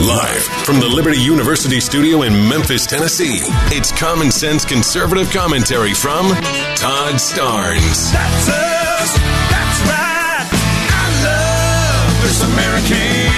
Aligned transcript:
Live 0.00 0.42
from 0.66 0.80
the 0.80 0.88
Liberty 0.88 1.20
University 1.20 1.78
studio 1.78 2.22
in 2.22 2.32
Memphis, 2.48 2.84
Tennessee, 2.84 3.38
it's 3.70 3.92
common 3.92 4.32
sense 4.32 4.64
conservative 4.64 5.30
commentary 5.30 5.94
from 5.94 6.26
Todd 6.74 7.14
Starnes. 7.14 8.10
That's 8.12 8.48
us. 8.48 9.16
That's 9.54 9.80
right. 9.86 10.48
I 10.90 11.06
love 11.22 12.22
this 12.22 12.42
American 12.42 13.30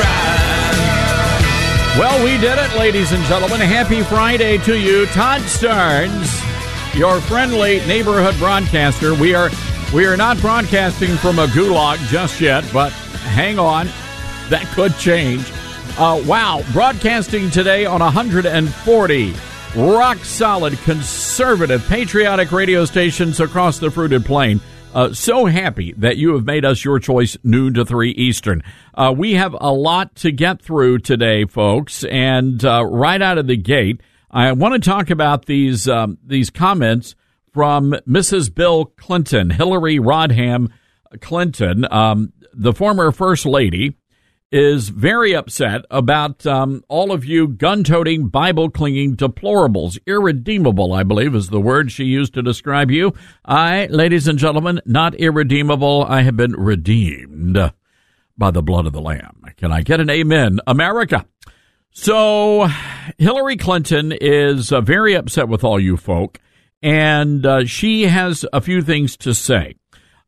ride. 0.00 1.96
Well, 1.96 2.24
we 2.24 2.36
did 2.38 2.58
it, 2.58 2.76
ladies 2.76 3.12
and 3.12 3.22
gentlemen. 3.26 3.60
Happy 3.60 4.02
Friday 4.02 4.58
to 4.58 4.76
you, 4.76 5.06
Todd 5.06 5.42
Starnes, 5.42 6.42
your 6.98 7.20
friendly 7.20 7.78
neighborhood 7.86 8.36
broadcaster. 8.40 9.14
We 9.14 9.36
are 9.36 9.48
we 9.94 10.06
are 10.06 10.16
not 10.16 10.38
broadcasting 10.40 11.16
from 11.18 11.38
a 11.38 11.46
gulag 11.46 11.98
just 12.08 12.40
yet, 12.40 12.64
but 12.72 12.90
hang 12.90 13.60
on, 13.60 13.88
that 14.50 14.66
could 14.74 14.96
change. 14.96 15.50
Uh, 15.98 16.22
wow, 16.26 16.62
broadcasting 16.72 17.50
today 17.50 17.86
on 17.86 18.00
140 18.00 19.34
rock 19.76 20.18
solid, 20.18 20.76
conservative, 20.80 21.86
patriotic 21.88 22.50
radio 22.50 22.84
stations 22.84 23.40
across 23.40 23.78
the 23.78 23.90
fruited 23.90 24.24
plain. 24.24 24.60
Uh, 24.92 25.12
so 25.12 25.46
happy 25.46 25.92
that 25.92 26.16
you 26.16 26.34
have 26.34 26.44
made 26.44 26.64
us 26.64 26.84
your 26.84 26.98
choice 26.98 27.36
noon 27.44 27.74
to 27.74 27.84
3 27.84 28.10
Eastern. 28.10 28.62
Uh, 28.94 29.14
we 29.16 29.34
have 29.34 29.54
a 29.60 29.72
lot 29.72 30.14
to 30.16 30.32
get 30.32 30.60
through 30.60 30.98
today, 30.98 31.44
folks, 31.44 32.02
and 32.04 32.64
uh, 32.64 32.84
right 32.84 33.22
out 33.22 33.38
of 33.38 33.46
the 33.46 33.56
gate, 33.56 34.00
I 34.30 34.50
want 34.52 34.74
to 34.74 34.90
talk 34.90 35.10
about 35.10 35.46
these 35.46 35.88
um, 35.88 36.18
these 36.24 36.50
comments 36.50 37.14
from 37.52 37.92
Mrs. 38.08 38.52
Bill 38.52 38.86
Clinton, 38.86 39.50
Hillary 39.50 39.98
Rodham 39.98 40.70
Clinton, 41.20 41.84
um, 41.92 42.32
the 42.52 42.72
former 42.72 43.12
First 43.12 43.44
Lady 43.46 43.96
is 44.52 44.88
very 44.88 45.32
upset 45.34 45.82
about 45.90 46.44
um, 46.46 46.82
all 46.88 47.12
of 47.12 47.24
you 47.24 47.46
gun 47.46 47.84
toting, 47.84 48.28
Bible 48.28 48.68
clinging 48.70 49.16
deplorables. 49.16 49.98
Irredeemable, 50.06 50.92
I 50.92 51.02
believe, 51.02 51.34
is 51.34 51.48
the 51.48 51.60
word 51.60 51.92
she 51.92 52.04
used 52.04 52.34
to 52.34 52.42
describe 52.42 52.90
you. 52.90 53.14
I, 53.44 53.86
ladies 53.86 54.26
and 54.26 54.38
gentlemen, 54.38 54.80
not 54.84 55.14
irredeemable. 55.14 56.04
I 56.08 56.22
have 56.22 56.36
been 56.36 56.52
redeemed 56.52 57.58
by 58.36 58.50
the 58.50 58.62
blood 58.62 58.86
of 58.86 58.92
the 58.92 59.00
Lamb. 59.00 59.44
Can 59.56 59.70
I 59.70 59.82
get 59.82 60.00
an 60.00 60.10
amen? 60.10 60.58
America. 60.66 61.26
So, 61.92 62.68
Hillary 63.18 63.56
Clinton 63.56 64.12
is 64.12 64.72
uh, 64.72 64.80
very 64.80 65.14
upset 65.14 65.48
with 65.48 65.64
all 65.64 65.78
you 65.78 65.96
folk, 65.96 66.40
and 66.82 67.44
uh, 67.44 67.66
she 67.66 68.04
has 68.04 68.44
a 68.52 68.60
few 68.60 68.80
things 68.82 69.16
to 69.18 69.34
say. 69.34 69.74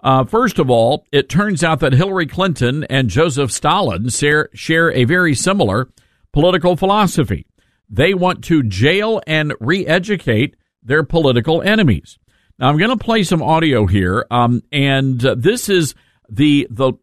Uh, 0.03 0.25
first 0.25 0.59
of 0.59 0.69
all, 0.69 1.07
it 1.13 1.29
turns 1.29 1.63
out 1.63 1.81
that 1.81 1.93
Hillary 1.93 2.27
Clinton 2.27 2.85
and 2.85 3.09
Joseph 3.09 3.53
Stalin 3.53 4.09
share, 4.09 4.49
share 4.53 4.91
a 4.93 5.05
very 5.05 5.35
similar 5.35 5.89
political 6.33 6.77
philosophy. 6.77 7.47
They 7.89 8.15
want 8.15 8.43
to 8.45 8.63
jail 8.63 9.21
and 9.27 9.55
re 9.61 9.87
educate 9.87 10.57
their 10.83 11.05
political 11.05 11.63
enemies. 11.63 12.19
Now, 12.59 12.69
I'm 12.69 12.79
going 12.79 12.97
to 12.97 13.03
play 13.03 13.23
some 13.23 13.43
audio 13.43 13.87
here, 13.87 14.27
um, 14.31 14.63
and 14.73 15.25
uh, 15.25 15.37
this 15.39 15.69
is 15.69 15.95
the 16.29 16.67
the 16.71 16.95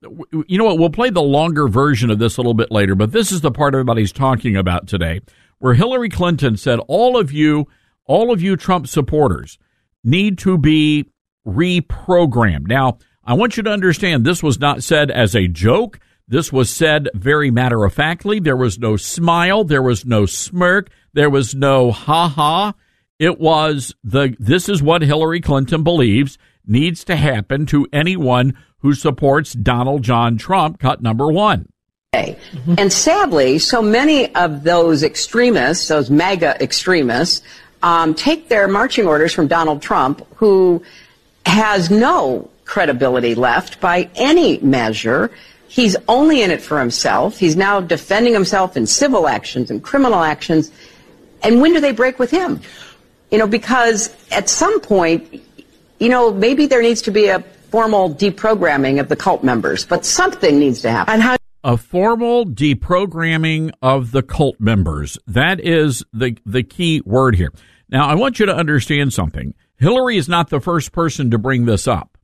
you 0.47 0.57
know 0.57 0.65
what 0.65 0.79
we'll 0.79 0.89
play 0.89 1.09
the 1.09 1.21
longer 1.21 1.67
version 1.67 2.09
of 2.09 2.17
this 2.17 2.37
a 2.37 2.41
little 2.41 2.53
bit 2.53 2.71
later, 2.71 2.95
but 2.95 3.11
this 3.11 3.31
is 3.31 3.41
the 3.41 3.51
part 3.51 3.73
everybody's 3.73 4.11
talking 4.11 4.55
about 4.55 4.87
today, 4.87 5.21
where 5.59 5.73
Hillary 5.73 6.09
Clinton 6.09 6.57
said, 6.57 6.79
"All 6.87 7.17
of 7.17 7.31
you, 7.31 7.67
all 8.05 8.33
of 8.33 8.41
you 8.41 8.57
Trump 8.57 8.87
supporters, 8.87 9.59
need 10.03 10.37
to 10.39 10.57
be 10.57 11.05
reprogrammed. 11.49 12.67
Now, 12.67 12.97
I 13.23 13.33
want 13.33 13.57
you 13.57 13.63
to 13.63 13.71
understand 13.71 14.25
this 14.25 14.43
was 14.43 14.59
not 14.59 14.83
said 14.83 15.11
as 15.11 15.35
a 15.35 15.47
joke. 15.47 15.99
This 16.27 16.53
was 16.53 16.69
said 16.69 17.09
very 17.13 17.51
matter 17.51 17.83
of 17.83 17.93
factly. 17.93 18.39
There 18.39 18.55
was 18.55 18.77
no 18.79 18.97
smile. 18.97 19.63
There 19.63 19.81
was 19.81 20.05
no 20.05 20.25
smirk. 20.25 20.89
There 21.13 21.29
was 21.29 21.55
no 21.55 21.91
ha 21.91 22.27
ha. 22.27 22.73
It 23.17 23.39
was 23.39 23.95
the, 24.03 24.35
this 24.39 24.69
is 24.69 24.81
what 24.81 25.01
Hillary 25.01 25.41
Clinton 25.41 25.83
believes 25.83 26.37
needs 26.65 27.03
to 27.05 27.15
happen 27.15 27.65
to 27.65 27.87
anyone 27.91 28.55
who 28.79 28.93
supports 28.93 29.53
Donald 29.53 30.03
John 30.03 30.37
Trump, 30.37 30.79
cut 30.79 31.01
number 31.01 31.31
one. 31.31 31.67
Mm-hmm. 32.13 32.75
And 32.77 32.91
sadly, 32.91 33.59
so 33.59 33.81
many 33.81 34.33
of 34.35 34.63
those 34.63 35.03
extremists, 35.03 35.87
those 35.87 36.09
MAGA 36.09 36.61
extremists, 36.63 37.45
um, 37.83 38.13
take 38.13 38.49
their 38.49 38.67
marching 38.67 39.05
orders 39.07 39.33
from 39.33 39.47
Donald 39.47 39.81
Trump, 39.81 40.25
who 40.35 40.83
has 41.49 41.89
no 41.89 42.49
credibility 42.65 43.35
left 43.35 43.81
by 43.81 44.09
any 44.15 44.59
measure. 44.59 45.31
He's 45.67 45.95
only 46.07 46.41
in 46.41 46.51
it 46.51 46.61
for 46.61 46.79
himself. 46.79 47.37
He's 47.37 47.55
now 47.55 47.81
defending 47.81 48.33
himself 48.33 48.77
in 48.77 48.85
civil 48.85 49.27
actions 49.27 49.69
and 49.69 49.83
criminal 49.83 50.23
actions. 50.23 50.71
And 51.43 51.61
when 51.61 51.73
do 51.73 51.79
they 51.79 51.91
break 51.91 52.19
with 52.19 52.31
him? 52.31 52.61
You 53.31 53.37
know, 53.37 53.47
because 53.47 54.15
at 54.31 54.49
some 54.49 54.79
point, 54.81 55.41
you 55.99 56.09
know, 56.09 56.33
maybe 56.33 56.65
there 56.65 56.81
needs 56.81 57.01
to 57.03 57.11
be 57.11 57.27
a 57.27 57.39
formal 57.71 58.13
deprogramming 58.15 58.99
of 58.99 59.09
the 59.09 59.15
cult 59.15 59.43
members, 59.43 59.85
but 59.85 60.05
something 60.05 60.57
needs 60.59 60.81
to 60.81 60.91
happen. 60.91 61.13
And 61.13 61.21
how- 61.23 61.37
a 61.63 61.77
formal 61.77 62.45
deprogramming 62.45 63.71
of 63.81 64.11
the 64.11 64.23
cult 64.23 64.59
members. 64.59 65.17
That 65.27 65.59
is 65.59 66.03
the 66.13 66.37
the 66.45 66.63
key 66.63 67.01
word 67.05 67.35
here. 67.35 67.51
Now, 67.89 68.07
I 68.07 68.15
want 68.15 68.39
you 68.39 68.45
to 68.45 68.55
understand 68.55 69.13
something. 69.13 69.53
Hillary 69.79 70.17
is 70.17 70.27
not 70.29 70.49
the 70.49 70.59
first 70.59 70.91
person 70.91 71.31
to 71.31 71.37
bring 71.37 71.65
this 71.65 71.87
up. 71.87 72.17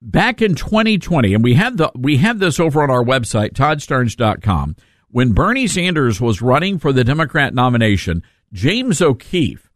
Back 0.00 0.42
in 0.42 0.54
2020, 0.54 1.34
and 1.34 1.42
we 1.42 1.54
had 1.54 1.78
the 1.78 1.90
we 1.94 2.18
have 2.18 2.38
this 2.38 2.60
over 2.60 2.82
on 2.82 2.90
our 2.90 3.04
website, 3.04 3.52
toddstarnes.com, 3.52 4.76
when 5.08 5.32
Bernie 5.32 5.66
Sanders 5.66 6.20
was 6.20 6.42
running 6.42 6.78
for 6.78 6.92
the 6.92 7.04
Democrat 7.04 7.54
nomination, 7.54 8.22
James 8.52 9.00
O'Keefe 9.00 9.70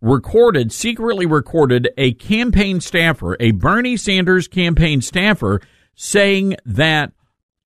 recorded, 0.00 0.72
secretly 0.72 1.26
recorded 1.26 1.88
a 1.96 2.12
campaign 2.12 2.80
staffer, 2.80 3.36
a 3.40 3.50
Bernie 3.52 3.96
Sanders 3.96 4.46
campaign 4.46 5.00
staffer, 5.00 5.60
saying 5.94 6.56
that 6.64 7.12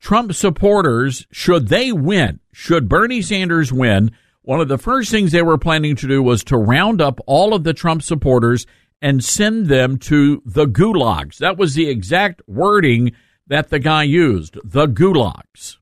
Trump 0.01 0.33
supporters, 0.33 1.27
should 1.31 1.69
they 1.69 1.93
win, 1.93 2.41
should 2.53 2.89
Bernie 2.89 3.23
Sanders 3.23 3.73
win, 3.73 4.13
one 4.43 4.61
of 4.61 4.69
the 4.69 4.79
first 4.79 5.11
things 5.11 5.33
they 5.33 5.43
were 5.43 5.59
planning 5.59 5.97
to 5.97 6.09
do 6.09 6.23
was 6.23 6.43
to 6.45 6.57
round 6.57 7.01
up 7.01 7.21
all 7.27 7.55
of 7.55 7.65
the 7.65 7.75
Trump 7.75 8.03
supporters 8.03 8.67
and 9.01 9.23
send 9.23 9.67
them 9.67 9.99
to 9.99 10.43
the 10.45 10.67
gulags. 10.67 11.39
That 11.39 11.59
was 11.59 11.75
the 11.75 11.89
exact 11.89 12.43
wording 12.47 13.13
that 13.47 13.71
the 13.71 13.79
guy 13.79 14.05
used, 14.05 14.59
the 14.65 14.87
gulags. 14.87 15.77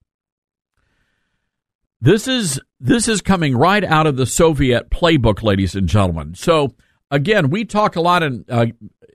This 2.00 2.28
is 2.28 2.60
this 2.78 3.08
is 3.08 3.22
coming 3.22 3.56
right 3.56 3.82
out 3.82 4.06
of 4.06 4.16
the 4.16 4.26
Soviet 4.26 4.90
playbook, 4.90 5.42
ladies 5.42 5.74
and 5.74 5.88
gentlemen. 5.88 6.34
So 6.34 6.74
again, 7.10 7.50
we 7.50 7.64
talk 7.64 7.96
a 7.96 8.00
lot 8.00 8.22
and 8.22 8.44
uh, 8.50 8.66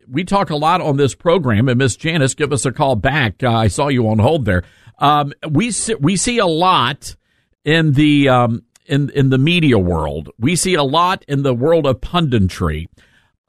we 0.07 0.23
talk 0.23 0.49
a 0.49 0.55
lot 0.55 0.81
on 0.81 0.97
this 0.97 1.13
program. 1.13 1.69
And 1.69 1.77
Miss 1.77 1.95
Janice, 1.95 2.33
give 2.33 2.51
us 2.51 2.65
a 2.65 2.71
call 2.71 2.95
back. 2.95 3.43
Uh, 3.43 3.51
I 3.51 3.67
saw 3.67 3.87
you 3.87 4.09
on 4.09 4.19
hold 4.19 4.45
there. 4.45 4.63
Um, 4.97 5.31
we 5.49 5.71
see, 5.71 5.95
we 5.95 6.15
see 6.15 6.39
a 6.39 6.45
lot 6.45 7.15
in 7.63 7.93
the 7.93 8.29
um, 8.29 8.63
in 8.91 9.09
in 9.11 9.29
the 9.29 9.37
media 9.39 9.79
world. 9.79 10.29
We 10.37 10.55
see 10.55 10.75
a 10.75 10.83
lot 10.83 11.25
in 11.27 11.41
the 11.41 11.53
world 11.53 11.87
of 11.87 12.01
punditry 12.01 12.87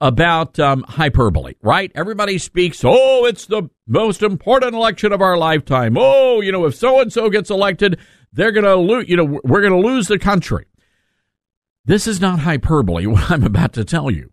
about 0.01 0.59
um, 0.59 0.85
hyperbole, 0.89 1.55
right? 1.63 1.93
Everybody 1.95 2.37
speaks, 2.39 2.83
oh, 2.85 3.25
it's 3.25 3.47
the 3.47 3.71
most 3.87 4.23
important 4.23 4.75
election 4.75 5.13
of 5.13 5.21
our 5.21 5.37
lifetime. 5.37 5.97
Oh, 5.97 6.41
you 6.41 6.51
know, 6.51 6.65
if 6.65 6.75
so 6.75 7.01
and 7.01 7.13
so 7.13 7.31
gets 7.31 7.51
elected, 7.51 7.99
they're 8.33 8.51
going 8.51 8.65
to 8.65 8.75
lose, 8.75 9.09
you 9.09 9.17
know, 9.17 9.41
we're 9.45 9.61
going 9.61 9.81
to 9.81 9.89
lose 9.89 10.09
the 10.09 10.19
country. 10.19 10.67
This 11.85 12.09
is 12.09 12.21
not 12.21 12.41
hyperbole, 12.41 13.07
what 13.07 13.31
I'm 13.31 13.45
about 13.45 13.75
to 13.75 13.85
tell 13.85 14.11
you. 14.11 14.33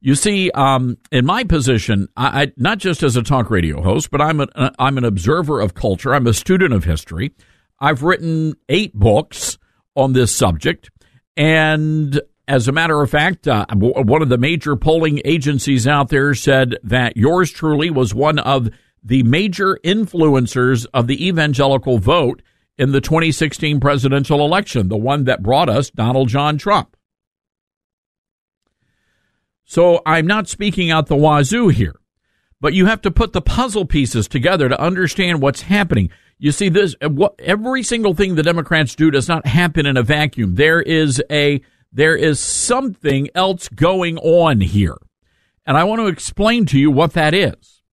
You 0.00 0.14
see, 0.14 0.50
um, 0.52 0.96
in 1.12 1.26
my 1.26 1.44
position, 1.44 2.08
I, 2.16 2.42
I, 2.42 2.52
not 2.56 2.78
just 2.78 3.02
as 3.02 3.14
a 3.14 3.22
talk 3.22 3.50
radio 3.50 3.82
host, 3.82 4.10
but 4.10 4.22
I'm 4.22 4.40
a, 4.40 4.72
I'm 4.78 4.96
an 4.96 5.04
observer 5.04 5.60
of 5.60 5.74
culture. 5.74 6.14
I'm 6.14 6.26
a 6.26 6.34
student 6.34 6.72
of 6.72 6.84
history. 6.84 7.32
I've 7.78 8.02
written 8.02 8.54
eight 8.70 8.94
books 8.94 9.58
on 9.94 10.12
this 10.12 10.34
subject, 10.34 10.90
and 11.36 12.20
as 12.48 12.68
a 12.68 12.72
matter 12.72 13.00
of 13.00 13.10
fact, 13.10 13.46
uh, 13.46 13.66
one 13.72 14.22
of 14.22 14.28
the 14.28 14.38
major 14.38 14.76
polling 14.76 15.20
agencies 15.24 15.86
out 15.86 16.08
there 16.08 16.34
said 16.34 16.76
that 16.82 17.16
yours 17.16 17.50
truly 17.50 17.90
was 17.90 18.14
one 18.14 18.38
of 18.38 18.68
the 19.02 19.22
major 19.22 19.78
influencers 19.84 20.86
of 20.92 21.06
the 21.06 21.26
evangelical 21.26 21.98
vote 21.98 22.42
in 22.78 22.92
the 22.92 23.00
2016 23.00 23.80
presidential 23.80 24.44
election, 24.44 24.88
the 24.88 24.96
one 24.96 25.24
that 25.24 25.42
brought 25.42 25.68
us 25.68 25.90
Donald 25.90 26.28
John 26.28 26.58
Trump. 26.58 26.96
So 29.64 30.02
I'm 30.04 30.26
not 30.26 30.48
speaking 30.48 30.90
out 30.90 31.06
the 31.06 31.16
wazoo 31.16 31.68
here, 31.68 31.98
but 32.60 32.74
you 32.74 32.86
have 32.86 33.00
to 33.02 33.10
put 33.10 33.32
the 33.32 33.40
puzzle 33.40 33.86
pieces 33.86 34.28
together 34.28 34.68
to 34.68 34.80
understand 34.80 35.40
what's 35.40 35.62
happening. 35.62 36.10
You 36.42 36.50
see, 36.50 36.70
this 36.70 36.96
every 37.38 37.84
single 37.84 38.14
thing 38.14 38.34
the 38.34 38.42
Democrats 38.42 38.96
do 38.96 39.12
does 39.12 39.28
not 39.28 39.46
happen 39.46 39.86
in 39.86 39.96
a 39.96 40.02
vacuum. 40.02 40.56
There 40.56 40.82
is 40.82 41.22
a 41.30 41.62
there 41.92 42.16
is 42.16 42.40
something 42.40 43.28
else 43.32 43.68
going 43.68 44.18
on 44.18 44.60
here, 44.60 44.96
and 45.64 45.76
I 45.76 45.84
want 45.84 46.00
to 46.00 46.08
explain 46.08 46.66
to 46.66 46.80
you 46.80 46.90
what 46.90 47.12
that 47.12 47.32
is. 47.32 47.84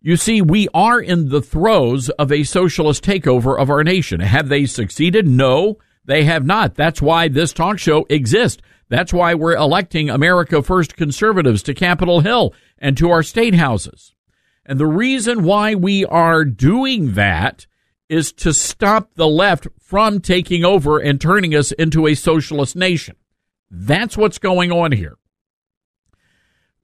You 0.00 0.16
see, 0.16 0.42
we 0.42 0.66
are 0.74 1.00
in 1.00 1.28
the 1.28 1.40
throes 1.40 2.08
of 2.08 2.32
a 2.32 2.42
socialist 2.42 3.04
takeover 3.04 3.56
of 3.56 3.70
our 3.70 3.84
nation. 3.84 4.18
Have 4.18 4.48
they 4.48 4.66
succeeded? 4.66 5.28
No, 5.28 5.78
they 6.04 6.24
have 6.24 6.44
not. 6.44 6.74
That's 6.74 7.00
why 7.00 7.28
this 7.28 7.52
talk 7.52 7.78
show 7.78 8.04
exists. 8.10 8.60
That's 8.88 9.12
why 9.12 9.34
we're 9.34 9.54
electing 9.54 10.10
America 10.10 10.60
First 10.60 10.96
conservatives 10.96 11.62
to 11.62 11.74
Capitol 11.74 12.18
Hill 12.18 12.52
and 12.78 12.96
to 12.96 13.10
our 13.10 13.22
state 13.22 13.54
houses. 13.54 14.16
And 14.70 14.78
the 14.78 14.86
reason 14.86 15.42
why 15.42 15.74
we 15.74 16.04
are 16.06 16.44
doing 16.44 17.14
that 17.14 17.66
is 18.08 18.32
to 18.34 18.54
stop 18.54 19.10
the 19.16 19.26
left 19.26 19.66
from 19.80 20.20
taking 20.20 20.64
over 20.64 21.00
and 21.00 21.20
turning 21.20 21.56
us 21.56 21.72
into 21.72 22.06
a 22.06 22.14
socialist 22.14 22.76
nation. 22.76 23.16
That's 23.68 24.16
what's 24.16 24.38
going 24.38 24.70
on 24.70 24.92
here. 24.92 25.16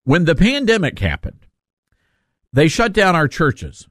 When 0.03 0.25
the 0.25 0.35
pandemic 0.35 0.99
happened, 0.99 1.47
they 2.53 2.67
shut 2.67 2.93
down 2.93 3.15
our 3.15 3.29
churches. 3.29 3.87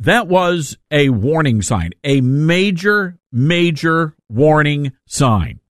That 0.00 0.26
was 0.26 0.76
a 0.90 1.10
warning 1.10 1.62
sign, 1.62 1.92
a 2.02 2.20
major, 2.20 3.20
major 3.30 4.16
warning 4.28 4.90
sign 5.06 5.60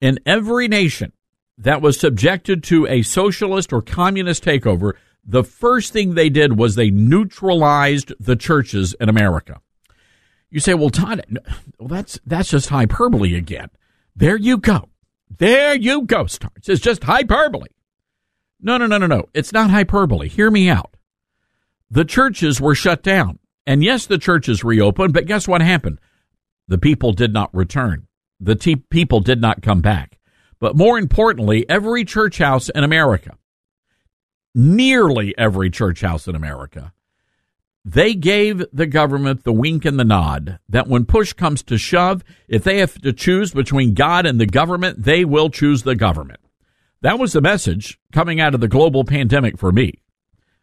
in 0.00 0.18
every 0.24 0.68
nation 0.68 1.12
that 1.58 1.82
was 1.82 2.00
subjected 2.00 2.62
to 2.64 2.86
a 2.86 3.02
socialist 3.02 3.70
or 3.70 3.82
communist 3.82 4.42
takeover, 4.42 4.94
the 5.26 5.44
first 5.44 5.92
thing 5.92 6.14
they 6.14 6.28
did 6.28 6.56
was 6.58 6.74
they 6.74 6.90
neutralized 6.90 8.12
the 8.20 8.36
churches 8.36 8.94
in 9.00 9.08
America. 9.08 9.60
You 10.50 10.60
say, 10.60 10.74
well, 10.74 10.90
Todd, 10.90 11.24
well, 11.78 11.88
that's 11.88 12.18
that's 12.24 12.50
just 12.50 12.68
hyperbole 12.68 13.34
again. 13.34 13.70
There 14.14 14.36
you 14.36 14.58
go. 14.58 14.88
There 15.38 15.74
you 15.74 16.02
go, 16.02 16.24
Starnes. 16.24 16.68
It's 16.68 16.80
just 16.80 17.04
hyperbole. 17.04 17.68
No, 18.60 18.76
no, 18.76 18.86
no, 18.86 18.98
no, 18.98 19.06
no. 19.06 19.28
It's 19.34 19.52
not 19.52 19.70
hyperbole. 19.70 20.28
Hear 20.28 20.50
me 20.50 20.68
out. 20.68 20.96
The 21.90 22.04
churches 22.04 22.60
were 22.60 22.74
shut 22.74 23.02
down. 23.02 23.38
And 23.66 23.82
yes, 23.82 24.06
the 24.06 24.18
churches 24.18 24.62
reopened, 24.62 25.14
but 25.14 25.26
guess 25.26 25.48
what 25.48 25.62
happened? 25.62 25.98
The 26.68 26.78
people 26.78 27.12
did 27.12 27.32
not 27.32 27.54
return. 27.54 28.06
The 28.40 28.54
te- 28.54 28.76
people 28.76 29.20
did 29.20 29.40
not 29.40 29.62
come 29.62 29.80
back. 29.80 30.18
But 30.60 30.76
more 30.76 30.98
importantly, 30.98 31.68
every 31.68 32.04
church 32.04 32.38
house 32.38 32.68
in 32.68 32.84
America, 32.84 33.36
nearly 34.54 35.36
every 35.36 35.70
church 35.70 36.00
house 36.00 36.28
in 36.28 36.34
America, 36.34 36.92
they 37.84 38.14
gave 38.14 38.64
the 38.72 38.86
government 38.86 39.44
the 39.44 39.52
wink 39.52 39.84
and 39.84 39.98
the 39.98 40.04
nod 40.04 40.58
that 40.68 40.88
when 40.88 41.04
push 41.04 41.32
comes 41.34 41.62
to 41.64 41.76
shove, 41.76 42.24
if 42.48 42.64
they 42.64 42.78
have 42.78 42.98
to 43.02 43.12
choose 43.12 43.52
between 43.52 43.94
God 43.94 44.24
and 44.24 44.40
the 44.40 44.46
government, 44.46 45.02
they 45.02 45.24
will 45.24 45.50
choose 45.50 45.82
the 45.82 45.94
government. 45.94 46.40
That 47.02 47.18
was 47.18 47.34
the 47.34 47.42
message 47.42 47.98
coming 48.12 48.40
out 48.40 48.54
of 48.54 48.60
the 48.60 48.68
global 48.68 49.04
pandemic 49.04 49.58
for 49.58 49.70
me. 49.70 50.00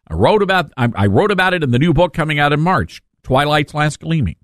I 0.08 0.14
wrote 0.14 0.42
about 0.42 0.72
I 0.76 1.06
wrote 1.06 1.30
about 1.30 1.54
it 1.54 1.62
in 1.62 1.70
the 1.70 1.78
new 1.78 1.94
book 1.94 2.12
coming 2.12 2.40
out 2.40 2.52
in 2.52 2.60
March, 2.60 3.00
Twilight's 3.22 3.72
Last 3.72 4.00
Gleaming. 4.00 4.36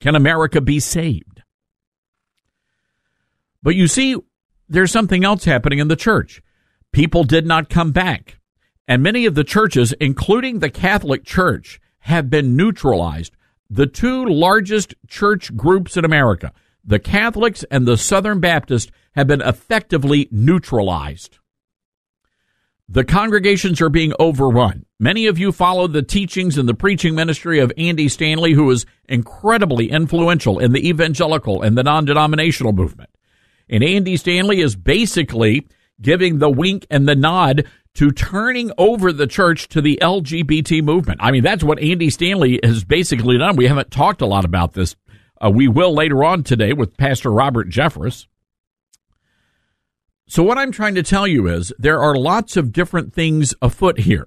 Can 0.00 0.14
America 0.14 0.62
be 0.62 0.80
saved? 0.80 1.42
But 3.62 3.74
you 3.74 3.88
see, 3.88 4.16
there's 4.68 4.90
something 4.90 5.24
else 5.24 5.44
happening 5.44 5.78
in 5.78 5.88
the 5.88 5.96
church. 5.96 6.42
People 6.92 7.24
did 7.24 7.46
not 7.46 7.68
come 7.68 7.92
back. 7.92 8.38
And 8.88 9.02
many 9.02 9.26
of 9.26 9.34
the 9.34 9.44
churches, 9.44 9.92
including 10.00 10.58
the 10.58 10.70
Catholic 10.70 11.24
Church, 11.24 11.80
have 12.00 12.30
been 12.30 12.56
neutralized. 12.56 13.36
The 13.68 13.86
two 13.86 14.24
largest 14.24 14.94
church 15.08 15.56
groups 15.56 15.96
in 15.96 16.04
America, 16.04 16.52
the 16.84 17.00
Catholics 17.00 17.64
and 17.70 17.86
the 17.86 17.96
Southern 17.96 18.38
Baptists, 18.38 18.92
have 19.16 19.26
been 19.26 19.40
effectively 19.40 20.28
neutralized. 20.30 21.38
The 22.88 23.02
congregations 23.02 23.80
are 23.80 23.88
being 23.88 24.12
overrun. 24.20 24.86
Many 25.00 25.26
of 25.26 25.38
you 25.38 25.50
followed 25.50 25.92
the 25.92 26.02
teachings 26.02 26.56
and 26.56 26.68
the 26.68 26.74
preaching 26.74 27.16
ministry 27.16 27.58
of 27.58 27.72
Andy 27.76 28.08
Stanley, 28.08 28.52
who 28.52 28.66
was 28.66 28.86
incredibly 29.08 29.90
influential 29.90 30.60
in 30.60 30.70
the 30.70 30.88
evangelical 30.88 31.62
and 31.62 31.76
the 31.76 31.82
non 31.82 32.04
denominational 32.04 32.72
movement. 32.72 33.10
And 33.68 33.82
Andy 33.82 34.16
Stanley 34.16 34.60
is 34.60 34.76
basically 34.76 35.66
giving 36.00 36.38
the 36.38 36.50
wink 36.50 36.86
and 36.88 37.08
the 37.08 37.16
nod 37.16 37.66
to 37.96 38.10
turning 38.10 38.70
over 38.76 39.10
the 39.12 39.26
church 39.26 39.68
to 39.68 39.80
the 39.80 39.98
LGBT 40.02 40.82
movement. 40.82 41.20
I 41.22 41.30
mean, 41.30 41.42
that's 41.42 41.64
what 41.64 41.78
Andy 41.78 42.10
Stanley 42.10 42.60
has 42.62 42.84
basically 42.84 43.38
done. 43.38 43.56
We 43.56 43.66
haven't 43.66 43.90
talked 43.90 44.20
a 44.20 44.26
lot 44.26 44.44
about 44.44 44.74
this. 44.74 44.96
Uh, 45.42 45.50
we 45.50 45.66
will 45.66 45.94
later 45.94 46.22
on 46.22 46.42
today 46.42 46.72
with 46.72 46.96
Pastor 46.96 47.30
Robert 47.30 47.68
Jeffress. 47.68 48.26
So, 50.28 50.42
what 50.42 50.58
I'm 50.58 50.72
trying 50.72 50.94
to 50.96 51.02
tell 51.02 51.26
you 51.26 51.46
is 51.46 51.72
there 51.78 52.00
are 52.00 52.16
lots 52.16 52.56
of 52.56 52.72
different 52.72 53.14
things 53.14 53.54
afoot 53.62 54.00
here. 54.00 54.26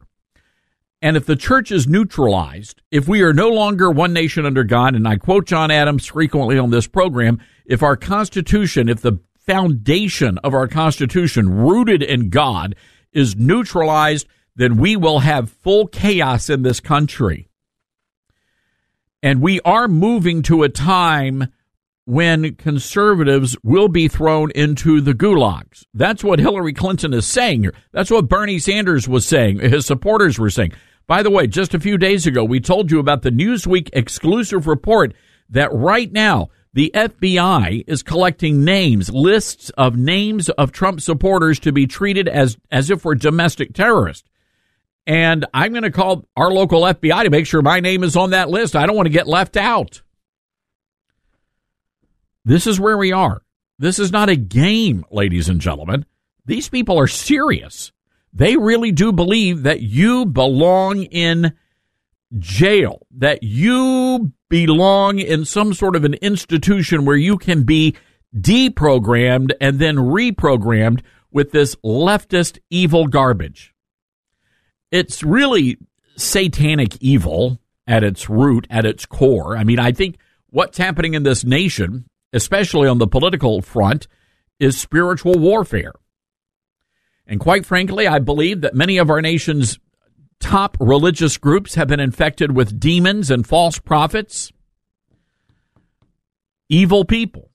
And 1.02 1.16
if 1.16 1.26
the 1.26 1.36
church 1.36 1.72
is 1.72 1.88
neutralized, 1.88 2.82
if 2.92 3.08
we 3.08 3.22
are 3.22 3.34
no 3.34 3.50
longer 3.50 3.90
one 3.90 4.14
nation 4.14 4.46
under 4.46 4.64
God, 4.64 4.96
and 4.96 5.08
I 5.08 5.18
quote 5.18 5.46
John 5.46 5.72
Adams 5.72 6.06
frequently 6.08 6.58
on 6.58 6.72
this 6.72 6.88
program, 6.88 7.40
if 7.66 7.84
our 7.84 7.96
Constitution, 7.96 8.90
if 8.90 9.02
the 9.02 9.20
foundation 9.46 10.38
of 10.40 10.54
our 10.54 10.68
Constitution, 10.68 11.50
rooted 11.50 12.02
in 12.04 12.30
God, 12.30 12.76
is 13.14 13.36
neutralized, 13.36 14.28
then 14.56 14.78
we 14.78 14.96
will 14.96 15.20
have 15.20 15.50
full 15.50 15.88
chaos 15.88 16.50
in 16.50 16.64
this 16.64 16.80
country. 16.80 17.50
And 19.22 19.42
we 19.42 19.60
are 19.62 19.88
moving 19.88 20.42
to 20.44 20.64
a 20.64 20.70
time 20.70 21.48
when 22.06 22.56
conservatives 22.56 23.56
will 23.64 23.88
be 23.88 24.08
thrown 24.08 24.50
into 24.52 25.00
the 25.00 25.14
gulags. 25.14 25.86
That's 25.94 26.24
what 26.24 26.40
Hillary 26.40 26.74
Clinton 26.74 27.14
is 27.14 27.28
saying 27.28 27.62
here. 27.62 27.76
That's 27.92 28.10
what 28.10 28.28
Bernie 28.28 28.58
Sanders 28.58 29.08
was 29.08 29.26
saying, 29.26 29.60
his 29.60 29.86
supporters 29.86 30.40
were 30.40 30.50
saying. 30.50 30.74
By 31.06 31.22
the 31.24 31.30
way, 31.30 31.48
just 31.48 31.74
a 31.74 31.80
few 31.80 31.98
days 31.98 32.26
ago, 32.26 32.44
we 32.44 32.60
told 32.60 32.92
you 32.92 33.00
about 33.00 33.22
the 33.22 33.32
Newsweek 33.32 33.90
exclusive 33.94 34.68
report 34.68 35.14
that 35.50 35.74
right 35.74 36.12
now 36.12 36.50
the 36.74 36.92
FBI 36.94 37.84
is 37.88 38.04
collecting 38.04 38.64
names, 38.64 39.12
lists 39.12 39.72
of 39.72 39.96
names 39.96 40.50
of 40.50 40.72
Trump 40.72 41.02
supporters 41.02 41.60
to 41.62 41.72
be 41.72 41.88
treated 41.88 42.28
as, 42.28 42.58
as 42.72 42.90
if 42.90 43.04
we're 43.04 43.16
domestic 43.16 43.74
terrorists. 43.74 44.28
And 45.08 45.46
I'm 45.54 45.72
going 45.72 45.84
to 45.84 45.92
call 45.92 46.28
our 46.38 46.52
local 46.52 46.82
FBI 46.82 47.24
to 47.24 47.32
make 47.32 47.48
sure 47.48 47.64
my 47.64 47.80
name 47.80 48.04
is 48.04 48.16
on 48.16 48.30
that 48.32 48.50
list. 48.50 48.76
I 48.76 48.86
don't 48.86 48.96
want 48.96 49.08
to 49.08 49.14
get 49.14 49.28
left 49.28 49.58
out. 49.58 50.04
This 52.46 52.68
is 52.68 52.80
where 52.80 52.98
we 52.98 53.12
are. 53.12 53.42
This 53.80 53.98
is 53.98 54.12
not 54.12 54.30
a 54.30 54.36
game, 54.36 55.06
ladies 55.10 55.50
and 55.50 55.60
gentlemen. 55.60 56.06
These 56.46 56.70
people 56.70 57.00
are 57.00 57.08
serious. 57.08 57.92
They 58.34 58.58
really 58.58 58.92
do 58.92 59.12
believe 59.12 59.64
that 59.64 59.82
you 59.82 60.26
belong 60.26 61.04
in 61.04 61.54
jail, 62.38 63.06
that 63.18 63.44
you 63.44 64.32
belong 64.50 65.20
in 65.20 65.46
some 65.46 65.74
sort 65.74 65.96
of 65.96 66.04
an 66.04 66.16
institution 66.16 67.06
where 67.06 67.16
you 67.16 67.38
can 67.38 67.64
be 67.64 67.96
deprogrammed 68.36 69.52
and 69.60 69.80
then 69.80 69.96
reprogrammed 69.96 71.02
with 71.32 71.52
this 71.52 71.76
leftist 71.78 72.60
evil 72.70 73.08
garbage. 73.08 73.74
It's 74.92 75.24
really 75.24 75.78
satanic 76.18 76.98
evil 77.02 77.60
at 77.88 78.04
its 78.04 78.30
root, 78.30 78.68
at 78.70 78.86
its 78.86 79.06
core. 79.06 79.58
I 79.58 79.64
mean, 79.64 79.80
I 79.80 79.92
think 79.92 80.18
what's 80.50 80.78
happening 80.78 81.14
in 81.14 81.24
this 81.24 81.44
nation, 81.44 82.06
especially 82.34 82.88
on 82.88 82.98
the 82.98 83.08
political 83.08 83.62
front, 83.62 84.08
is 84.60 84.80
spiritual 84.80 85.36
warfare. 85.36 85.94
And 87.26 87.40
quite 87.40 87.66
frankly, 87.66 88.08
I 88.08 88.20
believe 88.20 88.62
that 88.62 88.74
many 88.76 88.98
of 88.98 89.10
our 89.10 89.22
nation's 89.22 89.80
top 90.40 90.78
religious 90.80 91.38
groups 91.38 91.76
have 91.76 91.88
been 91.88 92.00
infected 92.00 92.56
with 92.56 92.80
demons 92.80 93.30
and 93.30 93.46
false 93.46 93.80
prophets, 93.80 94.52
evil 96.70 97.06
people. 97.06 97.52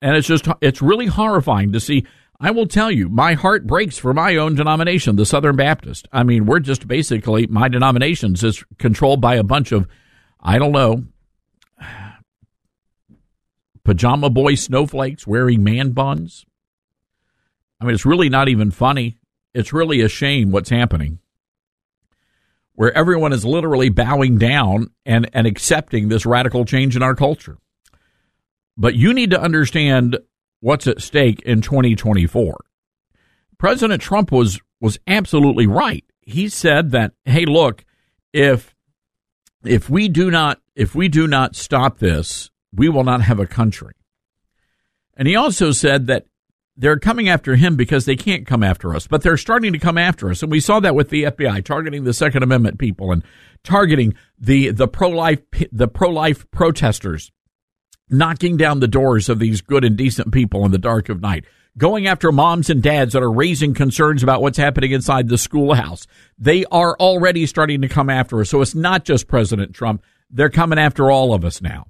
And 0.00 0.16
it's 0.16 0.28
just, 0.28 0.46
it's 0.60 0.80
really 0.80 1.06
horrifying 1.06 1.72
to 1.72 1.80
see. 1.80 2.06
I 2.40 2.52
will 2.52 2.68
tell 2.68 2.90
you, 2.90 3.08
my 3.08 3.34
heart 3.34 3.66
breaks 3.66 3.98
for 3.98 4.14
my 4.14 4.36
own 4.36 4.54
denomination, 4.54 5.16
the 5.16 5.26
Southern 5.26 5.56
Baptist. 5.56 6.06
I 6.12 6.22
mean, 6.22 6.46
we're 6.46 6.60
just 6.60 6.86
basically, 6.86 7.48
my 7.48 7.68
denominations 7.68 8.44
is 8.44 8.62
controlled 8.78 9.20
by 9.20 9.34
a 9.34 9.42
bunch 9.42 9.72
of, 9.72 9.88
I 10.40 10.58
don't 10.58 10.70
know, 10.70 11.04
pajama 13.84 14.30
boy 14.30 14.54
snowflakes 14.54 15.26
wearing 15.26 15.64
man 15.64 15.90
buns. 15.90 16.46
I 17.80 17.84
mean, 17.84 17.94
it's 17.94 18.06
really 18.06 18.28
not 18.28 18.48
even 18.48 18.70
funny. 18.70 19.18
It's 19.52 19.72
really 19.72 20.00
a 20.00 20.08
shame 20.08 20.52
what's 20.52 20.70
happening. 20.70 21.18
Where 22.78 22.96
everyone 22.96 23.32
is 23.32 23.44
literally 23.44 23.88
bowing 23.88 24.38
down 24.38 24.92
and, 25.04 25.28
and 25.32 25.48
accepting 25.48 26.08
this 26.08 26.24
radical 26.24 26.64
change 26.64 26.94
in 26.94 27.02
our 27.02 27.16
culture. 27.16 27.58
But 28.76 28.94
you 28.94 29.12
need 29.12 29.32
to 29.32 29.40
understand 29.40 30.16
what's 30.60 30.86
at 30.86 31.02
stake 31.02 31.40
in 31.40 31.60
2024. 31.60 32.56
President 33.58 34.00
Trump 34.00 34.30
was 34.30 34.60
was 34.80 34.96
absolutely 35.08 35.66
right. 35.66 36.04
He 36.20 36.48
said 36.48 36.92
that, 36.92 37.14
hey, 37.24 37.46
look, 37.46 37.84
if 38.32 38.76
if 39.64 39.90
we 39.90 40.08
do 40.08 40.30
not 40.30 40.60
if 40.76 40.94
we 40.94 41.08
do 41.08 41.26
not 41.26 41.56
stop 41.56 41.98
this, 41.98 42.48
we 42.72 42.88
will 42.88 43.02
not 43.02 43.22
have 43.22 43.40
a 43.40 43.46
country. 43.46 43.94
And 45.16 45.26
he 45.26 45.34
also 45.34 45.72
said 45.72 46.06
that 46.06 46.26
they're 46.78 46.98
coming 46.98 47.28
after 47.28 47.56
him 47.56 47.74
because 47.74 48.04
they 48.04 48.14
can't 48.14 48.46
come 48.46 48.62
after 48.62 48.94
us, 48.94 49.08
but 49.08 49.22
they're 49.22 49.36
starting 49.36 49.72
to 49.72 49.78
come 49.80 49.98
after 49.98 50.30
us. 50.30 50.42
And 50.42 50.50
we 50.50 50.60
saw 50.60 50.78
that 50.80 50.94
with 50.94 51.10
the 51.10 51.24
FBI 51.24 51.64
targeting 51.64 52.04
the 52.04 52.14
Second 52.14 52.44
Amendment 52.44 52.78
people 52.78 53.10
and 53.10 53.24
targeting 53.64 54.14
the 54.38 54.70
the 54.70 54.86
pro 54.86 55.08
life 55.08 55.40
the 55.72 55.88
pro 55.88 56.08
life 56.08 56.48
protesters 56.52 57.32
knocking 58.08 58.56
down 58.56 58.80
the 58.80 58.88
doors 58.88 59.28
of 59.28 59.40
these 59.40 59.60
good 59.60 59.84
and 59.84 59.96
decent 59.96 60.32
people 60.32 60.64
in 60.64 60.70
the 60.70 60.78
dark 60.78 61.08
of 61.08 61.20
night, 61.20 61.44
going 61.76 62.06
after 62.06 62.32
moms 62.32 62.70
and 62.70 62.82
dads 62.82 63.12
that 63.12 63.22
are 63.22 63.30
raising 63.30 63.74
concerns 63.74 64.22
about 64.22 64.40
what's 64.40 64.56
happening 64.56 64.92
inside 64.92 65.28
the 65.28 65.36
schoolhouse. 65.36 66.06
They 66.38 66.64
are 66.66 66.96
already 66.96 67.44
starting 67.44 67.82
to 67.82 67.88
come 67.88 68.08
after 68.08 68.40
us. 68.40 68.48
So 68.48 68.62
it's 68.62 68.74
not 68.74 69.04
just 69.04 69.28
President 69.28 69.74
Trump. 69.74 70.02
They're 70.30 70.48
coming 70.48 70.78
after 70.78 71.10
all 71.10 71.34
of 71.34 71.44
us 71.44 71.60
now. 71.60 71.88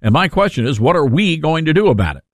And 0.00 0.12
my 0.12 0.26
question 0.26 0.66
is, 0.66 0.80
what 0.80 0.96
are 0.96 1.06
we 1.06 1.36
going 1.36 1.66
to 1.66 1.74
do 1.74 1.88
about 1.88 2.16
it? 2.16 2.24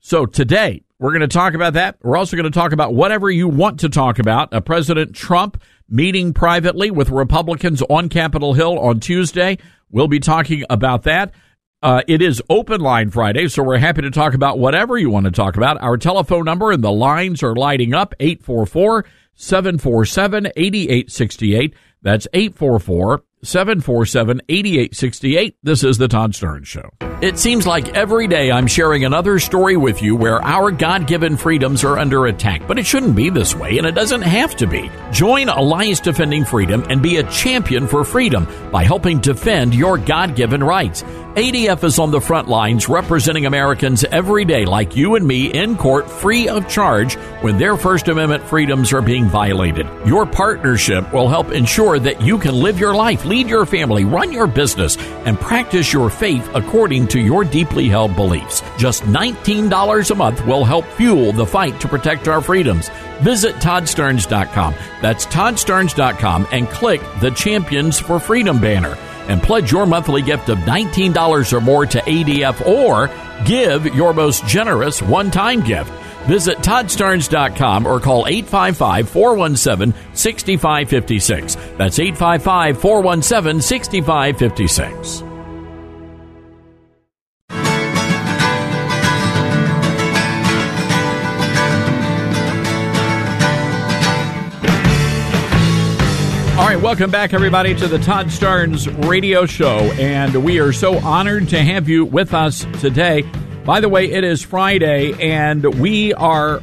So 0.00 0.24
today, 0.24 0.83
we're 0.98 1.10
going 1.10 1.20
to 1.20 1.28
talk 1.28 1.54
about 1.54 1.74
that. 1.74 1.98
We're 2.02 2.16
also 2.16 2.36
going 2.36 2.50
to 2.50 2.56
talk 2.56 2.72
about 2.72 2.94
whatever 2.94 3.30
you 3.30 3.48
want 3.48 3.80
to 3.80 3.88
talk 3.88 4.18
about. 4.18 4.52
Uh, 4.52 4.60
President 4.60 5.14
Trump 5.14 5.60
meeting 5.88 6.32
privately 6.32 6.90
with 6.90 7.10
Republicans 7.10 7.82
on 7.82 8.08
Capitol 8.08 8.54
Hill 8.54 8.78
on 8.78 9.00
Tuesday. 9.00 9.58
We'll 9.90 10.08
be 10.08 10.20
talking 10.20 10.64
about 10.70 11.02
that. 11.04 11.32
Uh, 11.82 12.00
it 12.08 12.22
is 12.22 12.42
Open 12.48 12.80
Line 12.80 13.10
Friday, 13.10 13.48
so 13.48 13.62
we're 13.62 13.76
happy 13.76 14.00
to 14.02 14.10
talk 14.10 14.32
about 14.32 14.58
whatever 14.58 14.96
you 14.96 15.10
want 15.10 15.26
to 15.26 15.30
talk 15.30 15.56
about. 15.56 15.82
Our 15.82 15.98
telephone 15.98 16.46
number 16.46 16.70
and 16.70 16.82
the 16.82 16.90
lines 16.90 17.42
are 17.42 17.54
lighting 17.54 17.92
up 17.92 18.14
844 18.20 19.04
747 19.34 20.46
8868. 20.56 21.74
That's 22.00 22.26
844 22.32 23.24
747 23.42 24.40
8868. 24.48 25.56
This 25.62 25.84
is 25.84 25.98
The 25.98 26.08
Todd 26.08 26.32
Starnes 26.32 26.66
Show. 26.66 26.88
It 27.24 27.38
seems 27.38 27.66
like 27.66 27.96
every 27.96 28.26
day 28.26 28.52
I'm 28.52 28.66
sharing 28.66 29.06
another 29.06 29.38
story 29.38 29.78
with 29.78 30.02
you 30.02 30.14
where 30.14 30.42
our 30.42 30.70
God 30.70 31.06
given 31.06 31.38
freedoms 31.38 31.82
are 31.82 31.98
under 31.98 32.26
attack, 32.26 32.68
but 32.68 32.78
it 32.78 32.84
shouldn't 32.84 33.16
be 33.16 33.30
this 33.30 33.56
way, 33.56 33.78
and 33.78 33.86
it 33.86 33.94
doesn't 33.94 34.20
have 34.20 34.54
to 34.56 34.66
be. 34.66 34.90
Join 35.10 35.48
Alliance 35.48 36.00
Defending 36.00 36.44
Freedom 36.44 36.84
and 36.90 37.02
be 37.02 37.16
a 37.16 37.30
champion 37.30 37.86
for 37.86 38.04
freedom 38.04 38.46
by 38.70 38.84
helping 38.84 39.20
defend 39.20 39.74
your 39.74 39.96
God 39.96 40.36
given 40.36 40.62
rights. 40.62 41.02
ADF 41.34 41.82
is 41.82 41.98
on 41.98 42.12
the 42.12 42.20
front 42.20 42.46
lines 42.46 42.88
representing 42.88 43.44
Americans 43.44 44.04
every 44.04 44.44
day, 44.44 44.64
like 44.64 44.94
you 44.94 45.16
and 45.16 45.26
me, 45.26 45.46
in 45.46 45.76
court 45.76 46.08
free 46.08 46.46
of 46.46 46.68
charge 46.68 47.14
when 47.40 47.58
their 47.58 47.76
First 47.76 48.06
Amendment 48.06 48.44
freedoms 48.44 48.92
are 48.92 49.02
being 49.02 49.24
violated. 49.24 49.88
Your 50.06 50.26
partnership 50.26 51.12
will 51.12 51.28
help 51.28 51.50
ensure 51.50 51.98
that 51.98 52.20
you 52.20 52.38
can 52.38 52.54
live 52.54 52.78
your 52.78 52.94
life, 52.94 53.24
lead 53.24 53.48
your 53.48 53.66
family, 53.66 54.04
run 54.04 54.30
your 54.30 54.46
business, 54.46 54.96
and 55.26 55.40
practice 55.40 55.92
your 55.92 56.08
faith 56.08 56.48
according 56.54 57.08
to 57.08 57.13
your 57.18 57.44
deeply 57.44 57.88
held 57.88 58.16
beliefs. 58.16 58.62
Just 58.78 59.02
$19 59.04 60.10
a 60.10 60.14
month 60.14 60.44
will 60.46 60.64
help 60.64 60.84
fuel 60.86 61.32
the 61.32 61.46
fight 61.46 61.80
to 61.80 61.88
protect 61.88 62.28
our 62.28 62.40
freedoms. 62.40 62.88
Visit 63.20 63.54
ToddStarnes.com. 63.56 64.74
That's 65.00 65.26
ToddStarnes.com 65.26 66.48
and 66.52 66.68
click 66.68 67.00
the 67.20 67.30
Champions 67.30 67.98
for 67.98 68.18
Freedom 68.18 68.60
banner 68.60 68.96
and 69.28 69.42
pledge 69.42 69.72
your 69.72 69.86
monthly 69.86 70.22
gift 70.22 70.48
of 70.48 70.58
$19 70.58 71.52
or 71.52 71.60
more 71.60 71.86
to 71.86 71.98
ADF 71.98 72.66
or 72.66 73.10
give 73.44 73.94
your 73.94 74.12
most 74.12 74.46
generous 74.46 75.00
one 75.02 75.30
time 75.30 75.60
gift. 75.60 75.90
Visit 76.24 76.58
ToddStarnes.com 76.58 77.86
or 77.86 78.00
call 78.00 78.26
855 78.26 79.08
417 79.08 79.94
6556. 80.14 81.54
That's 81.76 81.98
855 81.98 82.80
417 82.80 83.60
6556. 83.60 85.33
Welcome 96.84 97.10
back, 97.10 97.32
everybody, 97.32 97.74
to 97.74 97.88
the 97.88 97.98
Todd 97.98 98.26
Starnes 98.26 99.08
radio 99.08 99.46
show. 99.46 99.78
And 99.94 100.44
we 100.44 100.60
are 100.60 100.70
so 100.70 100.98
honored 100.98 101.48
to 101.48 101.58
have 101.58 101.88
you 101.88 102.04
with 102.04 102.34
us 102.34 102.66
today. 102.78 103.22
By 103.64 103.80
the 103.80 103.88
way, 103.88 104.10
it 104.10 104.22
is 104.22 104.42
Friday, 104.42 105.14
and 105.14 105.64
we 105.80 106.12
are 106.12 106.60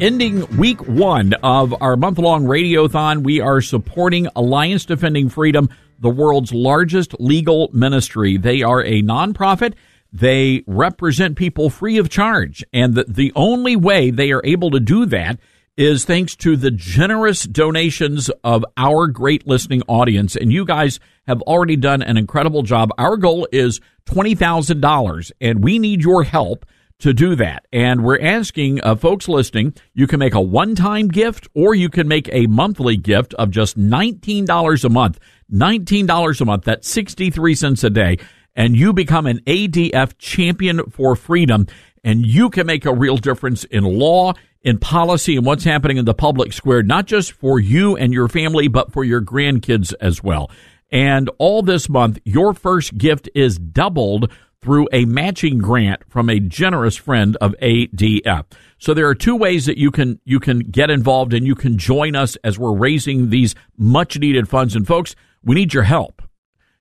ending 0.00 0.56
week 0.56 0.80
one 0.88 1.34
of 1.42 1.82
our 1.82 1.96
month 1.96 2.16
long 2.16 2.44
radiothon. 2.44 3.22
We 3.22 3.42
are 3.42 3.60
supporting 3.60 4.26
Alliance 4.34 4.86
Defending 4.86 5.28
Freedom, 5.28 5.68
the 5.98 6.08
world's 6.08 6.54
largest 6.54 7.20
legal 7.20 7.68
ministry. 7.74 8.38
They 8.38 8.62
are 8.62 8.82
a 8.82 9.02
nonprofit. 9.02 9.74
They 10.10 10.64
represent 10.66 11.36
people 11.36 11.68
free 11.68 11.98
of 11.98 12.08
charge. 12.08 12.64
And 12.72 12.94
the, 12.94 13.04
the 13.06 13.32
only 13.36 13.76
way 13.76 14.10
they 14.10 14.32
are 14.32 14.40
able 14.44 14.70
to 14.70 14.80
do 14.80 15.04
that 15.04 15.38
is 15.78 16.04
thanks 16.04 16.34
to 16.34 16.56
the 16.56 16.72
generous 16.72 17.44
donations 17.44 18.28
of 18.42 18.64
our 18.76 19.06
great 19.06 19.46
listening 19.46 19.80
audience. 19.86 20.34
And 20.34 20.52
you 20.52 20.64
guys 20.64 20.98
have 21.28 21.40
already 21.42 21.76
done 21.76 22.02
an 22.02 22.16
incredible 22.16 22.64
job. 22.64 22.90
Our 22.98 23.16
goal 23.16 23.46
is 23.52 23.80
$20,000, 24.06 25.32
and 25.40 25.62
we 25.62 25.78
need 25.78 26.02
your 26.02 26.24
help 26.24 26.66
to 26.98 27.14
do 27.14 27.36
that. 27.36 27.64
And 27.72 28.02
we're 28.02 28.20
asking 28.20 28.82
uh, 28.82 28.96
folks 28.96 29.28
listening, 29.28 29.72
you 29.94 30.08
can 30.08 30.18
make 30.18 30.34
a 30.34 30.40
one 30.40 30.74
time 30.74 31.06
gift 31.06 31.46
or 31.54 31.76
you 31.76 31.88
can 31.88 32.08
make 32.08 32.28
a 32.32 32.48
monthly 32.48 32.96
gift 32.96 33.34
of 33.34 33.52
just 33.52 33.78
$19 33.78 34.84
a 34.84 34.88
month. 34.88 35.20
$19 35.52 36.40
a 36.40 36.44
month, 36.44 36.64
that's 36.64 36.90
63 36.90 37.54
cents 37.54 37.84
a 37.84 37.90
day. 37.90 38.18
And 38.56 38.74
you 38.74 38.92
become 38.92 39.26
an 39.26 39.38
ADF 39.46 40.18
champion 40.18 40.90
for 40.90 41.14
freedom. 41.14 41.68
And 42.02 42.26
you 42.26 42.50
can 42.50 42.66
make 42.66 42.84
a 42.84 42.92
real 42.92 43.16
difference 43.16 43.62
in 43.62 43.84
law 43.84 44.34
in 44.62 44.78
policy 44.78 45.36
and 45.36 45.46
what's 45.46 45.64
happening 45.64 45.96
in 45.96 46.04
the 46.04 46.14
public 46.14 46.52
square, 46.52 46.82
not 46.82 47.06
just 47.06 47.32
for 47.32 47.58
you 47.60 47.96
and 47.96 48.12
your 48.12 48.28
family, 48.28 48.68
but 48.68 48.92
for 48.92 49.04
your 49.04 49.20
grandkids 49.20 49.94
as 50.00 50.22
well. 50.22 50.50
And 50.90 51.30
all 51.38 51.62
this 51.62 51.88
month, 51.88 52.18
your 52.24 52.54
first 52.54 52.96
gift 52.96 53.28
is 53.34 53.58
doubled 53.58 54.32
through 54.60 54.88
a 54.92 55.04
matching 55.04 55.58
grant 55.58 56.02
from 56.08 56.28
a 56.28 56.40
generous 56.40 56.96
friend 56.96 57.36
of 57.40 57.54
ADF. 57.62 58.46
So 58.78 58.94
there 58.94 59.08
are 59.08 59.14
two 59.14 59.36
ways 59.36 59.66
that 59.66 59.78
you 59.78 59.90
can 59.90 60.20
you 60.24 60.40
can 60.40 60.60
get 60.60 60.90
involved 60.90 61.32
and 61.34 61.46
you 61.46 61.54
can 61.54 61.78
join 61.78 62.16
us 62.16 62.36
as 62.42 62.58
we're 62.58 62.76
raising 62.76 63.30
these 63.30 63.54
much 63.76 64.18
needed 64.18 64.48
funds. 64.48 64.74
And 64.74 64.86
folks, 64.86 65.14
we 65.42 65.54
need 65.54 65.74
your 65.74 65.84
help. 65.84 66.22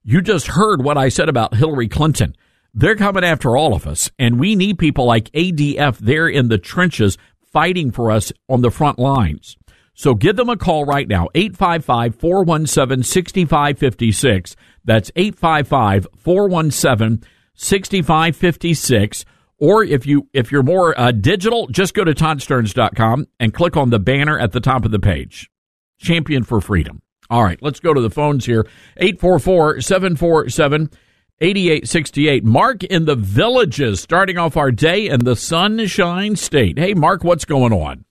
You 0.03 0.21
just 0.21 0.47
heard 0.47 0.83
what 0.83 0.97
I 0.97 1.09
said 1.09 1.29
about 1.29 1.55
Hillary 1.55 1.87
Clinton. 1.87 2.35
They're 2.73 2.95
coming 2.95 3.23
after 3.23 3.57
all 3.57 3.73
of 3.73 3.87
us, 3.87 4.11
and 4.19 4.39
we 4.39 4.55
need 4.55 4.77
people 4.77 5.05
like 5.05 5.31
ADF 5.31 5.97
there 5.97 6.27
in 6.27 6.47
the 6.47 6.59
trenches 6.59 7.17
fighting 7.57 7.89
for 7.89 8.11
us 8.11 8.31
on 8.47 8.61
the 8.61 8.69
front 8.69 8.99
lines. 8.99 9.57
So 9.95 10.13
give 10.13 10.35
them 10.35 10.47
a 10.47 10.57
call 10.57 10.85
right 10.85 11.07
now, 11.07 11.27
855 11.33 12.13
417 12.13 13.01
6556. 13.01 14.55
That's 14.85 15.09
855 15.15 16.05
417 16.15 17.27
6556. 17.55 19.25
Or 19.57 19.83
if 19.83 20.05
you 20.05 20.29
if 20.33 20.51
you're 20.51 20.61
more 20.61 20.99
uh, 20.99 21.11
digital, 21.11 21.65
just 21.69 21.95
go 21.95 22.03
to 22.03 22.13
toddstarnes.com 22.13 23.25
and 23.39 23.51
click 23.55 23.75
on 23.75 23.89
the 23.89 23.97
banner 23.97 24.37
at 24.37 24.51
the 24.51 24.59
top 24.59 24.85
of 24.85 24.91
the 24.91 24.99
page. 24.99 25.49
Champion 25.97 26.43
for 26.43 26.61
Freedom. 26.61 27.01
All 27.31 27.43
right, 27.43 27.57
let's 27.63 27.79
go 27.79 27.91
to 27.91 28.01
the 28.01 28.11
phones 28.11 28.45
here. 28.45 28.67
844 28.97 29.81
747 29.81 30.91
8868. 31.39 32.43
Mark 32.43 32.83
in 32.83 33.05
the 33.05 33.15
villages, 33.15 34.01
starting 34.01 34.37
off 34.37 34.57
our 34.57 34.71
day 34.71 35.07
in 35.07 35.23
the 35.23 35.35
Sunshine 35.35 36.35
State. 36.35 36.79
Hey, 36.79 36.93
Mark, 36.93 37.23
what's 37.23 37.45
going 37.45 37.73
on? 37.73 38.05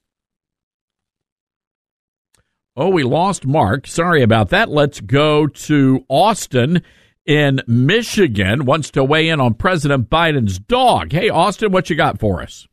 Oh, 2.76 2.90
we 2.90 3.04
lost 3.04 3.46
Mark. 3.46 3.86
Sorry 3.86 4.22
about 4.22 4.50
that. 4.50 4.68
Let's 4.68 5.00
go 5.00 5.46
to 5.46 6.04
Austin 6.08 6.82
in 7.24 7.62
Michigan. 7.66 8.64
Wants 8.64 8.90
to 8.92 9.02
weigh 9.02 9.28
in 9.28 9.40
on 9.40 9.54
President 9.54 10.10
Biden's 10.10 10.58
dog. 10.58 11.10
Hey, 11.10 11.28
Austin, 11.28 11.72
what 11.72 11.90
you 11.90 11.96
got 11.96 12.20
for 12.20 12.42
us? 12.42 12.68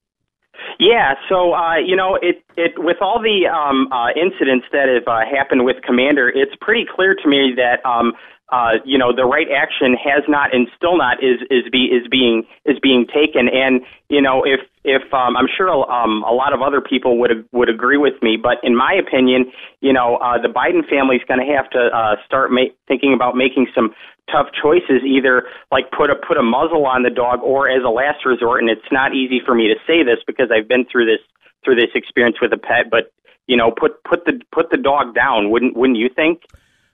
Yeah, 0.79 1.13
so 1.29 1.53
uh, 1.53 1.77
you 1.77 1.95
know, 1.95 2.17
it 2.21 2.43
it 2.57 2.73
with 2.77 2.97
all 2.99 3.21
the 3.21 3.47
um, 3.47 3.87
uh, 3.91 4.09
incidents 4.19 4.65
that 4.71 4.89
have 4.89 5.07
uh, 5.07 5.21
happened 5.25 5.63
with 5.63 5.77
Commander, 5.83 6.29
it's 6.29 6.53
pretty 6.59 6.85
clear 6.93 7.15
to 7.15 7.27
me 7.27 7.53
that 7.55 7.85
um, 7.87 8.13
uh, 8.53 8.77
you 8.85 8.99
know 8.99 9.09
the 9.09 9.25
right 9.25 9.47
action 9.49 9.97
has 9.97 10.21
not 10.29 10.53
and 10.53 10.67
still 10.77 10.95
not 10.95 11.17
is 11.23 11.41
is 11.49 11.65
be 11.71 11.89
is 11.89 12.05
being 12.07 12.45
is 12.65 12.77
being 12.79 13.07
taken. 13.09 13.49
And 13.49 13.81
you 14.09 14.21
know, 14.21 14.43
if 14.45 14.61
if 14.85 15.01
um, 15.11 15.35
I'm 15.35 15.47
sure 15.49 15.73
um, 15.91 16.21
a 16.21 16.31
lot 16.31 16.53
of 16.53 16.61
other 16.61 16.79
people 16.79 17.17
would 17.17 17.31
would 17.51 17.67
agree 17.67 17.97
with 17.97 18.13
me, 18.21 18.37
but 18.37 18.61
in 18.61 18.75
my 18.75 18.93
opinion, 18.93 19.51
you 19.81 19.91
know, 19.91 20.17
uh, 20.17 20.37
the 20.39 20.49
Biden 20.49 20.87
family 20.87 21.15
is 21.15 21.23
going 21.27 21.41
to 21.41 21.49
have 21.51 21.67
to 21.71 21.89
uh, 21.89 22.15
start 22.27 22.51
ma- 22.51 22.69
thinking 22.87 23.13
about 23.15 23.35
making 23.35 23.65
some 23.73 23.89
tough 24.31 24.47
choices 24.53 25.01
either 25.01 25.49
like 25.71 25.89
put 25.89 26.11
a 26.11 26.15
put 26.15 26.37
a 26.37 26.43
muzzle 26.43 26.85
on 26.85 27.01
the 27.01 27.09
dog 27.09 27.41
or 27.41 27.67
as 27.67 27.81
a 27.83 27.89
last 27.89 28.23
resort. 28.23 28.61
And 28.61 28.69
it's 28.69 28.91
not 28.91 29.15
easy 29.15 29.41
for 29.43 29.55
me 29.55 29.65
to 29.67 29.75
say 29.87 30.03
this 30.03 30.21
because 30.27 30.53
I've 30.53 30.67
been 30.67 30.85
through 30.85 31.07
this 31.07 31.25
through 31.65 31.75
this 31.75 31.89
experience 31.95 32.37
with 32.41 32.51
a 32.53 32.57
pet 32.57 32.91
but 32.91 33.13
you 33.47 33.55
know 33.57 33.71
put 33.71 34.03
put 34.03 34.25
the 34.25 34.39
put 34.51 34.69
the 34.69 34.77
dog 34.77 35.15
down. 35.15 35.49
Wouldn't 35.49 35.75
wouldn't 35.75 35.97
you 35.97 36.09
think 36.13 36.43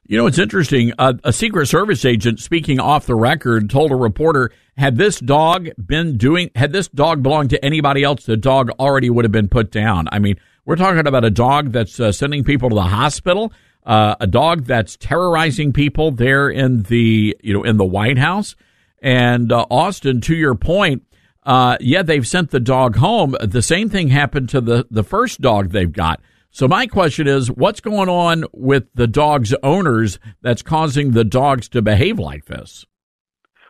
you 0.09 0.17
know, 0.17 0.25
it's 0.25 0.39
interesting. 0.39 0.91
A 0.97 1.31
Secret 1.31 1.67
Service 1.67 2.03
agent 2.03 2.39
speaking 2.39 2.79
off 2.79 3.05
the 3.05 3.13
record 3.13 3.69
told 3.69 3.91
a 3.91 3.95
reporter, 3.95 4.51
had 4.75 4.97
this 4.97 5.19
dog 5.19 5.69
been 5.77 6.17
doing, 6.17 6.49
had 6.55 6.71
this 6.71 6.87
dog 6.87 7.21
belonged 7.21 7.51
to 7.51 7.63
anybody 7.63 8.01
else, 8.01 8.25
the 8.25 8.35
dog 8.35 8.71
already 8.79 9.11
would 9.11 9.23
have 9.23 9.31
been 9.31 9.47
put 9.47 9.69
down. 9.69 10.07
I 10.11 10.17
mean, 10.17 10.39
we're 10.65 10.77
talking 10.77 11.05
about 11.05 11.25
a 11.25 11.29
dog 11.29 11.73
that's 11.73 11.99
uh, 11.99 12.11
sending 12.11 12.43
people 12.43 12.69
to 12.69 12.75
the 12.75 12.81
hospital, 12.81 13.53
uh, 13.85 14.15
a 14.19 14.25
dog 14.25 14.65
that's 14.65 14.97
terrorizing 14.97 15.73
people 15.73 16.09
there 16.09 16.49
in 16.49 16.81
the, 16.83 17.37
you 17.43 17.53
know, 17.53 17.61
in 17.61 17.77
the 17.77 17.85
White 17.85 18.17
House. 18.17 18.55
And 19.03 19.51
uh, 19.51 19.67
Austin, 19.69 20.21
to 20.21 20.35
your 20.35 20.55
point, 20.55 21.03
uh, 21.43 21.77
yeah, 21.81 22.01
they've 22.01 22.27
sent 22.27 22.49
the 22.49 22.59
dog 22.59 22.95
home. 22.95 23.35
The 23.39 23.61
same 23.61 23.89
thing 23.89 24.07
happened 24.07 24.49
to 24.49 24.61
the, 24.61 24.87
the 24.89 25.03
first 25.03 25.39
dog 25.39 25.69
they've 25.69 25.93
got. 25.93 26.19
So 26.51 26.67
my 26.67 26.87
question 26.87 27.27
is, 27.27 27.49
what's 27.51 27.79
going 27.79 28.09
on 28.09 28.45
with 28.53 28.85
the 28.95 29.07
dog's 29.07 29.53
owners 29.61 30.19
that's 30.41 30.61
causing 30.61 31.11
the 31.11 31.23
dogs 31.23 31.69
to 31.69 31.81
behave 31.81 32.17
like 32.17 32.45
this? 32.45 32.85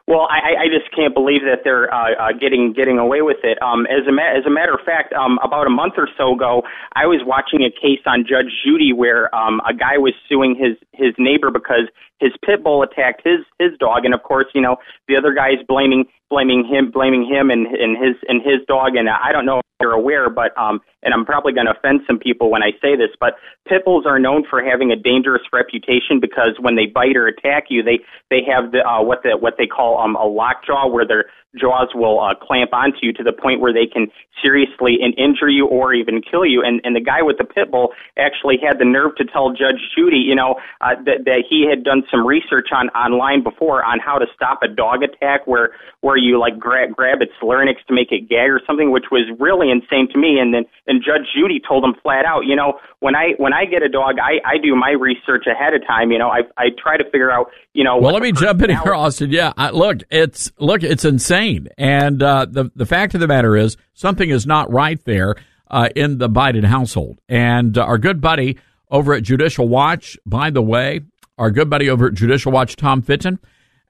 Well, 0.10 0.26
I, 0.28 0.64
I 0.64 0.68
just 0.74 0.90
can't 0.96 1.14
believe 1.14 1.42
that 1.42 1.62
they're 1.64 1.94
uh, 1.94 2.16
uh, 2.18 2.32
getting 2.34 2.74
getting 2.74 2.98
away 2.98 3.22
with 3.22 3.38
it. 3.44 3.62
Um, 3.62 3.86
as 3.86 4.08
a 4.10 4.12
ma- 4.12 4.34
as 4.36 4.44
a 4.48 4.50
matter 4.50 4.74
of 4.74 4.80
fact, 4.84 5.14
um, 5.14 5.38
about 5.44 5.68
a 5.68 5.70
month 5.70 5.94
or 5.98 6.10
so 6.18 6.34
ago, 6.34 6.64
I 6.96 7.06
was 7.06 7.22
watching 7.24 7.62
a 7.62 7.70
case 7.70 8.02
on 8.08 8.26
Judge 8.28 8.50
Judy 8.66 8.92
where 8.92 9.34
um, 9.36 9.62
a 9.70 9.74
guy 9.74 10.00
was 10.00 10.14
suing 10.28 10.56
his 10.58 10.78
his 10.94 11.14
neighbor 11.20 11.52
because 11.52 11.94
his 12.20 12.32
pit 12.46 12.64
bull 12.64 12.84
attacked 12.84 13.22
his 13.24 13.40
his 13.60 13.78
dog, 13.80 14.06
and 14.06 14.14
of 14.14 14.24
course, 14.24 14.46
you 14.54 14.62
know, 14.62 14.78
the 15.08 15.16
other 15.16 15.34
guy 15.34 15.50
is 15.50 15.66
blaming 15.68 16.06
blaming 16.30 16.66
him 16.66 16.92
blaming 16.92 17.26
him 17.26 17.50
and 17.50 17.68
and 17.68 17.98
his 17.98 18.16
and 18.28 18.42
his 18.42 18.66
dog. 18.68 18.96
And 18.96 19.10
I 19.10 19.32
don't 19.32 19.46
know 19.46 19.60
if 19.60 19.66
you're 19.82 19.94
aware, 19.94 20.30
but 20.30 20.58
um, 20.58 20.82
and 21.04 21.14
I'm 21.14 21.26
probably 21.26 21.54
going 21.54 21.68
to 21.68 21.74
offend 21.78 22.02
some 22.06 22.20
people 22.20 22.52
when 22.52 22.62
I 22.62 22.72
say 22.82 22.96
this, 22.96 23.10
but 23.20 23.36
pit 23.68 23.86
bulls 23.86 24.06
are 24.06 24.20
known 24.20 24.44
for 24.50 24.64
having 24.64 24.92
a 24.92 24.96
dangerous 24.96 25.44
reputation 25.54 26.20
because 26.20 26.58
when 26.60 26.76
they 26.76 26.86
bite 26.86 27.16
or 27.16 27.28
attack 27.28 27.66
you, 27.70 27.82
they 27.82 28.00
they 28.30 28.42
have 28.48 28.72
the 28.72 28.80
uh, 28.88 29.02
what 29.02 29.24
the 29.24 29.38
what 29.38 29.56
they 29.58 29.68
call 29.68 29.98
um 30.00 30.16
a 30.16 30.26
lockjaw, 30.26 30.88
where 30.88 31.08
their 31.08 31.26
jaws 31.58 31.90
will 31.96 32.20
uh, 32.20 32.36
clamp 32.36 32.74
onto 32.74 32.98
you 33.02 33.14
to 33.14 33.24
the 33.24 33.32
point 33.32 33.60
where 33.60 33.74
they 33.74 33.86
can 33.86 34.08
seriously 34.42 34.98
in- 35.02 35.14
injure 35.14 35.50
you 35.50 35.66
or 35.68 35.94
even 35.94 36.22
kill 36.22 36.46
you. 36.46 36.62
And 36.64 36.82
and 36.84 36.96
the 36.96 37.02
guy 37.02 37.22
with 37.22 37.38
the 37.38 37.44
pit 37.44 37.72
bull 37.72 37.94
actually 38.18 38.58
had 38.62 38.80
the 38.80 38.86
nerve 38.86 39.16
to 39.18 39.26
tell 39.26 39.50
Judge 39.52 39.82
Judy, 39.96 40.18
you 40.18 40.36
know, 40.36 40.56
uh, 40.82 40.96
that 41.06 41.26
that 41.26 41.44
he 41.50 41.66
had 41.70 41.84
done 41.84 42.04
some 42.12 42.26
research 42.26 42.70
on 42.72 42.90
online 42.90 43.44
before 43.44 43.84
on 43.84 44.00
how 44.00 44.18
to 44.18 44.26
stop 44.36 44.60
a 44.64 44.68
dog 44.68 45.04
attack 45.04 45.46
where 45.48 45.72
where 46.02 46.18
you 46.18 46.40
like 46.40 46.60
grab 46.60 46.92
grab 46.96 47.22
its 47.22 47.34
larynx 47.42 47.82
to 47.88 47.94
make 47.94 48.12
it 48.12 48.30
gag 48.30 48.50
or 48.50 48.62
something, 48.66 48.92
which 48.92 49.06
was 49.12 49.26
really 49.40 49.72
insane 49.72 50.08
to 50.12 50.18
me. 50.18 50.40
And 50.40 50.54
then 50.54 50.66
and 50.88 51.02
Judge 51.04 51.28
Judy 51.36 51.60
told 51.60 51.84
him 51.84 51.94
flat 52.02 52.26
out, 52.26 52.46
you 52.46 52.56
know, 52.56 52.80
when 53.00 53.16
I 53.16 53.34
when 53.38 53.54
I 53.54 53.66
get 53.66 53.82
a 53.84 53.90
dog, 53.90 54.16
I 54.22 54.40
I 54.46 54.58
do 54.58 54.76
my 54.76 54.92
research 54.92 55.46
ahead 55.48 55.74
of 55.74 55.86
time. 55.86 56.12
You 56.12 56.20
know, 56.20 56.30
I 56.30 56.42
I 56.58 56.68
try 56.78 56.98
to 56.98 57.04
figure 57.06 57.32
out, 57.32 57.48
you 57.74 57.84
know. 57.84 57.98
Well, 57.98 58.14
let 58.14 58.22
me 58.24 58.32
jump 58.32 58.62
in 58.62 58.70
here, 58.70 58.94
Austin. 58.94 59.32
Yeah, 59.32 59.54
I, 59.58 59.70
look, 59.70 60.00
it's 60.10 60.52
look, 60.60 60.84
it's 60.84 61.06
insane, 61.06 61.39
and 61.78 62.22
uh, 62.22 62.46
the 62.50 62.72
the 62.76 62.86
fact 62.86 63.14
of 63.14 63.20
the 63.20 63.28
matter 63.28 63.56
is 63.56 63.78
something 63.94 64.30
is 64.30 64.46
not 64.46 64.72
right 64.72 65.04
there 65.06 65.36
uh, 65.70 65.90
in 65.96 66.18
the 66.18 66.30
Biden 66.30 66.66
household. 66.66 67.20
And 67.30 67.78
uh, 67.78 67.84
our 67.84 67.98
good 67.98 68.22
buddy 68.22 68.58
over 68.92 69.14
at 69.14 69.24
Judicial 69.24 69.68
Watch, 69.68 70.18
by 70.26 70.50
the 70.50 70.62
way, 70.62 71.02
our 71.38 71.52
good 71.52 71.70
buddy 71.70 71.90
over 71.90 72.08
at 72.08 72.14
Judicial 72.14 72.52
Watch, 72.52 72.76
Tom 72.76 73.02
Fitton, 73.02 73.40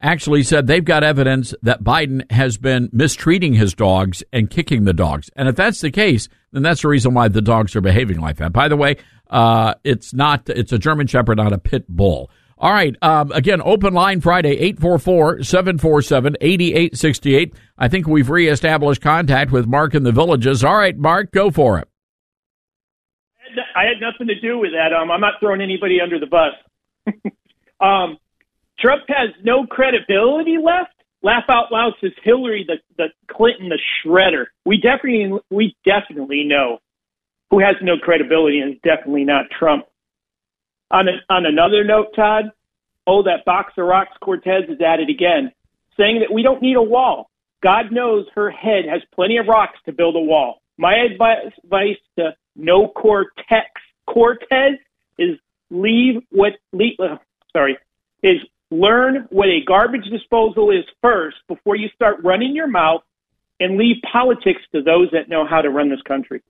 actually 0.01 0.43
said 0.43 0.67
they've 0.67 0.85
got 0.85 1.03
evidence 1.03 1.53
that 1.61 1.83
Biden 1.83 2.29
has 2.31 2.57
been 2.57 2.89
mistreating 2.91 3.53
his 3.53 3.73
dogs 3.73 4.23
and 4.31 4.49
kicking 4.49 4.85
the 4.85 4.93
dogs. 4.93 5.29
And 5.35 5.49
if 5.49 5.55
that's 5.55 5.81
the 5.81 5.91
case, 5.91 6.29
then 6.51 6.63
that's 6.63 6.81
the 6.81 6.87
reason 6.87 7.13
why 7.13 7.27
the 7.27 7.41
dogs 7.41 7.75
are 7.75 7.81
behaving 7.81 8.19
like 8.19 8.37
that. 8.37 8.53
By 8.53 8.67
the 8.67 8.77
way, 8.77 8.97
uh, 9.29 9.73
it's 9.83 10.13
not, 10.13 10.49
it's 10.49 10.71
a 10.71 10.77
German 10.77 11.07
Shepherd, 11.07 11.37
not 11.37 11.53
a 11.53 11.57
pit 11.57 11.85
bull. 11.87 12.31
All 12.59 12.73
right. 12.73 12.95
Um, 13.01 13.31
again, 13.31 13.61
open 13.63 13.93
line 13.93 14.19
Friday, 14.19 14.57
844 14.57 15.43
747 15.43 16.35
8868. 16.41 17.53
I 17.77 17.87
think 17.87 18.05
we've 18.05 18.29
reestablished 18.29 19.01
contact 19.01 19.51
with 19.51 19.65
Mark 19.65 19.95
in 19.95 20.03
the 20.03 20.11
villages. 20.11 20.63
All 20.63 20.75
right, 20.75 20.97
Mark, 20.97 21.31
go 21.31 21.51
for 21.51 21.79
it. 21.79 21.87
I 23.75 23.83
had 23.83 24.01
nothing 24.01 24.27
to 24.27 24.39
do 24.39 24.59
with 24.59 24.71
that. 24.71 24.93
Um, 24.93 25.09
I'm 25.09 25.21
not 25.21 25.35
throwing 25.39 25.61
anybody 25.61 25.99
under 26.01 26.19
the 26.19 26.25
bus. 26.25 26.53
um, 27.79 28.17
Trump 28.77 29.03
has 29.07 29.29
no 29.43 29.65
credibility 29.65 30.57
left. 30.57 30.93
Laugh 31.21 31.45
out 31.49 31.71
loud 31.71 31.93
says 31.99 32.11
Hillary, 32.23 32.65
the, 32.67 32.75
the 32.97 33.07
Clinton, 33.31 33.69
the 33.69 33.79
shredder. 34.05 34.45
We 34.65 34.77
definitely, 34.77 35.39
we 35.49 35.75
definitely 35.85 36.43
know 36.45 36.79
who 37.49 37.59
has 37.59 37.75
no 37.81 37.97
credibility 37.97 38.59
and 38.59 38.73
is 38.73 38.79
definitely 38.83 39.25
not 39.25 39.45
Trump. 39.57 39.85
On 40.91 41.07
a, 41.07 41.33
on 41.33 41.45
another 41.45 41.83
note, 41.83 42.07
Todd, 42.15 42.51
oh, 43.05 43.23
that 43.23 43.45
box 43.45 43.73
of 43.77 43.85
rocks 43.85 44.15
Cortez 44.21 44.63
is 44.69 44.81
at 44.81 44.99
it 44.99 45.09
again, 45.09 45.51
saying 45.97 46.19
that 46.21 46.33
we 46.33 46.41
don't 46.41 46.61
need 46.61 46.75
a 46.75 46.81
wall. 46.81 47.29
God 47.61 47.91
knows 47.91 48.25
her 48.35 48.49
head 48.49 48.85
has 48.89 49.01
plenty 49.13 49.37
of 49.37 49.47
rocks 49.47 49.77
to 49.85 49.91
build 49.91 50.15
a 50.15 50.19
wall. 50.19 50.61
My 50.77 50.95
advice 50.95 51.97
to 52.17 52.35
no 52.55 52.87
Cortex 52.87 53.69
Cortez 54.07 54.79
is 55.17 55.37
leave 55.69 56.21
what 56.29 56.53
leave, 56.71 56.99
uh, 56.99 57.17
sorry 57.51 57.77
is 58.23 58.37
learn 58.71 59.27
what 59.29 59.47
a 59.47 59.63
garbage 59.65 60.05
disposal 60.09 60.71
is 60.71 60.85
first 61.01 61.37
before 61.47 61.75
you 61.75 61.89
start 61.95 62.17
running 62.23 62.55
your 62.55 62.67
mouth 62.67 63.01
and 63.59 63.77
leave 63.77 63.97
politics 64.11 64.61
to 64.71 64.81
those 64.81 65.09
that 65.11 65.27
know 65.27 65.45
how 65.45 65.61
to 65.61 65.69
run 65.69 65.89
this 65.89 66.01
country. 66.03 66.41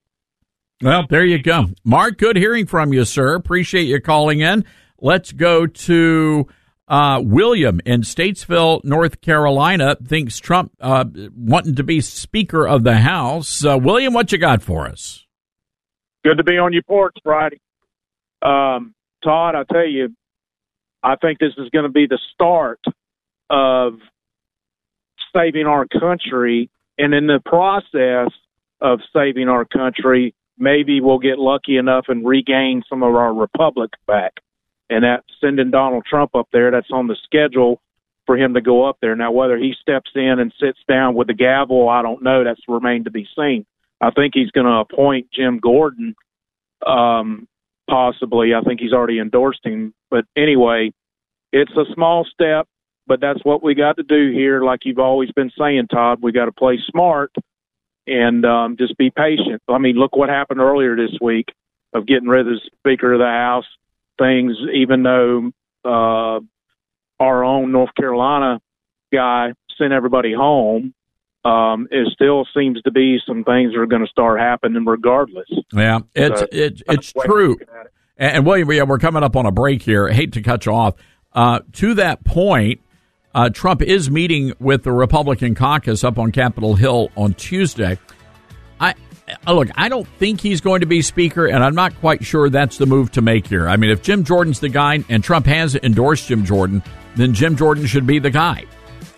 Well, 0.81 1.05
there 1.09 1.25
you 1.25 1.41
go. 1.41 1.65
Mark, 1.83 2.17
good 2.17 2.37
hearing 2.37 2.65
from 2.65 2.93
you, 2.93 3.03
sir. 3.03 3.35
Appreciate 3.35 3.83
you 3.83 3.99
calling 3.99 4.39
in. 4.39 4.63
Let's 5.01 5.33
go 5.33 5.67
to 5.67 6.47
uh, 6.87 7.21
William 7.23 7.81
in 7.85 8.01
Statesville, 8.01 8.83
North 8.85 9.19
Carolina. 9.19 9.95
Thinks 9.95 10.39
Trump 10.39 10.71
uh, 10.79 11.03
wanting 11.35 11.75
to 11.75 11.83
be 11.83 11.99
Speaker 11.99 12.65
of 12.65 12.83
the 12.83 12.95
House. 12.95 13.65
Uh, 13.65 13.77
William, 13.77 14.13
what 14.13 14.31
you 14.31 14.37
got 14.37 14.61
for 14.61 14.87
us? 14.87 15.25
Good 16.23 16.37
to 16.37 16.43
be 16.43 16.57
on 16.57 16.71
your 16.71 16.83
porch 16.83 17.15
Friday. 17.23 17.59
Um, 18.41 18.93
Todd, 19.21 19.55
I 19.55 19.63
tell 19.71 19.85
you, 19.87 20.15
I 21.03 21.17
think 21.17 21.39
this 21.39 21.53
is 21.57 21.69
going 21.71 21.83
to 21.83 21.91
be 21.91 22.07
the 22.07 22.19
start 22.33 22.79
of 23.49 23.93
saving 25.35 25.65
our 25.65 25.85
country. 25.87 26.69
And 26.97 27.13
in 27.13 27.27
the 27.27 27.41
process 27.45 28.31
of 28.81 28.99
saving 29.13 29.49
our 29.49 29.65
country, 29.65 30.33
maybe 30.59 31.01
we'll 31.01 31.19
get 31.19 31.39
lucky 31.39 31.77
enough 31.77 32.05
and 32.09 32.27
regain 32.27 32.83
some 32.89 33.01
of 33.01 33.15
our 33.15 33.33
republic 33.33 33.91
back. 34.05 34.33
And 34.89 35.03
that 35.03 35.23
sending 35.39 35.71
Donald 35.71 36.03
Trump 36.05 36.35
up 36.35 36.47
there, 36.51 36.71
that's 36.71 36.91
on 36.91 37.07
the 37.07 37.17
schedule 37.23 37.81
for 38.25 38.37
him 38.37 38.53
to 38.53 38.61
go 38.61 38.87
up 38.87 38.97
there. 39.01 39.15
Now, 39.15 39.31
whether 39.31 39.57
he 39.57 39.73
steps 39.81 40.11
in 40.15 40.39
and 40.39 40.53
sits 40.59 40.79
down 40.87 41.15
with 41.15 41.27
the 41.27 41.33
gavel, 41.33 41.89
I 41.89 42.01
don't 42.01 42.23
know. 42.23 42.43
That's 42.43 42.61
remained 42.67 43.05
to 43.05 43.11
be 43.11 43.27
seen. 43.35 43.65
I 44.01 44.11
think 44.11 44.33
he's 44.33 44.51
going 44.51 44.65
to 44.65 44.83
appoint 44.93 45.27
Jim 45.33 45.59
Gordon 45.59 46.15
um, 46.85 47.47
possibly. 47.89 48.53
I 48.53 48.61
think 48.61 48.79
he's 48.79 48.93
already 48.93 49.19
endorsed 49.19 49.65
him. 49.65 49.93
But 50.09 50.25
anyway, 50.37 50.91
it's 51.51 51.71
a 51.71 51.91
small 51.93 52.25
step, 52.31 52.67
but 53.07 53.19
that's 53.19 53.43
what 53.43 53.63
we 53.63 53.75
got 53.75 53.97
to 53.97 54.03
do 54.03 54.31
here. 54.31 54.63
Like 54.63 54.81
you've 54.85 54.99
always 54.99 55.31
been 55.31 55.51
saying, 55.57 55.87
Todd, 55.87 56.19
we 56.21 56.31
got 56.31 56.45
to 56.45 56.51
play 56.51 56.79
smart 56.89 57.31
and 58.09 58.45
um, 58.45 58.75
just 58.77 58.97
be 58.97 59.11
patient. 59.11 59.61
I 59.69 59.77
mean, 59.77 59.95
look 59.95 60.15
what 60.15 60.29
happened 60.29 60.59
earlier 60.59 60.95
this 60.95 61.17
week 61.21 61.47
of 61.93 62.05
getting 62.05 62.27
rid 62.27 62.47
of 62.47 62.53
the 62.53 62.59
Speaker 62.79 63.13
of 63.13 63.19
the 63.19 63.25
House. 63.25 63.65
Things, 64.17 64.57
even 64.73 65.03
though 65.03 65.51
uh, 65.85 66.39
our 67.19 67.43
own 67.43 67.71
North 67.71 67.93
Carolina 67.95 68.59
guy 69.13 69.53
sent 69.77 69.93
everybody 69.93 70.33
home, 70.33 70.93
um, 71.45 71.87
it 71.89 72.11
still 72.11 72.45
seems 72.53 72.81
to 72.81 72.91
be 72.91 73.19
some 73.25 73.43
things 73.43 73.71
that 73.71 73.79
are 73.79 73.85
going 73.85 74.03
to 74.03 74.09
start 74.09 74.39
happening 74.39 74.83
regardless. 74.85 75.47
Yeah, 75.71 75.99
it's 76.13 76.39
so, 76.41 76.47
it, 76.51 76.81
it's 76.89 77.13
true. 77.13 77.57
It. 77.61 77.69
And 78.17 78.45
William, 78.45 78.69
yeah, 78.71 78.83
we're 78.83 78.99
coming 78.99 79.23
up 79.23 79.37
on 79.37 79.45
a 79.45 79.51
break 79.51 79.81
here. 79.81 80.09
I 80.09 80.13
hate 80.13 80.33
to 80.33 80.41
cut 80.41 80.65
you 80.65 80.73
off. 80.73 80.95
Uh, 81.31 81.59
to 81.73 81.93
that 81.93 82.25
point, 82.25 82.81
uh, 83.39 83.49
Trump 83.49 83.81
is 83.81 84.11
meeting 84.11 84.51
with 84.59 84.83
the 84.83 84.91
Republican 84.91 85.55
caucus 85.55 86.03
up 86.03 86.19
on 86.19 86.29
Capitol 86.29 86.75
Hill 86.75 87.09
on 87.15 87.33
Tuesday. 87.35 87.97
I 88.81 88.93
uh, 89.47 89.53
look, 89.53 89.69
I 89.75 89.87
don't 89.87 90.05
think 90.05 90.41
he's 90.41 90.59
going 90.59 90.81
to 90.81 90.85
be 90.85 91.01
speaker, 91.01 91.45
and 91.45 91.63
I'm 91.63 91.73
not 91.73 91.97
quite 92.01 92.25
sure 92.25 92.49
that's 92.49 92.77
the 92.77 92.85
move 92.85 93.11
to 93.13 93.21
make 93.21 93.47
here. 93.47 93.69
I 93.69 93.77
mean, 93.77 93.91
if 93.91 94.01
Jim 94.01 94.25
Jordan's 94.25 94.59
the 94.59 94.67
guy, 94.67 95.05
and 95.07 95.23
Trump 95.23 95.45
has 95.45 95.75
endorsed 95.75 96.27
Jim 96.27 96.43
Jordan, 96.43 96.83
then 97.15 97.33
Jim 97.33 97.55
Jordan 97.55 97.85
should 97.85 98.05
be 98.05 98.19
the 98.19 98.29
guy. 98.29 98.65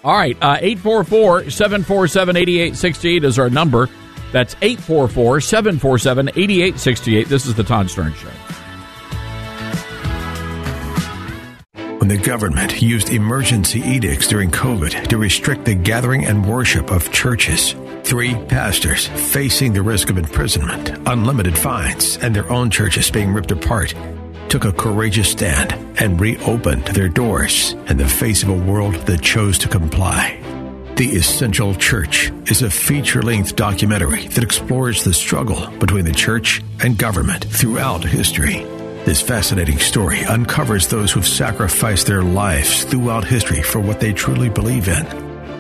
All 0.03 0.13
right, 0.13 0.37
uh, 0.39 0.57
844 0.59 1.49
747 1.49 2.37
8868 2.37 3.23
is 3.23 3.39
our 3.39 3.49
number. 3.49 3.89
That's 4.31 4.55
844 4.61 5.41
747 5.41 6.29
8868. 6.29 7.27
This 7.27 7.47
is 7.47 7.55
the 7.55 7.63
Todd 7.63 7.87
Starnes 7.87 8.15
Show. 8.17 8.60
When 12.01 12.07
the 12.07 12.17
government 12.17 12.81
used 12.81 13.11
emergency 13.11 13.79
edicts 13.79 14.27
during 14.27 14.49
COVID 14.49 15.07
to 15.07 15.17
restrict 15.19 15.65
the 15.65 15.75
gathering 15.75 16.25
and 16.25 16.43
worship 16.43 16.89
of 16.89 17.11
churches. 17.11 17.75
Three 18.03 18.33
pastors 18.45 19.05
facing 19.05 19.73
the 19.73 19.83
risk 19.83 20.09
of 20.09 20.17
imprisonment, 20.17 20.89
unlimited 21.07 21.55
fines, 21.55 22.17
and 22.17 22.35
their 22.35 22.51
own 22.51 22.71
churches 22.71 23.11
being 23.11 23.31
ripped 23.31 23.51
apart 23.51 23.93
took 24.49 24.65
a 24.65 24.73
courageous 24.73 25.29
stand 25.29 25.73
and 26.01 26.19
reopened 26.19 26.85
their 26.85 27.07
doors 27.07 27.73
in 27.87 27.97
the 27.97 28.07
face 28.07 28.41
of 28.41 28.49
a 28.49 28.65
world 28.71 28.95
that 29.05 29.21
chose 29.21 29.59
to 29.59 29.67
comply. 29.67 30.39
The 30.95 31.11
Essential 31.11 31.75
Church 31.75 32.31
is 32.47 32.63
a 32.63 32.71
feature 32.71 33.21
length 33.21 33.55
documentary 33.55 34.27
that 34.29 34.43
explores 34.43 35.03
the 35.03 35.13
struggle 35.13 35.67
between 35.77 36.05
the 36.05 36.13
church 36.13 36.63
and 36.81 36.97
government 36.97 37.45
throughout 37.45 38.03
history. 38.03 38.65
This 39.05 39.21
fascinating 39.21 39.79
story 39.79 40.23
uncovers 40.25 40.87
those 40.87 41.11
who've 41.11 41.27
sacrificed 41.27 42.05
their 42.05 42.21
lives 42.21 42.83
throughout 42.83 43.25
history 43.25 43.63
for 43.63 43.79
what 43.79 43.99
they 43.99 44.13
truly 44.13 44.47
believe 44.47 44.87
in. 44.87 45.05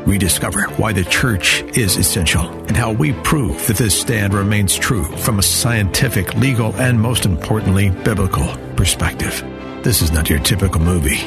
Rediscover 0.05 0.63
why 0.77 0.93
the 0.93 1.03
church 1.03 1.63
is 1.75 1.97
essential 1.97 2.49
and 2.67 2.77
how 2.77 2.91
we 2.91 3.13
prove 3.13 3.65
that 3.65 3.77
this 3.77 3.99
stand 3.99 4.35
remains 4.35 4.75
true 4.75 5.03
from 5.03 5.39
a 5.39 5.43
scientific, 5.43 6.35
legal, 6.35 6.75
and 6.75 7.01
most 7.01 7.25
importantly, 7.25 7.89
biblical 7.89 8.55
perspective. 8.75 9.43
This 9.83 10.03
is 10.03 10.11
not 10.11 10.29
your 10.29 10.39
typical 10.39 10.79
movie. 10.79 11.19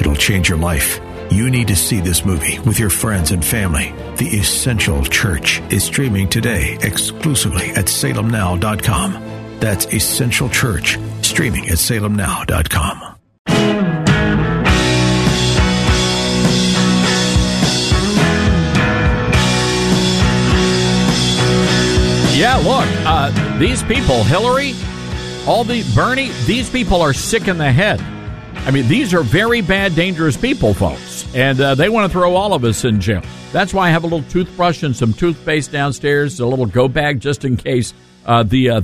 It'll 0.00 0.16
change 0.16 0.48
your 0.48 0.58
life. 0.58 1.00
You 1.30 1.50
need 1.50 1.68
to 1.68 1.76
see 1.76 2.00
this 2.00 2.24
movie 2.24 2.58
with 2.60 2.80
your 2.80 2.90
friends 2.90 3.30
and 3.30 3.44
family. 3.44 3.94
The 4.16 4.26
Essential 4.26 5.04
Church 5.04 5.60
is 5.70 5.84
streaming 5.84 6.28
today 6.28 6.78
exclusively 6.82 7.70
at 7.70 7.84
salemnow.com. 7.86 9.58
That's 9.60 9.86
Essential 9.86 10.48
Church, 10.48 10.98
streaming 11.30 11.68
at 11.68 11.78
salemnow.com. 11.78 13.16
Yeah, 22.36 22.56
look, 22.56 22.86
uh, 23.06 23.58
these 23.58 23.82
people, 23.82 24.24
Hillary, 24.24 24.74
all 25.46 25.62
the 25.62 25.84
Bernie, 25.94 26.30
these 26.46 26.70
people 26.70 27.02
are 27.02 27.12
sick 27.12 27.48
in 27.48 27.58
the 27.58 27.70
head. 27.70 28.00
I 28.66 28.70
mean, 28.70 28.88
these 28.88 29.12
are 29.12 29.22
very 29.22 29.60
bad, 29.60 29.94
dangerous 29.94 30.36
people, 30.36 30.74
folks, 30.74 31.26
and 31.34 31.60
uh, 31.60 31.74
they 31.74 31.88
want 31.90 32.10
to 32.10 32.18
throw 32.18 32.34
all 32.34 32.54
of 32.54 32.64
us 32.64 32.84
in 32.84 33.00
jail. 33.00 33.22
That's 33.52 33.74
why 33.74 33.88
I 33.88 33.90
have 33.90 34.04
a 34.04 34.06
little 34.06 34.28
toothbrush 34.30 34.82
and 34.82 34.96
some 34.96 35.12
toothpaste 35.12 35.70
downstairs, 35.70 36.40
a 36.40 36.46
little 36.46 36.66
go 36.66 36.88
bag 36.88 37.20
just 37.20 37.44
in 37.44 37.56
case 37.56 37.92
uh, 38.24 38.42
the 38.42 38.70
uh, 38.70 38.80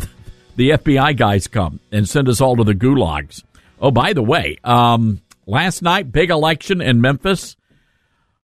the 0.57 0.71
FBI 0.71 1.17
guys 1.17 1.47
come 1.47 1.81
and 1.93 2.09
send 2.09 2.29
us 2.29 2.41
all 2.41 2.57
to 2.57 2.65
the 2.65 2.75
gulags. 2.75 3.45
Oh, 3.81 3.91
by 3.91 4.13
the 4.13 4.23
way, 4.23 4.57
um, 4.65 5.21
last 5.47 5.83
night, 5.83 6.11
big 6.11 6.31
election 6.31 6.81
in 6.81 7.01
Memphis. 7.01 7.57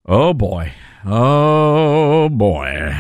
Oh 0.04 0.34
boy, 0.34 0.72
oh 1.06 2.28
boy, 2.28 2.92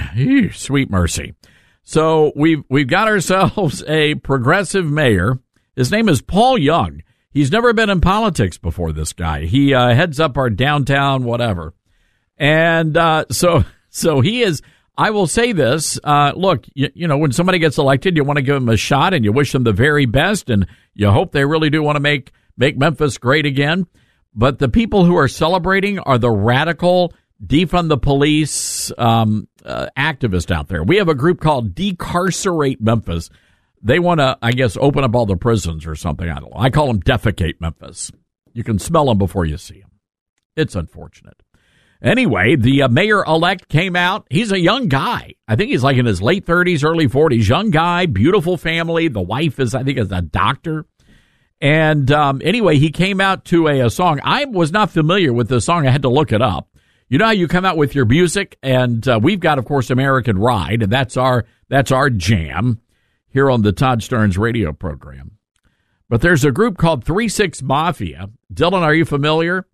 sweet 0.52 0.90
mercy. 0.90 1.34
So 1.82 2.32
we've 2.36 2.62
we've 2.68 2.88
got 2.88 3.08
ourselves 3.08 3.82
a 3.88 4.14
progressive 4.16 4.86
mayor. 4.86 5.40
His 5.76 5.90
name 5.90 6.08
is 6.08 6.22
Paul 6.22 6.58
Young. 6.58 7.02
He's 7.30 7.50
never 7.50 7.72
been 7.72 7.90
in 7.90 8.00
politics 8.00 8.58
before. 8.58 8.92
This 8.92 9.12
guy. 9.12 9.46
He 9.46 9.74
uh, 9.74 9.94
heads 9.94 10.20
up 10.20 10.36
our 10.38 10.50
downtown 10.50 11.24
whatever, 11.24 11.74
and 12.38 12.96
uh, 12.96 13.24
so 13.30 13.64
so 13.90 14.20
he 14.20 14.42
is. 14.42 14.62
I 15.02 15.10
will 15.10 15.26
say 15.26 15.50
this. 15.50 15.98
Uh, 16.04 16.30
look, 16.36 16.64
you, 16.74 16.88
you, 16.94 17.08
know, 17.08 17.18
when 17.18 17.32
somebody 17.32 17.58
gets 17.58 17.76
elected, 17.76 18.16
you 18.16 18.22
want 18.22 18.36
to 18.36 18.42
give 18.42 18.54
them 18.54 18.68
a 18.68 18.76
shot 18.76 19.14
and 19.14 19.24
you 19.24 19.32
wish 19.32 19.50
them 19.50 19.64
the 19.64 19.72
very 19.72 20.06
best, 20.06 20.48
and 20.48 20.64
you 20.94 21.10
hope 21.10 21.32
they 21.32 21.44
really 21.44 21.70
do 21.70 21.82
want 21.82 21.96
to 21.96 22.00
make 22.00 22.30
make 22.56 22.78
Memphis 22.78 23.18
great 23.18 23.44
again. 23.44 23.88
But 24.32 24.60
the 24.60 24.68
people 24.68 25.04
who 25.04 25.16
are 25.16 25.26
celebrating 25.26 25.98
are 25.98 26.18
the 26.18 26.30
radical 26.30 27.12
defund 27.44 27.88
the 27.88 27.98
police 27.98 28.92
um, 28.96 29.48
uh, 29.64 29.88
activists 29.98 30.52
out 30.52 30.68
there. 30.68 30.84
We 30.84 30.98
have 30.98 31.08
a 31.08 31.16
group 31.16 31.40
called 31.40 31.74
Decarcerate 31.74 32.80
Memphis. 32.80 33.28
They 33.82 33.98
want 33.98 34.20
to, 34.20 34.38
I 34.40 34.52
guess, 34.52 34.76
open 34.80 35.02
up 35.02 35.16
all 35.16 35.26
the 35.26 35.36
prisons 35.36 35.84
or 35.84 35.96
something. 35.96 36.30
I 36.30 36.38
don't 36.38 36.54
know. 36.54 36.60
I 36.60 36.70
call 36.70 36.86
them 36.86 37.02
defecate 37.02 37.60
Memphis. 37.60 38.12
You 38.52 38.62
can 38.62 38.78
smell 38.78 39.06
them 39.06 39.18
before 39.18 39.46
you 39.46 39.56
see 39.56 39.80
them. 39.80 39.90
It's 40.54 40.76
unfortunate. 40.76 41.41
Anyway, 42.02 42.56
the 42.56 42.82
uh, 42.82 42.88
mayor 42.88 43.22
elect 43.24 43.68
came 43.68 43.94
out. 43.94 44.26
He's 44.28 44.50
a 44.50 44.58
young 44.58 44.88
guy. 44.88 45.34
I 45.46 45.54
think 45.54 45.70
he's 45.70 45.84
like 45.84 45.96
in 45.96 46.06
his 46.06 46.20
late 46.20 46.44
30s, 46.44 46.84
early 46.84 47.06
40s. 47.06 47.48
Young 47.48 47.70
guy, 47.70 48.06
beautiful 48.06 48.56
family. 48.56 49.06
The 49.06 49.22
wife 49.22 49.60
is, 49.60 49.72
I 49.74 49.84
think, 49.84 49.98
is 49.98 50.10
a 50.10 50.20
doctor. 50.20 50.84
And 51.60 52.10
um, 52.10 52.42
anyway, 52.44 52.78
he 52.78 52.90
came 52.90 53.20
out 53.20 53.44
to 53.46 53.68
a, 53.68 53.86
a, 53.86 53.90
song. 53.90 54.18
I 54.24 54.46
was 54.46 54.72
not 54.72 54.90
familiar 54.90 55.32
with 55.32 55.48
the 55.48 55.60
song. 55.60 55.86
I 55.86 55.92
had 55.92 56.02
to 56.02 56.08
look 56.08 56.32
it 56.32 56.42
up. 56.42 56.68
You 57.08 57.18
know 57.18 57.26
how 57.26 57.30
you 57.30 57.46
come 57.46 57.64
out 57.64 57.76
with 57.76 57.94
your 57.94 58.06
music, 58.06 58.58
and 58.62 59.06
uh, 59.06 59.20
we've 59.22 59.38
got, 59.38 59.58
of 59.58 59.64
course, 59.66 59.90
American 59.90 60.38
Ride, 60.38 60.82
and 60.82 60.90
that's 60.90 61.16
our 61.16 61.44
that's 61.68 61.92
our 61.92 62.08
jam 62.08 62.80
here 63.28 63.50
on 63.50 63.62
the 63.62 63.72
Todd 63.72 64.00
Starnes 64.00 64.38
radio 64.38 64.72
program. 64.72 65.32
But 66.08 66.22
there's 66.22 66.44
a 66.44 66.50
group 66.50 66.78
called 66.78 67.04
Three 67.04 67.28
Six 67.28 67.62
Mafia. 67.62 68.30
Dylan, 68.52 68.80
are 68.80 68.94
you 68.94 69.04
familiar? 69.04 69.66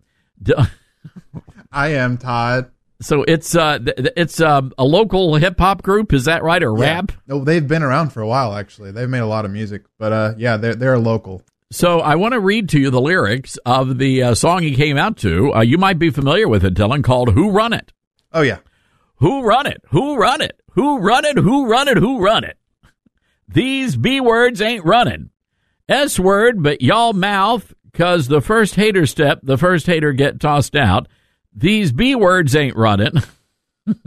D- 0.43 0.53
I 1.71 1.89
am 1.89 2.17
Todd. 2.17 2.71
So 3.01 3.23
it's 3.23 3.55
uh 3.55 3.79
it's 4.17 4.41
uh, 4.41 4.61
a 4.77 4.83
local 4.83 5.35
hip 5.35 5.57
hop 5.57 5.83
group, 5.83 6.11
is 6.11 6.25
that 6.25 6.43
right, 6.43 6.61
or 6.61 6.77
yeah. 6.77 6.95
rap? 6.95 7.11
No, 7.27 7.43
they've 7.43 7.65
been 7.65 7.83
around 7.83 8.09
for 8.09 8.21
a 8.21 8.27
while 8.27 8.53
actually. 8.53 8.91
They've 8.91 9.09
made 9.09 9.19
a 9.19 9.27
lot 9.27 9.45
of 9.45 9.51
music, 9.51 9.83
but 9.97 10.11
uh, 10.11 10.33
yeah, 10.37 10.57
they're 10.57 10.75
they're 10.75 10.99
local. 10.99 11.41
So 11.71 11.99
I 11.99 12.15
want 12.15 12.33
to 12.33 12.39
read 12.39 12.67
to 12.69 12.79
you 12.79 12.89
the 12.89 12.99
lyrics 12.99 13.57
of 13.65 13.99
the 13.99 14.23
uh, 14.23 14.35
song 14.35 14.63
he 14.63 14.75
came 14.75 14.97
out 14.97 15.17
to. 15.17 15.53
Uh, 15.53 15.61
you 15.61 15.77
might 15.77 15.99
be 15.99 16.09
familiar 16.09 16.47
with 16.47 16.65
it, 16.65 16.73
Dylan, 16.73 17.03
called 17.03 17.33
"Who 17.33 17.51
Run 17.51 17.71
It." 17.71 17.93
Oh 18.33 18.41
yeah, 18.41 18.59
who 19.17 19.43
run 19.43 19.65
it? 19.65 19.81
Who 19.91 20.17
run 20.17 20.41
it? 20.41 20.59
Who 20.73 20.99
run 20.99 21.23
it? 21.23 21.37
Who 21.37 21.67
run 21.67 21.87
it? 21.87 21.97
Who 21.97 22.19
run 22.19 22.43
it? 22.43 22.57
These 23.47 23.95
B 23.95 24.19
words 24.19 24.61
ain't 24.61 24.83
running. 24.83 25.29
S 25.87 26.19
word, 26.19 26.61
but 26.61 26.81
y'all 26.81 27.13
mouth, 27.13 27.73
cause 27.93 28.27
the 28.27 28.41
first 28.41 28.75
hater 28.75 29.05
step, 29.05 29.39
the 29.41 29.57
first 29.57 29.87
hater 29.87 30.11
get 30.11 30.39
tossed 30.39 30.75
out. 30.75 31.07
These 31.59 31.91
B 31.91 32.15
words 32.15 32.55
ain't 32.55 32.77
running. 32.77 33.11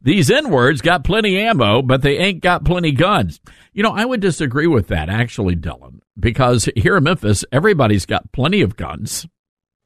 These 0.00 0.30
N 0.30 0.50
words 0.50 0.80
got 0.80 1.04
plenty 1.04 1.38
ammo, 1.38 1.82
but 1.82 2.00
they 2.00 2.16
ain't 2.16 2.42
got 2.42 2.64
plenty 2.64 2.92
guns. 2.92 3.40
You 3.74 3.82
know, 3.82 3.92
I 3.92 4.06
would 4.06 4.20
disagree 4.20 4.66
with 4.66 4.88
that, 4.88 5.10
actually, 5.10 5.54
Dylan, 5.54 6.00
because 6.18 6.68
here 6.76 6.96
in 6.96 7.04
Memphis, 7.04 7.44
everybody's 7.52 8.06
got 8.06 8.32
plenty 8.32 8.62
of 8.62 8.76
guns. 8.76 9.26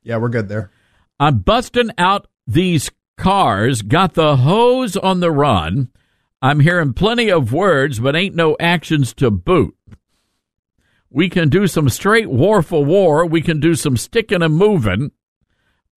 Yeah, 0.05 0.19
we're 0.19 0.29
good 0.29 0.49
there. 0.49 0.71
I'm 1.19 1.39
busting 1.39 1.91
out 1.99 2.29
these 2.47 2.91
cars, 3.17 3.83
got 3.83 4.15
the 4.15 4.37
hose 4.37 4.97
on 4.97 5.19
the 5.19 5.33
run. 5.33 5.89
I'm 6.41 6.61
hearing 6.61 6.93
plenty 6.93 7.31
of 7.31 7.53
words, 7.53 7.99
but 7.99 8.15
ain't 8.15 8.37
no 8.37 8.57
actions 8.61 9.13
to 9.15 9.33
boot. 9.33 9.77
We 11.11 11.29
can 11.29 11.49
do 11.49 11.67
some 11.67 11.89
straight 11.89 12.31
war 12.31 12.63
for 12.63 12.85
war. 12.85 13.27
We 13.27 13.41
can 13.41 13.59
do 13.59 13.75
some 13.75 13.97
sticking 13.97 14.43
and 14.43 14.55
moving. 14.55 15.11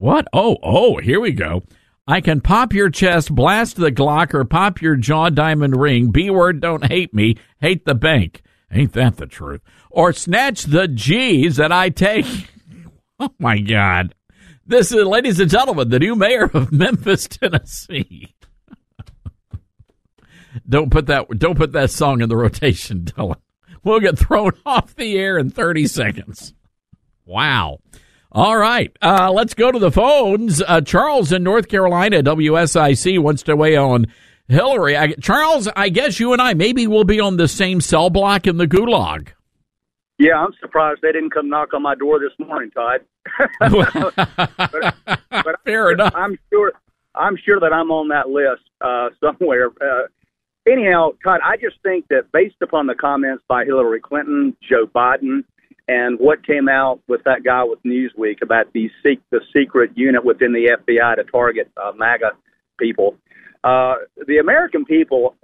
What? 0.01 0.27
Oh, 0.33 0.57
oh, 0.63 0.97
here 0.97 1.19
we 1.19 1.31
go. 1.31 1.61
I 2.07 2.21
can 2.21 2.41
pop 2.41 2.73
your 2.73 2.89
chest, 2.89 3.35
blast 3.35 3.75
the 3.75 3.91
Glock, 3.91 4.33
or 4.33 4.43
pop 4.43 4.81
your 4.81 4.95
jaw 4.95 5.29
diamond 5.29 5.79
ring. 5.79 6.09
B 6.09 6.31
word, 6.31 6.59
don't 6.59 6.83
hate 6.87 7.13
me, 7.13 7.35
hate 7.59 7.85
the 7.85 7.93
bank. 7.93 8.41
Ain't 8.71 8.93
that 8.93 9.17
the 9.17 9.27
truth? 9.27 9.61
Or 9.91 10.11
snatch 10.11 10.63
the 10.63 10.87
G's 10.87 11.57
that 11.57 11.71
I 11.71 11.89
take. 11.89 12.25
oh 13.19 13.29
my 13.37 13.59
God. 13.59 14.15
This 14.65 14.91
is, 14.91 15.05
ladies 15.05 15.39
and 15.39 15.51
gentlemen, 15.51 15.89
the 15.89 15.99
new 15.99 16.15
mayor 16.15 16.49
of 16.51 16.71
Memphis, 16.71 17.27
Tennessee. 17.27 18.33
don't 20.67 20.89
put 20.89 21.05
that 21.05 21.27
don't 21.37 21.57
put 21.57 21.73
that 21.73 21.91
song 21.91 22.21
in 22.21 22.29
the 22.29 22.37
rotation, 22.37 23.03
Dylan. 23.03 23.35
We'll 23.83 23.99
get 23.99 24.17
thrown 24.17 24.53
off 24.65 24.95
the 24.95 25.15
air 25.15 25.37
in 25.37 25.51
30 25.51 25.85
seconds. 25.85 26.55
Wow. 27.23 27.81
All 28.33 28.55
right, 28.55 28.95
uh, 29.01 29.29
let's 29.33 29.53
go 29.53 29.71
to 29.73 29.79
the 29.79 29.91
phones. 29.91 30.61
Uh, 30.61 30.79
Charles 30.79 31.33
in 31.33 31.43
North 31.43 31.67
Carolina, 31.67 32.23
WSIC 32.23 33.19
wants 33.19 33.43
to 33.43 33.57
weigh 33.57 33.75
on 33.75 34.07
Hillary. 34.47 34.95
I, 34.95 35.13
Charles, 35.15 35.67
I 35.75 35.89
guess 35.89 36.17
you 36.17 36.31
and 36.31 36.41
I 36.41 36.53
maybe 36.53 36.87
will 36.87 37.03
be 37.03 37.19
on 37.19 37.35
the 37.35 37.49
same 37.49 37.81
cell 37.81 38.09
block 38.09 38.47
in 38.47 38.55
the 38.55 38.67
gulag. 38.67 39.29
Yeah, 40.17 40.35
I'm 40.35 40.53
surprised 40.61 41.01
they 41.01 41.11
didn't 41.11 41.31
come 41.31 41.49
knock 41.49 41.73
on 41.73 41.81
my 41.81 41.95
door 41.95 42.19
this 42.19 42.31
morning, 42.47 42.71
Todd. 42.71 43.01
but, 43.59 44.15
but 45.29 45.59
Fair 45.65 45.91
enough. 45.91 46.13
I'm 46.15 46.37
sure. 46.51 46.71
I'm 47.15 47.35
sure 47.43 47.59
that 47.59 47.73
I'm 47.73 47.91
on 47.91 48.07
that 48.09 48.29
list 48.29 48.61
uh, 48.79 49.09
somewhere. 49.19 49.71
Uh, 49.81 50.07
anyhow, 50.71 51.09
Todd, 51.21 51.41
I 51.43 51.57
just 51.57 51.75
think 51.83 52.07
that 52.09 52.31
based 52.31 52.61
upon 52.61 52.87
the 52.87 52.95
comments 52.95 53.43
by 53.49 53.65
Hillary 53.65 53.99
Clinton, 53.99 54.55
Joe 54.61 54.85
Biden, 54.85 55.43
and 55.91 56.17
what 56.19 56.47
came 56.47 56.69
out 56.69 57.01
with 57.10 57.21
that 57.25 57.43
guy 57.43 57.65
with 57.65 57.84
Newsweek 57.84 58.41
about 58.41 58.71
the 58.71 58.89
the 59.04 59.41
secret 59.54 59.91
unit 59.95 60.23
within 60.23 60.54
the 60.54 60.77
FBI 60.80 61.17
to 61.17 61.25
target 61.25 61.69
uh, 61.75 61.91
MAGA 61.97 62.32
people, 62.80 63.17
uh, 63.65 63.95
the 64.25 64.38
American 64.38 64.86
people, 64.86 65.36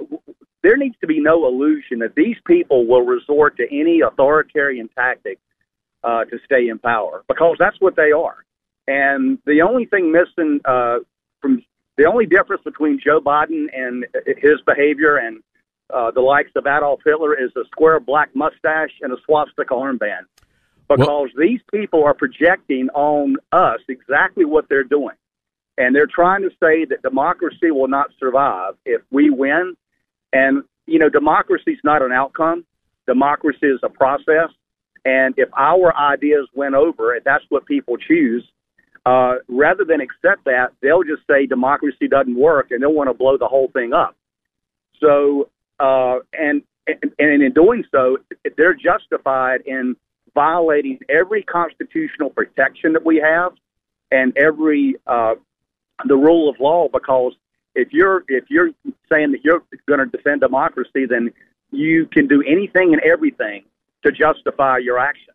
there 0.64 0.78
needs 0.78 0.96
to 1.02 1.08
be 1.08 1.20
no 1.20 1.46
illusion 1.48 2.00
that 2.00 2.16
these 2.16 2.38
people 2.46 2.88
will 2.88 3.02
resort 3.02 3.58
to 3.58 3.66
any 3.70 4.00
authoritarian 4.00 4.90
tactic 4.96 5.38
uh, 6.06 6.24
to 6.24 6.38
stay 6.46 6.70
in 6.70 6.80
power 6.80 7.24
because 7.28 7.58
that's 7.60 7.80
what 7.82 7.98
they 7.98 8.14
are. 8.14 8.46
And 8.88 9.40
the 9.46 9.64
only 9.64 9.86
thing 9.86 10.14
missing 10.14 10.62
uh, 10.64 11.00
from 11.42 11.62
the 11.98 12.06
only 12.06 12.26
difference 12.26 12.64
between 12.64 13.02
Joe 13.04 13.20
Biden 13.20 13.66
and 13.76 14.06
his 14.26 14.62
behavior 14.66 15.18
and 15.18 15.44
uh, 15.94 16.12
the 16.12 16.22
likes 16.22 16.52
of 16.56 16.66
Adolf 16.66 17.02
Hitler 17.04 17.34
is 17.34 17.52
a 17.58 17.66
square 17.66 18.00
black 18.00 18.34
mustache 18.34 18.92
and 19.02 19.12
a 19.12 19.18
swastika 19.26 19.74
armband. 19.74 20.26
Because 20.88 21.08
well, 21.08 21.28
these 21.38 21.60
people 21.72 22.04
are 22.06 22.14
projecting 22.14 22.90
on 22.94 23.36
us 23.52 23.80
exactly 23.90 24.46
what 24.46 24.70
they're 24.70 24.84
doing. 24.84 25.16
And 25.78 25.96
they're 25.96 26.08
trying 26.08 26.42
to 26.42 26.50
say 26.62 26.86
that 26.86 27.02
democracy 27.04 27.72
will 27.72 27.88
not 27.88 28.08
survive 28.20 28.74
if 28.86 29.02
we 29.12 29.30
win. 29.30 29.76
And, 30.34 30.64
you 30.86 30.98
know, 30.98 31.10
democracy 31.10 31.72
is 31.72 31.80
not 31.84 32.02
an 32.02 32.12
outcome, 32.12 32.66
democracy 33.06 33.68
is 33.68 33.80
a 33.84 33.90
process. 33.90 34.50
And 35.06 35.34
if 35.38 35.50
our 35.56 35.96
ideas 35.96 36.48
win 36.56 36.74
over, 36.74 37.14
and 37.14 37.24
that's 37.24 37.44
what 37.50 37.66
people 37.66 37.98
choose, 37.98 38.44
uh, 39.06 39.36
rather 39.48 39.86
than 39.86 40.02
accept 40.02 40.46
that, 40.46 40.72
they'll 40.82 41.04
just 41.04 41.26
say 41.30 41.46
democracy 41.46 42.08
doesn't 42.10 42.36
work 42.36 42.72
and 42.72 42.82
they'll 42.82 42.94
want 42.94 43.10
to 43.10 43.14
blow 43.14 43.38
the 43.38 43.48
whole 43.48 43.70
thing 43.72 43.94
up. 43.94 44.16
So, 45.00 45.50
uh, 45.80 46.20
and, 46.34 46.64
and, 46.88 47.12
and 47.20 47.44
in 47.44 47.54
doing 47.54 47.86
so, 47.92 48.18
they're 48.58 48.74
justified 48.74 49.62
in 49.66 49.96
violating 50.38 51.00
every 51.10 51.42
constitutional 51.42 52.30
protection 52.30 52.94
that 52.94 53.04
we 53.04 53.18
have 53.18 53.54
and 54.12 54.38
every 54.38 54.96
uh, 55.08 55.34
the 56.06 56.16
rule 56.16 56.48
of 56.48 56.60
law 56.60 56.88
because 56.94 57.34
if 57.74 57.88
you're 57.92 58.24
if 58.28 58.44
you're 58.48 58.70
saying 59.12 59.32
that 59.32 59.44
you're 59.44 59.64
going 59.88 60.00
to 60.00 60.06
defend 60.06 60.42
democracy, 60.42 61.08
then 61.10 61.32
you 61.72 62.06
can 62.06 62.28
do 62.28 62.44
anything 62.48 62.94
and 62.94 63.02
everything 63.02 63.64
to 64.06 64.12
justify 64.12 64.78
your 64.78 65.00
action. 65.00 65.34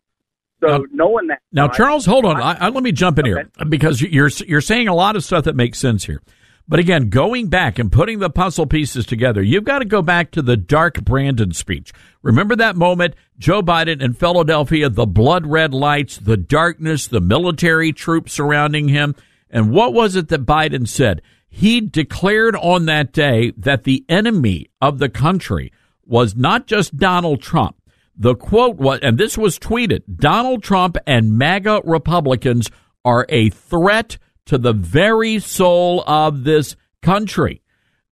So 0.61 0.77
now, 0.77 0.83
knowing 0.93 1.27
that 1.27 1.41
now, 1.51 1.67
Charles, 1.67 2.05
hold 2.05 2.23
on. 2.23 2.41
I, 2.41 2.53
I, 2.53 2.69
let 2.69 2.81
me 2.81 2.93
jump 2.93 3.19
in 3.19 3.27
okay. 3.27 3.49
here 3.57 3.65
because 3.67 4.01
you're 4.01 4.29
you're 4.47 4.61
saying 4.61 4.87
a 4.87 4.95
lot 4.95 5.17
of 5.17 5.23
stuff 5.25 5.43
that 5.43 5.55
makes 5.57 5.79
sense 5.79 6.05
here. 6.05 6.21
But 6.67 6.79
again, 6.79 7.09
going 7.09 7.47
back 7.47 7.77
and 7.77 7.91
putting 7.91 8.19
the 8.19 8.29
puzzle 8.29 8.65
pieces 8.65 9.05
together, 9.05 9.41
you've 9.41 9.65
got 9.65 9.79
to 9.79 9.85
go 9.85 10.01
back 10.01 10.31
to 10.31 10.41
the 10.41 10.55
dark 10.55 11.03
Brandon 11.03 11.51
speech. 11.51 11.91
Remember 12.21 12.55
that 12.55 12.77
moment, 12.77 13.15
Joe 13.37 13.61
Biden 13.61 14.01
in 14.01 14.13
Philadelphia, 14.13 14.87
the 14.89 15.05
blood 15.05 15.45
red 15.45 15.73
lights, 15.73 16.17
the 16.17 16.37
darkness, 16.37 17.05
the 17.07 17.19
military 17.19 17.91
troops 17.91 18.31
surrounding 18.31 18.87
him. 18.87 19.13
And 19.49 19.71
what 19.71 19.93
was 19.93 20.15
it 20.15 20.29
that 20.29 20.45
Biden 20.45 20.87
said? 20.87 21.21
He 21.49 21.81
declared 21.81 22.55
on 22.55 22.85
that 22.85 23.11
day 23.11 23.51
that 23.57 23.83
the 23.83 24.05
enemy 24.07 24.71
of 24.81 24.99
the 24.99 25.09
country 25.09 25.71
was 26.05 26.35
not 26.35 26.65
just 26.65 26.97
Donald 26.97 27.41
Trump. 27.41 27.75
The 28.15 28.35
quote 28.35 28.77
was, 28.77 28.99
and 29.01 29.17
this 29.17 29.37
was 29.37 29.59
tweeted 29.59 30.03
Donald 30.15 30.63
Trump 30.63 30.97
and 31.05 31.37
MAGA 31.37 31.81
Republicans 31.83 32.71
are 33.03 33.25
a 33.29 33.49
threat 33.49 34.17
to 34.47 34.57
the 34.57 34.73
very 34.73 35.39
soul 35.39 36.03
of 36.05 36.43
this 36.43 36.75
country. 37.01 37.61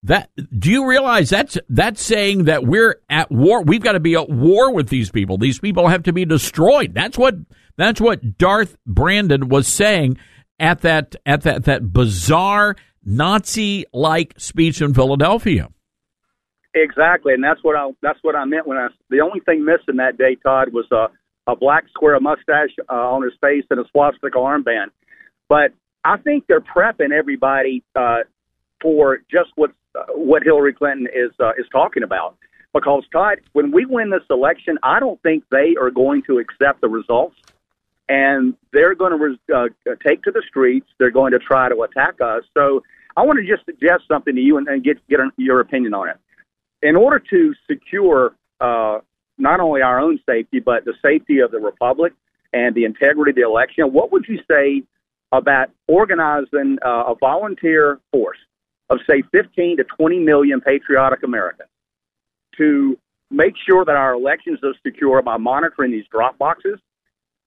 That 0.02 0.30
do 0.58 0.70
you 0.70 0.88
realize 0.88 1.28
that's 1.28 1.58
that's 1.68 2.02
saying 2.02 2.44
that 2.44 2.64
we're 2.64 3.00
at 3.10 3.30
war. 3.30 3.62
We've 3.62 3.82
got 3.82 3.92
to 3.92 4.00
be 4.00 4.14
at 4.14 4.30
war 4.30 4.72
with 4.72 4.88
these 4.88 5.10
people. 5.10 5.36
These 5.36 5.58
people 5.58 5.88
have 5.88 6.04
to 6.04 6.12
be 6.12 6.24
destroyed. 6.24 6.94
That's 6.94 7.18
what 7.18 7.34
that's 7.76 8.00
what 8.00 8.38
Darth 8.38 8.76
Brandon 8.86 9.48
was 9.50 9.68
saying 9.68 10.16
at 10.58 10.80
that 10.82 11.16
at 11.26 11.42
that 11.42 11.64
that 11.64 11.92
bizarre 11.92 12.76
Nazi 13.04 13.84
like 13.92 14.34
speech 14.38 14.80
in 14.80 14.94
Philadelphia. 14.94 15.68
Exactly, 16.74 17.34
and 17.34 17.42
that's 17.42 17.62
what 17.62 17.76
I 17.76 17.90
that's 18.00 18.18
what 18.22 18.36
I 18.36 18.44
meant 18.44 18.66
when 18.66 18.78
I. 18.78 18.88
The 19.08 19.20
only 19.20 19.40
thing 19.40 19.64
missing 19.64 19.96
that 19.96 20.16
day, 20.16 20.36
Todd, 20.42 20.72
was 20.72 20.86
a 20.92 21.08
a 21.50 21.56
black 21.56 21.84
square 21.88 22.18
mustache 22.20 22.70
uh, 22.88 22.94
on 22.94 23.22
his 23.22 23.32
face 23.40 23.64
and 23.70 23.80
a 23.80 23.84
swastika 23.90 24.38
armband. 24.38 24.90
But 25.48 25.72
I 26.04 26.16
think 26.16 26.46
they're 26.46 26.60
prepping 26.60 27.12
everybody 27.12 27.82
uh, 27.94 28.20
for 28.80 29.18
just 29.30 29.50
what 29.56 29.72
uh, 29.94 30.04
what 30.14 30.42
Hillary 30.42 30.72
Clinton 30.72 31.08
is 31.14 31.32
uh, 31.40 31.50
is 31.58 31.66
talking 31.72 32.02
about. 32.02 32.36
Because 32.72 33.02
Todd, 33.12 33.40
when 33.52 33.72
we 33.72 33.84
win 33.84 34.10
this 34.10 34.22
election, 34.30 34.78
I 34.82 35.00
don't 35.00 35.20
think 35.22 35.44
they 35.50 35.74
are 35.80 35.90
going 35.90 36.22
to 36.28 36.38
accept 36.38 36.80
the 36.80 36.88
results, 36.88 37.34
and 38.08 38.54
they're 38.72 38.94
going 38.94 39.10
to 39.10 39.18
re- 39.18 39.54
uh, 39.54 39.94
take 40.06 40.22
to 40.22 40.30
the 40.30 40.42
streets. 40.48 40.86
They're 40.98 41.10
going 41.10 41.32
to 41.32 41.40
try 41.40 41.68
to 41.68 41.82
attack 41.82 42.20
us. 42.20 42.44
So 42.56 42.82
I 43.16 43.22
want 43.22 43.38
to 43.40 43.46
just 43.46 43.66
suggest 43.66 44.04
something 44.06 44.34
to 44.34 44.40
you 44.40 44.56
and, 44.58 44.68
and 44.68 44.84
get 44.84 45.06
get 45.08 45.20
your 45.36 45.60
opinion 45.60 45.94
on 45.94 46.08
it. 46.08 46.16
In 46.82 46.96
order 46.96 47.18
to 47.30 47.54
secure 47.68 48.34
uh, 48.60 49.00
not 49.36 49.60
only 49.60 49.82
our 49.82 49.98
own 49.98 50.18
safety 50.24 50.60
but 50.60 50.84
the 50.84 50.94
safety 51.02 51.40
of 51.40 51.50
the 51.50 51.58
republic 51.58 52.12
and 52.52 52.74
the 52.74 52.84
integrity 52.84 53.30
of 53.30 53.36
the 53.36 53.42
election, 53.42 53.92
what 53.92 54.12
would 54.12 54.26
you 54.28 54.38
say 54.48 54.82
about 55.32 55.70
organizing 55.86 56.78
uh, 56.84 57.04
a 57.08 57.14
volunteer 57.14 57.98
force 58.12 58.38
of, 58.88 58.98
say, 59.08 59.22
15 59.32 59.78
to 59.78 59.84
20 59.84 60.18
million 60.18 60.60
patriotic 60.60 61.22
Americans 61.22 61.68
to 62.56 62.98
make 63.30 63.54
sure 63.68 63.84
that 63.84 63.94
our 63.94 64.14
elections 64.14 64.58
are 64.62 64.74
secure 64.84 65.22
by 65.22 65.36
monitoring 65.36 65.92
these 65.92 66.06
drop 66.10 66.36
boxes, 66.38 66.78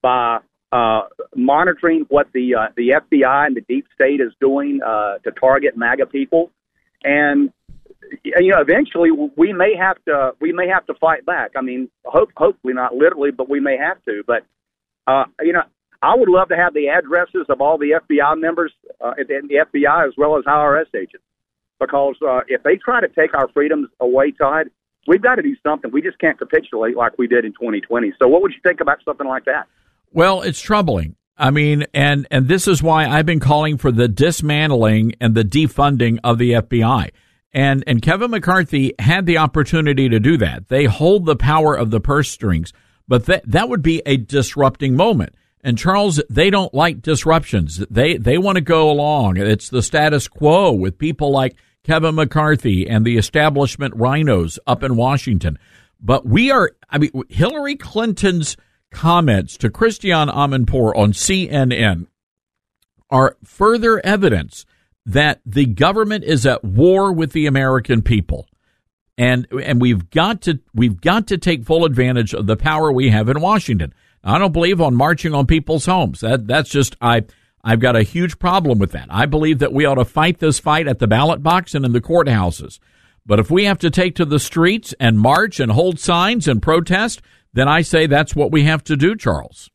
by 0.01 0.39
uh, 0.71 1.01
monitoring 1.35 2.05
what 2.09 2.27
the 2.33 2.55
uh, 2.55 2.67
the 2.75 2.89
FBI 2.89 3.45
and 3.45 3.55
the 3.55 3.61
deep 3.61 3.85
state 3.93 4.19
is 4.21 4.33
doing 4.39 4.81
uh, 4.81 5.19
to 5.19 5.31
target 5.31 5.77
MAGA 5.77 6.07
people, 6.07 6.49
and 7.03 7.51
you 8.23 8.49
know 8.49 8.59
eventually 8.59 9.11
we 9.11 9.53
may 9.53 9.75
have 9.75 10.03
to 10.05 10.31
we 10.39 10.51
may 10.51 10.67
have 10.67 10.85
to 10.87 10.95
fight 10.95 11.25
back. 11.25 11.51
I 11.55 11.61
mean, 11.61 11.89
hope 12.05 12.31
hopefully 12.35 12.73
not 12.73 12.95
literally, 12.95 13.31
but 13.31 13.49
we 13.49 13.59
may 13.59 13.77
have 13.77 14.03
to. 14.05 14.23
But 14.25 14.45
uh, 15.05 15.25
you 15.41 15.53
know, 15.53 15.63
I 16.03 16.15
would 16.15 16.27
love 16.27 16.49
to 16.49 16.57
have 16.57 16.73
the 16.73 16.89
addresses 16.89 17.45
of 17.47 17.61
all 17.61 17.77
the 17.77 17.97
FBI 18.09 18.37
members 18.37 18.73
uh, 18.99 19.13
and 19.17 19.49
the 19.49 19.65
FBI 19.73 20.05
as 20.05 20.13
well 20.17 20.37
as 20.37 20.43
IRS 20.43 20.93
agents, 20.93 21.23
because 21.79 22.15
uh, 22.21 22.41
if 22.49 22.61
they 22.63 22.75
try 22.75 22.99
to 22.99 23.07
take 23.07 23.33
our 23.33 23.47
freedoms 23.53 23.87
away, 24.01 24.31
Todd, 24.31 24.67
we've 25.07 25.21
got 25.21 25.35
to 25.35 25.41
do 25.41 25.55
something. 25.63 25.91
We 25.91 26.01
just 26.01 26.19
can't 26.19 26.37
capitulate 26.37 26.97
like 26.97 27.17
we 27.17 27.27
did 27.27 27.45
in 27.45 27.53
2020. 27.53 28.11
So, 28.21 28.27
what 28.27 28.41
would 28.41 28.51
you 28.51 28.59
think 28.63 28.81
about 28.81 28.97
something 29.05 29.25
like 29.25 29.45
that? 29.45 29.67
Well, 30.11 30.41
it's 30.41 30.59
troubling. 30.59 31.15
I 31.37 31.51
mean, 31.51 31.85
and 31.93 32.27
and 32.29 32.49
this 32.49 32.67
is 32.67 32.83
why 32.83 33.07
I've 33.07 33.25
been 33.25 33.39
calling 33.39 33.77
for 33.77 33.91
the 33.91 34.09
dismantling 34.09 35.13
and 35.21 35.33
the 35.33 35.45
defunding 35.45 36.19
of 36.21 36.37
the 36.37 36.51
FBI. 36.51 37.11
And 37.53 37.81
and 37.87 38.01
Kevin 38.01 38.31
McCarthy 38.31 38.93
had 38.99 39.25
the 39.25 39.37
opportunity 39.37 40.09
to 40.09 40.19
do 40.19 40.35
that. 40.37 40.67
They 40.67 40.83
hold 40.83 41.25
the 41.25 41.37
power 41.37 41.75
of 41.77 41.91
the 41.91 42.01
purse 42.01 42.29
strings, 42.29 42.73
but 43.07 43.25
that 43.27 43.49
that 43.49 43.69
would 43.69 43.81
be 43.81 44.01
a 44.05 44.17
disrupting 44.17 44.97
moment. 44.97 45.33
And 45.63 45.77
Charles, 45.77 46.21
they 46.29 46.49
don't 46.49 46.73
like 46.73 47.01
disruptions. 47.01 47.83
They 47.89 48.17
they 48.17 48.37
want 48.37 48.57
to 48.57 48.61
go 48.61 48.91
along. 48.91 49.37
It's 49.37 49.69
the 49.69 49.81
status 49.81 50.27
quo 50.27 50.73
with 50.73 50.97
people 50.97 51.31
like 51.31 51.55
Kevin 51.83 52.15
McCarthy 52.15 52.87
and 52.87 53.05
the 53.05 53.17
establishment 53.17 53.95
RINOs 53.95 54.59
up 54.67 54.83
in 54.83 54.97
Washington. 54.97 55.57
But 56.01 56.25
we 56.25 56.51
are, 56.51 56.71
I 56.89 56.97
mean, 56.97 57.11
Hillary 57.29 57.75
Clinton's 57.75 58.57
comments 58.91 59.57
to 59.57 59.69
Christiane 59.69 60.27
Amanpour 60.27 60.95
on 60.95 61.13
CNN 61.13 62.07
are 63.09 63.37
further 63.43 64.05
evidence 64.05 64.65
that 65.05 65.41
the 65.45 65.65
government 65.65 66.23
is 66.23 66.45
at 66.45 66.63
war 66.63 67.11
with 67.11 67.31
the 67.31 67.45
American 67.45 68.01
people. 68.01 68.47
And 69.17 69.47
and 69.61 69.79
we've 69.79 70.09
got 70.09 70.41
to 70.41 70.59
we've 70.73 70.99
got 70.99 71.27
to 71.27 71.37
take 71.37 71.63
full 71.63 71.85
advantage 71.85 72.33
of 72.33 72.47
the 72.47 72.57
power 72.57 72.91
we 72.91 73.09
have 73.09 73.29
in 73.29 73.41
Washington. 73.41 73.93
I 74.23 74.37
don't 74.37 74.53
believe 74.53 74.79
on 74.79 74.95
marching 74.95 75.33
on 75.33 75.45
people's 75.45 75.85
homes. 75.85 76.21
That 76.21 76.47
that's 76.47 76.69
just 76.69 76.95
I 77.01 77.23
I've 77.63 77.79
got 77.79 77.95
a 77.95 78.03
huge 78.03 78.39
problem 78.39 78.79
with 78.79 78.91
that. 78.91 79.07
I 79.09 79.25
believe 79.25 79.59
that 79.59 79.73
we 79.73 79.85
ought 79.85 79.95
to 79.95 80.05
fight 80.05 80.39
this 80.39 80.59
fight 80.59 80.87
at 80.87 80.99
the 80.99 81.07
ballot 81.07 81.41
box 81.43 81.75
and 81.75 81.85
in 81.85 81.93
the 81.93 82.01
courthouses. 82.01 82.79
But 83.25 83.39
if 83.39 83.49
we 83.49 83.65
have 83.65 83.79
to 83.79 83.89
take 83.89 84.15
to 84.15 84.25
the 84.25 84.39
streets 84.39 84.93
and 84.99 85.17
march 85.17 85.59
and 85.59 85.71
hold 85.71 85.97
signs 85.99 86.47
and 86.47 86.61
protest, 86.61 87.21
then 87.53 87.67
I 87.67 87.81
say 87.81 88.05
that's 88.05 88.35
what 88.35 88.51
we 88.51 88.63
have 88.63 88.83
to 88.85 88.97
do, 88.97 89.15
Charles. 89.15 89.69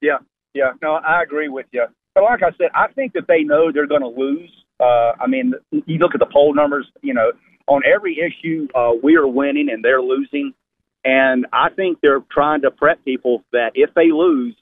Yeah, 0.00 0.18
yeah. 0.54 0.70
No, 0.82 0.94
I 0.94 1.22
agree 1.22 1.48
with 1.48 1.66
you. 1.72 1.84
But 2.14 2.24
like 2.24 2.42
I 2.42 2.50
said, 2.56 2.68
I 2.74 2.88
think 2.92 3.12
that 3.14 3.26
they 3.26 3.42
know 3.42 3.70
they're 3.72 3.86
going 3.86 4.00
to 4.00 4.08
lose. 4.08 4.50
Uh, 4.80 5.12
I 5.20 5.26
mean, 5.26 5.52
you 5.70 5.98
look 5.98 6.14
at 6.14 6.20
the 6.20 6.28
poll 6.32 6.54
numbers, 6.54 6.86
you 7.02 7.12
know, 7.12 7.32
on 7.66 7.82
every 7.84 8.18
issue, 8.18 8.68
uh, 8.74 8.92
we 9.02 9.16
are 9.16 9.26
winning 9.26 9.68
and 9.70 9.84
they're 9.84 10.02
losing. 10.02 10.54
And 11.04 11.46
I 11.52 11.68
think 11.70 11.98
they're 12.00 12.22
trying 12.30 12.62
to 12.62 12.70
prep 12.70 13.04
people 13.04 13.44
that 13.52 13.72
if 13.74 13.92
they 13.94 14.10
lose, 14.10 14.56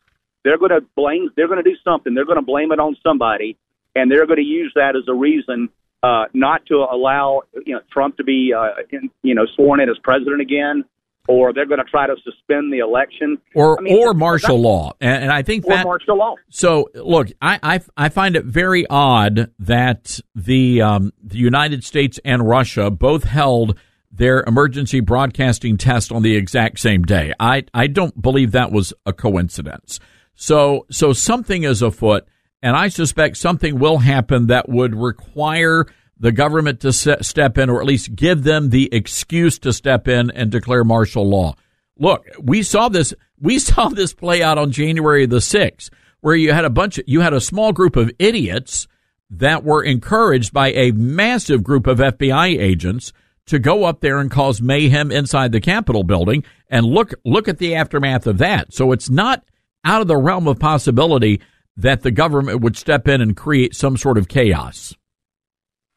they're 0.44 0.58
going 0.58 0.70
to 0.70 0.80
blame, 0.96 1.30
they're 1.36 1.46
going 1.46 1.62
to 1.62 1.70
do 1.70 1.76
something. 1.84 2.14
They're 2.14 2.24
going 2.24 2.40
to 2.40 2.44
blame 2.44 2.72
it 2.72 2.80
on 2.80 2.96
somebody, 3.02 3.56
and 3.94 4.10
they're 4.10 4.26
going 4.26 4.38
to 4.38 4.44
use 4.44 4.72
that 4.74 4.96
as 4.96 5.04
a 5.08 5.14
reason 5.14 5.68
uh, 6.02 6.24
not 6.34 6.66
to 6.66 6.74
allow 6.90 7.42
you 7.64 7.74
know 7.74 7.80
Trump 7.92 8.16
to 8.16 8.24
be 8.24 8.52
uh, 8.56 8.82
in, 8.90 9.10
you 9.22 9.34
know 9.34 9.46
sworn 9.54 9.80
in 9.80 9.88
as 9.88 9.96
president 10.02 10.40
again, 10.40 10.84
or 11.28 11.52
they're 11.52 11.66
going 11.66 11.78
to 11.78 11.88
try 11.88 12.06
to 12.06 12.16
suspend 12.24 12.72
the 12.72 12.78
election, 12.78 13.38
or 13.54 13.78
I 13.78 13.82
mean, 13.82 14.02
or 14.02 14.12
martial 14.12 14.60
law. 14.60 14.92
And, 15.00 15.24
and 15.24 15.32
I 15.32 15.42
think 15.42 15.64
or 15.64 15.74
that 15.74 15.84
martial 15.84 16.18
law. 16.18 16.34
So, 16.50 16.90
look, 16.94 17.28
I, 17.40 17.58
I, 17.62 17.80
I 17.96 18.08
find 18.08 18.34
it 18.36 18.44
very 18.44 18.86
odd 18.88 19.52
that 19.60 20.18
the 20.34 20.82
um, 20.82 21.12
the 21.22 21.38
United 21.38 21.84
States 21.84 22.18
and 22.24 22.46
Russia 22.48 22.90
both 22.90 23.24
held 23.24 23.78
their 24.12 24.42
emergency 24.42 25.00
broadcasting 25.00 25.78
test 25.78 26.12
on 26.12 26.22
the 26.22 26.36
exact 26.36 26.78
same 26.78 27.02
day. 27.02 27.32
I, 27.40 27.64
I 27.72 27.86
don't 27.86 28.20
believe 28.20 28.52
that 28.52 28.70
was 28.70 28.92
a 29.06 29.12
coincidence. 29.12 29.98
So 30.34 30.86
so 30.90 31.12
something 31.12 31.64
is 31.64 31.82
afoot, 31.82 32.26
and 32.62 32.76
I 32.76 32.88
suspect 32.88 33.36
something 33.36 33.78
will 33.78 33.98
happen 33.98 34.46
that 34.46 34.68
would 34.68 34.94
require 34.94 35.86
the 36.18 36.32
government 36.32 36.80
to 36.80 36.92
se- 36.92 37.18
step 37.22 37.58
in, 37.58 37.68
or 37.68 37.80
at 37.80 37.86
least 37.86 38.14
give 38.14 38.44
them 38.44 38.70
the 38.70 38.88
excuse 38.92 39.58
to 39.60 39.72
step 39.72 40.08
in 40.08 40.30
and 40.30 40.50
declare 40.50 40.84
martial 40.84 41.28
law. 41.28 41.54
Look, 41.98 42.26
we 42.40 42.62
saw 42.62 42.88
this. 42.88 43.14
We 43.40 43.58
saw 43.60 43.88
this 43.88 44.14
play 44.14 44.42
out 44.42 44.58
on 44.58 44.72
January 44.72 45.26
the 45.26 45.40
sixth, 45.40 45.90
where 46.20 46.36
you 46.36 46.52
had 46.52 46.64
a 46.64 46.70
bunch. 46.70 46.98
Of, 46.98 47.04
you 47.06 47.20
had 47.20 47.34
a 47.34 47.40
small 47.40 47.72
group 47.72 47.96
of 47.96 48.10
idiots 48.18 48.86
that 49.30 49.64
were 49.64 49.82
encouraged 49.82 50.52
by 50.52 50.72
a 50.72 50.92
massive 50.92 51.62
group 51.62 51.86
of 51.86 51.98
FBI 51.98 52.58
agents 52.60 53.12
to 53.46 53.58
go 53.58 53.84
up 53.84 54.00
there 54.00 54.18
and 54.18 54.30
cause 54.30 54.60
mayhem 54.60 55.10
inside 55.10 55.52
the 55.52 55.60
Capitol 55.60 56.04
building. 56.04 56.44
And 56.68 56.86
look, 56.86 57.14
look 57.24 57.48
at 57.48 57.58
the 57.58 57.74
aftermath 57.74 58.26
of 58.26 58.38
that. 58.38 58.72
So 58.72 58.92
it's 58.92 59.10
not 59.10 59.44
out 59.84 60.00
of 60.00 60.08
the 60.08 60.16
realm 60.16 60.46
of 60.46 60.58
possibility 60.58 61.40
that 61.76 62.02
the 62.02 62.10
government 62.10 62.60
would 62.60 62.76
step 62.76 63.08
in 63.08 63.20
and 63.20 63.36
create 63.36 63.74
some 63.74 63.96
sort 63.96 64.18
of 64.18 64.28
chaos. 64.28 64.94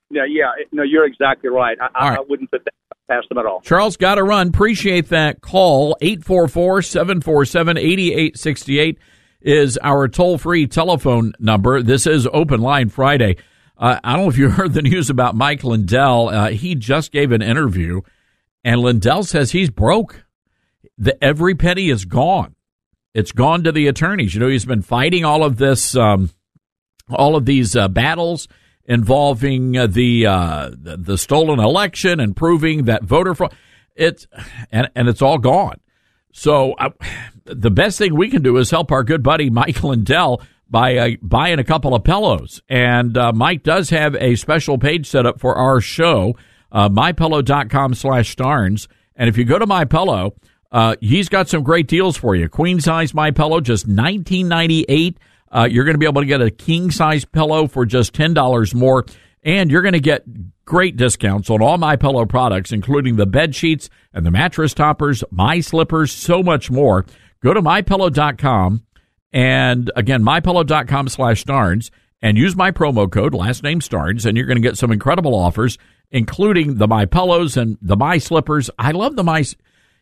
Yeah, 0.09 0.23
yeah, 0.27 0.51
no, 0.71 0.83
you're 0.83 1.05
exactly 1.05 1.49
right. 1.49 1.77
I, 1.81 1.87
I, 1.95 2.09
right. 2.09 2.19
I 2.19 2.21
wouldn't 2.27 2.51
put 2.51 2.63
that 2.65 2.73
past 3.09 3.27
them 3.29 3.37
at 3.37 3.45
all. 3.45 3.61
Charles, 3.61 3.97
got 3.97 4.15
to 4.15 4.23
run. 4.23 4.49
Appreciate 4.49 5.09
that 5.09 5.41
call. 5.41 5.97
844 6.01 6.81
747 6.83 7.77
8868 7.77 8.99
is 9.41 9.77
our 9.81 10.07
toll 10.07 10.37
free 10.37 10.67
telephone 10.67 11.33
number. 11.39 11.81
This 11.81 12.07
is 12.07 12.27
Open 12.31 12.61
Line 12.61 12.89
Friday. 12.89 13.37
Uh, 13.77 13.99
I 14.03 14.13
don't 14.13 14.23
know 14.23 14.29
if 14.29 14.37
you 14.37 14.49
heard 14.51 14.73
the 14.73 14.81
news 14.81 15.09
about 15.09 15.35
Mike 15.35 15.63
Lindell. 15.63 16.29
Uh, 16.29 16.49
he 16.49 16.75
just 16.75 17.11
gave 17.11 17.31
an 17.31 17.41
interview, 17.41 18.01
and 18.63 18.81
Lindell 18.81 19.23
says 19.23 19.51
he's 19.51 19.69
broke. 19.69 20.25
The, 20.97 21.21
every 21.23 21.55
penny 21.55 21.89
is 21.89 22.05
gone. 22.05 22.55
It's 23.13 23.31
gone 23.31 23.63
to 23.63 23.71
the 23.71 23.87
attorneys. 23.87 24.33
You 24.33 24.41
know, 24.41 24.47
he's 24.47 24.65
been 24.65 24.81
fighting 24.81 25.23
all 25.23 25.43
of 25.43 25.57
this, 25.57 25.95
um, 25.95 26.31
all 27.09 27.35
of 27.35 27.45
these 27.45 27.75
uh, 27.75 27.87
battles 27.87 28.47
involving 28.85 29.77
uh, 29.77 29.87
the, 29.87 30.25
uh, 30.25 30.69
the 30.69 30.97
the 30.97 31.17
stolen 31.17 31.59
election 31.59 32.19
and 32.19 32.35
proving 32.35 32.85
that 32.85 33.03
voter 33.03 33.33
fraud. 33.33 33.55
It's 33.95 34.27
and 34.71 34.89
and 34.95 35.07
it's 35.07 35.21
all 35.21 35.37
gone. 35.37 35.79
So 36.31 36.73
uh, 36.73 36.89
the 37.45 37.71
best 37.71 37.97
thing 37.97 38.15
we 38.15 38.29
can 38.29 38.41
do 38.41 38.57
is 38.57 38.69
help 38.69 38.91
our 38.91 39.03
good 39.03 39.23
buddy 39.23 39.49
Mike 39.49 39.83
Lindell 39.83 40.41
by 40.69 40.97
uh, 40.97 41.09
buying 41.21 41.59
a 41.59 41.63
couple 41.63 41.93
of 41.93 42.03
pillows. 42.03 42.61
And 42.69 43.17
uh, 43.17 43.31
Mike 43.33 43.63
does 43.63 43.89
have 43.91 44.15
a 44.15 44.35
special 44.35 44.77
page 44.77 45.07
set 45.07 45.25
up 45.25 45.39
for 45.39 45.55
our 45.55 45.81
show, 45.81 46.35
uh, 46.71 46.89
mypillow.com 46.89 47.93
slash 47.93 48.35
starnes. 48.35 48.87
And 49.15 49.29
if 49.29 49.37
you 49.37 49.45
go 49.45 49.59
to 49.59 49.65
MyPillow, 49.65 50.35
uh, 50.71 50.95
he's 50.99 51.29
got 51.29 51.47
some 51.47 51.63
great 51.63 51.87
deals 51.87 52.17
for 52.17 52.35
you. 52.35 52.49
Queen 52.49 52.81
size 52.81 53.13
My 53.13 53.31
Pillow, 53.31 53.61
just 53.61 53.87
nineteen 53.87 54.47
ninety 54.47 54.85
eight. 54.89 55.17
Uh, 55.49 55.67
you're 55.69 55.85
going 55.85 55.93
to 55.93 55.99
be 55.99 56.05
able 56.05 56.21
to 56.21 56.27
get 56.27 56.41
a 56.41 56.51
king 56.51 56.91
size 56.91 57.23
pillow 57.23 57.67
for 57.67 57.85
just 57.85 58.13
ten 58.13 58.33
dollars 58.33 58.75
more, 58.75 59.05
and 59.43 59.71
you're 59.71 59.83
going 59.83 59.93
to 59.93 60.01
get 60.01 60.25
great 60.65 60.97
discounts 60.97 61.49
on 61.49 61.61
all 61.61 61.77
my 61.77 61.95
pillow 61.95 62.25
products, 62.25 62.73
including 62.73 63.15
the 63.15 63.25
bed 63.25 63.55
sheets 63.55 63.89
and 64.13 64.25
the 64.25 64.31
mattress 64.31 64.73
toppers, 64.73 65.23
my 65.31 65.61
slippers, 65.61 66.11
so 66.11 66.43
much 66.43 66.69
more. 66.69 67.05
Go 67.41 67.53
to 67.53 67.61
mypillow.com 67.61 68.83
and 69.35 69.91
again, 69.97 70.23
mypillow.com 70.23 71.09
slash 71.09 71.43
starnes 71.43 71.91
and 72.21 72.37
use 72.37 72.55
my 72.55 72.71
promo 72.71 73.11
code, 73.11 73.33
last 73.33 73.63
name 73.63 73.81
starnes, 73.81 74.25
and 74.25 74.37
you're 74.37 74.45
going 74.45 74.55
to 74.55 74.61
get 74.61 74.77
some 74.77 74.93
incredible 74.93 75.35
offers, 75.35 75.77
including 76.09 76.75
the 76.75 76.87
my 76.87 77.05
pillows 77.05 77.57
and 77.57 77.77
the 77.81 77.97
my 77.97 78.17
slippers. 78.17 78.69
I 78.79 78.91
love 78.91 79.17
the 79.17 79.25
my. 79.25 79.43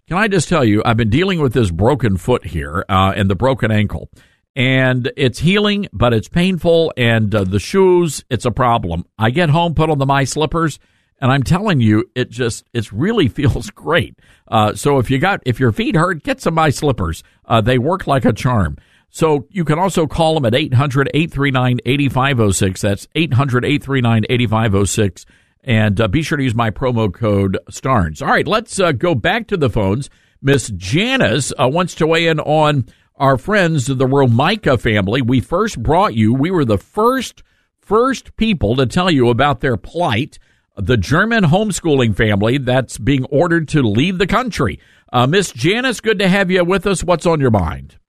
Can 0.07 0.17
I 0.17 0.27
just 0.27 0.49
tell 0.49 0.63
you, 0.63 0.83
I've 0.85 0.97
been 0.97 1.09
dealing 1.09 1.39
with 1.39 1.53
this 1.53 1.71
broken 1.71 2.17
foot 2.17 2.45
here 2.45 2.85
uh, 2.87 3.13
and 3.15 3.27
the 3.27 3.35
broken 3.35 3.71
ankle, 3.71 4.11
and 4.55 5.11
it's 5.17 5.39
healing, 5.39 5.87
but 5.91 6.13
it's 6.13 6.29
painful, 6.29 6.93
and 6.95 7.33
uh, 7.33 7.43
the 7.43 7.59
shoes, 7.59 8.23
it's 8.29 8.45
a 8.45 8.51
problem. 8.51 9.03
I 9.17 9.31
get 9.31 9.49
home, 9.49 9.73
put 9.73 9.89
on 9.89 9.97
the 9.97 10.05
my 10.05 10.25
slippers, 10.25 10.77
and 11.19 11.31
I'm 11.31 11.41
telling 11.41 11.81
you, 11.81 12.05
it 12.13 12.29
just 12.29 12.65
it 12.71 12.91
really 12.91 13.27
feels 13.29 13.71
great. 13.71 14.19
Uh, 14.47 14.75
so 14.75 14.99
if 14.99 15.09
you 15.09 15.17
got 15.17 15.41
if 15.47 15.59
your 15.59 15.71
feet 15.71 15.95
hurt, 15.95 16.21
get 16.21 16.39
some 16.39 16.53
my 16.53 16.69
slippers. 16.69 17.23
Uh, 17.45 17.61
they 17.61 17.79
work 17.79 18.05
like 18.05 18.25
a 18.25 18.33
charm. 18.33 18.77
So 19.13 19.45
you 19.51 19.63
can 19.63 19.77
also 19.77 20.07
call 20.07 20.33
them 20.33 20.45
at 20.45 20.55
800 20.55 21.11
839 21.13 21.81
8506. 21.85 22.81
That's 22.81 23.07
800 23.13 23.63
839 23.63 24.25
8506. 24.27 25.25
And 25.63 26.01
uh, 26.01 26.07
be 26.07 26.23
sure 26.23 26.39
to 26.39 26.43
use 26.43 26.55
my 26.55 26.71
promo 26.71 27.13
code 27.13 27.59
STARNES. 27.69 28.23
All 28.23 28.29
right, 28.29 28.47
let's 28.47 28.79
uh, 28.79 28.91
go 28.91 29.13
back 29.13 29.47
to 29.49 29.55
the 29.55 29.69
phones. 29.69 30.09
Miss 30.41 30.69
Janice 30.69 31.53
uh, 31.59 31.69
wants 31.71 31.93
to 31.95 32.07
weigh 32.07 32.25
in 32.25 32.39
on 32.39 32.87
our 33.15 33.37
friends, 33.37 33.85
the 33.85 34.07
Romeike 34.07 34.79
family. 34.79 35.21
We 35.21 35.41
first 35.41 35.81
brought 35.83 36.15
you, 36.15 36.33
we 36.33 36.49
were 36.49 36.65
the 36.65 36.79
first, 36.79 37.43
first 37.77 38.35
people 38.35 38.75
to 38.77 38.87
tell 38.87 39.11
you 39.11 39.29
about 39.29 39.61
their 39.61 39.77
plight, 39.77 40.39
the 40.75 40.97
German 40.97 41.43
homeschooling 41.43 42.15
family 42.17 42.57
that's 42.57 42.97
being 42.97 43.25
ordered 43.25 43.67
to 43.69 43.83
leave 43.83 44.17
the 44.17 44.25
country. 44.25 44.79
Uh, 45.13 45.27
Miss 45.27 45.51
Janice, 45.51 46.01
good 46.01 46.17
to 46.17 46.27
have 46.27 46.49
you 46.49 46.65
with 46.65 46.87
us. 46.87 47.03
What's 47.03 47.27
on 47.27 47.39
your 47.39 47.51
mind? 47.51 47.99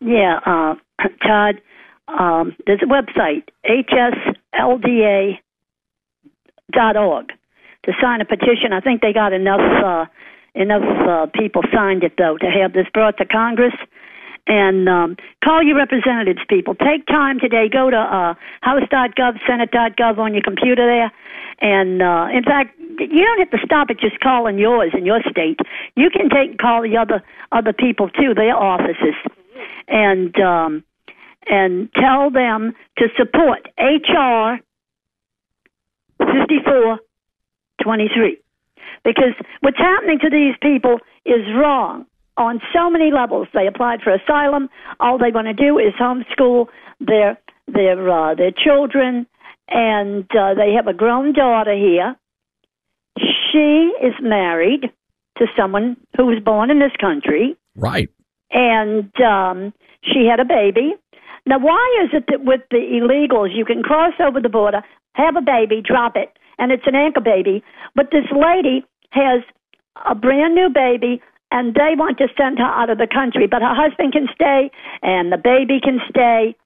Yeah, 0.00 0.40
uh, 0.44 0.74
Todd, 1.26 1.60
um, 2.08 2.56
there's 2.66 2.82
a 2.82 2.86
website, 2.86 3.44
hslda.org, 3.66 5.38
to 7.84 7.92
sign 8.00 8.20
a 8.20 8.24
petition. 8.24 8.72
I 8.72 8.80
think 8.80 9.00
they 9.00 9.12
got 9.12 9.32
enough 9.32 9.60
uh, 9.60 10.06
enough 10.54 10.82
uh, 11.08 11.26
people 11.34 11.62
signed 11.72 12.04
it 12.04 12.12
though 12.16 12.36
to 12.38 12.46
have 12.46 12.72
this 12.72 12.86
brought 12.92 13.16
to 13.18 13.26
Congress. 13.26 13.74
And 14.46 14.90
um, 14.90 15.16
call 15.42 15.62
your 15.62 15.76
representatives, 15.76 16.40
people. 16.50 16.74
Take 16.74 17.06
time 17.06 17.40
today. 17.40 17.66
Go 17.72 17.88
to 17.88 17.96
uh, 17.96 18.34
House.gov, 18.60 19.38
Senate.gov 19.46 20.18
on 20.18 20.34
your 20.34 20.42
computer 20.42 20.84
there. 20.84 21.10
And 21.60 22.02
uh, 22.02 22.26
in 22.30 22.44
fact, 22.44 22.78
you 22.78 23.24
don't 23.24 23.38
have 23.38 23.50
to 23.52 23.64
stop 23.64 23.88
at 23.88 23.98
just 23.98 24.20
calling 24.20 24.58
yours 24.58 24.92
in 24.92 25.06
your 25.06 25.22
state. 25.30 25.60
You 25.96 26.10
can 26.10 26.28
take 26.28 26.50
and 26.50 26.58
call 26.58 26.82
the 26.82 26.96
other 26.98 27.22
other 27.52 27.72
people 27.72 28.10
too, 28.10 28.34
their 28.34 28.54
offices 28.54 29.14
and 29.88 30.34
um, 30.40 30.84
and 31.46 31.90
tell 31.94 32.30
them 32.30 32.74
to 32.98 33.06
support 33.16 33.68
HR 33.78 34.60
fifty 36.18 36.58
four 36.64 36.98
twenty 37.82 38.08
three 38.14 38.38
because 39.04 39.34
what's 39.60 39.78
happening 39.78 40.18
to 40.20 40.30
these 40.30 40.54
people 40.62 40.98
is 41.24 41.42
wrong 41.54 42.06
on 42.36 42.60
so 42.74 42.90
many 42.90 43.10
levels. 43.12 43.48
They 43.54 43.66
applied 43.66 44.00
for 44.02 44.12
asylum. 44.14 44.68
All 44.98 45.18
they 45.18 45.30
want 45.32 45.46
to 45.46 45.54
do 45.54 45.78
is 45.78 45.92
homeschool 46.00 46.66
their 47.00 47.38
their 47.66 48.10
uh, 48.10 48.34
their 48.34 48.52
children, 48.52 49.26
and 49.68 50.24
uh, 50.36 50.54
they 50.54 50.72
have 50.74 50.86
a 50.86 50.94
grown 50.94 51.32
daughter 51.32 51.76
here. 51.76 52.16
She 53.18 53.92
is 54.02 54.14
married 54.20 54.90
to 55.38 55.46
someone 55.56 55.96
who 56.16 56.26
was 56.26 56.42
born 56.42 56.70
in 56.70 56.78
this 56.78 56.92
country 57.00 57.56
Right. 57.76 58.08
And 58.54 59.10
um, 59.20 59.74
she 60.02 60.26
had 60.30 60.40
a 60.40 60.44
baby. 60.44 60.94
Now, 61.46 61.58
why 61.58 62.04
is 62.04 62.10
it 62.14 62.24
that 62.28 62.42
with 62.42 62.62
the 62.70 62.78
illegals 62.78 63.54
you 63.54 63.66
can 63.66 63.82
cross 63.82 64.14
over 64.18 64.40
the 64.40 64.48
border, 64.48 64.80
have 65.14 65.36
a 65.36 65.42
baby, 65.42 65.82
drop 65.84 66.16
it, 66.16 66.30
and 66.58 66.72
it's 66.72 66.86
an 66.86 66.94
anchor 66.94 67.20
baby, 67.20 67.62
but 67.94 68.06
this 68.10 68.24
lady 68.32 68.84
has 69.10 69.42
a 70.08 70.14
brand 70.14 70.54
new 70.54 70.70
baby, 70.72 71.20
and 71.50 71.74
they 71.74 71.94
want 71.96 72.18
to 72.18 72.28
send 72.36 72.58
her 72.58 72.64
out 72.64 72.90
of 72.90 72.98
the 72.98 73.06
country, 73.12 73.46
but 73.46 73.60
her 73.60 73.74
husband 73.74 74.12
can 74.12 74.26
stay, 74.34 74.70
and 75.02 75.30
the 75.30 75.36
baby 75.36 75.80
can 75.82 76.00
stay, 76.08 76.56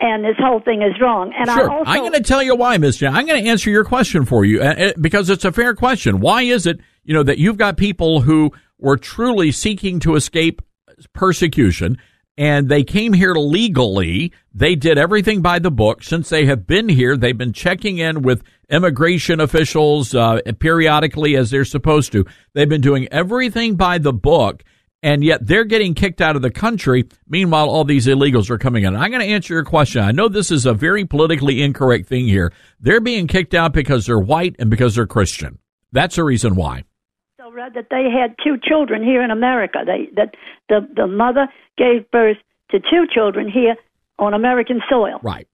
and 0.00 0.24
this 0.24 0.36
whole 0.38 0.60
thing 0.60 0.82
is 0.82 1.00
wrong. 1.00 1.32
And 1.38 1.48
Sure. 1.48 1.70
I 1.70 1.74
also, 1.74 1.90
I'm 1.90 2.00
going 2.00 2.12
to 2.12 2.20
tell 2.20 2.42
you 2.42 2.54
why, 2.56 2.76
Miss 2.78 2.96
Jan. 2.96 3.14
I'm 3.14 3.26
going 3.26 3.42
to 3.42 3.48
answer 3.48 3.70
your 3.70 3.84
question 3.84 4.24
for 4.26 4.44
you 4.44 4.60
uh, 4.60 4.64
uh, 4.64 4.92
because 5.00 5.30
it's 5.30 5.44
a 5.44 5.52
fair 5.52 5.74
question. 5.74 6.20
Why 6.20 6.42
is 6.42 6.66
it, 6.66 6.80
you 7.04 7.14
know, 7.14 7.22
that 7.22 7.38
you've 7.38 7.56
got 7.56 7.76
people 7.76 8.20
who 8.22 8.52
were 8.78 8.98
truly 8.98 9.52
seeking 9.52 10.00
to 10.00 10.16
escape 10.16 10.60
persecution 11.12 11.98
and 12.38 12.68
they 12.68 12.84
came 12.84 13.12
here 13.14 13.34
legally. 13.34 14.32
They 14.52 14.74
did 14.74 14.98
everything 14.98 15.40
by 15.40 15.58
the 15.58 15.70
book. 15.70 16.02
Since 16.02 16.28
they 16.28 16.44
have 16.46 16.66
been 16.66 16.88
here, 16.88 17.16
they've 17.16 17.36
been 17.36 17.54
checking 17.54 17.98
in 17.98 18.22
with 18.22 18.42
immigration 18.68 19.40
officials 19.40 20.14
uh, 20.14 20.40
periodically 20.58 21.36
as 21.36 21.50
they're 21.50 21.64
supposed 21.64 22.12
to. 22.12 22.26
They've 22.52 22.68
been 22.68 22.80
doing 22.82 23.08
everything 23.10 23.76
by 23.76 23.98
the 23.98 24.12
book. 24.12 24.62
and 25.02 25.22
yet 25.22 25.46
they're 25.46 25.64
getting 25.64 25.94
kicked 25.94 26.20
out 26.20 26.36
of 26.36 26.42
the 26.42 26.50
country. 26.50 27.04
Meanwhile, 27.28 27.68
all 27.68 27.84
these 27.84 28.06
illegals 28.06 28.50
are 28.50 28.58
coming 28.58 28.84
in. 28.84 28.96
I'm 28.96 29.10
going 29.10 29.20
to 29.20 29.32
answer 29.32 29.54
your 29.54 29.64
question. 29.64 30.02
I 30.02 30.10
know 30.10 30.28
this 30.28 30.50
is 30.50 30.66
a 30.66 30.74
very 30.74 31.04
politically 31.04 31.62
incorrect 31.62 32.08
thing 32.08 32.26
here. 32.26 32.52
They're 32.80 33.00
being 33.00 33.26
kicked 33.28 33.54
out 33.54 33.72
because 33.72 34.06
they're 34.06 34.18
white 34.18 34.56
and 34.58 34.68
because 34.68 34.94
they're 34.94 35.06
Christian. 35.06 35.58
That's 35.92 36.16
the 36.16 36.24
reason 36.24 36.56
why. 36.56 36.84
Read 37.56 37.72
that 37.72 37.86
they 37.88 38.10
had 38.12 38.36
two 38.44 38.58
children 38.62 39.02
here 39.02 39.22
in 39.22 39.30
America. 39.30 39.78
They 39.86 40.10
that 40.14 40.34
the 40.68 40.86
the 40.94 41.06
mother 41.06 41.48
gave 41.78 42.10
birth 42.10 42.36
to 42.70 42.80
two 42.80 43.06
children 43.10 43.50
here 43.50 43.76
on 44.18 44.34
American 44.34 44.82
soil. 44.90 45.20
Right. 45.22 45.48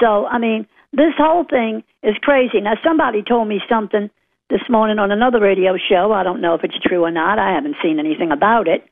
So 0.00 0.26
I 0.26 0.38
mean, 0.38 0.66
this 0.92 1.14
whole 1.16 1.44
thing 1.44 1.84
is 2.02 2.16
crazy. 2.20 2.60
Now 2.60 2.74
somebody 2.82 3.22
told 3.22 3.46
me 3.46 3.60
something 3.68 4.10
this 4.50 4.62
morning 4.68 4.98
on 4.98 5.12
another 5.12 5.38
radio 5.38 5.76
show. 5.76 6.10
I 6.10 6.24
don't 6.24 6.40
know 6.40 6.54
if 6.54 6.64
it's 6.64 6.80
true 6.84 7.04
or 7.04 7.12
not. 7.12 7.38
I 7.38 7.54
haven't 7.54 7.76
seen 7.80 8.00
anything 8.00 8.32
about 8.32 8.66
it. 8.66 8.84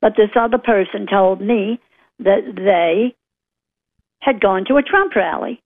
But 0.00 0.14
this 0.16 0.30
other 0.34 0.56
person 0.56 1.06
told 1.06 1.42
me 1.42 1.78
that 2.20 2.40
they 2.56 3.14
had 4.20 4.40
gone 4.40 4.64
to 4.68 4.76
a 4.76 4.82
Trump 4.82 5.14
rally. 5.14 5.60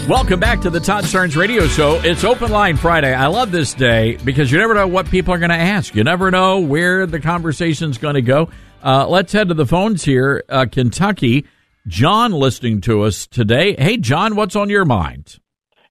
Right, 0.00 0.08
welcome 0.08 0.40
back 0.40 0.60
to 0.60 0.70
the 0.70 0.80
Todd 0.80 1.04
Starnes 1.04 1.36
Radio 1.36 1.66
Show. 1.66 2.00
It's 2.04 2.24
Open 2.24 2.50
Line 2.50 2.76
Friday. 2.76 3.14
I 3.14 3.26
love 3.26 3.50
this 3.50 3.72
day 3.72 4.16
because 4.24 4.50
you 4.50 4.58
never 4.58 4.74
know 4.74 4.86
what 4.86 5.08
people 5.10 5.32
are 5.32 5.38
going 5.38 5.50
to 5.50 5.56
ask. 5.56 5.94
You 5.94 6.04
never 6.04 6.30
know 6.30 6.58
where 6.58 7.06
the 7.06 7.20
conversation's 7.20 7.96
going 7.96 8.14
to 8.14 8.22
go. 8.22 8.50
Uh, 8.82 9.06
let's 9.08 9.32
head 9.32 9.48
to 9.48 9.54
the 9.54 9.66
phones 9.66 10.04
here. 10.04 10.44
Uh, 10.48 10.66
Kentucky. 10.70 11.46
John 11.86 12.32
listening 12.32 12.80
to 12.82 13.02
us 13.02 13.26
today. 13.26 13.76
Hey, 13.78 13.96
John, 13.96 14.34
what's 14.34 14.56
on 14.56 14.68
your 14.68 14.84
mind? 14.84 15.38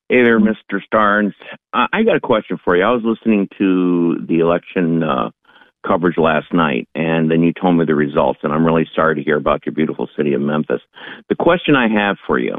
Hey 0.10 0.24
there, 0.24 0.40
Mr. 0.40 0.80
Starnes. 0.94 1.34
I 1.74 1.88
I 1.92 2.04
got 2.04 2.16
a 2.16 2.20
question 2.20 2.60
for 2.64 2.76
you. 2.76 2.84
I 2.84 2.92
was 2.92 3.02
listening 3.04 3.48
to 3.58 4.18
the 4.28 4.40
election 4.40 5.02
uh, 5.02 5.32
coverage 5.88 6.18
last 6.18 6.54
night, 6.54 6.88
and 6.94 7.32
then 7.32 7.42
you 7.42 7.54
told 7.54 7.78
me 7.78 7.86
the 7.86 7.96
results, 7.96 8.42
and 8.44 8.54
I'm 8.54 8.66
really 8.66 8.88
sorry 8.94 9.16
to 9.16 9.24
hear 9.24 9.38
about 9.38 9.66
your 9.66 9.74
beautiful 9.74 10.08
city 10.16 10.34
of 10.34 10.42
Memphis. 10.42 10.82
The 11.30 11.36
question 11.36 11.76
I 11.76 11.88
have 11.88 12.18
for 12.28 12.38
you 12.38 12.58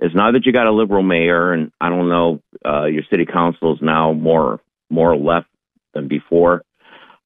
is 0.00 0.12
now 0.14 0.32
that 0.32 0.46
you 0.46 0.52
got 0.52 0.66
a 0.66 0.72
liberal 0.72 1.02
mayor, 1.02 1.52
and 1.52 1.72
I 1.80 1.88
don't 1.88 2.08
know, 2.08 2.40
uh, 2.64 2.86
your 2.86 3.02
city 3.10 3.26
council 3.26 3.74
is 3.74 3.82
now 3.82 4.12
more 4.12 4.60
more 4.88 5.16
left 5.16 5.48
than 5.94 6.08
before. 6.08 6.62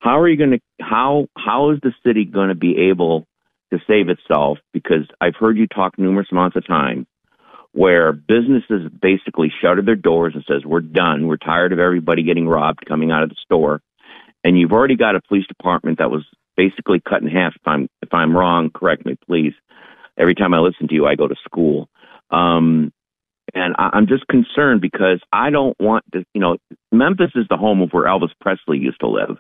How 0.01 0.21
are 0.21 0.29
you 0.29 0.37
going 0.37 0.51
to 0.51 0.61
how 0.81 1.29
how 1.37 1.71
is 1.71 1.79
the 1.83 1.93
city 2.05 2.25
going 2.25 2.49
to 2.49 2.55
be 2.55 2.91
able 2.91 3.27
to 3.73 3.79
save 3.87 4.09
itself? 4.09 4.59
Because 4.73 5.07
I've 5.21 5.37
heard 5.37 5.57
you 5.57 5.67
talk 5.67 5.99
numerous 5.99 6.29
amounts 6.31 6.57
of 6.57 6.67
time 6.67 7.07
where 7.75 8.13
businesses 8.13 8.89
basically 9.03 9.53
shuttered 9.61 9.85
their 9.85 9.97
doors 9.97 10.33
and 10.35 10.45
says 10.47 10.65
we're 10.65 10.81
done 10.81 11.27
we're 11.27 11.37
tired 11.37 11.73
of 11.73 11.81
everybody 11.81 12.23
getting 12.23 12.47
robbed 12.47 12.87
coming 12.87 13.11
out 13.11 13.25
of 13.25 13.29
the 13.29 13.37
store 13.45 13.83
and 14.45 14.57
you've 14.57 14.73
already 14.73 14.97
got 14.97 15.17
a 15.17 15.21
police 15.21 15.47
department 15.49 15.99
that 15.99 16.11
was 16.11 16.25
basically 16.57 17.01
cut 17.01 17.21
in 17.21 17.29
half 17.29 17.53
if 17.57 17.67
i'm 17.67 17.89
if 18.01 18.15
i'm 18.15 18.37
wrong 18.37 18.71
correct 18.71 19.05
me 19.05 19.17
please 19.27 19.53
every 20.17 20.37
time 20.37 20.55
i 20.55 20.61
listen 20.61 20.87
to 20.87 20.95
you 20.95 21.05
i 21.05 21.17
go 21.17 21.27
to 21.27 21.35
school 21.45 21.89
um 22.35 22.93
and 23.55 23.75
I, 23.79 23.91
i'm 23.95 24.07
just 24.07 24.27
concerned 24.29 24.81
because 24.81 25.21
i 25.33 25.51
don't 25.51 25.79
want 25.79 26.05
to 26.13 26.25
you 26.35 26.41
know 26.41 26.57
memphis 26.93 27.33
is 27.35 27.47
the 27.49 27.57
home 27.57 27.83
of 27.83 27.91
where 27.93 28.05
elvis 28.05 28.33
presley 28.41 28.79
used 28.79 29.01
to 29.01 29.09
live 29.09 29.39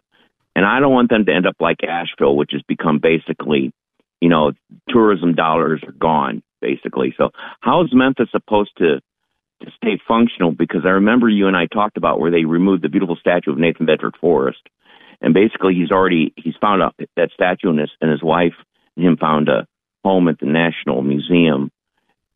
and 0.54 0.64
i 0.64 0.80
don't 0.80 0.92
want 0.92 1.10
them 1.10 1.24
to 1.26 1.32
end 1.32 1.46
up 1.46 1.56
like 1.60 1.78
asheville 1.82 2.36
which 2.36 2.50
has 2.52 2.62
become 2.68 2.98
basically 2.98 3.72
you 4.20 4.28
know 4.28 4.52
tourism 4.88 5.34
dollars 5.34 5.82
are 5.86 5.92
gone 5.92 6.42
basically. 6.64 7.14
So 7.18 7.30
how 7.60 7.84
is 7.84 7.90
Memphis 7.92 8.28
supposed 8.32 8.72
to 8.78 9.00
to 9.62 9.70
stay 9.76 10.00
functional? 10.08 10.52
Because 10.52 10.82
I 10.84 10.90
remember 10.90 11.28
you 11.28 11.46
and 11.46 11.56
I 11.56 11.66
talked 11.66 11.96
about 11.96 12.18
where 12.18 12.30
they 12.30 12.44
removed 12.44 12.82
the 12.82 12.88
beautiful 12.88 13.16
statue 13.16 13.52
of 13.52 13.58
Nathan 13.58 13.86
Bedford 13.86 14.16
Forrest, 14.20 14.62
and 15.20 15.34
basically 15.34 15.74
he's 15.74 15.90
already 15.90 16.32
he's 16.36 16.56
found 16.60 16.82
out 16.82 16.94
that 17.16 17.30
statue 17.34 17.68
and 17.68 17.78
his 17.78 17.90
and 18.00 18.10
his 18.10 18.22
wife 18.22 18.54
and 18.96 19.06
him 19.06 19.16
found 19.18 19.48
a 19.48 19.66
home 20.02 20.28
at 20.28 20.40
the 20.40 20.46
National 20.46 21.02
Museum 21.02 21.70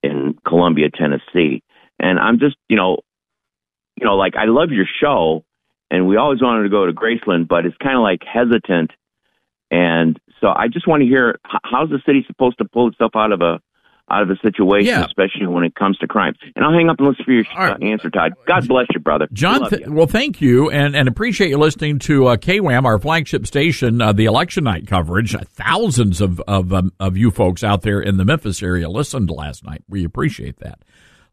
in 0.03 0.37
Columbia, 0.47 0.89
Tennessee. 0.91 1.63
And 1.99 2.19
I'm 2.19 2.39
just 2.39 2.57
you 2.69 2.77
know 2.77 2.99
you 3.97 4.07
know 4.07 4.17
like 4.17 4.37
I 4.37 4.45
love 4.45 4.71
your 4.71 4.87
show, 5.01 5.45
and 5.91 6.07
we 6.07 6.17
always 6.17 6.41
wanted 6.43 6.65
to 6.65 6.69
go 6.69 6.87
to 6.87 6.93
Graceland, 6.93 7.49
but 7.49 7.67
it's 7.67 7.77
kind 7.79 7.97
of 7.97 8.03
like 8.03 8.23
hesitant. 8.25 8.93
And 9.71 10.19
so 10.41 10.49
I 10.49 10.69
just 10.69 10.87
want 10.87 11.03
to 11.03 11.07
hear 11.07 11.39
how's 11.45 11.91
the 11.91 12.01
city 12.07 12.25
supposed 12.27 12.59
to 12.59 12.65
pull 12.65 12.89
itself 12.89 13.13
out 13.15 13.33
of 13.33 13.43
a 13.43 13.61
out 14.11 14.23
of 14.23 14.31
a 14.31 14.37
situation, 14.41 14.87
Yeah. 14.89 15.05
especially 15.05 15.47
when 15.47 15.65
it 15.65 15.75
comes 15.75 15.99
to 15.99 16.07
crime. 16.07 16.35
And 16.57 16.65
I'll 16.65 16.73
hang 16.73 16.89
up 16.89 16.99
and 16.99 17.09
listen 17.09 17.25
for 17.25 17.33
your 17.33 17.45
uh, 17.57 17.77
answer, 17.83 18.11
Todd. 18.11 18.33
God 18.47 18.67
bless 18.69 18.87
you, 18.95 19.01
brother. 19.01 19.29
John, 19.33 19.69
th- 19.69 19.87
you. 19.87 19.93
well, 19.93 20.07
thank 20.07 20.41
you, 20.41 20.71
and, 20.71 20.97
and 20.97 21.09
appreciate 21.09 21.51
you 21.51 21.59
listening 21.59 21.99
to 22.01 22.27
uh, 22.29 22.37
KWAM, 22.37 22.85
our 22.85 22.99
flagship 22.99 23.47
station, 23.47 24.01
uh, 24.01 24.13
the 24.13 24.25
election 24.27 24.65
night 24.65 24.87
coverage. 24.87 25.35
Thousands 25.53 26.21
of 26.21 26.41
of, 26.49 26.73
um, 26.73 26.93
of 27.01 27.17
you 27.17 27.31
folks 27.31 27.63
out 27.65 27.83
there 27.83 28.01
in 28.01 28.17
the 28.17 28.25
Memphis 28.25 28.63
area 28.63 28.89
listened 28.89 29.31
last 29.31 29.65
night. 29.65 29.83
We 29.89 30.05
appreciate 30.05 30.59
that. 30.61 30.79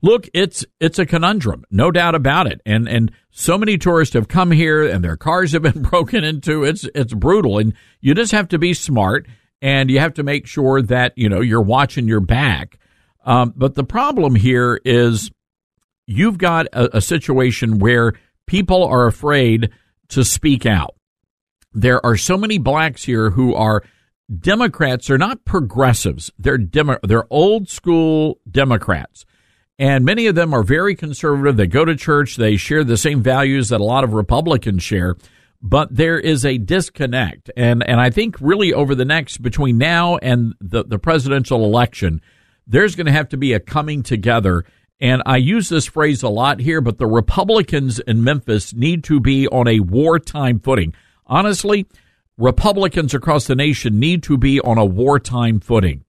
Look, 0.02 0.28
it's 0.34 0.66
it's 0.80 1.00
a 1.00 1.06
conundrum, 1.06 1.64
no 1.72 1.90
doubt 1.90 2.14
about 2.16 2.48
it, 2.48 2.62
and 2.66 2.88
and 2.88 3.12
so 3.32 3.58
many 3.58 3.78
tourists 3.78 4.14
have 4.14 4.28
come 4.28 4.52
here, 4.52 4.84
and 4.88 5.04
their 5.04 5.18
cars 5.18 5.54
have 5.54 5.62
been 5.64 5.82
broken 5.90 6.24
into. 6.24 6.64
It's 6.64 6.88
it's 6.94 7.14
brutal, 7.14 7.58
and 7.58 7.74
you 8.02 8.14
just 8.14 8.32
have 8.34 8.50
to 8.50 8.60
be 8.60 8.74
smart, 8.74 9.26
and 9.66 9.90
you 9.90 10.00
have 10.00 10.14
to 10.14 10.22
make 10.22 10.46
sure 10.46 10.84
that 10.84 11.14
you 11.16 11.28
know 11.28 11.42
you're 11.42 11.60
watching 11.60 12.08
your 12.08 12.20
back. 12.20 12.78
Um, 13.26 13.52
but 13.56 13.74
the 13.74 13.84
problem 13.84 14.36
here 14.36 14.80
is 14.86 15.32
you've 16.06 16.38
got 16.38 16.68
a, 16.68 16.98
a 16.98 17.02
situation 17.02 17.80
where 17.80 18.14
people 18.46 18.86
are 18.86 19.08
afraid 19.08 19.72
to 20.10 20.24
speak 20.24 20.68
out. 20.68 20.94
There 21.74 22.06
are 22.06 22.16
so 22.16 22.38
many 22.38 22.60
blacks 22.60 23.04
here 23.04 23.32
who 23.32 23.56
are 23.56 23.84
Democrats. 24.40 25.08
They're 25.08 25.18
not 25.18 25.46
progressives. 25.46 26.32
They're 26.38 26.60
demo, 26.60 27.00
they're 27.02 27.26
old 27.32 27.68
school 27.68 28.40
Democrats. 28.50 29.26
And 29.80 30.06
many 30.06 30.28
of 30.28 30.36
them 30.36 30.54
are 30.54 30.62
very 30.64 30.94
conservative. 30.94 31.58
They 31.58 31.66
go 31.66 31.86
to 31.86 31.96
church. 31.96 32.36
They 32.36 32.56
share 32.56 32.84
the 32.84 32.98
same 32.98 33.24
values 33.24 33.70
that 33.70 33.82
a 33.82 33.84
lot 33.84 34.04
of 34.04 34.14
Republicans 34.14 34.84
share. 34.84 35.16
But 35.66 35.94
there 35.94 36.20
is 36.20 36.46
a 36.46 36.60
disconnect. 36.60 37.50
And, 37.58 37.84
and 37.90 38.00
I 38.00 38.12
think 38.12 38.40
really 38.40 38.72
over 38.72 38.94
the 38.94 39.04
next, 39.04 39.42
between 39.42 39.80
now 39.80 40.18
and 40.18 40.54
the, 40.62 40.84
the 40.84 41.00
presidential 41.00 41.66
election, 41.66 42.22
there's 42.68 42.96
going 42.96 43.08
to 43.08 43.12
have 43.12 43.30
to 43.30 43.38
be 43.38 43.52
a 43.54 43.60
coming 43.60 44.04
together. 44.04 44.64
And 45.02 45.24
I 45.26 45.38
use 45.38 45.68
this 45.68 45.88
phrase 45.88 46.22
a 46.22 46.30
lot 46.30 46.60
here, 46.60 46.82
but 46.82 47.00
the 47.00 47.08
Republicans 47.08 47.98
in 47.98 48.24
Memphis 48.24 48.76
need 48.76 49.04
to 49.06 49.20
be 49.20 49.48
on 49.48 49.68
a 49.68 49.80
wartime 49.80 50.60
footing. 50.60 50.94
Honestly, 51.26 51.88
Republicans 52.38 53.16
across 53.16 53.48
the 53.48 53.56
nation 53.56 54.00
need 54.00 54.22
to 54.24 54.38
be 54.38 54.62
on 54.62 54.78
a 54.78 54.86
wartime 54.86 55.60
footing. 55.60 56.06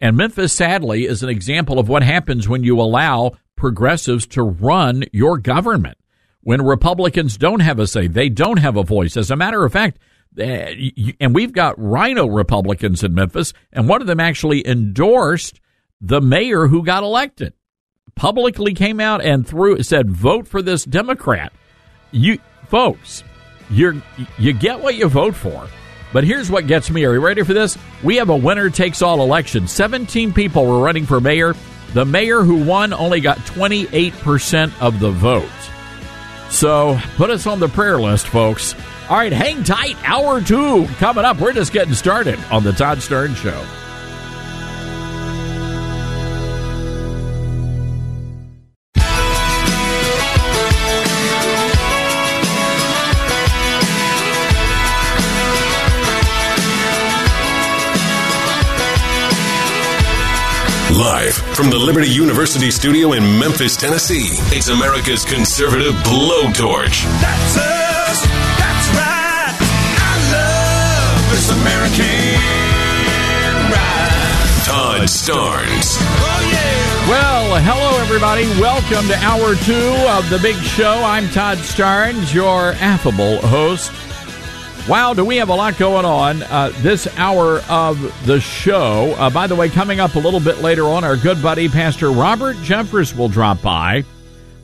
And 0.00 0.16
Memphis, 0.16 0.52
sadly, 0.52 1.06
is 1.06 1.24
an 1.24 1.30
example 1.30 1.80
of 1.80 1.88
what 1.88 2.04
happens 2.04 2.48
when 2.48 2.62
you 2.62 2.80
allow 2.80 3.32
progressives 3.56 4.28
to 4.28 4.42
run 4.44 5.02
your 5.12 5.36
government 5.36 5.98
when 6.44 6.62
Republicans 6.62 7.36
don't 7.36 7.60
have 7.60 7.78
a 7.78 7.86
say, 7.86 8.06
they 8.06 8.28
don't 8.28 8.58
have 8.58 8.76
a 8.76 8.82
voice. 8.82 9.16
As 9.16 9.30
a 9.30 9.36
matter 9.36 9.64
of 9.64 9.72
fact, 9.72 9.98
eh, 10.38 10.90
and 11.18 11.34
we've 11.34 11.52
got 11.52 11.78
RINO 11.78 12.26
Republicans 12.26 13.02
in 13.02 13.14
Memphis, 13.14 13.52
and 13.72 13.88
one 13.88 14.00
of 14.00 14.06
them 14.06 14.20
actually 14.20 14.66
endorsed 14.66 15.60
the 16.00 16.20
mayor 16.20 16.66
who 16.66 16.84
got 16.84 17.02
elected. 17.02 17.54
Publicly 18.14 18.74
came 18.74 19.00
out 19.00 19.24
and 19.24 19.46
through 19.46 19.82
said, 19.82 20.10
"Vote 20.10 20.46
for 20.46 20.62
this 20.62 20.84
Democrat." 20.84 21.52
You 22.12 22.38
folks, 22.68 23.24
you 23.70 24.02
you 24.38 24.52
get 24.52 24.80
what 24.80 24.94
you 24.94 25.08
vote 25.08 25.34
for. 25.34 25.66
But 26.12 26.22
here's 26.22 26.48
what 26.48 26.68
gets 26.68 26.90
me. 26.90 27.04
Are 27.04 27.14
you 27.14 27.20
ready 27.20 27.42
for 27.42 27.54
this? 27.54 27.76
We 28.04 28.16
have 28.16 28.28
a 28.28 28.36
winner 28.36 28.70
takes 28.70 29.02
all 29.02 29.20
election. 29.20 29.66
17 29.66 30.32
people 30.32 30.64
were 30.64 30.80
running 30.80 31.06
for 31.06 31.20
mayor. 31.20 31.56
The 31.92 32.04
mayor 32.04 32.42
who 32.42 32.64
won 32.64 32.92
only 32.92 33.20
got 33.20 33.38
28% 33.38 34.72
of 34.80 35.00
the 35.00 35.10
vote. 35.10 35.73
So 36.54 37.00
put 37.16 37.30
us 37.30 37.48
on 37.48 37.58
the 37.58 37.68
prayer 37.68 38.00
list, 38.00 38.28
folks. 38.28 38.76
All 39.10 39.16
right, 39.16 39.32
hang 39.32 39.64
tight. 39.64 39.96
Hour 40.08 40.40
two 40.40 40.86
coming 40.98 41.24
up. 41.24 41.40
We're 41.40 41.52
just 41.52 41.72
getting 41.72 41.94
started 41.94 42.38
on 42.44 42.62
the 42.62 42.72
Todd 42.72 42.98
Starnes 42.98 43.34
Show. 43.34 43.60
Live 60.96 61.43
from 61.54 61.70
the 61.70 61.78
Liberty 61.78 62.08
University 62.08 62.68
studio 62.70 63.12
in 63.12 63.22
Memphis, 63.38 63.76
Tennessee, 63.76 64.30
it's 64.50 64.68
America's 64.68 65.24
conservative 65.24 65.94
blowtorch. 66.02 67.04
That's 67.20 67.56
us. 67.56 68.26
That's 68.58 68.88
right. 68.98 69.54
I 70.00 70.14
love 70.34 71.30
this 71.30 71.50
American 71.52 72.34
ride. 73.70 74.64
Todd 74.64 75.02
Starnes. 75.06 75.96
Oh, 76.00 76.50
yeah. 76.50 77.08
Well, 77.08 77.60
hello, 77.62 78.02
everybody. 78.02 78.46
Welcome 78.60 79.06
to 79.06 79.16
hour 79.18 79.54
two 79.54 79.94
of 80.10 80.28
the 80.30 80.40
big 80.42 80.56
show. 80.56 81.04
I'm 81.04 81.28
Todd 81.28 81.58
Starnes, 81.58 82.34
your 82.34 82.72
affable 82.80 83.40
host. 83.42 83.92
Wow, 84.86 85.14
do 85.14 85.24
we 85.24 85.36
have 85.36 85.48
a 85.48 85.54
lot 85.54 85.78
going 85.78 86.04
on 86.04 86.42
uh, 86.42 86.70
this 86.82 87.06
hour 87.16 87.60
of 87.70 88.26
the 88.26 88.38
show? 88.38 89.14
Uh, 89.16 89.30
by 89.30 89.46
the 89.46 89.54
way, 89.54 89.70
coming 89.70 89.98
up 89.98 90.14
a 90.14 90.18
little 90.18 90.40
bit 90.40 90.58
later 90.58 90.84
on, 90.84 91.04
our 91.04 91.16
good 91.16 91.42
buddy 91.42 91.70
Pastor 91.70 92.10
Robert 92.10 92.54
Jeffress 92.56 93.16
will 93.16 93.30
drop 93.30 93.62
by. 93.62 94.04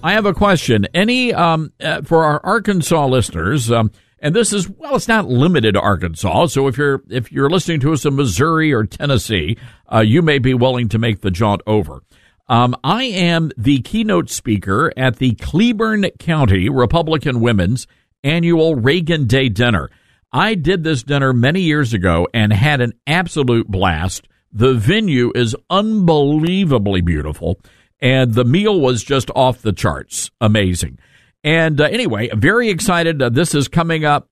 I 0.02 0.12
have 0.12 0.26
a 0.26 0.34
question. 0.34 0.86
Any 0.92 1.32
um, 1.32 1.72
uh, 1.80 2.02
for 2.02 2.22
our 2.24 2.38
Arkansas 2.44 3.06
listeners, 3.06 3.70
um, 3.70 3.92
and 4.18 4.36
this 4.36 4.52
is 4.52 4.68
well, 4.68 4.94
it's 4.94 5.08
not 5.08 5.26
limited 5.26 5.72
to 5.72 5.80
Arkansas. 5.80 6.48
So 6.48 6.68
if 6.68 6.76
you're 6.76 7.02
if 7.08 7.32
you're 7.32 7.48
listening 7.48 7.80
to 7.80 7.94
us 7.94 8.04
in 8.04 8.14
Missouri 8.14 8.74
or 8.74 8.84
Tennessee, 8.84 9.56
uh, 9.90 10.00
you 10.00 10.20
may 10.20 10.38
be 10.38 10.52
willing 10.52 10.90
to 10.90 10.98
make 10.98 11.22
the 11.22 11.30
jaunt 11.30 11.62
over. 11.66 12.02
Um, 12.46 12.76
I 12.84 13.04
am 13.04 13.52
the 13.56 13.80
keynote 13.80 14.28
speaker 14.28 14.92
at 14.98 15.16
the 15.16 15.34
Cleburne 15.36 16.10
County 16.18 16.68
Republican 16.68 17.40
Women's 17.40 17.86
annual 18.22 18.74
Reagan 18.74 19.26
Day 19.26 19.48
dinner. 19.48 19.88
I 20.32 20.54
did 20.54 20.84
this 20.84 21.02
dinner 21.02 21.32
many 21.32 21.62
years 21.62 21.92
ago 21.92 22.28
and 22.32 22.52
had 22.52 22.80
an 22.80 22.92
absolute 23.06 23.68
blast. 23.68 24.28
The 24.52 24.74
venue 24.74 25.32
is 25.34 25.56
unbelievably 25.68 27.02
beautiful, 27.02 27.60
and 28.00 28.34
the 28.34 28.44
meal 28.44 28.80
was 28.80 29.02
just 29.02 29.30
off 29.34 29.62
the 29.62 29.72
charts. 29.72 30.30
Amazing. 30.40 30.98
And 31.42 31.80
uh, 31.80 31.84
anyway, 31.84 32.28
very 32.34 32.68
excited. 32.68 33.20
Uh, 33.22 33.28
this 33.30 33.54
is 33.54 33.68
coming 33.68 34.04
up 34.04 34.28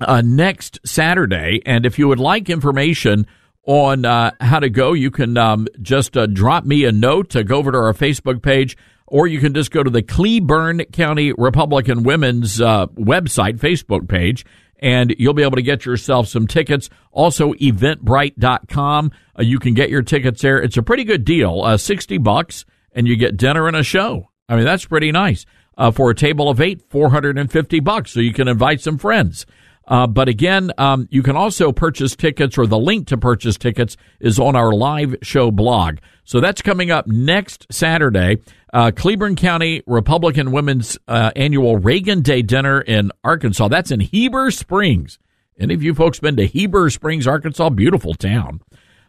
uh, 0.00 0.22
next 0.24 0.78
Saturday. 0.84 1.60
And 1.66 1.84
if 1.84 1.98
you 1.98 2.08
would 2.08 2.20
like 2.20 2.50
information 2.50 3.26
on 3.66 4.04
uh, 4.04 4.30
how 4.40 4.60
to 4.60 4.70
go, 4.70 4.92
you 4.92 5.10
can 5.10 5.36
um, 5.36 5.66
just 5.82 6.16
uh, 6.16 6.26
drop 6.26 6.64
me 6.64 6.84
a 6.84 6.92
note 6.92 7.30
to 7.30 7.44
go 7.44 7.56
over 7.56 7.72
to 7.72 7.78
our 7.78 7.92
Facebook 7.92 8.42
page, 8.42 8.76
or 9.06 9.26
you 9.26 9.40
can 9.40 9.54
just 9.54 9.70
go 9.70 9.82
to 9.82 9.90
the 9.90 10.02
Cleburne 10.02 10.84
County 10.92 11.32
Republican 11.32 12.02
Women's 12.02 12.60
uh, 12.60 12.86
website, 12.88 13.58
Facebook 13.58 14.08
page, 14.08 14.44
and 14.78 15.14
you'll 15.18 15.34
be 15.34 15.42
able 15.42 15.56
to 15.56 15.62
get 15.62 15.84
yourself 15.84 16.28
some 16.28 16.46
tickets. 16.46 16.88
Also, 17.12 17.52
eventbrite.com. 17.54 19.12
Uh, 19.38 19.42
you 19.42 19.58
can 19.58 19.74
get 19.74 19.90
your 19.90 20.02
tickets 20.02 20.42
there. 20.42 20.58
It's 20.58 20.76
a 20.76 20.82
pretty 20.82 21.04
good 21.04 21.24
deal, 21.24 21.62
uh, 21.62 21.76
60 21.76 22.18
bucks, 22.18 22.64
and 22.92 23.06
you 23.06 23.16
get 23.16 23.36
dinner 23.36 23.66
and 23.66 23.76
a 23.76 23.82
show. 23.82 24.30
I 24.48 24.56
mean, 24.56 24.64
that's 24.64 24.84
pretty 24.86 25.12
nice. 25.12 25.44
Uh, 25.76 25.90
for 25.92 26.10
a 26.10 26.14
table 26.14 26.48
of 26.48 26.60
eight, 26.60 26.82
450 26.90 27.80
bucks, 27.80 28.10
so 28.12 28.20
you 28.20 28.32
can 28.32 28.48
invite 28.48 28.80
some 28.80 28.98
friends. 28.98 29.46
Uh, 29.88 30.06
but 30.06 30.28
again, 30.28 30.70
um, 30.76 31.08
you 31.10 31.22
can 31.22 31.34
also 31.34 31.72
purchase 31.72 32.14
tickets, 32.14 32.58
or 32.58 32.66
the 32.66 32.78
link 32.78 33.08
to 33.08 33.16
purchase 33.16 33.56
tickets 33.56 33.96
is 34.20 34.38
on 34.38 34.54
our 34.54 34.70
live 34.70 35.16
show 35.22 35.50
blog. 35.50 35.98
So 36.24 36.40
that's 36.40 36.60
coming 36.60 36.90
up 36.90 37.06
next 37.06 37.66
Saturday. 37.72 38.42
Uh, 38.70 38.90
Cleburne 38.94 39.34
County 39.34 39.82
Republican 39.86 40.52
Women's 40.52 40.98
uh, 41.08 41.30
Annual 41.34 41.78
Reagan 41.78 42.20
Day 42.20 42.42
Dinner 42.42 42.82
in 42.82 43.10
Arkansas. 43.24 43.68
That's 43.68 43.90
in 43.90 44.00
Heber 44.00 44.50
Springs. 44.50 45.18
Any 45.58 45.72
of 45.72 45.82
you 45.82 45.94
folks 45.94 46.20
been 46.20 46.36
to 46.36 46.46
Heber 46.46 46.90
Springs, 46.90 47.26
Arkansas? 47.26 47.70
Beautiful 47.70 48.12
town. 48.12 48.60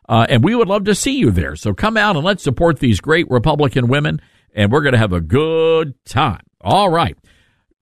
Uh, 0.07 0.25
and 0.29 0.43
we 0.43 0.55
would 0.55 0.69
love 0.69 0.85
to 0.85 0.95
see 0.95 1.17
you 1.17 1.29
there. 1.29 1.57
So 1.57 1.73
come 1.73 1.97
out 1.97 2.15
and 2.15 2.25
let's 2.25 2.41
support 2.41 2.79
these 2.79 3.01
great 3.01 3.29
Republican 3.29 3.89
women, 3.89 4.21
and 4.55 4.71
we're 4.71 4.81
going 4.81 4.93
to 4.93 4.99
have 4.99 5.13
a 5.13 5.21
good 5.21 5.93
time. 6.05 6.41
All 6.61 6.89
right. 6.89 7.17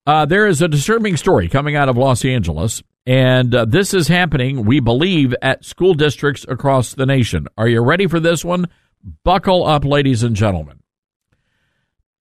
Uh, 0.08 0.24
there 0.24 0.46
is 0.46 0.62
a 0.62 0.68
disturbing 0.68 1.18
story 1.18 1.50
coming 1.50 1.76
out 1.76 1.90
of 1.90 1.98
Los 1.98 2.24
Angeles, 2.24 2.82
and 3.04 3.54
uh, 3.54 3.66
this 3.66 3.92
is 3.92 4.08
happening, 4.08 4.64
we 4.64 4.80
believe, 4.80 5.34
at 5.42 5.66
school 5.66 5.92
districts 5.92 6.46
across 6.48 6.94
the 6.94 7.04
nation. 7.04 7.46
Are 7.58 7.68
you 7.68 7.82
ready 7.82 8.06
for 8.06 8.18
this 8.18 8.42
one? 8.42 8.68
Buckle 9.22 9.66
up, 9.66 9.84
ladies 9.84 10.22
and 10.22 10.34
gentlemen. 10.34 10.80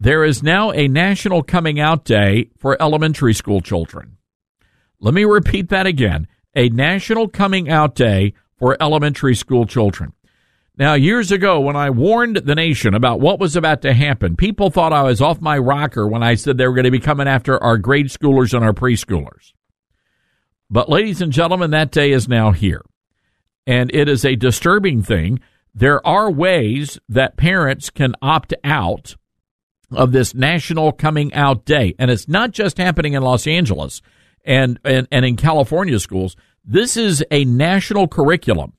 There 0.02 0.26
is 0.26 0.44
now 0.44 0.74
a 0.74 0.90
National 0.90 1.44
Coming 1.44 1.80
Out 1.80 2.04
Day 2.04 2.50
for 2.58 2.76
elementary 2.82 3.34
school 3.34 3.62
children. 3.62 4.18
Let 5.00 5.14
me 5.14 5.24
repeat 5.24 5.70
that 5.70 5.88
again 5.88 6.28
a 6.54 6.68
National 6.68 7.30
Coming 7.30 7.70
Out 7.70 7.96
Day 7.96 8.34
for 8.60 8.76
elementary 8.82 9.34
school 9.34 9.66
children. 9.66 10.12
Now, 10.78 10.94
years 10.94 11.32
ago, 11.32 11.60
when 11.60 11.76
I 11.76 11.90
warned 11.90 12.38
the 12.38 12.54
nation 12.54 12.94
about 12.94 13.20
what 13.20 13.40
was 13.40 13.56
about 13.56 13.82
to 13.82 13.96
happen, 13.96 14.36
people 14.36 14.70
thought 14.70 14.94
I 14.94 15.02
was 15.02 15.22
off 15.22 15.42
my 15.42 15.58
rocker 15.58 16.08
when 16.08 16.22
I 16.22 16.36
said 16.36 16.58
they 16.58 16.68
were 16.68 16.76
going 16.76 16.86
to 16.86 16.92
be 16.92 17.00
coming 17.00 17.28
after 17.28 17.62
our 17.62 17.80
grade 17.80 18.08
schoolers 18.08 18.54
and 18.54 18.64
our 18.64 18.74
preschoolers. 18.74 19.54
But, 20.70 20.88
ladies 20.88 21.20
and 21.20 21.32
gentlemen, 21.32 21.72
that 21.72 21.90
day 21.90 22.12
is 22.12 22.28
now 22.28 22.52
here. 22.52 22.84
And 23.66 23.90
it 23.94 24.08
is 24.08 24.24
a 24.24 24.36
disturbing 24.36 25.02
thing. 25.02 25.40
There 25.74 26.06
are 26.06 26.30
ways 26.30 27.00
that 27.10 27.38
parents 27.38 27.90
can 27.90 28.14
opt 28.22 28.54
out 28.64 29.16
of 29.92 30.12
this 30.12 30.36
national 30.36 30.92
coming 30.92 31.34
out 31.34 31.66
day. 31.66 31.96
And 31.98 32.12
it's 32.12 32.28
not 32.28 32.52
just 32.52 32.78
happening 32.78 33.14
in 33.14 33.24
Los 33.24 33.48
Angeles 33.48 34.04
and, 34.46 34.80
and, 34.84 35.08
and 35.12 35.26
in 35.26 35.38
California 35.38 36.00
schools. 36.00 36.36
This 36.64 36.98
is 36.98 37.24
a 37.32 37.46
national 37.46 38.08
curriculum. 38.08 38.74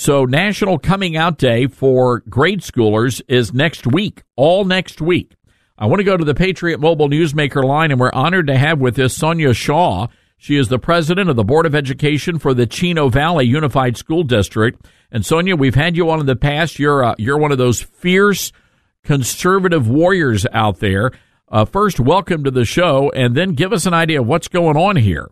So 0.00 0.26
National 0.26 0.78
Coming 0.78 1.16
Out 1.16 1.38
Day 1.38 1.66
for 1.66 2.20
grade 2.28 2.60
schoolers 2.60 3.20
is 3.26 3.52
next 3.52 3.84
week, 3.84 4.22
all 4.36 4.64
next 4.64 5.00
week. 5.00 5.34
I 5.76 5.86
want 5.86 5.98
to 5.98 6.04
go 6.04 6.16
to 6.16 6.24
the 6.24 6.36
Patriot 6.36 6.78
Mobile 6.78 7.08
Newsmaker 7.08 7.64
line, 7.64 7.90
and 7.90 7.98
we're 7.98 8.12
honored 8.12 8.46
to 8.46 8.56
have 8.56 8.78
with 8.78 8.96
us 9.00 9.18
Sonja 9.18 9.56
Shaw. 9.56 10.06
She 10.36 10.54
is 10.54 10.68
the 10.68 10.78
president 10.78 11.30
of 11.30 11.34
the 11.34 11.42
Board 11.42 11.66
of 11.66 11.74
Education 11.74 12.38
for 12.38 12.54
the 12.54 12.64
Chino 12.64 13.08
Valley 13.08 13.46
Unified 13.46 13.96
School 13.96 14.22
District. 14.22 14.86
And 15.10 15.24
Sonja, 15.24 15.58
we've 15.58 15.74
had 15.74 15.96
you 15.96 16.08
on 16.10 16.20
in 16.20 16.26
the 16.26 16.36
past. 16.36 16.78
You're 16.78 17.02
uh, 17.02 17.14
you're 17.18 17.36
one 17.36 17.50
of 17.50 17.58
those 17.58 17.82
fierce 17.82 18.52
conservative 19.02 19.88
warriors 19.88 20.46
out 20.52 20.78
there. 20.78 21.10
Uh, 21.48 21.64
first, 21.64 21.98
welcome 21.98 22.44
to 22.44 22.52
the 22.52 22.64
show, 22.64 23.10
and 23.16 23.34
then 23.34 23.54
give 23.54 23.72
us 23.72 23.84
an 23.84 23.94
idea 23.94 24.20
of 24.20 24.28
what's 24.28 24.46
going 24.46 24.76
on 24.76 24.94
here. 24.94 25.28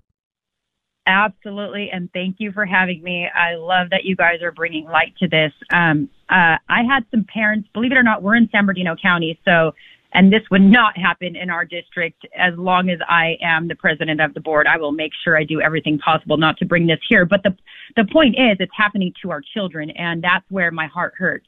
Absolutely, 1.06 1.90
and 1.92 2.12
thank 2.12 2.36
you 2.38 2.50
for 2.50 2.66
having 2.66 3.00
me. 3.02 3.28
I 3.32 3.54
love 3.54 3.90
that 3.90 4.04
you 4.04 4.16
guys 4.16 4.42
are 4.42 4.50
bringing 4.50 4.86
light 4.86 5.14
to 5.18 5.28
this. 5.28 5.52
Um, 5.72 6.10
uh, 6.28 6.58
I 6.68 6.82
had 6.82 7.04
some 7.12 7.24
parents, 7.32 7.68
believe 7.72 7.92
it 7.92 7.96
or 7.96 8.02
not, 8.02 8.22
we're 8.22 8.34
in 8.34 8.48
San 8.50 8.66
Bernardino 8.66 8.96
County, 9.00 9.38
so 9.44 9.72
And 10.16 10.32
this 10.32 10.42
would 10.50 10.62
not 10.62 10.96
happen 10.96 11.36
in 11.36 11.50
our 11.50 11.64
district 11.66 12.26
as 12.36 12.54
long 12.56 12.88
as 12.88 12.98
I 13.06 13.36
am 13.42 13.68
the 13.68 13.74
president 13.74 14.20
of 14.20 14.32
the 14.34 14.40
board. 14.40 14.66
I 14.66 14.78
will 14.78 14.92
make 14.92 15.12
sure 15.22 15.36
I 15.36 15.44
do 15.44 15.60
everything 15.60 15.98
possible 15.98 16.38
not 16.38 16.56
to 16.58 16.64
bring 16.64 16.86
this 16.86 17.00
here. 17.06 17.26
But 17.26 17.42
the, 17.42 17.54
the 17.96 18.06
point 18.10 18.36
is, 18.38 18.56
it's 18.58 18.72
happening 18.74 19.12
to 19.22 19.30
our 19.30 19.42
children, 19.54 19.90
and 19.90 20.24
that's 20.24 20.44
where 20.48 20.70
my 20.70 20.86
heart 20.86 21.14
hurts. 21.18 21.46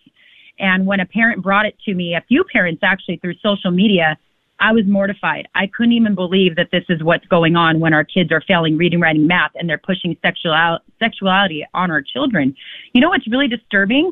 And 0.58 0.86
when 0.86 1.00
a 1.00 1.06
parent 1.06 1.42
brought 1.42 1.64
it 1.66 1.76
to 1.86 1.94
me, 1.94 2.14
a 2.14 2.24
few 2.28 2.44
parents 2.52 2.82
actually 2.82 3.16
through 3.18 3.34
social 3.42 3.70
media, 3.70 4.18
I 4.60 4.72
was 4.72 4.84
mortified. 4.86 5.48
I 5.54 5.66
couldn't 5.68 5.92
even 5.92 6.14
believe 6.14 6.56
that 6.56 6.70
this 6.72 6.84
is 6.88 7.02
what's 7.02 7.26
going 7.26 7.56
on 7.56 7.80
when 7.80 7.94
our 7.94 8.04
kids 8.04 8.32
are 8.32 8.40
failing 8.40 8.76
reading, 8.76 9.00
writing, 9.00 9.26
math, 9.26 9.52
and 9.54 9.68
they're 9.68 9.78
pushing 9.78 10.16
sexual, 10.22 10.78
sexuality 10.98 11.66
on 11.74 11.90
our 11.90 12.02
children. 12.02 12.56
You 12.92 13.00
know 13.00 13.10
what's 13.10 13.28
really 13.28 13.48
disturbing 13.48 14.10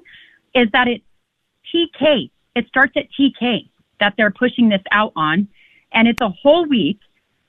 is 0.55 0.69
that 0.73 0.87
it's 0.89 1.05
TK. 1.75 2.31
It 2.55 2.67
starts 2.69 2.93
at 2.97 3.07
TK 3.19 3.69
that 4.01 4.15
they're 4.17 4.31
pushing 4.31 4.69
this 4.69 4.83
out 4.93 5.13
on, 5.17 5.49
and 5.93 6.07
it's 6.07 6.21
a 6.21 6.29
whole 6.29 6.67
week. 6.67 7.01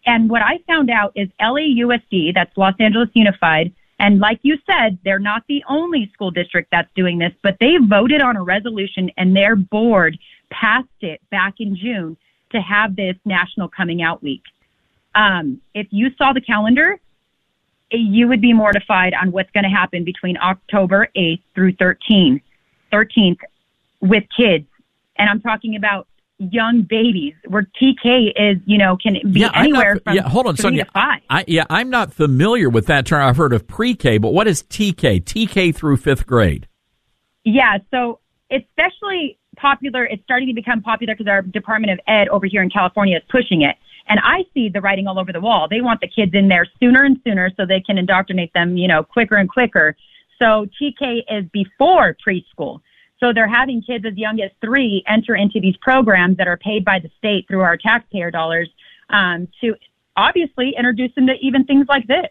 And 0.06 0.30
what 0.30 0.42
I 0.42 0.60
found 0.68 0.90
out 0.90 1.12
is 1.16 1.28
LAUSD, 1.40 2.34
that's 2.34 2.56
Los 2.58 2.76
Angeles 2.80 3.10
Unified, 3.14 3.74
and 4.00 4.20
like 4.20 4.40
you 4.44 4.58
said, 4.66 5.00
they're 5.04 5.20
not 5.20 5.44
the 5.48 5.64
only 5.68 6.10
school 6.14 6.32
district 6.32 6.70
that's 6.72 6.90
doing 6.96 7.18
this, 7.18 7.34
but 7.42 7.58
they 7.60 7.78
voted 7.78 8.22
on 8.22 8.38
a 8.38 8.44
resolution 8.44 9.10
and 9.18 9.36
their 9.36 9.56
board 9.56 10.18
passed 10.52 10.88
it 11.02 11.20
back 11.32 11.56
in 11.60 11.76
June 11.76 12.16
to 12.52 12.62
have 12.62 12.96
this 12.96 13.16
National 13.26 13.68
Coming 13.68 14.02
Out 14.02 14.22
Week. 14.24 14.44
Um, 15.16 15.62
if 15.74 15.88
you 15.92 16.10
saw 16.18 16.34
the 16.34 16.42
calendar, 16.42 17.00
you 17.92 18.28
would 18.28 18.42
be 18.42 18.54
mortified 18.54 19.14
on 19.14 19.32
what's 19.32 19.50
going 19.52 19.64
to 19.64 19.70
happen 19.70 20.04
between 20.04 20.38
October 20.38 21.08
8th 21.16 21.42
through 21.56 21.74
13th, 21.74 22.42
13th 22.92 23.38
with 24.02 24.24
kids. 24.36 24.66
And 25.18 25.30
I'm 25.30 25.42
talking 25.42 25.76
about 25.76 26.08
young 26.38 26.84
babies 26.84 27.34
where 27.48 27.68
TK 27.82 28.32
is, 28.36 28.58
you 28.66 28.78
know, 28.78 28.96
can 28.98 29.14
be 29.32 29.40
Yeah, 29.40 29.52
anywhere 29.56 29.96
not, 29.96 30.04
from 30.04 30.16
yeah, 30.16 30.22
hold 30.24 30.46
on, 30.48 30.56
three 30.56 30.78
Sonja. 30.78 30.86
to 30.86 30.92
five. 30.92 31.22
I, 31.30 31.44
yeah, 31.48 31.64
I'm 31.70 31.90
not 31.90 32.14
familiar 32.14 32.70
with 32.70 32.86
that 32.88 33.06
term. 33.08 33.24
I've 33.24 33.38
heard 33.38 33.54
of 33.54 33.68
pre-K, 33.68 34.20
but 34.20 34.34
what 34.34 34.48
is 34.48 34.62
TK? 34.64 35.24
TK 35.24 35.74
through 35.76 35.98
fifth 35.98 36.28
grade. 36.28 36.68
Yeah, 37.44 37.78
so 37.90 38.20
especially 38.52 39.40
popular, 39.58 40.06
it's 40.06 40.24
starting 40.24 40.48
to 40.48 40.54
become 40.54 40.82
popular 40.82 41.14
because 41.14 41.28
our 41.28 41.42
Department 41.42 41.92
of 41.92 42.00
Ed 42.08 42.30
over 42.30 42.46
here 42.46 42.62
in 42.62 42.70
California 42.70 43.18
is 43.18 43.24
pushing 43.30 43.64
it. 43.64 43.76
And 44.08 44.20
I 44.24 44.46
see 44.54 44.70
the 44.70 44.80
writing 44.80 45.08
all 45.08 45.20
over 45.20 45.34
the 45.34 45.42
wall. 45.42 45.68
They 45.70 45.82
want 45.82 46.00
the 46.00 46.08
kids 46.08 46.32
in 46.34 46.48
there 46.48 46.66
sooner 46.80 47.04
and 47.04 47.20
sooner 47.26 47.52
so 47.58 47.66
they 47.66 47.82
can 47.82 47.98
indoctrinate 47.98 48.54
them, 48.54 48.78
you 48.78 48.88
know, 48.88 49.04
quicker 49.04 49.36
and 49.36 49.50
quicker. 49.50 49.96
So 50.40 50.68
TK 50.80 51.24
is 51.30 51.46
before 51.52 52.16
preschool. 52.26 52.82
So 53.20 53.34
they're 53.34 53.48
having 53.48 53.82
kids 53.82 54.06
as 54.06 54.16
young 54.16 54.40
as 54.42 54.52
three 54.62 55.04
enter 55.08 55.36
into 55.36 55.60
these 55.60 55.76
programs 55.78 56.38
that 56.38 56.48
are 56.48 56.58
paid 56.58 56.86
by 56.86 57.00
the 57.00 57.10
state 57.18 57.48
through 57.48 57.62
our 57.62 57.76
taxpayer 57.76 58.32
dollars 58.32 58.70
um, 59.10 59.48
to 59.62 59.76
obviously 60.16 60.76
introduce 60.78 61.14
them 61.16 61.28
to 61.28 61.34
even 61.42 61.66
things 61.66 61.88
like 61.90 62.08
this. 62.08 62.28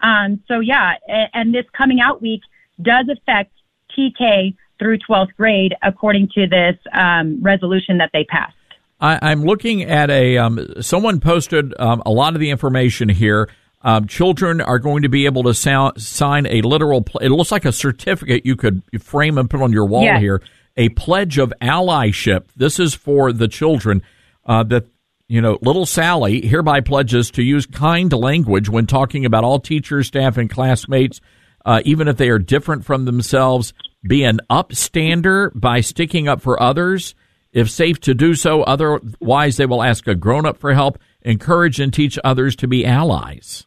Um, 0.00 0.42
so 0.48 0.60
yeah, 0.60 0.94
a- 1.08 1.28
and 1.34 1.54
this 1.54 1.66
coming 1.72 2.00
out 2.00 2.22
week 2.22 2.40
does 2.80 3.08
affect 3.08 3.52
TK 3.96 4.54
through 4.78 4.98
12th 5.08 5.34
grade 5.36 5.74
according 5.82 6.28
to 6.34 6.46
this 6.46 6.76
um, 6.92 7.42
resolution 7.42 7.98
that 7.98 8.10
they 8.12 8.24
passed. 8.24 8.54
I, 9.00 9.18
I'm 9.22 9.42
looking 9.44 9.82
at 9.82 10.10
a 10.10 10.38
um, 10.38 10.66
someone 10.80 11.20
posted 11.20 11.74
um, 11.78 12.02
a 12.06 12.10
lot 12.10 12.34
of 12.34 12.40
the 12.40 12.50
information 12.50 13.08
here. 13.08 13.48
Um, 13.82 14.06
children 14.08 14.60
are 14.60 14.78
going 14.78 15.02
to 15.02 15.08
be 15.08 15.26
able 15.26 15.44
to 15.44 15.54
sound, 15.54 16.00
sign 16.02 16.46
a 16.46 16.62
literal. 16.62 17.02
Pl- 17.02 17.20
it 17.20 17.28
looks 17.28 17.52
like 17.52 17.64
a 17.66 17.72
certificate 17.72 18.44
you 18.44 18.56
could 18.56 18.82
frame 19.00 19.38
and 19.38 19.48
put 19.48 19.60
on 19.62 19.70
your 19.72 19.84
wall 19.86 20.02
Yes. 20.02 20.20
here. 20.20 20.42
A 20.76 20.88
pledge 20.90 21.38
of 21.38 21.52
allyship. 21.62 22.44
This 22.56 22.80
is 22.80 22.94
for 22.94 23.32
the 23.32 23.48
children 23.48 24.02
uh, 24.46 24.62
that 24.64 24.86
you 25.28 25.40
know. 25.40 25.58
Little 25.62 25.86
Sally 25.86 26.44
hereby 26.46 26.80
pledges 26.80 27.30
to 27.32 27.42
use 27.42 27.66
kind 27.66 28.12
language 28.12 28.68
when 28.68 28.86
talking 28.86 29.24
about 29.24 29.44
all 29.44 29.60
teachers, 29.60 30.06
staff, 30.08 30.36
and 30.36 30.50
classmates, 30.50 31.20
uh, 31.64 31.80
even 31.84 32.08
if 32.08 32.16
they 32.16 32.28
are 32.30 32.38
different 32.38 32.84
from 32.84 33.04
themselves. 33.04 33.72
Be 34.06 34.24
an 34.24 34.40
upstander 34.48 35.50
by 35.54 35.80
sticking 35.80 36.28
up 36.28 36.40
for 36.40 36.62
others 36.62 37.14
if 37.52 37.70
safe 37.70 38.00
to 38.00 38.14
do 38.14 38.34
so. 38.34 38.62
Otherwise, 38.62 39.56
they 39.56 39.66
will 39.66 39.82
ask 39.82 40.06
a 40.06 40.14
grown 40.14 40.46
up 40.46 40.58
for 40.58 40.74
help. 40.74 40.98
Encourage 41.22 41.80
and 41.80 41.92
teach 41.92 42.18
others 42.22 42.54
to 42.56 42.68
be 42.68 42.86
allies. 42.86 43.66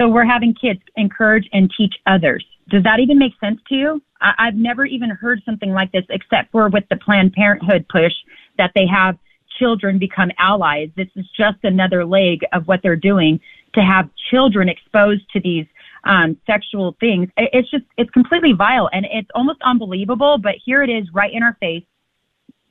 So 0.00 0.08
we're 0.08 0.24
having 0.24 0.54
kids 0.54 0.80
encourage 0.96 1.48
and 1.52 1.70
teach 1.76 1.94
others. 2.06 2.44
Does 2.70 2.84
that 2.84 3.00
even 3.00 3.18
make 3.18 3.32
sense 3.40 3.60
to 3.68 3.74
you? 3.74 4.02
I- 4.20 4.34
I've 4.38 4.54
never 4.54 4.86
even 4.86 5.10
heard 5.10 5.42
something 5.44 5.72
like 5.72 5.92
this 5.92 6.04
except 6.08 6.52
for 6.52 6.68
with 6.68 6.88
the 6.88 6.96
Planned 6.96 7.32
Parenthood 7.32 7.86
push 7.88 8.12
that 8.58 8.72
they 8.74 8.86
have 8.86 9.18
children 9.58 9.98
become 9.98 10.30
allies. 10.38 10.90
This 10.96 11.08
is 11.16 11.26
just 11.36 11.58
another 11.64 12.04
leg 12.04 12.44
of 12.52 12.68
what 12.68 12.80
they're 12.82 12.96
doing 12.96 13.40
to 13.74 13.80
have 13.82 14.08
children 14.30 14.68
exposed 14.68 15.28
to 15.32 15.40
these 15.40 15.66
um, 16.04 16.36
sexual 16.46 16.96
things. 17.00 17.28
It's 17.36 17.70
just, 17.70 17.84
it's 17.96 18.10
completely 18.10 18.52
vile 18.52 18.88
and 18.92 19.06
it's 19.10 19.28
almost 19.34 19.60
unbelievable, 19.62 20.38
but 20.38 20.54
here 20.64 20.82
it 20.82 20.90
is 20.90 21.06
right 21.12 21.32
in 21.32 21.42
our 21.42 21.56
face. 21.60 21.84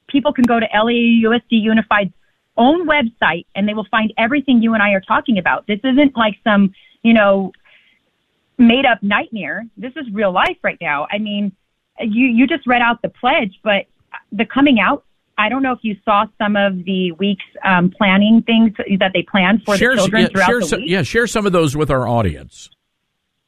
People 0.08 0.34
can 0.34 0.46
go 0.46 0.60
to 0.60 0.68
LAUSD 0.68 1.44
Unified's 1.50 2.14
own 2.56 2.88
website 2.88 3.46
and 3.56 3.68
they 3.68 3.74
will 3.74 3.88
find 3.92 4.14
everything 4.18 4.62
you 4.62 4.74
and 4.74 4.82
I 4.82 4.92
are 4.92 5.02
talking 5.02 5.38
about. 5.38 5.68
This 5.68 5.80
isn't 5.84 6.16
like 6.16 6.36
some, 6.44 6.74
you 7.04 7.14
know, 7.14 7.52
made 8.58 8.86
up 8.86 9.02
nightmare. 9.04 9.66
This 9.78 9.94
is 9.96 10.06
real 10.12 10.32
life 10.32 10.58
right 10.64 10.78
now. 10.82 11.08
I 11.12 11.20
mean, 11.20 11.52
you 12.00 12.28
you 12.28 12.48
just 12.48 12.66
read 12.68 12.82
out 12.82 13.02
the 13.02 13.10
pledge, 13.10 13.60
but 13.64 13.86
the 14.32 14.46
coming 14.46 14.80
out. 14.80 15.04
I 15.40 15.50
don't 15.50 15.62
know 15.62 15.72
if 15.72 15.80
you 15.84 15.96
saw 16.04 16.26
some 16.40 16.56
of 16.56 16.84
the 16.84 17.12
week's 17.12 17.46
um, 17.64 17.92
planning 17.96 18.42
things 18.42 18.72
that 19.00 19.12
they 19.14 19.22
planned 19.22 19.64
for 19.64 19.78
share, 19.78 19.92
the 19.92 19.98
children 19.98 20.24
yeah, 20.24 20.28
throughout 20.30 20.62
the 20.62 20.66
some, 20.66 20.80
week. 20.82 20.90
yeah, 20.90 21.04
share 21.04 21.28
some 21.28 21.46
of 21.46 21.52
those 21.52 21.78
with 21.78 21.92
our 21.92 22.08
audience. 22.08 22.72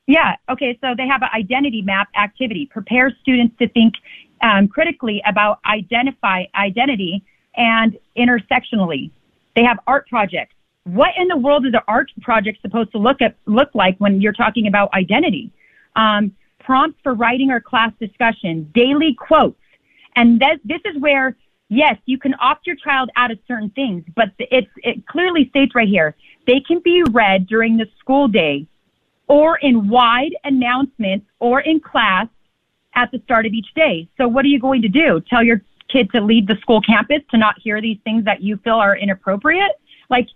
Yeah. 0.10 0.38
Okay. 0.50 0.76
So 0.82 0.96
they 0.98 1.08
have 1.08 1.22
an 1.22 1.30
identity 1.36 1.84
map 1.84 2.08
activity. 2.20 2.66
Prepare 2.66 3.16
students 3.22 3.56
to 3.60 3.70
think 3.70 3.94
um, 4.42 4.68
critically 4.68 5.22
about 5.28 5.60
identify 5.68 6.46
identity 6.56 7.24
and 7.56 7.96
intersectionally. 8.18 9.12
They 9.56 9.64
have 9.64 9.78
art 9.86 10.08
projects. 10.08 10.56
What 10.86 11.12
in 11.16 11.28
the 11.28 11.38
world 11.38 11.68
is 11.68 11.74
an 11.76 11.82
art 11.88 12.10
project 12.22 12.60
supposed 12.64 12.92
to 12.94 12.98
look 12.98 13.22
at 13.22 13.36
look 13.46 13.70
like 13.76 13.98
when 14.00 14.20
you're 14.20 14.34
talking 14.34 14.66
about 14.66 14.92
identity? 14.96 15.52
Um, 15.96 16.36
prompts 16.60 17.00
for 17.04 17.14
writing 17.14 17.52
or 17.52 17.62
class 17.62 17.92
discussion, 18.00 18.72
daily 18.74 19.14
quotes, 19.14 19.62
and 20.16 20.40
that, 20.40 20.58
this 20.66 20.82
is 20.86 21.00
where 21.00 21.38
yes, 21.70 21.98
you 22.08 22.18
can 22.18 22.34
opt 22.42 22.66
your 22.66 22.78
child 22.78 23.12
out 23.16 23.30
of 23.30 23.38
certain 23.48 23.70
things, 23.72 24.04
but 24.16 24.30
it's, 24.40 24.72
it 24.78 25.06
clearly 25.06 25.48
states 25.50 25.76
right 25.76 25.88
here 25.88 26.16
they 26.48 26.60
can 26.60 26.80
be 26.80 27.04
read 27.12 27.46
during 27.46 27.78
the 27.78 27.86
school 28.00 28.28
day 28.28 28.66
or 29.30 29.58
in 29.60 29.88
wide 29.88 30.36
announcements 30.44 31.26
or 31.40 31.62
in 31.62 31.80
class 31.80 32.28
at 32.96 33.10
the 33.12 33.22
start 33.24 33.46
of 33.46 33.54
each 33.54 33.68
day. 33.76 34.10
So 34.18 34.28
what 34.28 34.44
are 34.44 34.50
you 34.50 34.60
going 34.60 34.82
to 34.82 34.90
do? 34.90 35.22
Tell 35.30 35.44
your 35.44 35.62
kid 35.90 36.10
to 36.12 36.22
leave 36.22 36.48
the 36.48 36.58
school 36.62 36.82
campus 36.82 37.22
to 37.32 37.38
not 37.38 37.56
hear 37.64 37.82
these 37.82 37.98
things 38.04 38.26
that 38.26 38.42
you 38.42 38.58
feel 38.58 38.76
are 38.76 38.98
inappropriate? 38.98 39.72
Like 40.10 40.28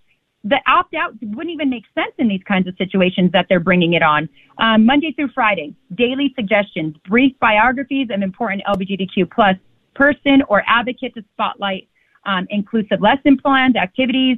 the 0.44 0.60
opt 0.68 0.94
out 0.94 1.14
wouldn't 1.22 1.54
even 1.54 1.70
make 1.70 1.84
sense 1.96 2.14
in 2.18 2.28
these 2.28 2.42
kinds 2.48 2.68
of 2.68 2.76
situations 2.78 3.32
that 3.32 3.48
they're 3.50 3.60
bringing 3.60 3.94
it 3.94 4.04
on. 4.04 4.30
Um, 4.60 4.86
Monday 4.86 5.14
through 5.14 5.30
Friday, 5.34 5.74
daily 5.96 6.34
suggestions, 6.36 6.96
brief 7.08 7.34
biographies 7.40 8.10
of 8.12 8.22
important 8.22 8.62
LGBTQ 8.68 9.32
plus 9.32 9.56
person 9.96 10.44
or 10.50 10.64
advocate 10.68 11.14
to 11.16 11.24
spotlight 11.34 11.88
um, 12.26 12.48
inclusive 12.50 13.02
lesson 13.02 13.38
plans, 13.38 13.76
activities, 13.76 14.38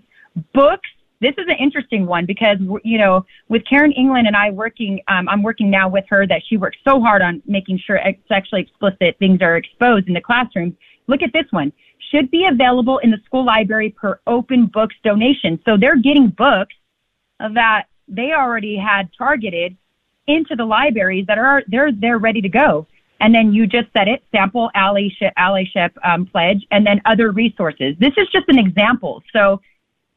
books. 0.53 0.89
This 1.25 1.43
is 1.43 1.47
an 1.47 1.57
interesting 1.59 2.05
one 2.05 2.27
because 2.27 2.57
you 2.83 2.99
know 2.99 3.25
with 3.49 3.63
Karen 3.67 3.91
England 3.93 4.27
and 4.27 4.35
I 4.35 4.51
working, 4.51 5.01
um, 5.07 5.27
I'm 5.27 5.41
working 5.41 5.71
now 5.71 5.89
with 5.89 6.05
her 6.09 6.27
that 6.27 6.43
she 6.47 6.55
works 6.55 6.77
so 6.87 7.01
hard 7.01 7.23
on 7.23 7.41
making 7.47 7.79
sure 7.79 7.99
sexually 8.27 8.61
explicit 8.61 9.17
things 9.17 9.41
are 9.41 9.57
exposed 9.57 10.07
in 10.07 10.13
the 10.13 10.21
classroom. 10.21 10.77
Look 11.07 11.23
at 11.23 11.33
this 11.33 11.47
one. 11.49 11.73
Should 12.11 12.29
be 12.29 12.45
available 12.45 12.99
in 12.99 13.09
the 13.09 13.17
school 13.25 13.43
library 13.43 13.89
per 13.89 14.19
open 14.27 14.67
books 14.67 14.93
donation. 15.03 15.59
So 15.65 15.77
they're 15.77 15.99
getting 15.99 16.27
books 16.27 16.75
that 17.39 17.85
they 18.07 18.33
already 18.33 18.77
had 18.77 19.09
targeted 19.17 19.75
into 20.27 20.55
the 20.55 20.65
libraries 20.65 21.25
that 21.25 21.39
are 21.39 21.63
they're 21.67 21.91
they're 21.91 22.19
ready 22.19 22.41
to 22.41 22.49
go. 22.49 22.85
And 23.19 23.33
then 23.33 23.51
you 23.51 23.65
just 23.65 23.87
said 23.97 24.07
it, 24.07 24.23
sample 24.31 24.69
allyship, 24.75 25.31
allyship 25.39 25.89
um, 26.03 26.27
pledge, 26.27 26.67
and 26.69 26.85
then 26.85 27.01
other 27.05 27.31
resources. 27.31 27.95
This 27.97 28.13
is 28.17 28.27
just 28.31 28.47
an 28.47 28.59
example. 28.59 29.23
So 29.33 29.59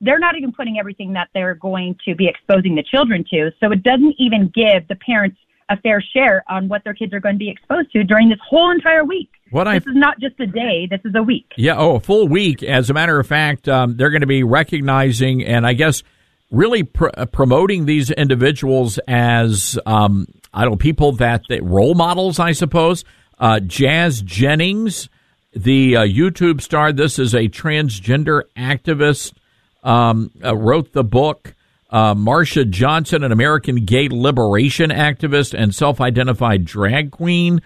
they're 0.01 0.19
not 0.19 0.37
even 0.37 0.53
putting 0.53 0.79
everything 0.79 1.13
that 1.15 1.29
they're 1.35 1.55
going 1.55 1.97
to 2.05 2.15
be 2.15 2.29
exposing 2.29 2.75
the 2.75 2.83
children 2.83 3.25
to. 3.31 3.51
So 3.61 3.73
it 3.73 3.83
doesn't 3.83 4.15
even 4.19 4.51
give 4.55 4.87
the 4.89 4.95
parents 4.97 5.39
a 5.71 5.77
fair 5.79 6.01
share 6.01 6.45
on 6.49 6.69
what 6.69 6.83
their 6.85 6.95
kids 6.95 7.13
are 7.13 7.21
going 7.21 7.35
to 7.35 7.39
be 7.39 7.51
exposed 7.51 7.93
to 7.93 8.03
during 8.05 8.29
this 8.29 8.39
whole 8.49 8.71
entire 8.71 9.05
week. 9.05 9.29
What 9.51 9.69
I- 9.69 9.79
this 9.79 9.89
is 9.89 9.97
not 9.97 10.19
just 10.21 10.39
a 10.41 10.47
day. 10.47 10.87
This 10.91 11.01
is 11.05 11.15
a 11.15 11.23
week. 11.23 11.53
Yeah, 11.57 11.77
oh, 11.77 11.97
a 11.97 12.01
full 12.01 12.29
week. 12.29 12.63
As 12.63 12.91
a 12.91 12.95
matter 12.95 13.19
of 13.19 13.27
fact, 13.27 13.69
um, 13.69 13.97
they're 13.97 14.11
going 14.11 14.23
to 14.23 14.27
be 14.27 14.43
recognizing 14.45 15.45
and 15.45 15.67
I 15.67 15.75
guess 15.75 16.03
really 16.51 16.85
pr- 16.85 17.09
uh, 17.15 17.27
promoting 17.27 17.85
these 17.85 18.11
individuals 18.11 18.99
as 19.09 19.79
um, 19.85 20.27
I 20.55 20.63
don't 20.63 20.73
know 20.73 20.77
people 20.77 21.13
that, 21.13 21.43
that 21.49 21.63
role 21.63 21.95
models, 21.95 22.39
I 22.39 22.53
suppose. 22.53 23.05
Uh, 23.39 23.61
Jazz 23.61 24.23
Jennings, 24.23 25.09
the 25.55 25.97
uh, 25.97 26.01
YouTube 26.03 26.61
star. 26.63 26.93
This 26.93 27.19
is 27.19 27.35
a 27.35 27.49
transgender 27.49 28.43
activist. 28.57 29.35
Um, 29.83 30.31
uh, 30.45 30.57
wrote 30.57 30.93
the 30.93 31.05
book. 31.05 31.55
Uh, 31.91 32.15
Marsha 32.15 32.69
Johnson, 32.69 33.25
an 33.25 33.33
American 33.33 33.85
gay 33.87 34.09
liberation 34.09 34.91
activist 34.91 35.59
and 35.59 35.75
self-identified 35.75 36.65
drag 36.65 37.11
queen. 37.11 37.63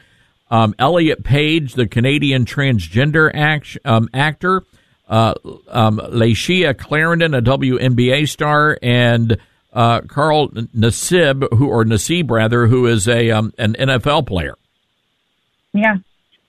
Um, 0.51 0.75
Elliot 0.79 1.25
Page, 1.25 1.75
the 1.75 1.89
Canadian 1.89 2.45
transgender 2.45 3.31
act, 3.35 3.79
um, 3.85 4.09
actor. 4.15 4.63
Uh, 5.09 5.35
um, 5.69 5.99
Clarendon, 5.99 7.35
a 7.35 7.43
WNBA 7.43 8.29
star, 8.29 8.79
and 8.83 9.39
uh, 9.73 10.03
Carl 10.03 10.49
Nassib, 10.49 11.47
who 11.57 11.69
or 11.69 11.85
Nassib 11.85 12.31
rather, 12.31 12.67
who 12.67 12.87
is 12.87 13.09
a 13.09 13.31
um, 13.31 13.53
an 13.59 13.75
NFL 13.75 14.27
player. 14.27 14.55
Yeah. 15.73 15.97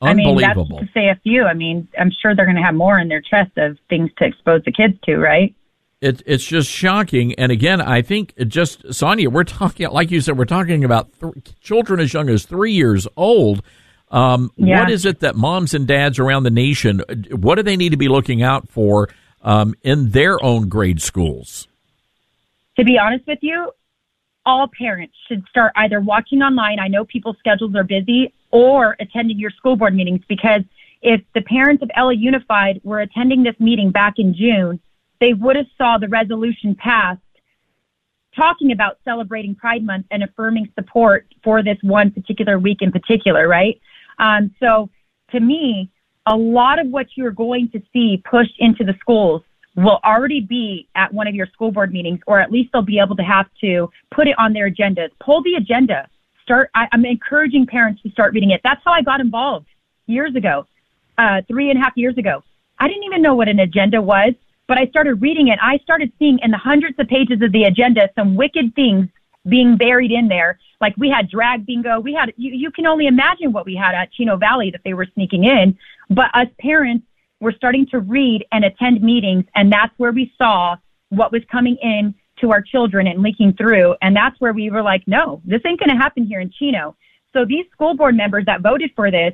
I 0.04 0.14
mean, 0.14 0.38
that's 0.38 0.58
to 0.58 0.89
say 0.93 1.10
a 1.10 1.20
few. 1.24 1.43
I 1.43 1.54
mean, 1.54 1.88
I'm 1.99 2.12
sure 2.12 2.36
they're 2.36 2.45
going 2.45 2.58
to 2.58 2.64
have 2.64 2.76
more 2.76 2.99
in 2.99 3.08
their 3.08 3.22
chest 3.22 3.58
of 3.58 3.78
things 3.89 4.12
to 4.18 4.26
expose 4.26 4.64
the 4.64 4.72
kids 4.72 4.95
to, 5.04 5.18
right? 5.18 5.56
It, 6.01 6.22
it's 6.26 6.45
just 6.45 6.70
shocking. 6.70 7.34
And 7.36 7.51
again, 7.51 7.80
I 7.80 8.01
think 8.01 8.34
just, 8.47 8.84
Sonja, 8.84 9.28
we're 9.28 9.43
talking, 9.45 9.89
like 9.89 10.12
you 10.12 10.20
said, 10.22 10.38
we're 10.38 10.45
talking 10.45 10.84
about 10.84 11.10
th- 11.20 11.34
children 11.62 11.99
as 11.99 12.14
young 12.14 12.30
as 12.30 12.45
three 12.45 12.74
years 12.74 13.08
old. 13.16 13.62
Um, 14.12 14.51
Yeah. 14.58 14.82
What 14.82 14.91
is 14.91 15.06
it 15.06 15.22
that 15.22 15.36
moms 15.36 15.74
and 15.74 15.88
dads 15.88 16.20
around 16.20 16.43
the 16.43 16.51
nation, 16.51 17.01
what 17.32 17.56
do 17.56 17.64
they 17.64 17.78
need 17.78 17.89
to 17.89 17.97
be 17.97 18.10
looking 18.10 18.43
out 18.43 18.70
for 18.70 19.10
um, 19.41 19.76
in 19.82 20.10
their 20.10 20.43
own 20.43 20.70
grade 20.70 21.01
schools? 21.01 21.68
to 22.78 22.84
be 22.84 22.97
honest 22.97 23.26
with 23.28 23.39
you, 23.41 23.72
all 24.45 24.68
parents 24.78 25.16
should 25.28 25.45
start 25.49 25.72
either 25.76 26.01
watching 26.01 26.41
online. 26.41 26.80
I 26.80 26.88
know 26.88 27.06
people's 27.06 27.38
schedules 27.39 27.76
are 27.76 27.84
busy 27.84 28.34
or 28.54 28.95
attending 28.99 29.39
your 29.39 29.49
school 29.49 29.76
board 29.76 29.95
meetings 29.95 30.22
because 30.30 30.62
if 31.01 31.20
the 31.34 31.41
parents 31.41 31.82
of 31.82 31.89
LA 31.97 32.12
Unified 32.12 32.80
were 32.84 33.01
attending 33.01 33.43
this 33.43 33.56
meeting 33.60 33.91
back 33.91 34.14
in 34.18 34.34
June, 34.34 34.80
they 35.20 35.34
would 35.34 35.56
have 35.56 35.66
saw 35.76 35.97
the 35.97 36.08
resolution 36.08 36.76
passed 36.76 37.20
talking 38.36 38.72
about 38.72 38.99
celebrating 39.04 39.56
Pride 39.56 39.84
Month 39.84 40.06
and 40.12 40.24
affirming 40.24 40.72
support 40.76 41.28
for 41.43 41.64
this 41.64 41.78
one 41.82 42.12
particular 42.12 42.60
week 42.60 42.82
in 42.82 42.91
particular, 42.91 43.47
right? 43.47 43.82
Um, 44.20 44.54
so 44.60 44.89
to 45.32 45.39
me, 45.39 45.89
a 46.28 46.36
lot 46.36 46.80
of 46.80 46.88
what 46.88 47.08
you're 47.16 47.32
going 47.32 47.70
to 47.72 47.82
see 47.91 48.22
pushed 48.30 48.56
into 48.60 48.84
the 48.84 48.93
schools 48.99 49.41
will 49.76 49.99
already 50.06 50.41
be 50.41 50.88
at 50.95 51.12
one 51.12 51.28
of 51.28 51.34
your 51.34 51.47
school 51.47 51.72
board 51.72 51.91
meetings, 51.91 52.20
or 52.28 52.39
at 52.39 52.51
least 52.51 52.70
they'll 52.72 52.84
be 52.84 52.99
able 52.99 53.16
to 53.16 53.24
have 53.24 53.47
to 53.62 53.89
put 54.12 54.28
it 54.28 54.36
on 54.38 54.54
their 54.54 54.70
agendas. 54.70 55.10
Pull 55.20 55.41
the 55.41 55.56
agenda. 55.56 56.08
Start. 56.43 56.69
I, 56.75 56.87
I'm 56.91 57.05
encouraging 57.05 57.65
parents 57.65 58.01
to 58.03 58.09
start 58.11 58.33
reading 58.33 58.51
it. 58.51 58.61
That's 58.63 58.81
how 58.83 58.91
I 58.91 59.01
got 59.01 59.21
involved 59.21 59.67
years 60.07 60.35
ago, 60.35 60.67
uh, 61.17 61.41
three 61.47 61.69
and 61.69 61.79
a 61.79 61.81
half 61.81 61.93
years 61.95 62.17
ago. 62.17 62.43
I 62.79 62.87
didn't 62.87 63.03
even 63.03 63.21
know 63.21 63.35
what 63.35 63.47
an 63.47 63.59
agenda 63.59 64.01
was, 64.01 64.33
but 64.67 64.77
I 64.77 64.87
started 64.87 65.21
reading 65.21 65.47
it. 65.47 65.59
I 65.61 65.77
started 65.79 66.11
seeing 66.19 66.39
in 66.39 66.51
the 66.51 66.57
hundreds 66.57 66.99
of 66.99 67.07
pages 67.07 67.41
of 67.41 67.51
the 67.51 67.63
agenda 67.63 68.09
some 68.15 68.35
wicked 68.35 68.75
things 68.75 69.07
being 69.47 69.77
buried 69.77 70.11
in 70.11 70.27
there. 70.27 70.59
Like 70.81 70.95
we 70.97 71.09
had 71.09 71.29
drag 71.29 71.65
bingo. 71.65 71.99
We 71.99 72.13
had, 72.13 72.33
you, 72.37 72.51
you 72.53 72.71
can 72.71 72.85
only 72.87 73.07
imagine 73.07 73.51
what 73.51 73.65
we 73.65 73.75
had 73.75 73.95
at 73.95 74.11
Chino 74.11 74.37
Valley 74.37 74.71
that 74.71 74.81
they 74.83 74.93
were 74.93 75.07
sneaking 75.13 75.45
in. 75.45 75.77
But 76.09 76.29
us 76.33 76.47
parents 76.59 77.05
were 77.39 77.51
starting 77.51 77.85
to 77.87 77.99
read 77.99 78.45
and 78.51 78.65
attend 78.65 79.01
meetings. 79.01 79.45
And 79.55 79.71
that's 79.71 79.93
where 79.97 80.11
we 80.11 80.33
saw 80.37 80.77
what 81.09 81.31
was 81.31 81.41
coming 81.51 81.77
in 81.81 82.15
to 82.43 82.51
our 82.51 82.61
children 82.61 83.07
and 83.07 83.23
leaking 83.23 83.53
through. 83.53 83.95
And 84.01 84.15
that's 84.15 84.39
where 84.39 84.53
we 84.53 84.69
were 84.69 84.81
like, 84.81 85.03
no, 85.07 85.41
this 85.45 85.61
ain't 85.65 85.79
going 85.79 85.89
to 85.89 85.95
happen 85.95 86.25
here 86.25 86.41
in 86.41 86.51
Chino. 86.51 86.95
So 87.31 87.45
these 87.45 87.65
school 87.71 87.95
board 87.95 88.15
members 88.15 88.45
that 88.45 88.61
voted 88.61 88.91
for 88.95 89.09
this, 89.09 89.33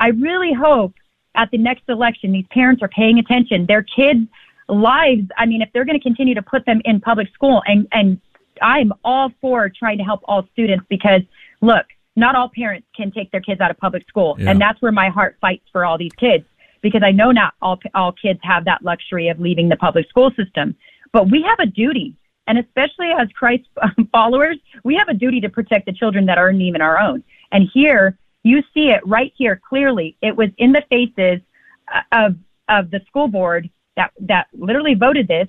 I 0.00 0.08
really 0.08 0.52
hope 0.52 0.94
at 1.34 1.50
the 1.50 1.58
next 1.58 1.82
election, 1.88 2.32
these 2.32 2.46
parents 2.50 2.82
are 2.82 2.88
paying 2.88 3.18
attention. 3.18 3.66
Their 3.66 3.82
kids' 3.82 4.26
lives, 4.68 5.28
I 5.36 5.46
mean, 5.46 5.62
if 5.62 5.68
they're 5.72 5.84
going 5.84 5.98
to 5.98 6.02
continue 6.02 6.34
to 6.34 6.42
put 6.42 6.64
them 6.64 6.80
in 6.84 7.00
public 7.00 7.28
school 7.34 7.62
and, 7.66 7.86
and 7.92 8.20
I'm 8.62 8.92
all 9.04 9.30
for 9.40 9.68
trying 9.68 9.98
to 9.98 10.04
help 10.04 10.20
all 10.24 10.48
students 10.52 10.84
because 10.88 11.20
look, 11.60 11.86
not 12.16 12.34
all 12.34 12.50
parents 12.52 12.86
can 12.96 13.12
take 13.12 13.30
their 13.30 13.40
kids 13.40 13.60
out 13.60 13.70
of 13.70 13.78
public 13.78 14.08
school. 14.08 14.36
Yeah. 14.38 14.50
And 14.50 14.60
that's 14.60 14.80
where 14.82 14.90
my 14.90 15.10
heart 15.10 15.36
fights 15.40 15.64
for 15.70 15.84
all 15.84 15.98
these 15.98 16.12
kids 16.18 16.44
because 16.80 17.02
I 17.04 17.12
know 17.12 17.30
not 17.30 17.54
all, 17.62 17.78
all 17.94 18.12
kids 18.12 18.40
have 18.42 18.64
that 18.64 18.82
luxury 18.82 19.28
of 19.28 19.38
leaving 19.38 19.68
the 19.68 19.76
public 19.76 20.08
school 20.08 20.30
system, 20.36 20.74
but 21.12 21.30
we 21.30 21.42
have 21.42 21.58
a 21.60 21.66
duty. 21.66 22.14
And 22.48 22.58
especially 22.58 23.10
as 23.16 23.28
Christ 23.32 23.68
followers, 24.12 24.56
we 24.82 24.96
have 24.96 25.08
a 25.08 25.14
duty 25.14 25.40
to 25.42 25.48
protect 25.48 25.86
the 25.86 25.92
children 25.92 26.26
that 26.26 26.38
aren't 26.38 26.60
even 26.60 26.80
our 26.80 26.98
own. 26.98 27.22
And 27.52 27.68
here, 27.72 28.18
you 28.42 28.62
see 28.74 28.88
it 28.88 29.06
right 29.06 29.32
here 29.36 29.60
clearly. 29.68 30.16
It 30.22 30.36
was 30.36 30.48
in 30.58 30.72
the 30.72 30.82
faces 30.90 31.40
uh, 31.94 32.00
of 32.12 32.36
of 32.68 32.90
the 32.90 33.00
school 33.06 33.28
board 33.28 33.70
that 33.96 34.12
that 34.20 34.48
literally 34.52 34.94
voted 34.94 35.28
this. 35.28 35.48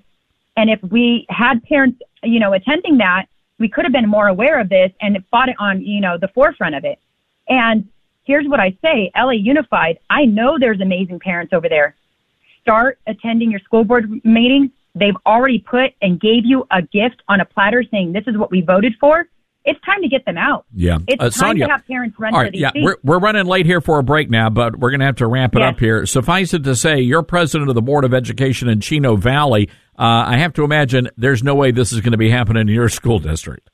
And 0.58 0.70
if 0.70 0.82
we 0.84 1.26
had 1.30 1.64
parents, 1.64 2.02
you 2.24 2.40
know, 2.40 2.54
attending 2.54 2.98
that, 2.98 3.26
we 3.60 3.70
could 3.70 3.86
have 3.86 3.94
been 3.94 4.10
more 4.10 4.28
aware 4.28 4.60
of 4.60 4.70
this 4.70 4.92
and 5.02 5.18
fought 5.32 5.50
it 5.50 5.56
on, 5.60 5.82
you 5.82 6.02
know, 6.02 6.18
the 6.18 6.30
forefront 6.30 6.76
of 6.76 6.86
it. 6.86 7.00
And 7.48 7.88
here's 8.24 8.48
what 8.48 8.60
I 8.60 8.78
say, 8.82 9.12
LA 9.16 9.32
Unified, 9.32 10.00
I 10.10 10.26
know 10.26 10.58
there's 10.60 10.82
amazing 10.82 11.20
parents 11.20 11.54
over 11.54 11.70
there. 11.70 11.96
Start 12.62 13.00
attending 13.08 13.52
your 13.52 13.60
school 13.62 13.84
board 13.84 14.24
meetings. 14.26 14.72
They've 14.96 15.16
already 15.26 15.60
put 15.60 15.92
and 16.02 16.20
gave 16.20 16.46
you 16.46 16.66
a 16.72 16.82
gift 16.82 17.22
on 17.28 17.40
a 17.42 17.46
platter 17.46 17.84
saying 17.92 18.14
this 18.14 18.24
is 18.28 18.38
what 18.38 18.52
we 18.52 18.62
voted 18.62 18.94
for. 19.00 19.28
It's 19.66 19.80
time 19.86 20.02
to 20.02 20.08
get 20.08 20.26
them 20.26 20.38
out. 20.38 20.66
Yeah. 20.74 20.98
It's 21.08 21.22
Uh, 21.22 21.30
time 21.30 21.58
Sonja, 21.58 21.66
to 21.66 21.72
have 21.72 21.86
parents 21.86 22.18
run 22.18 22.34
All 22.34 22.44
for 22.46 22.50
these 22.52 22.62
yeah, 22.62 22.72
seats. 22.72 22.84
we're, 22.84 22.96
we're 23.04 23.20
running 23.20 23.46
late 23.46 23.66
here 23.66 23.82
for 23.82 24.00
a 24.00 24.04
break 24.04 24.30
now, 24.30 24.50
but 24.50 24.78
we're 24.80 24.90
going 24.90 25.02
to 25.02 25.06
have 25.06 25.18
to 25.18 25.28
wrap 25.28 25.54
it 25.56 25.60
Yes. 25.60 25.74
up 25.74 25.80
here. 25.80 26.06
Suffice 26.06 26.54
it 26.54 26.64
to 26.64 26.76
say, 26.76 27.02
you're 27.02 27.24
president 27.24 27.70
of 27.70 27.76
the 27.76 27.82
Board 27.82 28.04
of 28.06 28.14
Education 28.14 28.70
in 28.70 28.80
Chino 28.80 29.16
Valley. 29.16 29.70
Uh, 29.98 30.24
I 30.28 30.38
have 30.38 30.54
to 30.54 30.64
imagine 30.64 31.10
there's 31.18 31.44
no 31.44 31.56
way 31.56 31.72
this 31.72 31.92
is 31.92 32.00
going 32.00 32.14
to 32.14 32.18
be 32.18 32.30
happening 32.30 32.62
in 32.62 32.68
your 32.74 32.90
school 32.90 33.20
district. 33.20 33.70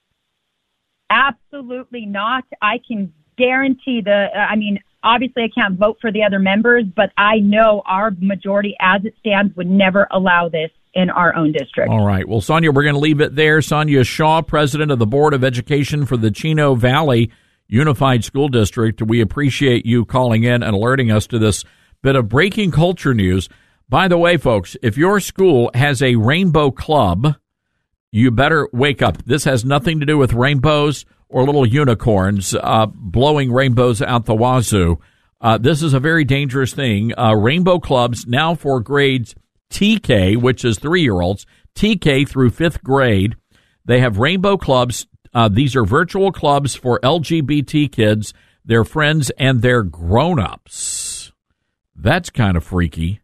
Absolutely 1.09 2.05
not. 2.05 2.43
I 2.61 2.79
can 2.85 3.13
guarantee 3.37 4.01
the, 4.01 4.27
uh, 4.35 4.39
I 4.39 4.55
mean, 4.55 4.79
obviously 5.03 5.43
I 5.43 5.49
can't 5.49 5.77
vote 5.77 5.97
for 6.01 6.11
the 6.11 6.23
other 6.23 6.39
members, 6.39 6.85
but 6.95 7.11
I 7.17 7.37
know 7.39 7.83
our 7.85 8.11
majority 8.19 8.75
as 8.79 9.05
it 9.05 9.13
stands 9.19 9.55
would 9.55 9.69
never 9.69 10.07
allow 10.11 10.49
this 10.49 10.71
in 10.95 11.09
our 11.09 11.35
own 11.35 11.51
district. 11.51 11.89
All 11.89 12.05
right. 12.05 12.27
Well, 12.27 12.41
Sonja, 12.41 12.73
we're 12.73 12.83
going 12.83 12.95
to 12.95 12.99
leave 12.99 13.21
it 13.21 13.35
there. 13.35 13.59
Sonja 13.59 14.05
Shaw, 14.05 14.41
president 14.41 14.91
of 14.91 14.99
the 14.99 15.05
Board 15.05 15.33
of 15.33 15.43
Education 15.43 16.05
for 16.05 16.17
the 16.17 16.31
Chino 16.31 16.73
Valley 16.73 17.29
Unified 17.67 18.23
School 18.23 18.47
District. 18.47 19.01
We 19.01 19.21
appreciate 19.21 19.85
you 19.85 20.05
calling 20.05 20.43
in 20.43 20.63
and 20.63 20.73
alerting 20.75 21.11
us 21.11 21.27
to 21.27 21.39
this 21.39 21.65
bit 22.01 22.15
of 22.15 22.29
breaking 22.29 22.71
culture 22.71 23.13
news. 23.13 23.49
By 23.89 24.07
the 24.07 24.17
way, 24.17 24.37
folks, 24.37 24.77
if 24.81 24.97
your 24.97 25.19
school 25.19 25.69
has 25.73 26.01
a 26.01 26.15
rainbow 26.15 26.71
club, 26.71 27.35
you 28.11 28.31
better 28.31 28.69
wake 28.71 29.01
up. 29.01 29.23
This 29.25 29.43
has 29.43 29.65
nothing 29.65 29.99
to 29.99 30.05
do 30.05 30.17
with 30.17 30.33
rainbows 30.33 31.05
or 31.27 31.43
little 31.43 31.65
unicorns 31.65 32.55
uh, 32.55 32.85
blowing 32.85 33.51
rainbows 33.51 34.01
out 34.01 34.25
the 34.25 34.35
wazoo. 34.35 34.99
Uh, 35.41 35.57
this 35.57 35.83
is 35.83 35.93
a 35.93 35.99
very 35.99 36.23
dangerous 36.23 36.73
thing. 36.73 37.11
Uh, 37.19 37.33
rainbow 37.33 37.79
clubs 37.79 38.25
now 38.25 38.55
for 38.55 38.79
grades 38.79 39.35
TK, 39.71 40.37
which 40.37 40.63
is 40.63 40.79
three 40.79 41.01
year 41.01 41.21
olds, 41.21 41.45
TK 41.75 42.27
through 42.27 42.51
fifth 42.51 42.83
grade. 42.83 43.35
They 43.85 43.99
have 43.99 44.17
rainbow 44.17 44.57
clubs. 44.57 45.07
Uh, 45.33 45.49
these 45.49 45.75
are 45.75 45.83
virtual 45.83 46.31
clubs 46.31 46.75
for 46.75 46.99
LGBT 47.01 47.91
kids, 47.91 48.33
their 48.63 48.83
friends, 48.83 49.31
and 49.37 49.61
their 49.61 49.83
grown 49.83 50.39
ups. 50.39 51.31
That's 51.95 52.29
kind 52.29 52.57
of 52.57 52.63
freaky. 52.63 53.21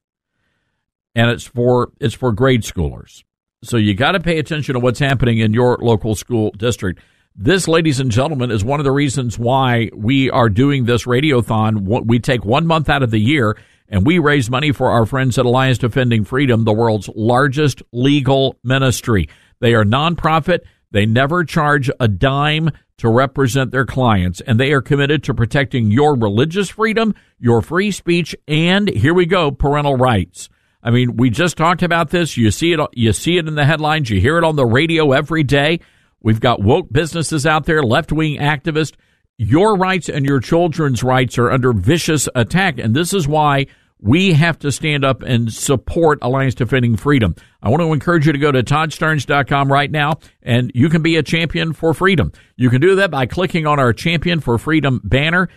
And 1.15 1.29
it's 1.29 1.45
for 1.45 1.91
it's 1.99 2.13
for 2.13 2.31
grade 2.31 2.63
schoolers. 2.63 3.23
So 3.63 3.77
you 3.77 3.93
got 3.93 4.13
to 4.13 4.19
pay 4.19 4.39
attention 4.39 4.73
to 4.73 4.79
what's 4.79 4.99
happening 4.99 5.37
in 5.37 5.53
your 5.53 5.77
local 5.79 6.15
school 6.15 6.51
district. 6.57 7.01
This, 7.35 7.67
ladies 7.67 7.99
and 7.99 8.11
gentlemen, 8.11 8.51
is 8.51 8.63
one 8.63 8.79
of 8.79 8.83
the 8.83 8.91
reasons 8.91 9.39
why 9.39 9.89
we 9.93 10.29
are 10.31 10.49
doing 10.49 10.85
this 10.85 11.05
radiothon. 11.05 12.05
We 12.05 12.19
take 12.19 12.43
one 12.43 12.67
month 12.67 12.89
out 12.89 13.03
of 13.03 13.11
the 13.11 13.19
year 13.19 13.55
and 13.91 14.05
we 14.05 14.17
raise 14.17 14.49
money 14.49 14.71
for 14.71 14.89
our 14.89 15.05
friends 15.05 15.37
at 15.37 15.45
Alliance 15.45 15.77
Defending 15.77 16.23
Freedom, 16.23 16.63
the 16.63 16.73
world's 16.73 17.09
largest 17.13 17.83
legal 17.91 18.55
ministry. 18.63 19.27
They 19.59 19.73
are 19.73 19.83
nonprofit. 19.83 20.59
They 20.91 21.05
never 21.05 21.43
charge 21.43 21.91
a 21.99 22.07
dime 22.07 22.71
to 22.97 23.09
represent 23.09 23.71
their 23.71 23.85
clients, 23.85 24.41
and 24.41 24.59
they 24.59 24.71
are 24.71 24.81
committed 24.81 25.23
to 25.23 25.33
protecting 25.33 25.91
your 25.91 26.15
religious 26.15 26.69
freedom, 26.69 27.13
your 27.39 27.61
free 27.61 27.91
speech, 27.91 28.35
and 28.47 28.89
here 28.89 29.13
we 29.13 29.25
go, 29.25 29.51
parental 29.51 29.95
rights. 29.95 30.49
I 30.83 30.91
mean, 30.91 31.17
we 31.17 31.29
just 31.29 31.57
talked 31.57 31.83
about 31.83 32.09
this. 32.09 32.37
You 32.37 32.49
see 32.49 32.73
it. 32.73 32.79
You 32.93 33.13
see 33.13 33.37
it 33.37 33.47
in 33.47 33.55
the 33.55 33.65
headlines. 33.65 34.09
You 34.09 34.19
hear 34.19 34.37
it 34.37 34.43
on 34.43 34.55
the 34.55 34.65
radio 34.65 35.11
every 35.11 35.43
day. 35.43 35.79
We've 36.21 36.39
got 36.39 36.61
woke 36.61 36.91
businesses 36.91 37.45
out 37.45 37.65
there, 37.65 37.83
left 37.83 38.11
wing 38.11 38.39
activists. 38.39 38.95
Your 39.37 39.75
rights 39.75 40.07
and 40.07 40.25
your 40.25 40.39
children's 40.39 41.03
rights 41.03 41.37
are 41.37 41.51
under 41.51 41.73
vicious 41.73 42.29
attack, 42.35 42.77
and 42.77 42.95
this 42.95 43.13
is 43.13 43.27
why 43.27 43.65
we 44.01 44.33
have 44.33 44.57
to 44.59 44.71
stand 44.71 45.05
up 45.05 45.21
and 45.21 45.53
support 45.53 46.19
Alliance 46.21 46.55
Defending 46.55 46.97
Freedom. 46.97 47.35
I 47.61 47.69
want 47.69 47.81
to 47.81 47.93
encourage 47.93 48.25
you 48.25 48.33
to 48.33 48.39
go 48.39 48.51
to 48.51 48.63
toddstarnes.com 48.63 49.71
right 49.71 49.91
now, 49.91 50.13
and 50.41 50.71
you 50.73 50.89
can 50.89 51.03
be 51.03 51.17
a 51.17 51.23
champion 51.23 51.73
for 51.73 51.93
freedom. 51.93 52.31
You 52.55 52.71
can 52.71 52.81
do 52.81 52.95
that 52.95 53.11
by 53.11 53.27
clicking 53.27 53.67
on 53.67 53.79
our 53.79 53.93
Champion 53.93 54.39
for 54.39 54.57
Freedom 54.57 54.99
banner. 55.03 55.49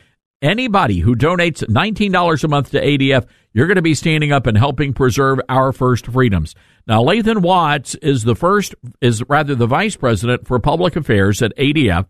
Anybody 0.43 0.99
who 0.99 1.17
donates 1.17 1.65
$19 1.65 2.45
a 2.45 2.49
month 2.49 2.71
to 2.73 2.81
ADF, 2.83 3.27
you're 3.55 3.67
going 3.67 3.77
to 3.77 3.83
be 3.83 3.95
standing 3.95 4.31
up 4.31 4.47
and 4.47 4.59
helping 4.59 4.93
preserve 4.93 5.41
our 5.49 5.73
first 5.73 6.07
freedoms. 6.07 6.55
Now, 6.87 7.03
Lathan 7.03 7.41
Watts 7.41 7.95
is 7.97 8.25
the 8.25 8.37
first, 8.37 8.75
is 9.01 9.23
rather 9.27 9.55
the 9.55 9.67
vice 9.67 9.97
president 9.97 10.47
for 10.47 10.59
public 10.59 10.97
affairs 10.97 11.41
at 11.41 11.57
ADF, 11.57 12.07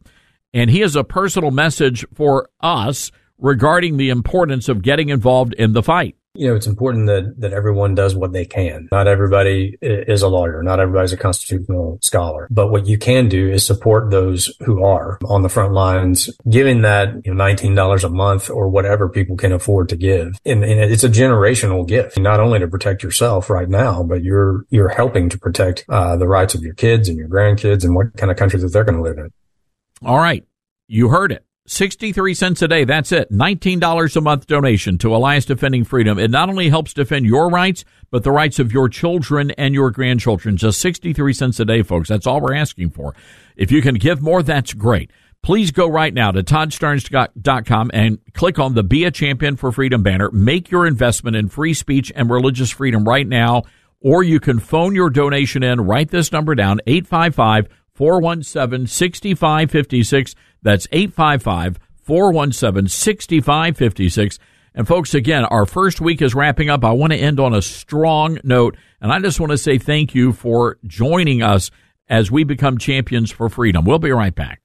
and 0.53 0.69
he 0.69 0.81
has 0.81 0.97
a 0.97 1.05
personal 1.05 1.53
message 1.53 2.05
for 2.13 2.49
us 2.61 3.13
regarding 3.39 3.99
the 3.99 4.11
importance 4.11 4.69
of 4.69 4.83
getting 4.83 5.11
involved 5.11 5.55
in 5.55 5.73
the 5.75 5.83
fight 5.83 6.17
you 6.35 6.49
know, 6.49 6.57
it's 6.57 6.67
important 6.67 7.07
that, 7.07 7.35
that 7.39 7.53
everyone 7.53 7.95
does 7.95 8.17
what 8.17 8.33
they 8.33 8.45
can. 8.45 8.89
Not 8.91 9.07
everybody 9.07 9.79
is 9.81 10.23
a 10.23 10.29
lawyer. 10.29 10.63
Not 10.65 10.81
everybody's 10.81 11.13
a 11.13 11.17
constitutional 11.17 11.99
scholar. 12.03 12.49
But 12.51 12.73
what 12.73 12.87
you 12.87 12.99
can 12.99 13.29
do 13.29 13.51
is 13.51 13.65
support 13.65 14.11
those 14.11 14.53
who 14.65 14.85
are 14.85 15.19
on 15.27 15.43
the 15.43 15.49
front 15.49 15.75
lines, 15.75 16.31
giving 16.51 16.83
that 16.83 17.25
you 17.25 17.33
know, 17.33 17.45
$19 17.45 18.05
a 18.05 18.09
month 18.09 18.51
or 18.51 18.69
whatever 18.69 19.09
people 19.09 19.37
can 19.37 19.53
afford 19.53 19.89
to 19.91 19.97
give. 19.97 20.39
And, 20.45 20.65
and, 20.65 20.85
it's 20.85 21.05
a 21.05 21.09
generational 21.09 21.87
gift, 21.87 22.19
not 22.19 22.41
only 22.41 22.59
to 22.59 22.69
protect 22.69 23.03
yourself 23.03 23.49
right 23.49 23.69
now, 23.69 24.03
but 24.03 24.23
you're, 24.23 24.65
you're 24.71 24.89
helping 24.89 25.29
to 25.31 25.39
protect 25.39 25.85
uh, 25.89 26.17
the 26.17 26.27
rights 26.27 26.55
of 26.55 26.63
your 26.63 26.75
kids 26.75 27.09
and 27.09 27.17
your 27.17 27.29
grandkids 27.29 27.85
and 27.85 27.95
what 27.95 28.15
kind 28.17 28.31
of 28.31 28.37
country 28.37 28.59
that 28.61 28.69
they're 28.69 28.85
going 28.85 28.97
to 28.97 29.03
live 29.03 29.19
in. 29.19 29.31
All 30.05 30.19
right. 30.19 30.45
You 30.89 31.09
heard 31.09 31.33
it. 31.33 31.45
63 31.67 32.35
cents 32.35 32.61
a 32.61 32.69
day. 32.69 32.85
That's 32.85 33.11
it. 33.11 33.33
$19 33.33 34.17
a 34.17 34.21
month 34.21 34.47
donation 34.47 34.99
to 34.99 35.17
Alliance 35.17 35.47
Defending 35.47 35.85
Freedom. 35.85 36.19
It 36.19 36.31
not 36.31 36.51
only 36.51 36.69
helps 36.69 36.93
defend 36.93 37.25
your 37.25 37.49
rights, 37.49 37.87
but 38.11 38.23
the 38.23 38.31
rights 38.31 38.59
of 38.59 38.71
your 38.71 38.91
children 38.91 39.51
and 39.53 39.73
your 39.73 39.91
grandchildren. 39.91 40.59
Just 40.59 40.79
63 40.81 41.33
cents 41.33 41.61
a 41.61 41.65
day, 41.65 41.83
folks. 41.83 42.11
That's 42.11 42.27
all 42.27 42.43
we're 42.43 42.55
asking 42.55 42.91
for. 42.91 43.15
If 43.57 43.73
you 43.73 43.81
can 43.81 43.95
give 43.95 44.21
more, 44.21 44.43
that's 44.43 44.75
great. 44.75 45.11
Please 45.43 45.71
go 45.71 45.89
right 45.89 46.13
now 46.13 46.33
to 46.33 46.43
toddstarnes.com 46.43 47.91
and 47.95 48.19
click 48.35 48.59
on 48.59 48.75
the 48.75 48.83
Be 48.83 49.05
a 49.05 49.11
Champion 49.11 49.57
for 49.57 49.73
Freedom 49.73 50.03
banner. 50.03 50.31
Make 50.33 50.71
your 50.71 50.87
investment 50.87 51.35
in 51.35 51.49
free 51.49 51.75
speech 51.75 52.13
and 52.15 52.29
religious 52.29 52.71
freedom 52.71 53.09
right 53.09 53.27
now, 53.27 53.63
or 54.01 54.23
you 54.23 54.39
can 54.39 54.59
phone 54.59 54.95
your 54.95 55.09
donation 55.09 55.63
in. 55.63 55.81
Write 55.81 56.11
this 56.11 56.31
number 56.31 56.55
down, 56.55 56.81
855 56.87 57.69
417 57.95 58.87
6556. 58.87 60.35
That's 60.63 60.89
855 60.93 61.79
417 62.03 62.89
6556. 62.89 64.39
And 64.75 64.89
folks, 64.89 65.15
again, 65.15 65.45
our 65.45 65.67
first 65.67 66.01
week 66.01 66.21
is 66.21 66.35
wrapping 66.35 66.69
up. 66.69 66.85
I 66.85 66.93
want 66.93 67.13
to 67.13 67.19
end 67.19 67.39
on 67.39 67.55
a 67.55 67.63
strong 67.63 68.39
note, 68.43 68.77
and 69.01 69.13
I 69.13 69.21
just 69.21 69.39
want 69.39 69.53
to 69.53 69.59
say 69.59 69.79
thank 69.79 70.15
you 70.15 70.33
for 70.33 70.79
joining 70.85 71.43
us 71.43 71.71
as 72.09 72.31
we 72.31 72.43
become 72.45 72.79
champions 72.79 73.31
for 73.31 73.49
freedom. 73.49 73.85
We'll 73.85 74.01
be 74.01 74.11
right 74.11 74.35
back. 74.35 74.61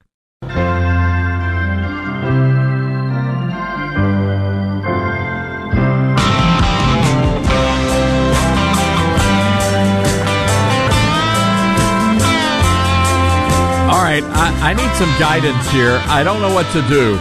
Right, 14.22 14.36
I, 14.36 14.70
I, 14.70 14.74
need 14.74 14.94
some 14.96 15.08
guidance 15.18 15.70
here. 15.70 16.00
I 16.06 16.22
don't 16.22 16.40
know 16.40 16.54
what 16.54 16.66
to 16.72 16.82
do. 16.88 17.18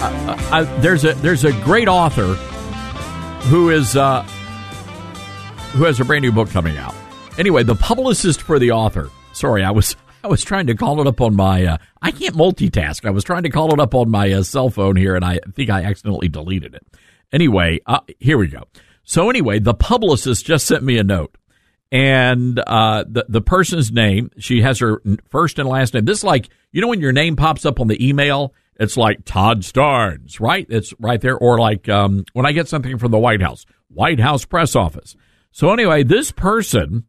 I, 0.00 0.48
I, 0.52 0.62
there's 0.80 1.04
a 1.04 1.14
there's 1.14 1.44
a 1.44 1.52
great 1.64 1.88
author 1.88 2.34
who 3.48 3.70
is 3.70 3.96
uh, 3.96 4.22
who 5.72 5.84
has 5.84 6.00
a 6.00 6.04
brand 6.04 6.22
new 6.22 6.32
book 6.32 6.50
coming 6.50 6.76
out. 6.76 6.94
Anyway, 7.38 7.62
the 7.62 7.74
publicist 7.74 8.42
for 8.42 8.58
the 8.58 8.72
author. 8.72 9.10
Sorry, 9.32 9.64
I 9.64 9.70
was 9.70 9.96
I 10.24 10.28
was 10.28 10.42
trying 10.44 10.66
to 10.66 10.74
call 10.74 11.00
it 11.00 11.06
up 11.06 11.20
on 11.20 11.34
my. 11.36 11.64
Uh, 11.64 11.78
I 12.02 12.10
can't 12.10 12.34
multitask. 12.34 13.06
I 13.06 13.10
was 13.10 13.24
trying 13.24 13.44
to 13.44 13.50
call 13.50 13.72
it 13.72 13.80
up 13.80 13.94
on 13.94 14.10
my 14.10 14.32
uh, 14.32 14.42
cell 14.42 14.70
phone 14.70 14.96
here, 14.96 15.16
and 15.16 15.24
I 15.24 15.40
think 15.54 15.70
I 15.70 15.82
accidentally 15.82 16.28
deleted 16.28 16.74
it. 16.74 16.86
Anyway, 17.32 17.80
uh, 17.86 18.00
here 18.18 18.38
we 18.38 18.48
go. 18.48 18.64
So 19.04 19.30
anyway, 19.30 19.58
the 19.58 19.74
publicist 19.74 20.44
just 20.44 20.66
sent 20.66 20.82
me 20.82 20.98
a 20.98 21.04
note 21.04 21.34
and 21.90 22.58
uh, 22.58 23.04
the 23.08 23.26
the 23.28 23.40
person's 23.40 23.90
name. 23.90 24.30
She 24.38 24.62
has 24.62 24.78
her 24.80 25.02
first 25.28 25.58
and 25.58 25.68
last 25.68 25.94
name. 25.94 26.04
This 26.04 26.18
is 26.18 26.24
like 26.24 26.48
you 26.72 26.80
know 26.80 26.88
when 26.88 27.00
your 27.00 27.12
name 27.12 27.36
pops 27.36 27.64
up 27.64 27.80
on 27.80 27.88
the 27.88 28.06
email, 28.06 28.54
it's 28.78 28.96
like 28.96 29.24
Todd 29.24 29.62
Starnes, 29.62 30.40
right? 30.40 30.66
It's 30.68 30.92
right 30.98 31.20
there. 31.20 31.36
Or 31.36 31.58
like 31.58 31.88
um, 31.88 32.24
when 32.32 32.46
I 32.46 32.52
get 32.52 32.68
something 32.68 32.98
from 32.98 33.10
the 33.10 33.18
White 33.18 33.42
House, 33.42 33.64
White 33.88 34.20
House 34.20 34.44
press 34.44 34.76
office. 34.76 35.16
So 35.50 35.72
anyway, 35.72 36.04
this 36.04 36.30
person, 36.30 37.04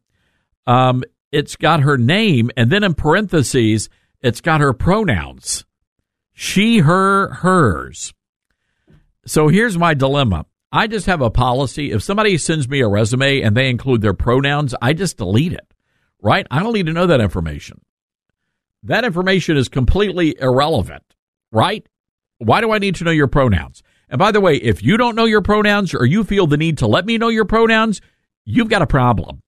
um, 0.66 1.04
it's 1.30 1.56
got 1.56 1.80
her 1.80 1.98
name, 1.98 2.50
and 2.56 2.70
then 2.70 2.82
in 2.82 2.94
parentheses, 2.94 3.88
it's 4.22 4.40
got 4.40 4.60
her 4.60 4.72
pronouns: 4.72 5.64
she, 6.32 6.78
her, 6.78 7.34
hers. 7.34 8.14
So 9.26 9.48
here's 9.48 9.76
my 9.76 9.94
dilemma. 9.94 10.46
I 10.72 10.86
just 10.86 11.06
have 11.06 11.20
a 11.20 11.30
policy. 11.30 11.90
If 11.90 12.02
somebody 12.02 12.38
sends 12.38 12.68
me 12.68 12.80
a 12.80 12.88
resume 12.88 13.40
and 13.40 13.56
they 13.56 13.68
include 13.68 14.02
their 14.02 14.14
pronouns, 14.14 14.74
I 14.80 14.92
just 14.92 15.16
delete 15.16 15.52
it, 15.52 15.74
right? 16.22 16.46
I 16.50 16.60
don't 16.60 16.72
need 16.72 16.86
to 16.86 16.92
know 16.92 17.06
that 17.06 17.20
information. 17.20 17.80
That 18.84 19.04
information 19.04 19.56
is 19.56 19.68
completely 19.68 20.36
irrelevant, 20.40 21.02
right? 21.50 21.86
Why 22.38 22.60
do 22.60 22.70
I 22.70 22.78
need 22.78 22.94
to 22.96 23.04
know 23.04 23.10
your 23.10 23.26
pronouns? 23.26 23.82
And 24.08 24.18
by 24.18 24.32
the 24.32 24.40
way, 24.40 24.56
if 24.56 24.82
you 24.82 24.96
don't 24.96 25.16
know 25.16 25.24
your 25.24 25.42
pronouns 25.42 25.92
or 25.92 26.06
you 26.06 26.24
feel 26.24 26.46
the 26.46 26.56
need 26.56 26.78
to 26.78 26.86
let 26.86 27.04
me 27.04 27.18
know 27.18 27.28
your 27.28 27.44
pronouns, 27.44 28.00
you've 28.44 28.70
got 28.70 28.82
a 28.82 28.86
problem. 28.86 29.42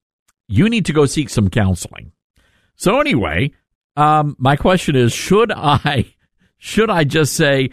You 0.49 0.69
need 0.69 0.87
to 0.87 0.93
go 0.93 1.07
seek 1.07 1.31
some 1.31 1.49
counseling. 1.49 2.13
So 2.77 3.01
anyway, 3.01 3.53
um, 3.97 4.37
my 4.39 4.57
question 4.57 4.97
is, 4.97 5.13
should 5.13 5.53
I, 5.53 6.15
should 6.59 6.91
I 6.91 7.05
just 7.05 7.35
say, 7.35 7.71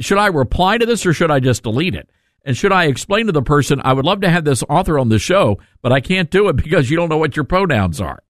should 0.00 0.18
I 0.18 0.28
reply 0.28 0.78
to 0.78 0.86
this 0.86 1.04
or 1.04 1.12
should 1.12 1.30
I 1.30 1.40
just 1.40 1.62
delete 1.62 1.94
it? 1.94 2.08
And 2.44 2.56
should 2.56 2.72
I 2.72 2.86
explain 2.86 3.26
to 3.26 3.32
the 3.32 3.42
person, 3.42 3.80
I 3.84 3.92
would 3.92 4.04
love 4.04 4.22
to 4.22 4.30
have 4.30 4.44
this 4.44 4.62
author 4.68 4.98
on 4.98 5.08
the 5.08 5.18
show, 5.18 5.58
but 5.82 5.92
I 5.92 6.00
can't 6.00 6.30
do 6.30 6.48
it 6.48 6.56
because 6.56 6.90
you 6.90 6.96
don't 6.96 7.08
know 7.08 7.18
what 7.18 7.36
your 7.36 7.44
pronouns 7.44 8.00
are. 8.00 8.22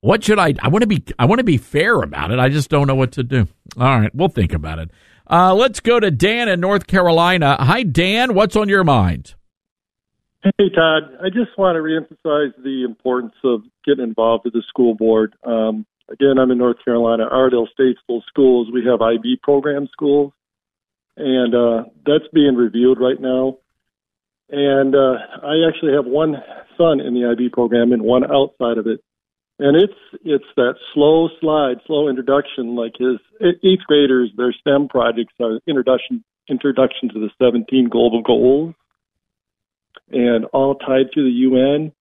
What 0.00 0.22
should 0.22 0.38
I? 0.38 0.54
I 0.60 0.68
want 0.68 0.82
to 0.82 0.86
be. 0.86 1.02
I 1.18 1.24
want 1.24 1.38
to 1.38 1.44
be 1.44 1.56
fair 1.56 2.02
about 2.02 2.30
it. 2.30 2.38
I 2.38 2.50
just 2.50 2.68
don't 2.68 2.86
know 2.86 2.94
what 2.94 3.12
to 3.12 3.22
do. 3.22 3.48
All 3.78 4.00
right, 4.00 4.14
we'll 4.14 4.28
think 4.28 4.52
about 4.52 4.78
it. 4.78 4.90
Uh, 5.30 5.54
let's 5.54 5.80
go 5.80 5.98
to 5.98 6.10
Dan 6.10 6.46
in 6.50 6.60
North 6.60 6.86
Carolina. 6.86 7.56
Hi, 7.58 7.84
Dan. 7.84 8.34
What's 8.34 8.54
on 8.54 8.68
your 8.68 8.84
mind? 8.84 9.34
Hey, 10.42 10.68
Todd. 10.74 11.04
I 11.22 11.30
just 11.30 11.56
want 11.56 11.76
to 11.76 11.80
reemphasize 11.80 12.52
the 12.62 12.84
importance 12.84 13.32
of 13.44 13.62
getting 13.86 14.04
involved 14.04 14.44
with 14.44 14.52
the 14.52 14.62
school 14.68 14.94
board. 14.94 15.34
Um, 15.42 15.86
again, 16.10 16.38
I'm 16.38 16.50
in 16.50 16.58
North 16.58 16.84
Carolina. 16.84 17.24
Iredell 17.32 17.66
Statesville 17.72 18.20
Schools. 18.28 18.68
We 18.70 18.84
have 18.84 19.00
IB 19.00 19.38
program 19.42 19.88
schools 19.90 20.34
and 21.16 21.54
uh, 21.54 21.84
that's 22.04 22.28
being 22.32 22.54
reviewed 22.54 22.98
right 23.00 23.20
now. 23.20 23.58
And 24.50 24.94
uh, 24.94 25.16
I 25.42 25.66
actually 25.68 25.94
have 25.94 26.04
one 26.04 26.36
son 26.76 27.00
in 27.00 27.14
the 27.14 27.30
IB 27.30 27.50
program 27.50 27.92
and 27.92 28.02
one 28.02 28.24
outside 28.24 28.78
of 28.78 28.86
it, 28.86 29.00
and 29.58 29.76
it's 29.76 29.94
it's 30.24 30.44
that 30.56 30.74
slow 30.92 31.28
slide, 31.40 31.76
slow 31.86 32.08
introduction. 32.08 32.76
Like 32.76 32.92
his 32.98 33.18
eighth 33.40 33.86
graders, 33.86 34.30
their 34.36 34.52
STEM 34.52 34.88
projects 34.88 35.32
are 35.40 35.60
introduction 35.66 36.24
introduction 36.48 37.08
to 37.08 37.20
the 37.20 37.30
17 37.42 37.88
global 37.88 38.22
goals, 38.22 38.74
and 40.10 40.44
all 40.46 40.74
tied 40.74 41.12
to 41.14 41.24
the 41.24 41.30
UN. 41.30 41.92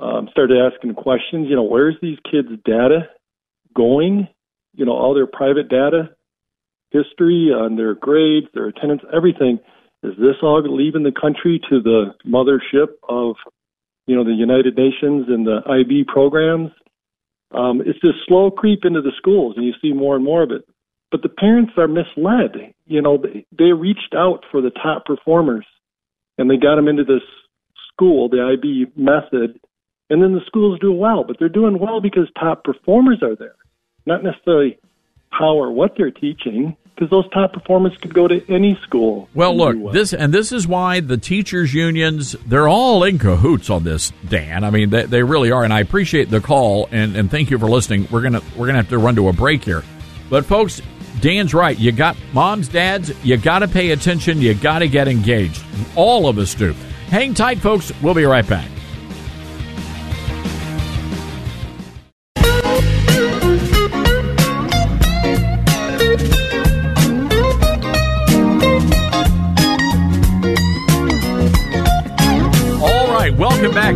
Um, 0.00 0.28
started 0.30 0.58
asking 0.58 0.94
questions. 0.94 1.48
You 1.48 1.56
know, 1.56 1.64
where's 1.64 1.96
these 2.00 2.18
kids' 2.30 2.48
data 2.64 3.08
going? 3.74 4.28
You 4.74 4.84
know, 4.84 4.92
all 4.92 5.14
their 5.14 5.26
private 5.26 5.68
data 5.68 6.10
history, 6.90 7.50
on 7.52 7.76
their 7.76 7.94
grades, 7.94 8.46
their 8.54 8.66
attendance, 8.66 9.02
everything. 9.14 9.58
Is 10.02 10.14
this 10.18 10.36
all 10.42 10.62
leaving 10.62 11.02
the 11.02 11.12
country 11.12 11.60
to 11.70 11.80
the 11.80 12.14
mothership 12.26 12.94
of, 13.08 13.36
you 14.06 14.14
know, 14.14 14.24
the 14.24 14.32
United 14.32 14.76
Nations 14.76 15.26
and 15.28 15.46
the 15.46 15.60
IB 15.66 16.04
programs? 16.12 16.70
Um, 17.52 17.80
it's 17.84 17.98
this 18.02 18.12
slow 18.26 18.50
creep 18.50 18.80
into 18.84 19.00
the 19.00 19.12
schools, 19.16 19.54
and 19.56 19.66
you 19.66 19.72
see 19.82 19.92
more 19.92 20.14
and 20.14 20.24
more 20.24 20.42
of 20.42 20.50
it. 20.50 20.62
But 21.10 21.22
the 21.22 21.28
parents 21.28 21.72
are 21.78 21.88
misled. 21.88 22.74
You 22.86 23.00
know, 23.00 23.18
they, 23.18 23.46
they 23.56 23.72
reached 23.72 24.14
out 24.14 24.44
for 24.50 24.60
the 24.60 24.70
top 24.70 25.06
performers, 25.06 25.66
and 26.36 26.50
they 26.50 26.56
got 26.56 26.76
them 26.76 26.88
into 26.88 27.04
this 27.04 27.22
school, 27.92 28.28
the 28.28 28.56
IB 28.56 28.92
method, 28.94 29.58
and 30.10 30.22
then 30.22 30.32
the 30.32 30.44
schools 30.46 30.78
do 30.80 30.92
well. 30.92 31.24
But 31.26 31.36
they're 31.38 31.48
doing 31.48 31.78
well 31.78 32.00
because 32.00 32.28
top 32.38 32.64
performers 32.64 33.22
are 33.22 33.36
there, 33.36 33.56
not 34.06 34.22
necessarily 34.22 34.78
how 35.30 35.56
or 35.56 35.70
what 35.70 35.96
they're 35.96 36.10
teaching 36.10 36.76
because 36.94 37.10
those 37.10 37.30
top 37.30 37.52
performers 37.52 37.96
could 37.98 38.12
go 38.12 38.26
to 38.26 38.42
any 38.52 38.76
school. 38.82 39.28
Well, 39.32 39.56
look, 39.56 39.92
this 39.92 40.12
and 40.12 40.34
this 40.34 40.50
is 40.50 40.66
why 40.66 41.00
the 41.00 41.16
teachers 41.16 41.72
unions 41.72 42.32
they're 42.46 42.68
all 42.68 43.04
in 43.04 43.18
cahoots 43.18 43.70
on 43.70 43.84
this, 43.84 44.12
Dan. 44.28 44.64
I 44.64 44.70
mean, 44.70 44.90
they, 44.90 45.04
they 45.04 45.22
really 45.22 45.52
are, 45.52 45.62
and 45.62 45.72
I 45.72 45.80
appreciate 45.80 46.28
the 46.28 46.40
call 46.40 46.88
and, 46.90 47.16
and 47.16 47.30
thank 47.30 47.50
you 47.50 47.58
for 47.58 47.68
listening. 47.68 48.08
We're 48.10 48.22
gonna 48.22 48.42
we're 48.56 48.66
gonna 48.66 48.78
have 48.78 48.88
to 48.88 48.98
run 48.98 49.14
to 49.16 49.28
a 49.28 49.32
break 49.32 49.64
here, 49.64 49.84
but 50.28 50.44
folks, 50.44 50.82
Dan's 51.20 51.54
right. 51.54 51.78
You 51.78 51.92
got 51.92 52.16
moms, 52.32 52.68
dads. 52.68 53.12
You 53.24 53.36
got 53.36 53.60
to 53.60 53.68
pay 53.68 53.90
attention. 53.90 54.40
You 54.40 54.54
got 54.54 54.80
to 54.80 54.88
get 54.88 55.08
engaged. 55.08 55.62
All 55.96 56.28
of 56.28 56.38
us 56.38 56.54
do. 56.54 56.74
Hang 57.08 57.34
tight, 57.34 57.58
folks. 57.58 57.92
We'll 58.02 58.14
be 58.14 58.24
right 58.24 58.46
back. 58.46 58.68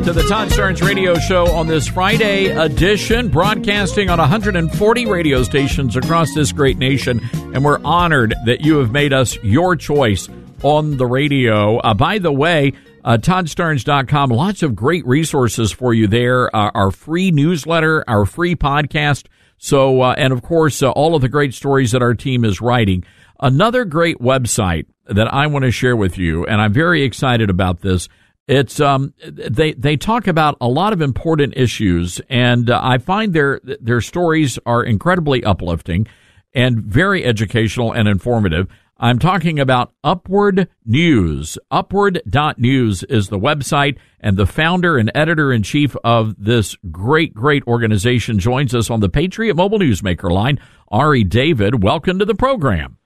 To 0.04 0.12
the 0.12 0.22
Todd 0.22 0.48
Starnes 0.48 0.82
Radio 0.84 1.14
Show 1.14 1.46
on 1.52 1.68
this 1.68 1.86
Friday 1.86 2.46
edition, 2.46 3.28
broadcasting 3.28 4.10
on 4.10 4.18
140 4.18 5.06
radio 5.06 5.44
stations 5.44 5.96
across 5.96 6.34
this 6.34 6.50
great 6.50 6.76
nation. 6.76 7.20
And 7.54 7.64
we're 7.64 7.78
honored 7.84 8.34
that 8.46 8.62
you 8.62 8.78
have 8.78 8.90
made 8.90 9.12
us 9.12 9.36
your 9.44 9.76
choice 9.76 10.28
on 10.64 10.96
the 10.96 11.06
radio. 11.06 11.78
Uh, 11.78 11.94
by 11.94 12.18
the 12.18 12.32
way, 12.32 12.72
uh, 13.04 13.18
ToddStarnes.com, 13.18 14.30
lots 14.30 14.64
of 14.64 14.74
great 14.74 15.06
resources 15.06 15.70
for 15.70 15.94
you 15.94 16.08
there. 16.08 16.54
Uh, 16.54 16.72
our 16.74 16.90
free 16.90 17.30
newsletter, 17.30 18.02
our 18.08 18.26
free 18.26 18.56
podcast. 18.56 19.26
So, 19.58 20.00
uh, 20.00 20.14
and 20.18 20.32
of 20.32 20.42
course, 20.42 20.82
uh, 20.82 20.90
all 20.90 21.14
of 21.14 21.22
the 21.22 21.28
great 21.28 21.54
stories 21.54 21.92
that 21.92 22.02
our 22.02 22.14
team 22.14 22.44
is 22.44 22.60
writing. 22.60 23.04
Another 23.38 23.84
great 23.84 24.18
website 24.18 24.86
that 25.06 25.32
I 25.32 25.46
want 25.46 25.64
to 25.64 25.70
share 25.70 25.96
with 25.96 26.18
you, 26.18 26.44
and 26.44 26.60
I'm 26.60 26.72
very 26.72 27.02
excited 27.04 27.50
about 27.50 27.82
this. 27.82 28.08
It's 28.48 28.80
um 28.80 29.14
they 29.24 29.72
they 29.72 29.96
talk 29.96 30.26
about 30.26 30.56
a 30.60 30.68
lot 30.68 30.92
of 30.92 31.00
important 31.00 31.54
issues, 31.56 32.20
and 32.28 32.68
uh, 32.70 32.80
I 32.82 32.98
find 32.98 33.32
their 33.32 33.60
their 33.62 34.00
stories 34.00 34.58
are 34.66 34.82
incredibly 34.82 35.44
uplifting 35.44 36.06
and 36.52 36.82
very 36.82 37.24
educational 37.24 37.92
and 37.92 38.08
informative. 38.08 38.68
I'm 38.98 39.18
talking 39.18 39.58
about 39.58 39.92
Upward 40.04 40.68
News. 40.84 41.58
Upward.news 41.72 43.02
is 43.02 43.28
the 43.28 43.38
website, 43.38 43.98
and 44.20 44.36
the 44.36 44.46
founder 44.46 44.96
and 44.96 45.10
editor 45.12 45.52
in 45.52 45.64
chief 45.64 45.96
of 46.04 46.36
this 46.38 46.76
great, 46.92 47.34
great 47.34 47.66
organization 47.66 48.38
joins 48.38 48.76
us 48.76 48.90
on 48.90 49.00
the 49.00 49.08
Patriot 49.08 49.54
Mobile 49.54 49.80
Newsmaker 49.80 50.30
line. 50.30 50.60
Ari 50.88 51.24
David, 51.24 51.82
welcome 51.82 52.20
to 52.20 52.24
the 52.24 52.36
program. 52.36 52.96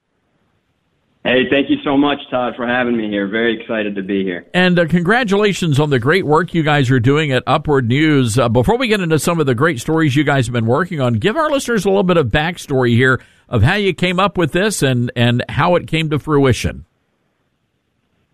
Hey, 1.26 1.50
thank 1.50 1.68
you 1.68 1.78
so 1.82 1.96
much, 1.96 2.20
Todd, 2.30 2.54
for 2.54 2.68
having 2.68 2.96
me 2.96 3.08
here. 3.08 3.26
Very 3.26 3.60
excited 3.60 3.96
to 3.96 4.02
be 4.02 4.22
here. 4.22 4.46
And 4.54 4.78
uh, 4.78 4.86
congratulations 4.86 5.80
on 5.80 5.90
the 5.90 5.98
great 5.98 6.24
work 6.24 6.54
you 6.54 6.62
guys 6.62 6.88
are 6.88 7.00
doing 7.00 7.32
at 7.32 7.42
Upward 7.48 7.88
News. 7.88 8.38
Uh, 8.38 8.48
before 8.48 8.78
we 8.78 8.86
get 8.86 9.00
into 9.00 9.18
some 9.18 9.40
of 9.40 9.46
the 9.46 9.54
great 9.56 9.80
stories 9.80 10.14
you 10.14 10.22
guys 10.22 10.46
have 10.46 10.52
been 10.52 10.66
working 10.66 11.00
on, 11.00 11.14
give 11.14 11.36
our 11.36 11.50
listeners 11.50 11.84
a 11.84 11.88
little 11.88 12.04
bit 12.04 12.16
of 12.16 12.28
backstory 12.28 12.94
here 12.94 13.20
of 13.48 13.64
how 13.64 13.74
you 13.74 13.92
came 13.92 14.20
up 14.20 14.38
with 14.38 14.52
this 14.52 14.84
and, 14.84 15.10
and 15.16 15.44
how 15.48 15.74
it 15.74 15.88
came 15.88 16.10
to 16.10 16.20
fruition. 16.20 16.84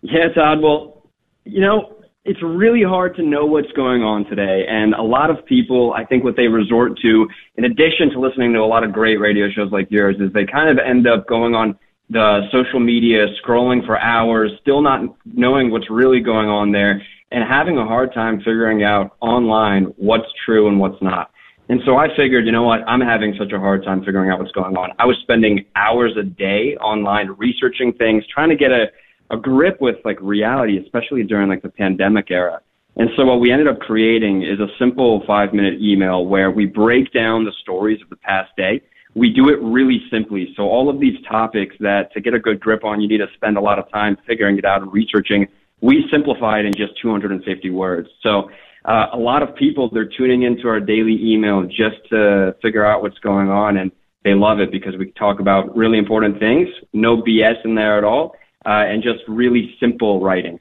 Yeah, 0.02 0.28
Todd. 0.34 0.60
Well, 0.60 1.06
you 1.46 1.62
know, 1.62 1.96
it's 2.26 2.42
really 2.42 2.82
hard 2.82 3.16
to 3.16 3.22
know 3.22 3.46
what's 3.46 3.72
going 3.72 4.02
on 4.02 4.26
today. 4.26 4.66
And 4.68 4.92
a 4.92 5.02
lot 5.02 5.30
of 5.30 5.46
people, 5.46 5.94
I 5.96 6.04
think 6.04 6.24
what 6.24 6.36
they 6.36 6.46
resort 6.46 6.98
to, 7.00 7.26
in 7.56 7.64
addition 7.64 8.10
to 8.10 8.20
listening 8.20 8.52
to 8.52 8.58
a 8.58 8.68
lot 8.68 8.84
of 8.84 8.92
great 8.92 9.18
radio 9.18 9.48
shows 9.50 9.72
like 9.72 9.90
yours, 9.90 10.16
is 10.20 10.30
they 10.34 10.44
kind 10.44 10.68
of 10.68 10.76
end 10.76 11.06
up 11.06 11.26
going 11.26 11.54
on– 11.54 11.78
the 12.12 12.42
social 12.52 12.78
media, 12.78 13.26
scrolling 13.42 13.84
for 13.86 13.98
hours, 13.98 14.52
still 14.60 14.82
not 14.82 15.00
knowing 15.24 15.70
what's 15.70 15.90
really 15.90 16.20
going 16.20 16.48
on 16.48 16.70
there, 16.70 17.02
and 17.30 17.42
having 17.48 17.78
a 17.78 17.86
hard 17.86 18.12
time 18.12 18.38
figuring 18.38 18.82
out 18.84 19.16
online 19.20 19.84
what's 19.96 20.28
true 20.44 20.68
and 20.68 20.78
what's 20.78 21.00
not. 21.02 21.30
And 21.68 21.80
so 21.86 21.96
I 21.96 22.08
figured, 22.14 22.44
you 22.44 22.52
know 22.52 22.64
what, 22.64 22.80
I'm 22.86 23.00
having 23.00 23.34
such 23.38 23.52
a 23.52 23.58
hard 23.58 23.82
time 23.82 24.04
figuring 24.04 24.30
out 24.30 24.38
what's 24.38 24.52
going 24.52 24.76
on. 24.76 24.90
I 24.98 25.06
was 25.06 25.16
spending 25.22 25.64
hours 25.74 26.12
a 26.18 26.22
day 26.22 26.76
online 26.76 27.30
researching 27.38 27.94
things, 27.94 28.24
trying 28.26 28.50
to 28.50 28.56
get 28.56 28.70
a, 28.70 28.86
a 29.30 29.38
grip 29.38 29.80
with 29.80 29.96
like 30.04 30.18
reality, 30.20 30.78
especially 30.78 31.22
during 31.22 31.48
like 31.48 31.62
the 31.62 31.70
pandemic 31.70 32.30
era. 32.30 32.60
And 32.96 33.08
so 33.16 33.24
what 33.24 33.40
we 33.40 33.50
ended 33.50 33.68
up 33.68 33.78
creating 33.78 34.42
is 34.42 34.60
a 34.60 34.66
simple 34.78 35.22
five 35.26 35.54
minute 35.54 35.80
email 35.80 36.26
where 36.26 36.50
we 36.50 36.66
break 36.66 37.10
down 37.12 37.44
the 37.44 37.52
stories 37.62 38.02
of 38.02 38.10
the 38.10 38.16
past 38.16 38.50
day 38.56 38.82
we 39.14 39.30
do 39.30 39.48
it 39.48 39.60
really 39.60 40.02
simply. 40.10 40.52
So 40.56 40.62
all 40.64 40.88
of 40.88 41.00
these 41.00 41.18
topics 41.28 41.76
that 41.80 42.12
to 42.12 42.20
get 42.20 42.34
a 42.34 42.38
good 42.38 42.60
grip 42.60 42.84
on, 42.84 43.00
you 43.00 43.08
need 43.08 43.18
to 43.18 43.28
spend 43.34 43.56
a 43.56 43.60
lot 43.60 43.78
of 43.78 43.90
time 43.90 44.16
figuring 44.26 44.58
it 44.58 44.64
out 44.64 44.82
and 44.82 44.92
researching. 44.92 45.46
We 45.80 46.06
simplify 46.10 46.60
it 46.60 46.64
in 46.64 46.72
just 46.72 47.00
250 47.00 47.70
words. 47.70 48.08
So 48.22 48.50
uh, 48.84 49.06
a 49.12 49.18
lot 49.18 49.42
of 49.42 49.54
people 49.54 49.90
they're 49.92 50.08
tuning 50.08 50.42
into 50.42 50.68
our 50.68 50.80
daily 50.80 51.18
email 51.22 51.62
just 51.64 52.08
to 52.10 52.54
figure 52.62 52.84
out 52.84 53.02
what's 53.02 53.18
going 53.18 53.48
on, 53.48 53.76
and 53.76 53.92
they 54.24 54.34
love 54.34 54.60
it 54.60 54.70
because 54.70 54.96
we 54.96 55.12
talk 55.12 55.40
about 55.40 55.76
really 55.76 55.98
important 55.98 56.38
things, 56.38 56.68
no 56.92 57.22
BS 57.22 57.64
in 57.64 57.74
there 57.74 57.98
at 57.98 58.04
all, 58.04 58.34
uh, 58.64 58.84
and 58.86 59.02
just 59.02 59.20
really 59.28 59.74
simple 59.78 60.20
writing. 60.20 60.58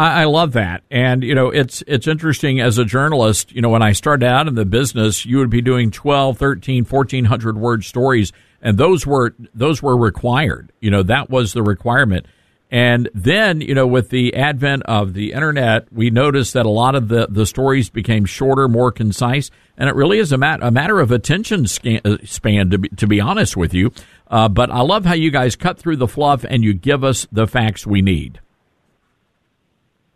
I, 0.00 0.22
I 0.22 0.24
love 0.24 0.52
that, 0.52 0.82
and 0.90 1.22
you 1.22 1.34
know 1.34 1.50
it's 1.50 1.82
it's 1.86 2.06
interesting 2.06 2.58
as 2.58 2.78
a 2.78 2.86
journalist. 2.86 3.52
You 3.52 3.60
know, 3.60 3.68
when 3.68 3.82
I 3.82 3.92
started 3.92 4.24
out 4.24 4.48
in 4.48 4.54
the 4.54 4.64
business, 4.64 5.26
you 5.26 5.36
would 5.38 5.50
be 5.50 5.60
doing 5.60 5.90
12, 5.90 6.38
13, 6.38 6.84
1400 6.86 7.58
word 7.58 7.84
stories, 7.84 8.32
and 8.62 8.78
those 8.78 9.06
were 9.06 9.34
those 9.52 9.82
were 9.82 9.98
required. 9.98 10.72
You 10.80 10.90
know, 10.90 11.02
that 11.02 11.28
was 11.28 11.52
the 11.52 11.62
requirement. 11.62 12.26
And 12.72 13.10
then, 13.12 13.60
you 13.60 13.74
know, 13.74 13.86
with 13.86 14.10
the 14.10 14.36
advent 14.36 14.84
of 14.84 15.12
the 15.12 15.32
internet, 15.32 15.92
we 15.92 16.08
noticed 16.10 16.54
that 16.54 16.66
a 16.66 16.70
lot 16.70 16.94
of 16.94 17.08
the, 17.08 17.26
the 17.28 17.44
stories 17.44 17.90
became 17.90 18.24
shorter, 18.24 18.68
more 18.68 18.92
concise, 18.92 19.50
and 19.76 19.88
it 19.88 19.96
really 19.96 20.20
is 20.20 20.30
a, 20.30 20.38
mat- 20.38 20.62
a 20.62 20.70
matter 20.70 21.00
of 21.00 21.10
attention 21.10 21.64
uh, 21.64 22.18
span, 22.24 22.70
to 22.70 22.78
be, 22.78 22.88
to 22.90 23.08
be 23.08 23.20
honest 23.20 23.56
with 23.56 23.74
you. 23.74 23.90
Uh, 24.28 24.48
but 24.48 24.70
I 24.70 24.82
love 24.82 25.04
how 25.04 25.14
you 25.14 25.32
guys 25.32 25.56
cut 25.56 25.80
through 25.80 25.96
the 25.96 26.06
fluff 26.06 26.44
and 26.48 26.62
you 26.62 26.72
give 26.72 27.02
us 27.02 27.26
the 27.32 27.48
facts 27.48 27.88
we 27.88 28.02
need. 28.02 28.40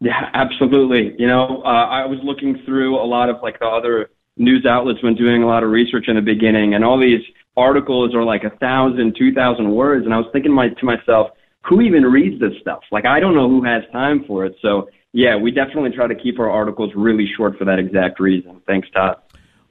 Yeah, 0.04 0.28
absolutely. 0.34 1.14
You 1.18 1.26
know, 1.26 1.62
uh, 1.64 1.86
I 1.86 2.04
was 2.04 2.18
looking 2.22 2.60
through 2.66 3.02
a 3.02 3.06
lot 3.06 3.30
of 3.30 3.36
like 3.42 3.58
the 3.58 3.66
other 3.66 4.10
news 4.36 4.66
outlets 4.68 5.02
when 5.02 5.14
doing 5.14 5.42
a 5.42 5.46
lot 5.46 5.62
of 5.62 5.70
research 5.70 6.08
in 6.08 6.16
the 6.16 6.20
beginning, 6.20 6.74
and 6.74 6.84
all 6.84 7.00
these 7.00 7.22
articles 7.56 8.14
are 8.14 8.22
like 8.22 8.44
a 8.44 8.54
thousand, 8.58 9.16
two 9.18 9.32
thousand 9.32 9.74
words, 9.74 10.04
and 10.04 10.12
I 10.12 10.18
was 10.18 10.26
thinking 10.30 10.52
my, 10.52 10.68
to 10.68 10.84
myself, 10.84 11.28
who 11.62 11.80
even 11.80 12.02
reads 12.02 12.38
this 12.38 12.52
stuff? 12.60 12.80
Like, 12.92 13.06
I 13.06 13.18
don't 13.18 13.34
know 13.34 13.48
who 13.48 13.64
has 13.64 13.82
time 13.92 14.24
for 14.26 14.44
it. 14.44 14.54
So, 14.60 14.90
yeah, 15.12 15.36
we 15.36 15.50
definitely 15.50 15.92
try 15.92 16.06
to 16.06 16.14
keep 16.14 16.38
our 16.38 16.50
articles 16.50 16.92
really 16.94 17.26
short 17.34 17.56
for 17.56 17.64
that 17.64 17.78
exact 17.78 18.20
reason. 18.20 18.60
Thanks, 18.66 18.86
Todd. 18.90 19.16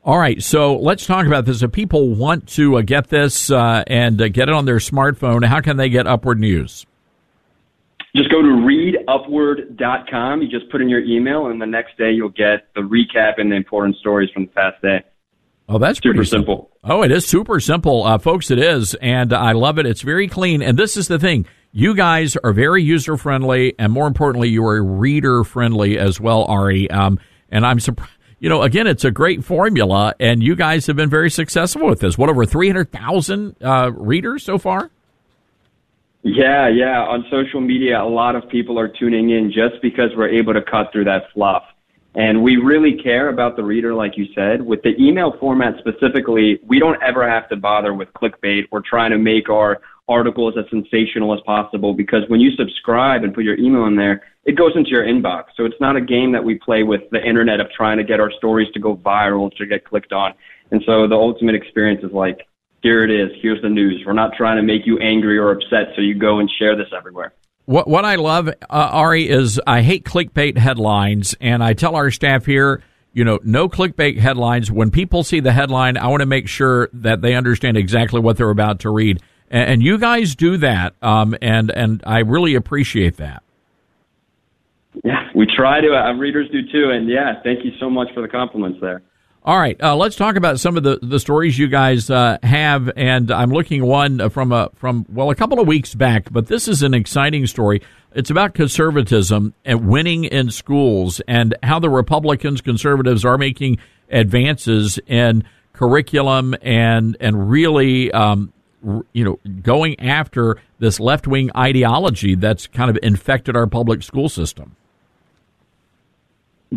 All 0.03 0.17
right, 0.17 0.41
so 0.41 0.77
let's 0.77 1.05
talk 1.05 1.27
about 1.27 1.45
this. 1.45 1.61
If 1.61 1.71
people 1.71 2.09
want 2.09 2.47
to 2.55 2.77
uh, 2.77 2.81
get 2.81 3.09
this 3.09 3.51
uh, 3.51 3.83
and 3.85 4.19
uh, 4.19 4.29
get 4.29 4.49
it 4.49 4.55
on 4.55 4.65
their 4.65 4.77
smartphone, 4.77 5.45
how 5.45 5.61
can 5.61 5.77
they 5.77 5.89
get 5.89 6.07
Upward 6.07 6.39
News? 6.39 6.87
Just 8.15 8.29
go 8.29 8.41
to 8.41 8.47
readupward.com. 8.47 10.41
You 10.41 10.47
just 10.47 10.69
put 10.69 10.81
in 10.81 10.89
your 10.89 11.03
email, 11.03 11.47
and 11.47 11.59
the 11.61 11.65
next 11.65 11.97
day 11.97 12.11
you'll 12.11 12.29
get 12.29 12.67
the 12.75 12.81
recap 12.81 13.33
and 13.37 13.51
the 13.51 13.55
important 13.55 13.95
stories 13.97 14.29
from 14.31 14.45
the 14.45 14.51
past 14.51 14.81
day. 14.81 15.03
Oh, 15.67 15.79
that's 15.79 15.99
super 15.99 16.23
simple. 16.25 16.69
simple. 16.73 16.77
Oh, 16.83 17.03
it 17.03 17.11
is 17.11 17.25
super 17.25 17.59
simple, 17.59 18.03
uh, 18.03 18.17
folks. 18.17 18.51
It 18.51 18.59
is, 18.59 18.95
and 18.95 19.33
I 19.33 19.53
love 19.53 19.79
it. 19.79 19.85
It's 19.85 20.01
very 20.01 20.27
clean, 20.27 20.61
and 20.61 20.77
this 20.77 20.97
is 20.97 21.07
the 21.07 21.17
thing: 21.17 21.47
you 21.71 21.95
guys 21.95 22.35
are 22.43 22.53
very 22.53 22.83
user 22.83 23.17
friendly, 23.17 23.73
and 23.79 23.91
more 23.91 24.05
importantly, 24.05 24.49
you 24.49 24.63
are 24.65 24.83
reader 24.83 25.43
friendly 25.43 25.97
as 25.97 26.19
well, 26.19 26.43
Ari. 26.43 26.91
Um, 26.91 27.19
and 27.49 27.65
I'm 27.65 27.79
surprised. 27.79 28.11
You 28.39 28.49
know, 28.49 28.61
again, 28.61 28.87
it's 28.87 29.05
a 29.05 29.11
great 29.11 29.43
formula, 29.45 30.13
and 30.19 30.43
you 30.43 30.57
guys 30.57 30.85
have 30.87 30.97
been 30.97 31.09
very 31.09 31.31
successful 31.31 31.87
with 31.87 32.01
this. 32.01 32.17
What 32.17 32.29
over 32.29 32.45
three 32.45 32.67
hundred 32.67 32.91
thousand 32.91 33.55
uh, 33.63 33.89
readers 33.93 34.43
so 34.43 34.57
far? 34.57 34.91
Yeah, 36.23 36.69
yeah. 36.69 37.03
On 37.03 37.25
social 37.29 37.59
media, 37.59 38.01
a 38.01 38.07
lot 38.07 38.35
of 38.35 38.47
people 38.47 38.79
are 38.79 38.87
tuning 38.87 39.31
in 39.31 39.51
just 39.51 39.81
because 39.81 40.09
we're 40.15 40.29
able 40.29 40.53
to 40.53 40.61
cut 40.61 40.91
through 40.93 41.03
that 41.05 41.23
fluff. 41.33 41.63
And 42.15 42.41
we 42.41 42.57
really 42.57 42.95
care 43.01 43.29
about 43.29 43.57
the 43.57 43.63
reader, 43.63 43.93
like 43.93 44.17
you 44.17 44.27
said. 44.33 44.61
With 44.61 44.83
the 44.83 44.95
email 45.01 45.35
format 45.39 45.73
specifically, 45.79 46.59
we 46.65 46.79
don't 46.79 47.01
ever 47.03 47.27
have 47.27 47.49
to 47.49 47.57
bother 47.57 47.93
with 47.93 48.07
clickbait 48.13 48.63
or 48.71 48.81
trying 48.81 49.11
to 49.11 49.17
make 49.17 49.49
our 49.49 49.81
articles 50.07 50.53
as 50.57 50.65
sensational 50.69 51.33
as 51.33 51.39
possible 51.45 51.93
because 51.93 52.23
when 52.27 52.39
you 52.39 52.51
subscribe 52.51 53.23
and 53.23 53.33
put 53.33 53.43
your 53.43 53.57
email 53.57 53.85
in 53.85 53.95
there, 53.95 54.21
it 54.45 54.55
goes 54.55 54.73
into 54.75 54.91
your 54.91 55.03
inbox. 55.05 55.45
So 55.57 55.65
it's 55.65 55.79
not 55.79 55.95
a 55.95 56.01
game 56.01 56.31
that 56.33 56.43
we 56.43 56.55
play 56.55 56.83
with 56.83 57.01
the 57.11 57.25
internet 57.25 57.59
of 57.59 57.69
trying 57.71 57.97
to 57.97 58.03
get 58.03 58.19
our 58.19 58.31
stories 58.31 58.69
to 58.73 58.79
go 58.79 58.95
viral, 58.95 59.53
to 59.57 59.65
get 59.65 59.85
clicked 59.85 60.13
on. 60.13 60.33
And 60.71 60.81
so 60.85 61.07
the 61.07 61.15
ultimate 61.15 61.55
experience 61.55 62.03
is 62.03 62.11
like 62.11 62.47
here 62.83 63.01
it 63.01 63.09
is. 63.09 63.31
Here's 63.41 63.61
the 63.61 63.69
news. 63.69 64.03
We're 64.05 64.13
not 64.13 64.33
trying 64.37 64.57
to 64.57 64.61
make 64.61 64.85
you 64.85 64.99
angry 64.99 65.37
or 65.37 65.51
upset, 65.51 65.93
so 65.95 66.01
you 66.01 66.13
go 66.13 66.39
and 66.39 66.51
share 66.59 66.75
this 66.75 66.89
everywhere. 66.95 67.33
What 67.65 67.87
what 67.87 68.03
I 68.03 68.15
love, 68.15 68.49
uh, 68.49 68.53
Ari, 68.69 69.29
is 69.29 69.59
I 69.65 69.81
hate 69.81 70.03
clickbait 70.03 70.57
headlines, 70.57 71.33
and 71.39 71.63
I 71.63 71.73
tell 71.73 71.95
our 71.95 72.11
staff 72.11 72.45
here, 72.45 72.83
you 73.13 73.23
know, 73.23 73.39
no 73.41 73.69
clickbait 73.69 74.19
headlines. 74.19 74.69
When 74.69 74.91
people 74.91 75.23
see 75.23 75.39
the 75.39 75.53
headline, 75.53 75.95
I 75.95 76.07
want 76.07 76.19
to 76.19 76.25
make 76.25 76.49
sure 76.49 76.89
that 76.91 77.21
they 77.21 77.35
understand 77.35 77.77
exactly 77.77 78.19
what 78.19 78.35
they're 78.35 78.49
about 78.49 78.81
to 78.81 78.89
read, 78.89 79.21
and, 79.49 79.71
and 79.71 79.83
you 79.83 79.97
guys 79.97 80.35
do 80.35 80.57
that, 80.57 80.93
um, 81.01 81.37
and 81.41 81.71
and 81.71 82.03
I 82.05 82.19
really 82.19 82.55
appreciate 82.55 83.15
that. 83.15 83.43
Yeah, 85.05 85.29
we 85.33 85.47
try 85.47 85.79
to. 85.79 85.95
Uh, 85.95 86.13
readers 86.15 86.49
do 86.51 86.69
too, 86.69 86.91
and 86.91 87.07
yeah, 87.07 87.41
thank 87.43 87.63
you 87.63 87.71
so 87.79 87.89
much 87.89 88.09
for 88.13 88.21
the 88.21 88.27
compliments 88.27 88.79
there. 88.81 89.03
All 89.45 89.59
right, 89.59 89.75
uh, 89.83 89.93
let's 89.97 90.15
talk 90.15 90.37
about 90.37 90.61
some 90.61 90.77
of 90.77 90.83
the, 90.83 90.99
the 91.01 91.19
stories 91.19 91.59
you 91.59 91.67
guys 91.67 92.09
uh, 92.09 92.37
have, 92.43 92.89
and 92.95 93.29
I'm 93.29 93.51
looking 93.51 93.83
one 93.85 94.29
from 94.29 94.53
a 94.53 94.69
from 94.75 95.05
well 95.09 95.31
a 95.31 95.35
couple 95.35 95.59
of 95.59 95.67
weeks 95.67 95.93
back, 95.93 96.31
but 96.31 96.47
this 96.47 96.69
is 96.69 96.81
an 96.81 96.93
exciting 96.93 97.45
story. 97.45 97.81
It's 98.13 98.29
about 98.29 98.53
conservatism 98.53 99.53
and 99.65 99.89
winning 99.89 100.23
in 100.23 100.49
schools, 100.49 101.19
and 101.27 101.55
how 101.61 101.79
the 101.79 101.89
Republicans, 101.89 102.61
conservatives 102.61 103.25
are 103.25 103.37
making 103.37 103.79
advances 104.09 104.97
in 105.07 105.43
curriculum 105.73 106.55
and 106.61 107.17
and 107.19 107.49
really, 107.49 108.13
um, 108.13 108.53
you 109.11 109.25
know, 109.25 109.39
going 109.61 109.99
after 109.99 110.55
this 110.79 111.01
left 111.01 111.27
wing 111.27 111.51
ideology 111.53 112.35
that's 112.35 112.65
kind 112.67 112.89
of 112.89 112.97
infected 113.03 113.57
our 113.57 113.67
public 113.67 114.03
school 114.03 114.29
system. 114.29 114.77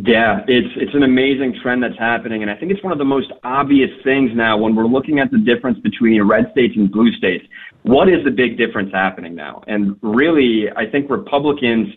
Yeah, 0.05 0.41
it's 0.47 0.69
it's 0.77 0.95
an 0.95 1.05
amazing 1.05 1.59
trend 1.63 1.83
that's 1.83 1.99
happening, 1.99 2.43
and 2.43 2.51
I 2.51 2.55
think 2.55 2.71
it's 2.71 2.83
one 2.83 2.93
of 2.93 2.99
the 2.99 3.05
most 3.05 3.33
obvious 3.45 3.89
things 4.05 4.31
now 4.35 4.59
when 4.59 4.75
we're 4.77 4.87
looking 4.87 5.21
at 5.21 5.31
the 5.31 5.39
difference 5.39 5.79
between 5.79 6.23
red 6.23 6.51
states 6.53 6.75
and 6.77 6.93
blue 6.93 7.11
states. 7.13 7.47
What 7.83 8.11
is 8.11 8.23
the 8.23 8.31
big 8.31 8.59
difference 8.59 8.93
happening 8.93 9.35
now? 9.35 9.63
And 9.67 9.97
really, 10.03 10.67
I 10.77 10.85
think 10.85 11.09
Republicans 11.09 11.89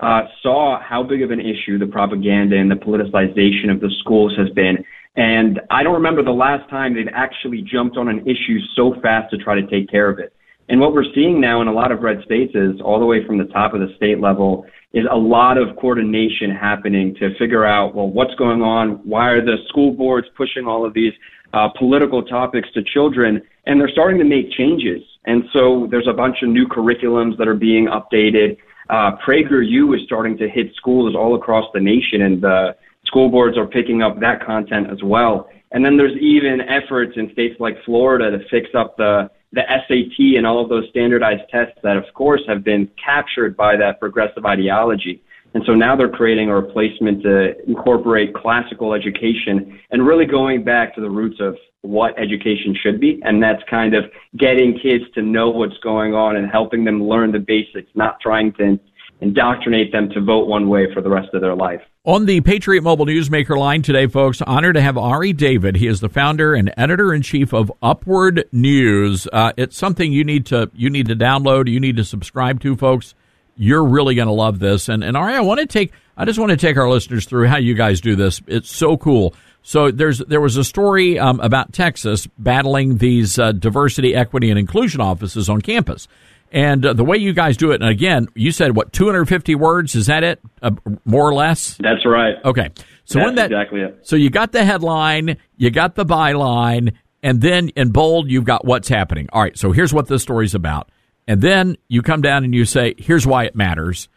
uh, 0.00 0.22
saw 0.42 0.80
how 0.82 1.04
big 1.04 1.22
of 1.22 1.30
an 1.30 1.38
issue 1.38 1.78
the 1.78 1.86
propaganda 1.86 2.56
and 2.56 2.68
the 2.68 2.74
politicization 2.74 3.70
of 3.70 3.78
the 3.80 3.90
schools 4.00 4.34
has 4.36 4.50
been, 4.50 4.84
and 5.14 5.60
I 5.70 5.84
don't 5.84 5.94
remember 5.94 6.24
the 6.24 6.32
last 6.32 6.68
time 6.70 6.92
they've 6.92 7.06
actually 7.14 7.62
jumped 7.62 7.96
on 7.96 8.08
an 8.08 8.26
issue 8.26 8.58
so 8.74 8.96
fast 9.00 9.30
to 9.30 9.38
try 9.38 9.54
to 9.54 9.66
take 9.68 9.88
care 9.88 10.10
of 10.10 10.18
it. 10.18 10.32
And 10.68 10.80
what 10.80 10.94
we're 10.94 11.12
seeing 11.14 11.40
now 11.40 11.60
in 11.60 11.68
a 11.68 11.72
lot 11.72 11.92
of 11.92 12.00
red 12.00 12.22
states 12.24 12.54
is 12.54 12.80
all 12.80 12.98
the 12.98 13.04
way 13.04 13.24
from 13.26 13.38
the 13.38 13.44
top 13.44 13.74
of 13.74 13.80
the 13.80 13.94
state 13.96 14.20
level 14.20 14.66
is 14.92 15.04
a 15.10 15.16
lot 15.16 15.58
of 15.58 15.76
coordination 15.76 16.50
happening 16.50 17.14
to 17.16 17.36
figure 17.36 17.64
out, 17.64 17.94
well, 17.94 18.08
what's 18.08 18.34
going 18.36 18.62
on? 18.62 19.00
Why 19.04 19.30
are 19.30 19.44
the 19.44 19.56
school 19.68 19.92
boards 19.92 20.26
pushing 20.36 20.66
all 20.66 20.86
of 20.86 20.94
these 20.94 21.12
uh, 21.52 21.68
political 21.76 22.22
topics 22.22 22.68
to 22.74 22.82
children? 22.82 23.42
And 23.66 23.80
they're 23.80 23.90
starting 23.90 24.18
to 24.18 24.24
make 24.24 24.52
changes. 24.52 25.02
And 25.26 25.44
so 25.52 25.88
there's 25.90 26.08
a 26.08 26.12
bunch 26.12 26.38
of 26.42 26.48
new 26.48 26.66
curriculums 26.66 27.36
that 27.38 27.48
are 27.48 27.54
being 27.54 27.88
updated. 27.88 28.56
Uh, 28.88 29.16
PragerU 29.26 29.96
is 29.96 30.02
starting 30.06 30.38
to 30.38 30.48
hit 30.48 30.74
schools 30.76 31.14
all 31.16 31.34
across 31.34 31.64
the 31.74 31.80
nation, 31.80 32.22
and 32.22 32.42
the 32.42 32.76
school 33.04 33.30
boards 33.30 33.58
are 33.58 33.66
picking 33.66 34.02
up 34.02 34.20
that 34.20 34.44
content 34.44 34.90
as 34.90 35.02
well. 35.02 35.48
And 35.72 35.84
then 35.84 35.96
there's 35.96 36.16
even 36.20 36.60
efforts 36.60 37.14
in 37.16 37.32
states 37.32 37.56
like 37.58 37.76
Florida 37.84 38.30
to 38.30 38.44
fix 38.48 38.68
up 38.74 38.96
the 38.96 39.30
the 39.54 39.62
SAT 39.68 40.36
and 40.36 40.46
all 40.46 40.62
of 40.62 40.68
those 40.68 40.88
standardized 40.90 41.42
tests 41.50 41.78
that, 41.82 41.96
of 41.96 42.04
course, 42.14 42.42
have 42.48 42.64
been 42.64 42.90
captured 43.02 43.56
by 43.56 43.76
that 43.76 44.00
progressive 44.00 44.44
ideology. 44.44 45.22
And 45.54 45.62
so 45.66 45.72
now 45.72 45.94
they're 45.94 46.08
creating 46.08 46.50
a 46.50 46.54
replacement 46.54 47.22
to 47.22 47.62
incorporate 47.68 48.34
classical 48.34 48.92
education 48.92 49.78
and 49.92 50.04
really 50.04 50.26
going 50.26 50.64
back 50.64 50.94
to 50.96 51.00
the 51.00 51.08
roots 51.08 51.38
of 51.40 51.56
what 51.82 52.18
education 52.18 52.76
should 52.82 52.98
be. 53.00 53.20
And 53.24 53.40
that's 53.40 53.62
kind 53.70 53.94
of 53.94 54.04
getting 54.36 54.76
kids 54.82 55.04
to 55.14 55.22
know 55.22 55.50
what's 55.50 55.78
going 55.78 56.14
on 56.14 56.36
and 56.36 56.50
helping 56.50 56.84
them 56.84 57.04
learn 57.04 57.30
the 57.30 57.38
basics, 57.38 57.90
not 57.94 58.18
trying 58.20 58.52
to 58.54 58.80
indoctrinate 59.24 59.90
them 59.90 60.10
to 60.10 60.20
vote 60.20 60.46
one 60.46 60.68
way 60.68 60.92
for 60.92 61.00
the 61.00 61.08
rest 61.08 61.32
of 61.32 61.40
their 61.40 61.56
life. 61.56 61.80
On 62.04 62.26
the 62.26 62.42
Patriot 62.42 62.82
Mobile 62.82 63.06
Newsmaker 63.06 63.56
line 63.56 63.80
today, 63.80 64.06
folks, 64.06 64.42
honored 64.42 64.74
to 64.74 64.82
have 64.82 64.98
Ari 64.98 65.32
David. 65.32 65.76
He 65.76 65.86
is 65.86 66.00
the 66.00 66.10
founder 66.10 66.54
and 66.54 66.72
editor 66.76 67.14
in 67.14 67.22
chief 67.22 67.54
of 67.54 67.72
Upward 67.82 68.44
News. 68.52 69.26
Uh, 69.32 69.52
it's 69.56 69.78
something 69.78 70.12
you 70.12 70.24
need 70.24 70.44
to 70.46 70.70
you 70.74 70.90
need 70.90 71.06
to 71.06 71.16
download. 71.16 71.70
You 71.70 71.80
need 71.80 71.96
to 71.96 72.04
subscribe 72.04 72.60
to, 72.60 72.76
folks. 72.76 73.14
You're 73.56 73.84
really 73.84 74.14
going 74.14 74.28
to 74.28 74.34
love 74.34 74.58
this. 74.58 74.90
And 74.90 75.02
and 75.02 75.16
Ari, 75.16 75.34
I 75.34 75.40
want 75.40 75.60
to 75.60 75.66
take 75.66 75.92
I 76.16 76.26
just 76.26 76.38
want 76.38 76.50
to 76.50 76.58
take 76.58 76.76
our 76.76 76.90
listeners 76.90 77.24
through 77.24 77.46
how 77.46 77.56
you 77.56 77.74
guys 77.74 78.02
do 78.02 78.16
this. 78.16 78.42
It's 78.46 78.70
so 78.70 78.98
cool. 78.98 79.34
So 79.62 79.90
there's 79.90 80.18
there 80.18 80.42
was 80.42 80.58
a 80.58 80.64
story 80.64 81.18
um, 81.18 81.40
about 81.40 81.72
Texas 81.72 82.28
battling 82.38 82.98
these 82.98 83.38
uh, 83.38 83.52
diversity, 83.52 84.14
equity, 84.14 84.50
and 84.50 84.58
inclusion 84.58 85.00
offices 85.00 85.48
on 85.48 85.62
campus. 85.62 86.06
And 86.54 86.86
uh, 86.86 86.92
the 86.92 87.02
way 87.04 87.16
you 87.16 87.32
guys 87.32 87.56
do 87.56 87.72
it, 87.72 87.82
and 87.82 87.90
again, 87.90 88.28
you 88.36 88.52
said 88.52 88.76
what 88.76 88.92
250 88.92 89.56
words? 89.56 89.96
Is 89.96 90.06
that 90.06 90.22
it? 90.22 90.40
Uh, 90.62 90.70
more 91.04 91.28
or 91.28 91.34
less? 91.34 91.76
That's 91.80 92.06
right. 92.06 92.36
Okay. 92.44 92.70
So 93.04 93.18
That's 93.18 93.26
when 93.26 93.34
that 93.34 93.46
exactly 93.46 93.80
it. 93.80 93.98
so 94.02 94.14
you 94.14 94.30
got 94.30 94.52
the 94.52 94.64
headline, 94.64 95.36
you 95.56 95.70
got 95.70 95.96
the 95.96 96.06
byline, 96.06 96.94
and 97.24 97.40
then 97.40 97.70
in 97.70 97.90
bold 97.90 98.30
you've 98.30 98.44
got 98.44 98.64
what's 98.64 98.88
happening. 98.88 99.28
All 99.32 99.42
right. 99.42 99.58
So 99.58 99.72
here's 99.72 99.92
what 99.92 100.06
this 100.06 100.22
story's 100.22 100.54
about, 100.54 100.90
and 101.26 101.42
then 101.42 101.76
you 101.88 102.02
come 102.02 102.22
down 102.22 102.44
and 102.44 102.54
you 102.54 102.64
say, 102.64 102.94
here's 102.98 103.26
why 103.26 103.44
it 103.46 103.56
matters, 103.56 104.08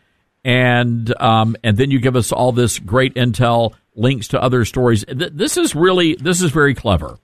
and 0.45 1.19
um, 1.19 1.57
and 1.63 1.75
then 1.75 1.89
you 1.89 1.99
give 1.99 2.15
us 2.15 2.31
all 2.31 2.51
this 2.51 2.77
great 2.77 3.15
intel, 3.15 3.73
links 3.95 4.27
to 4.29 4.41
other 4.41 4.63
stories. 4.63 5.03
This 5.07 5.57
is 5.57 5.73
really 5.73 6.15
this 6.15 6.43
is 6.43 6.51
very 6.51 6.75
clever. 6.75 7.17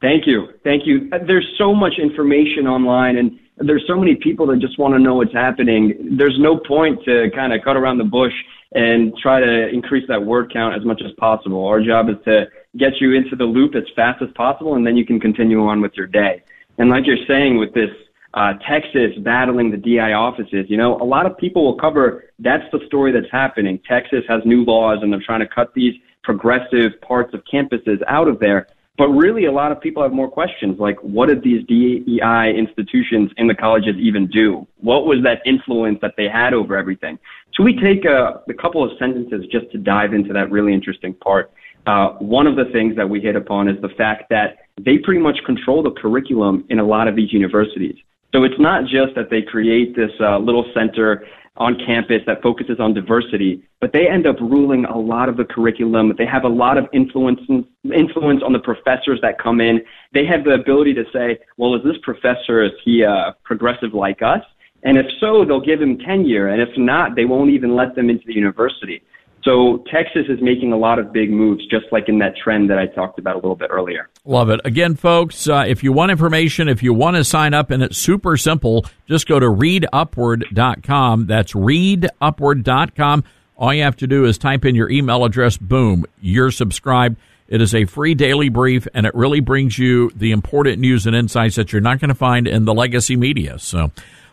Thank 0.00 0.26
you. 0.26 0.48
Thank 0.64 0.86
you. 0.86 1.10
There's 1.26 1.46
so 1.58 1.74
much 1.74 1.94
information 1.98 2.66
online 2.66 3.16
and 3.18 3.38
there's 3.58 3.84
so 3.86 3.96
many 3.96 4.14
people 4.14 4.46
that 4.46 4.58
just 4.58 4.78
want 4.78 4.94
to 4.94 4.98
know 4.98 5.16
what's 5.16 5.34
happening. 5.34 6.16
There's 6.16 6.38
no 6.38 6.56
point 6.56 7.04
to 7.04 7.30
kind 7.34 7.52
of 7.52 7.62
cut 7.62 7.76
around 7.76 7.98
the 7.98 8.04
bush 8.04 8.32
and 8.72 9.14
try 9.18 9.40
to 9.40 9.68
increase 9.68 10.06
that 10.08 10.24
word 10.24 10.50
count 10.52 10.74
as 10.74 10.84
much 10.84 11.02
as 11.04 11.12
possible. 11.18 11.66
Our 11.66 11.82
job 11.82 12.08
is 12.08 12.16
to 12.24 12.46
get 12.78 13.00
you 13.00 13.12
into 13.14 13.36
the 13.36 13.44
loop 13.44 13.74
as 13.74 13.82
fast 13.94 14.22
as 14.22 14.30
possible 14.34 14.74
and 14.74 14.86
then 14.86 14.96
you 14.96 15.04
can 15.04 15.20
continue 15.20 15.66
on 15.66 15.82
with 15.82 15.92
your 15.94 16.06
day. 16.06 16.42
And 16.78 16.88
like 16.88 17.06
you're 17.06 17.26
saying 17.28 17.58
with 17.58 17.74
this 17.74 17.90
uh, 18.32 18.54
Texas 18.66 19.10
battling 19.18 19.70
the 19.70 19.76
DI 19.76 20.12
offices, 20.14 20.66
you 20.68 20.78
know, 20.78 20.96
a 21.02 21.04
lot 21.04 21.26
of 21.26 21.36
people 21.36 21.64
will 21.64 21.76
cover 21.78 22.24
that's 22.38 22.64
the 22.72 22.80
story 22.86 23.12
that's 23.12 23.30
happening. 23.30 23.78
Texas 23.86 24.24
has 24.28 24.40
new 24.46 24.64
laws 24.64 25.00
and 25.02 25.12
they're 25.12 25.20
trying 25.20 25.40
to 25.40 25.48
cut 25.48 25.74
these 25.74 25.94
progressive 26.22 26.98
parts 27.02 27.34
of 27.34 27.42
campuses 27.44 28.00
out 28.06 28.28
of 28.28 28.38
there. 28.38 28.68
But 29.00 29.08
really, 29.12 29.46
a 29.46 29.50
lot 29.50 29.72
of 29.72 29.80
people 29.80 30.02
have 30.02 30.12
more 30.12 30.30
questions 30.30 30.78
like, 30.78 30.98
what 31.00 31.30
did 31.30 31.42
these 31.42 31.66
DEI 31.66 32.54
institutions 32.54 33.30
in 33.38 33.46
the 33.46 33.54
colleges 33.54 33.96
even 33.96 34.26
do? 34.26 34.66
What 34.76 35.06
was 35.06 35.22
that 35.22 35.40
influence 35.46 36.00
that 36.02 36.16
they 36.18 36.28
had 36.28 36.52
over 36.52 36.76
everything? 36.76 37.18
So 37.54 37.62
we 37.62 37.80
take 37.80 38.04
a, 38.04 38.42
a 38.46 38.52
couple 38.52 38.84
of 38.84 38.90
sentences 38.98 39.46
just 39.50 39.72
to 39.72 39.78
dive 39.78 40.12
into 40.12 40.34
that 40.34 40.50
really 40.50 40.74
interesting 40.74 41.14
part. 41.14 41.50
Uh, 41.86 42.10
one 42.18 42.46
of 42.46 42.56
the 42.56 42.66
things 42.74 42.94
that 42.96 43.08
we 43.08 43.22
hit 43.22 43.36
upon 43.36 43.68
is 43.68 43.80
the 43.80 43.88
fact 43.88 44.24
that 44.28 44.58
they 44.78 44.98
pretty 44.98 45.22
much 45.22 45.38
control 45.46 45.82
the 45.82 45.92
curriculum 45.92 46.66
in 46.68 46.78
a 46.78 46.84
lot 46.84 47.08
of 47.08 47.16
these 47.16 47.32
universities. 47.32 47.96
So 48.34 48.44
it's 48.44 48.60
not 48.60 48.84
just 48.84 49.14
that 49.14 49.30
they 49.30 49.40
create 49.40 49.96
this 49.96 50.12
uh, 50.20 50.36
little 50.36 50.70
center 50.74 51.26
on 51.60 51.76
campus 51.86 52.22
that 52.26 52.42
focuses 52.42 52.80
on 52.80 52.94
diversity, 52.94 53.62
but 53.82 53.92
they 53.92 54.08
end 54.08 54.26
up 54.26 54.40
ruling 54.40 54.86
a 54.86 54.98
lot 54.98 55.28
of 55.28 55.36
the 55.36 55.44
curriculum. 55.44 56.12
They 56.16 56.24
have 56.24 56.44
a 56.44 56.48
lot 56.48 56.78
of 56.78 56.86
influence 56.94 57.38
influence 57.84 58.42
on 58.42 58.54
the 58.54 58.58
professors 58.58 59.20
that 59.20 59.38
come 59.38 59.60
in. 59.60 59.80
They 60.14 60.24
have 60.24 60.42
the 60.44 60.52
ability 60.52 60.94
to 60.94 61.04
say, 61.12 61.38
well, 61.58 61.74
is 61.74 61.82
this 61.84 61.96
professor 62.02 62.64
is 62.64 62.72
he 62.82 63.04
uh, 63.04 63.32
progressive 63.44 63.92
like 63.92 64.22
us? 64.22 64.40
And 64.84 64.96
if 64.96 65.04
so, 65.20 65.44
they'll 65.44 65.60
give 65.60 65.82
him 65.82 65.98
tenure, 65.98 66.48
and 66.48 66.62
if 66.62 66.70
not, 66.78 67.14
they 67.14 67.26
won't 67.26 67.50
even 67.50 67.76
let 67.76 67.94
them 67.94 68.08
into 68.08 68.24
the 68.26 68.34
university. 68.34 69.02
So 69.42 69.82
Texas 69.90 70.26
is 70.28 70.38
making 70.42 70.72
a 70.72 70.76
lot 70.76 70.98
of 70.98 71.12
big 71.12 71.30
moves, 71.30 71.66
just 71.66 71.86
like 71.92 72.08
in 72.08 72.18
that 72.18 72.36
trend 72.36 72.68
that 72.70 72.78
I 72.78 72.86
talked 72.86 73.18
about 73.18 73.36
a 73.36 73.38
little 73.38 73.56
bit 73.56 73.70
earlier. 73.70 74.10
Love 74.24 74.50
it. 74.50 74.60
Again, 74.64 74.96
folks, 74.96 75.48
uh, 75.48 75.64
if 75.66 75.82
you 75.82 75.92
want 75.92 76.10
information, 76.10 76.68
if 76.68 76.82
you 76.82 76.92
want 76.92 77.16
to 77.16 77.24
sign 77.24 77.54
up, 77.54 77.70
and 77.70 77.82
it's 77.82 77.96
super 77.96 78.36
simple, 78.36 78.84
just 79.08 79.26
go 79.26 79.40
to 79.40 79.46
readupward.com. 79.46 81.26
That's 81.26 81.52
readupward.com. 81.52 83.24
All 83.56 83.74
you 83.74 83.82
have 83.82 83.96
to 83.96 84.06
do 84.06 84.24
is 84.24 84.38
type 84.38 84.64
in 84.64 84.74
your 84.74 84.90
email 84.90 85.24
address. 85.24 85.56
Boom, 85.56 86.04
you're 86.20 86.50
subscribed. 86.50 87.16
It 87.48 87.60
is 87.60 87.74
a 87.74 87.84
free 87.84 88.14
daily 88.14 88.48
brief, 88.48 88.86
and 88.94 89.06
it 89.06 89.14
really 89.14 89.40
brings 89.40 89.78
you 89.78 90.10
the 90.14 90.30
important 90.30 90.78
news 90.78 91.06
and 91.06 91.16
insights 91.16 91.56
that 91.56 91.72
you're 91.72 91.80
not 91.80 91.98
going 91.98 92.10
to 92.10 92.14
find 92.14 92.46
in 92.46 92.64
the 92.64 92.72
legacy 92.72 93.16
media. 93.16 93.58
So, 93.58 93.90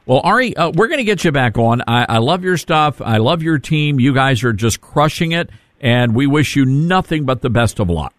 well, 0.08 0.22
Ari, 0.24 0.56
uh, 0.56 0.72
we're 0.72 0.88
going 0.88 1.00
to 1.00 1.04
get 1.04 1.24
you 1.24 1.32
back 1.32 1.58
on. 1.58 1.82
I, 1.86 2.06
I 2.08 2.18
love 2.20 2.44
your 2.44 2.58
stuff. 2.58 3.02
I 3.02 3.18
love 3.18 3.44
your 3.44 3.60
team. 3.60 4.00
You 4.00 4.14
guys 4.14 4.44
are 4.44 4.54
just 4.54 4.80
crushing 4.80 5.34
it, 5.34 5.50
and 5.82 6.16
we 6.16 6.26
wish 6.28 6.56
you 6.56 6.66
nothing 6.66 7.26
but 7.26 7.42
the 7.42 7.50
best 7.50 7.80
of 7.80 7.90
luck. 7.90 8.14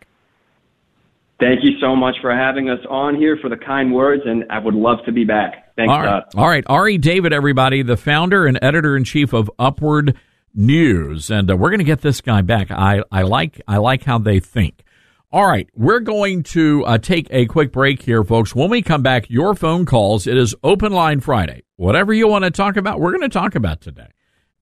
Thank 1.40 1.60
you 1.62 1.78
so 1.81 1.97
much 1.97 2.16
for 2.20 2.35
having 2.35 2.69
us 2.69 2.81
on 2.90 3.15
here 3.15 3.39
for 3.40 3.48
the 3.48 3.56
kind 3.56 3.94
words, 3.94 4.23
and 4.27 4.44
I 4.51 4.59
would 4.59 4.74
love 4.74 4.98
to 5.06 5.12
be 5.12 5.24
back. 5.24 5.74
Thanks, 5.77 5.90
All 5.90 6.02
right, 6.02 6.24
All 6.35 6.48
right. 6.48 6.65
Ari 6.66 6.98
David, 6.98 7.32
everybody, 7.32 7.82
the 7.82 7.97
founder 7.97 8.44
and 8.44 8.59
editor 8.60 8.97
in 8.97 9.05
chief 9.05 9.32
of 9.32 9.51
Upward 9.59 10.16
News. 10.55 11.31
And 11.31 11.51
uh, 11.51 11.56
we're 11.56 11.70
going 11.70 11.78
to 11.78 11.85
get 11.85 12.01
this 12.02 12.20
guy 12.20 12.43
back. 12.43 12.70
I, 12.70 13.02
I 13.12 13.23
like, 13.23 13.60
I 13.69 13.77
like 13.77 14.02
how 14.02 14.19
they 14.19 14.40
think. 14.40 14.82
All 15.30 15.46
right. 15.46 15.68
We're 15.74 16.00
going 16.00 16.42
to 16.44 16.84
uh, 16.86 16.98
take 16.98 17.28
a 17.30 17.44
quick 17.46 17.70
break 17.70 18.00
here, 18.00 18.24
folks. 18.24 18.55
When 18.55 18.70
we 18.70 18.80
come 18.80 19.02
back, 19.02 19.28
your 19.28 19.55
phone 19.55 19.84
calls. 19.84 20.26
It 20.26 20.38
is 20.38 20.55
open 20.62 20.92
line 20.92 21.20
Friday. 21.20 21.64
Whatever 21.76 22.14
you 22.14 22.26
want 22.28 22.44
to 22.44 22.50
talk 22.50 22.76
about, 22.76 22.98
we're 22.98 23.10
going 23.10 23.22
to 23.22 23.28
talk 23.28 23.55
about 23.55 23.82
today. 23.82 24.09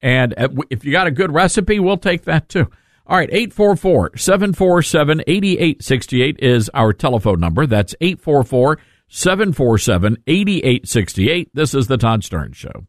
And 0.02 0.34
uh, 0.36 0.48
if 0.70 0.84
you 0.84 0.90
got 0.90 1.06
a 1.06 1.12
good 1.12 1.32
recipe, 1.32 1.78
we'll 1.78 1.98
take 1.98 2.24
that 2.24 2.48
too. 2.48 2.68
All 3.06 3.16
right, 3.16 3.28
844 3.30 4.16
747 4.16 5.22
8868 5.28 6.40
is 6.40 6.68
our 6.74 6.93
telephone 6.93 7.38
number. 7.38 7.64
That's 7.66 7.94
844 8.01 8.78
747 9.09 10.16
8868. 10.26 11.51
This 11.55 11.74
is 11.74 11.86
The 11.86 11.97
Todd 11.97 12.22
Starnes 12.22 12.56
Show. 12.56 12.86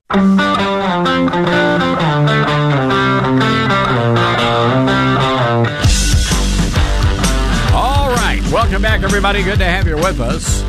Welcome 8.52 8.82
back, 8.82 9.04
everybody. 9.04 9.44
Good 9.44 9.60
to 9.60 9.66
have 9.66 9.88
you 9.88 9.98
with 9.98 10.22
us. 10.22 10.62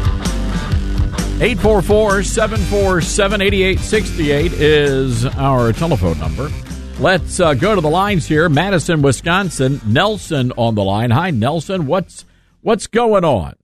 844 1.40 2.24
747 2.24 3.40
8868 3.40 4.52
is 4.52 5.24
our 5.24 5.72
telephone 5.72 6.18
number. 6.18 6.50
Let's 6.98 7.38
uh, 7.38 7.54
go 7.54 7.76
to 7.76 7.80
the 7.80 7.88
lines 7.88 8.26
here. 8.26 8.48
Madison, 8.48 9.00
Wisconsin. 9.00 9.80
Nelson 9.86 10.50
on 10.56 10.74
the 10.74 10.82
line. 10.82 11.12
Hi, 11.12 11.30
Nelson. 11.30 11.86
What's 11.86 12.24
what's 12.62 12.88
going 12.88 13.24
on? 13.24 13.54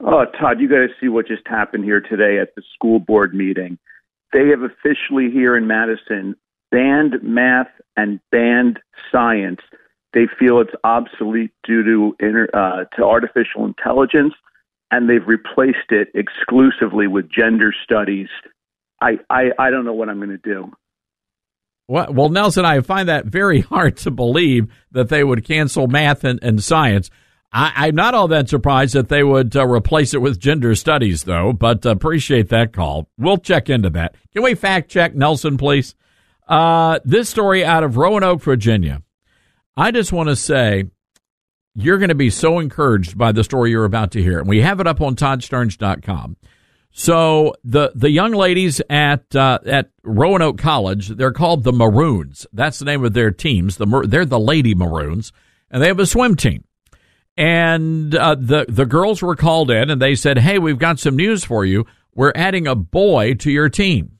Oh, 0.00 0.24
Todd, 0.38 0.60
you 0.60 0.68
got 0.68 0.76
to 0.76 0.88
see 1.00 1.08
what 1.08 1.26
just 1.26 1.42
happened 1.46 1.82
here 1.82 2.00
today 2.00 2.38
at 2.38 2.54
the 2.54 2.62
school 2.76 3.00
board 3.00 3.34
meeting. 3.34 3.78
They 4.32 4.46
have 4.50 4.62
officially 4.62 5.32
here 5.32 5.56
in 5.56 5.66
Madison 5.66 6.36
banned 6.70 7.20
math 7.20 7.70
and 7.96 8.20
banned 8.30 8.78
science. 9.10 9.60
They 10.16 10.28
feel 10.38 10.62
it's 10.62 10.72
obsolete 10.82 11.50
due 11.62 11.84
to 11.84 12.16
inter, 12.26 12.48
uh, 12.54 12.84
to 12.96 13.04
artificial 13.04 13.66
intelligence, 13.66 14.32
and 14.90 15.10
they've 15.10 15.26
replaced 15.26 15.90
it 15.90 16.08
exclusively 16.14 17.06
with 17.06 17.30
gender 17.30 17.70
studies. 17.84 18.28
I 18.98 19.18
I, 19.28 19.50
I 19.58 19.70
don't 19.70 19.84
know 19.84 19.92
what 19.92 20.08
I'm 20.08 20.16
going 20.16 20.30
to 20.30 20.38
do. 20.38 20.72
Well, 21.86 22.14
well, 22.14 22.28
Nelson, 22.30 22.64
I 22.64 22.80
find 22.80 23.10
that 23.10 23.26
very 23.26 23.60
hard 23.72 23.98
to 23.98 24.10
believe 24.10 24.72
that 24.90 25.10
they 25.10 25.22
would 25.22 25.44
cancel 25.44 25.86
math 25.86 26.24
and, 26.24 26.42
and 26.42 26.64
science. 26.64 27.10
I, 27.52 27.88
am 27.88 27.94
not 27.94 28.14
all 28.14 28.28
that 28.28 28.48
surprised 28.48 28.94
that 28.94 29.10
they 29.10 29.22
would 29.22 29.54
uh, 29.54 29.66
replace 29.66 30.14
it 30.14 30.22
with 30.22 30.40
gender 30.40 30.74
studies, 30.74 31.24
though, 31.24 31.52
but 31.52 31.84
appreciate 31.84 32.48
that 32.48 32.72
call. 32.72 33.10
We'll 33.18 33.36
check 33.36 33.68
into 33.68 33.90
that. 33.90 34.14
Can 34.32 34.42
we 34.42 34.54
fact 34.54 34.90
check 34.90 35.14
Nelson, 35.14 35.58
please? 35.58 35.94
Uh, 36.48 37.00
this 37.04 37.28
story 37.28 37.66
out 37.66 37.84
of 37.84 37.98
Roanoke, 37.98 38.40
Virginia. 38.40 39.02
I 39.76 39.90
just 39.90 40.12
want 40.12 40.28
to 40.28 40.36
say 40.36 40.84
you're 41.74 41.98
going 41.98 42.08
to 42.08 42.14
be 42.14 42.30
so 42.30 42.58
encouraged 42.58 43.18
by 43.18 43.32
the 43.32 43.44
story 43.44 43.70
you're 43.70 43.84
about 43.84 44.12
to 44.12 44.22
hear. 44.22 44.38
And 44.38 44.48
we 44.48 44.62
have 44.62 44.80
it 44.80 44.86
up 44.86 45.00
on 45.00 45.14
ToddStarnes.com. 45.14 46.36
So 46.98 47.54
the 47.62 47.92
the 47.94 48.08
young 48.08 48.32
ladies 48.32 48.80
at 48.88 49.36
uh, 49.36 49.58
at 49.66 49.90
Roanoke 50.02 50.56
College, 50.56 51.08
they're 51.08 51.30
called 51.30 51.62
the 51.62 51.72
Maroons. 51.72 52.46
That's 52.54 52.78
the 52.78 52.86
name 52.86 53.04
of 53.04 53.12
their 53.12 53.30
teams. 53.30 53.76
The 53.76 54.06
they're 54.08 54.24
the 54.24 54.40
Lady 54.40 54.74
Maroons, 54.74 55.30
and 55.70 55.82
they 55.82 55.88
have 55.88 55.98
a 55.98 56.06
swim 56.06 56.36
team. 56.36 56.64
And 57.36 58.14
uh, 58.14 58.36
the 58.36 58.64
the 58.66 58.86
girls 58.86 59.20
were 59.20 59.36
called 59.36 59.70
in, 59.70 59.90
and 59.90 60.00
they 60.00 60.14
said, 60.14 60.38
"Hey, 60.38 60.58
we've 60.58 60.78
got 60.78 60.98
some 60.98 61.16
news 61.16 61.44
for 61.44 61.66
you. 61.66 61.84
We're 62.14 62.32
adding 62.34 62.66
a 62.66 62.74
boy 62.74 63.34
to 63.34 63.50
your 63.50 63.68
team." 63.68 64.18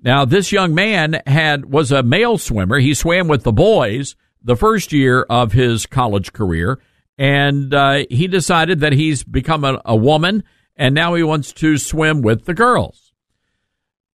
Now, 0.00 0.24
this 0.24 0.50
young 0.50 0.74
man 0.74 1.22
had 1.28 1.72
was 1.72 1.92
a 1.92 2.02
male 2.02 2.38
swimmer. 2.38 2.80
He 2.80 2.92
swam 2.92 3.28
with 3.28 3.44
the 3.44 3.52
boys 3.52 4.16
the 4.42 4.56
first 4.56 4.92
year 4.92 5.22
of 5.22 5.52
his 5.52 5.86
college 5.86 6.32
career, 6.32 6.78
and 7.16 7.74
uh, 7.74 8.04
he 8.10 8.28
decided 8.28 8.80
that 8.80 8.92
he's 8.92 9.24
become 9.24 9.64
a, 9.64 9.80
a 9.84 9.96
woman, 9.96 10.44
and 10.76 10.94
now 10.94 11.14
he 11.14 11.22
wants 11.22 11.52
to 11.54 11.76
swim 11.76 12.22
with 12.22 12.44
the 12.44 12.54
girls. 12.54 13.12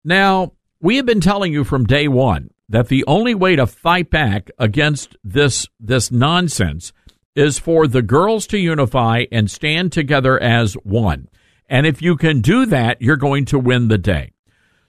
Now, 0.04 0.54
we 0.82 0.98
have 0.98 1.06
been 1.06 1.22
telling 1.22 1.54
you 1.54 1.64
from 1.64 1.86
day 1.86 2.08
one 2.08 2.50
that 2.70 2.88
the 2.88 3.06
only 3.06 3.36
way 3.36 3.56
to 3.56 3.68
fight 3.68 4.10
back 4.10 4.50
against 4.58 5.16
this 5.24 5.68
this 5.80 6.12
nonsense 6.12 6.94
is 7.36 7.60
for 7.60 7.88
the 7.88 8.02
girls 8.02 8.48
to 8.48 8.58
unify 8.58 9.26
and 9.32 9.50
stand 9.50 9.92
together 9.92 10.40
as 10.40 10.74
one. 10.84 11.28
And 11.68 11.88
if 11.88 12.02
you 12.02 12.16
can 12.16 12.42
do 12.42 12.66
that, 12.68 13.02
you're 13.02 13.16
going 13.18 13.46
to 13.46 13.60
win 13.60 13.88
the 13.88 13.98
day. 13.98 14.34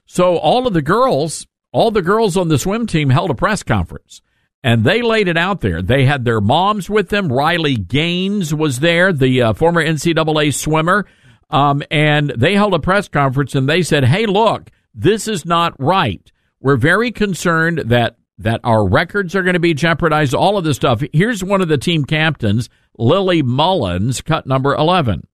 So 0.06 0.36
all 0.36 0.66
of 0.66 0.74
the 0.74 0.82
girls, 0.82 1.46
all 1.72 1.90
the 1.90 2.02
girls 2.02 2.36
on 2.36 2.48
the 2.48 2.58
swim 2.58 2.86
team 2.86 3.10
held 3.10 3.30
a 3.30 3.34
press 3.34 3.62
conference 3.62 4.20
and 4.64 4.82
they 4.82 5.02
laid 5.02 5.28
it 5.28 5.36
out 5.36 5.60
there. 5.60 5.82
They 5.82 6.06
had 6.06 6.24
their 6.24 6.40
moms 6.40 6.88
with 6.88 7.10
them. 7.10 7.30
Riley 7.30 7.76
Gaines 7.76 8.54
was 8.54 8.80
there, 8.80 9.12
the 9.12 9.42
uh, 9.42 9.52
former 9.52 9.84
NCAA 9.84 10.54
swimmer. 10.54 11.06
Um, 11.50 11.82
and 11.90 12.30
they 12.30 12.54
held 12.54 12.72
a 12.72 12.78
press 12.78 13.06
conference 13.06 13.54
and 13.54 13.68
they 13.68 13.82
said, 13.82 14.04
Hey, 14.04 14.24
look, 14.24 14.70
this 14.94 15.28
is 15.28 15.44
not 15.44 15.78
right. 15.78 16.32
We're 16.60 16.78
very 16.78 17.12
concerned 17.12 17.82
that 17.86 18.16
that 18.38 18.60
our 18.64 18.88
records 18.88 19.36
are 19.36 19.44
going 19.44 19.54
to 19.54 19.60
be 19.60 19.74
jeopardized, 19.74 20.34
all 20.34 20.58
of 20.58 20.64
this 20.64 20.76
stuff. 20.76 21.02
Here's 21.12 21.44
one 21.44 21.60
of 21.60 21.68
the 21.68 21.78
team 21.78 22.04
captains, 22.04 22.68
Lily 22.98 23.42
Mullins, 23.42 24.22
cut 24.22 24.44
number 24.44 24.74
11. 24.74 25.24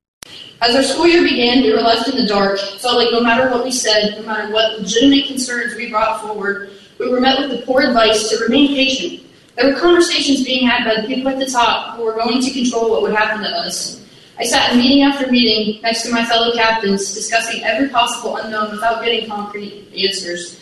As 0.60 0.74
our 0.74 0.82
school 0.82 1.06
year 1.06 1.22
began, 1.22 1.62
we 1.62 1.72
were 1.72 1.80
left 1.80 2.08
in 2.08 2.16
the 2.16 2.26
dark. 2.26 2.58
It 2.58 2.80
felt 2.80 2.96
like 2.96 3.10
no 3.10 3.22
matter 3.22 3.48
what 3.50 3.64
we 3.64 3.72
said, 3.72 4.16
no 4.18 4.26
matter 4.26 4.52
what 4.52 4.80
legitimate 4.80 5.28
concerns 5.28 5.74
we 5.76 5.88
brought 5.88 6.20
forward, 6.20 6.72
we 7.00 7.08
were 7.08 7.20
met 7.20 7.40
with 7.40 7.58
the 7.58 7.64
poor 7.64 7.80
advice 7.80 8.28
to 8.28 8.44
remain 8.44 8.68
patient. 8.68 9.26
There 9.56 9.72
were 9.72 9.80
conversations 9.80 10.44
being 10.44 10.68
had 10.68 10.84
by 10.84 11.00
the 11.00 11.08
people 11.08 11.30
at 11.30 11.38
the 11.38 11.46
top 11.46 11.96
who 11.96 12.04
were 12.04 12.12
going 12.12 12.42
to 12.42 12.50
control 12.50 12.90
what 12.90 13.00
would 13.02 13.14
happen 13.14 13.42
to 13.42 13.48
us. 13.48 14.06
I 14.38 14.44
sat 14.44 14.72
in 14.72 14.78
meeting 14.78 15.02
after 15.02 15.30
meeting 15.30 15.80
next 15.82 16.02
to 16.02 16.12
my 16.12 16.24
fellow 16.24 16.52
captains, 16.54 17.14
discussing 17.14 17.62
every 17.64 17.88
possible 17.88 18.36
unknown 18.36 18.70
without 18.70 19.02
getting 19.02 19.28
concrete 19.28 19.88
answers. 19.96 20.60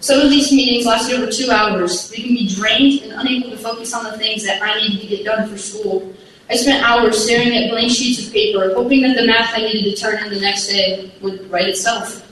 Some 0.00 0.20
of 0.20 0.30
these 0.30 0.52
meetings 0.52 0.86
lasted 0.86 1.20
over 1.20 1.32
two 1.32 1.50
hours, 1.50 2.10
leaving 2.10 2.34
me 2.34 2.48
drained 2.54 3.02
and 3.02 3.12
unable 3.12 3.50
to 3.50 3.56
focus 3.56 3.94
on 3.94 4.04
the 4.04 4.16
things 4.18 4.44
that 4.44 4.62
I 4.62 4.78
needed 4.78 5.00
to 5.00 5.06
get 5.06 5.24
done 5.24 5.48
for 5.48 5.56
school. 5.56 6.14
I 6.50 6.56
spent 6.56 6.84
hours 6.84 7.22
staring 7.22 7.56
at 7.56 7.70
blank 7.70 7.90
sheets 7.90 8.26
of 8.26 8.32
paper, 8.32 8.72
hoping 8.74 9.02
that 9.02 9.16
the 9.16 9.26
math 9.26 9.52
I 9.54 9.62
needed 9.62 9.94
to 9.94 10.00
turn 10.00 10.22
in 10.24 10.32
the 10.32 10.40
next 10.40 10.68
day 10.68 11.12
would 11.20 11.50
write 11.50 11.68
itself. 11.68 12.27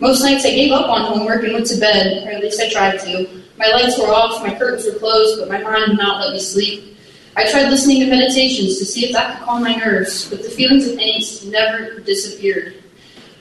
Most 0.00 0.22
nights 0.22 0.44
I 0.44 0.50
gave 0.50 0.70
up 0.70 0.88
on 0.88 1.12
homework 1.12 1.42
and 1.42 1.54
went 1.54 1.66
to 1.66 1.80
bed, 1.80 2.26
or 2.26 2.30
at 2.30 2.40
least 2.40 2.60
I 2.60 2.70
tried 2.70 2.98
to. 3.00 3.28
My 3.58 3.66
lights 3.68 3.98
were 3.98 4.06
off, 4.06 4.42
my 4.46 4.54
curtains 4.54 4.86
were 4.86 4.98
closed, 4.98 5.40
but 5.40 5.48
my 5.48 5.60
mind 5.60 5.88
would 5.88 5.98
not 5.98 6.20
let 6.20 6.32
me 6.32 6.38
sleep. 6.38 6.96
I 7.36 7.50
tried 7.50 7.70
listening 7.70 8.00
to 8.00 8.06
meditations 8.06 8.78
to 8.78 8.84
see 8.84 9.06
if 9.06 9.12
that 9.12 9.38
could 9.38 9.46
calm 9.46 9.62
my 9.62 9.74
nerves, 9.74 10.28
but 10.30 10.42
the 10.42 10.50
feelings 10.50 10.86
of 10.86 10.98
angst 10.98 11.50
never 11.50 11.98
disappeared. 12.00 12.82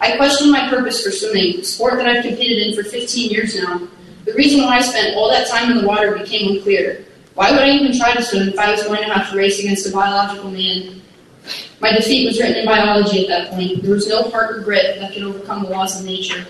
I 0.02 0.18
questioned 0.18 0.52
my 0.52 0.68
purpose 0.70 1.04
for 1.04 1.12
swimming, 1.12 1.60
a 1.60 1.64
sport 1.64 1.98
that 1.98 2.08
I've 2.08 2.24
competed 2.24 2.68
in 2.68 2.76
for 2.76 2.84
15 2.84 3.30
years 3.32 3.56
now. 3.56 3.88
The 4.26 4.34
reason 4.34 4.62
why 4.62 4.78
I 4.78 4.82
spent 4.82 5.16
all 5.16 5.30
that 5.30 5.48
time 5.48 5.72
in 5.72 5.78
the 5.78 5.88
water 5.88 6.18
became 6.18 6.56
unclear. 6.56 7.06
Why 7.36 7.52
would 7.52 7.62
I 7.62 7.70
even 7.70 7.98
try 7.98 8.14
to 8.14 8.24
swim 8.24 8.50
if 8.50 8.58
I 8.58 8.72
was 8.72 8.84
going 8.84 9.04
to 9.04 9.14
have 9.14 9.30
to 9.32 9.38
race 9.38 9.60
against 9.60 9.88
a 9.88 9.92
biological 9.92 10.50
man? 10.50 11.02
My 11.80 11.92
defeat 11.92 12.26
was 12.26 12.40
written 12.40 12.56
in 12.58 12.66
biology 12.66 13.28
at 13.28 13.28
that 13.28 13.52
point. 13.52 13.84
There 13.84 13.94
was 13.94 14.08
no 14.08 14.24
heart 14.24 14.58
or 14.58 14.62
grit 14.62 15.00
that 15.00 15.14
could 15.14 15.24
overcome 15.24 15.64
the 15.64 15.70
laws 15.70 16.00
of 16.00 16.06
nature. 16.06 16.46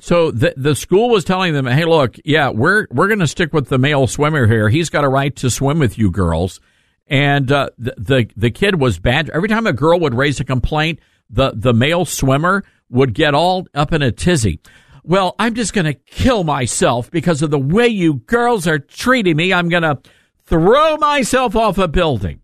So 0.00 0.30
the 0.30 0.54
the 0.56 0.74
school 0.74 1.10
was 1.10 1.24
telling 1.24 1.52
them, 1.52 1.66
"Hey, 1.66 1.84
look, 1.84 2.16
yeah, 2.24 2.50
we're 2.50 2.86
we're 2.90 3.08
going 3.08 3.18
to 3.20 3.26
stick 3.26 3.52
with 3.52 3.68
the 3.68 3.78
male 3.78 4.06
swimmer 4.06 4.46
here. 4.46 4.68
He's 4.68 4.88
got 4.88 5.04
a 5.04 5.08
right 5.08 5.34
to 5.36 5.50
swim 5.50 5.78
with 5.78 5.98
you 5.98 6.10
girls." 6.10 6.60
And 7.08 7.50
uh, 7.50 7.70
the, 7.76 7.94
the 7.98 8.30
the 8.36 8.50
kid 8.50 8.80
was 8.80 9.00
bad. 9.00 9.30
Every 9.30 9.48
time 9.48 9.66
a 9.66 9.72
girl 9.72 9.98
would 9.98 10.14
raise 10.14 10.38
a 10.38 10.44
complaint, 10.44 11.00
the, 11.28 11.52
the 11.54 11.72
male 11.72 12.04
swimmer 12.04 12.64
would 12.88 13.14
get 13.14 13.34
all 13.34 13.66
up 13.74 13.92
in 13.92 14.00
a 14.00 14.12
tizzy. 14.12 14.60
Well, 15.02 15.34
I'm 15.38 15.54
just 15.54 15.72
going 15.72 15.86
to 15.86 15.94
kill 15.94 16.44
myself 16.44 17.10
because 17.10 17.42
of 17.42 17.50
the 17.50 17.58
way 17.58 17.88
you 17.88 18.14
girls 18.14 18.66
are 18.68 18.78
treating 18.78 19.36
me. 19.36 19.52
I'm 19.52 19.68
going 19.68 19.82
to 19.82 19.98
throw 20.44 20.96
myself 20.98 21.56
off 21.56 21.78
a 21.78 21.88
building. 21.88 22.39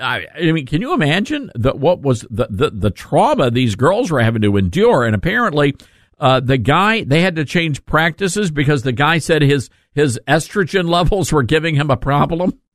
I, 0.00 0.26
I 0.36 0.52
mean, 0.52 0.66
can 0.66 0.80
you 0.80 0.92
imagine 0.92 1.50
that 1.54 1.78
what 1.78 2.00
was 2.00 2.26
the, 2.30 2.48
the, 2.50 2.70
the 2.70 2.90
trauma 2.90 3.50
these 3.50 3.76
girls 3.76 4.10
were 4.10 4.20
having 4.20 4.42
to 4.42 4.56
endure? 4.56 5.04
And 5.04 5.14
apparently, 5.14 5.76
uh, 6.18 6.40
the 6.40 6.58
guy, 6.58 7.04
they 7.04 7.20
had 7.20 7.36
to 7.36 7.44
change 7.44 7.84
practices 7.86 8.50
because 8.50 8.82
the 8.82 8.92
guy 8.92 9.18
said 9.18 9.42
his, 9.42 9.70
his 9.92 10.18
estrogen 10.26 10.88
levels 10.88 11.32
were 11.32 11.42
giving 11.42 11.74
him 11.76 11.90
a 11.90 11.96
problem. 11.96 12.60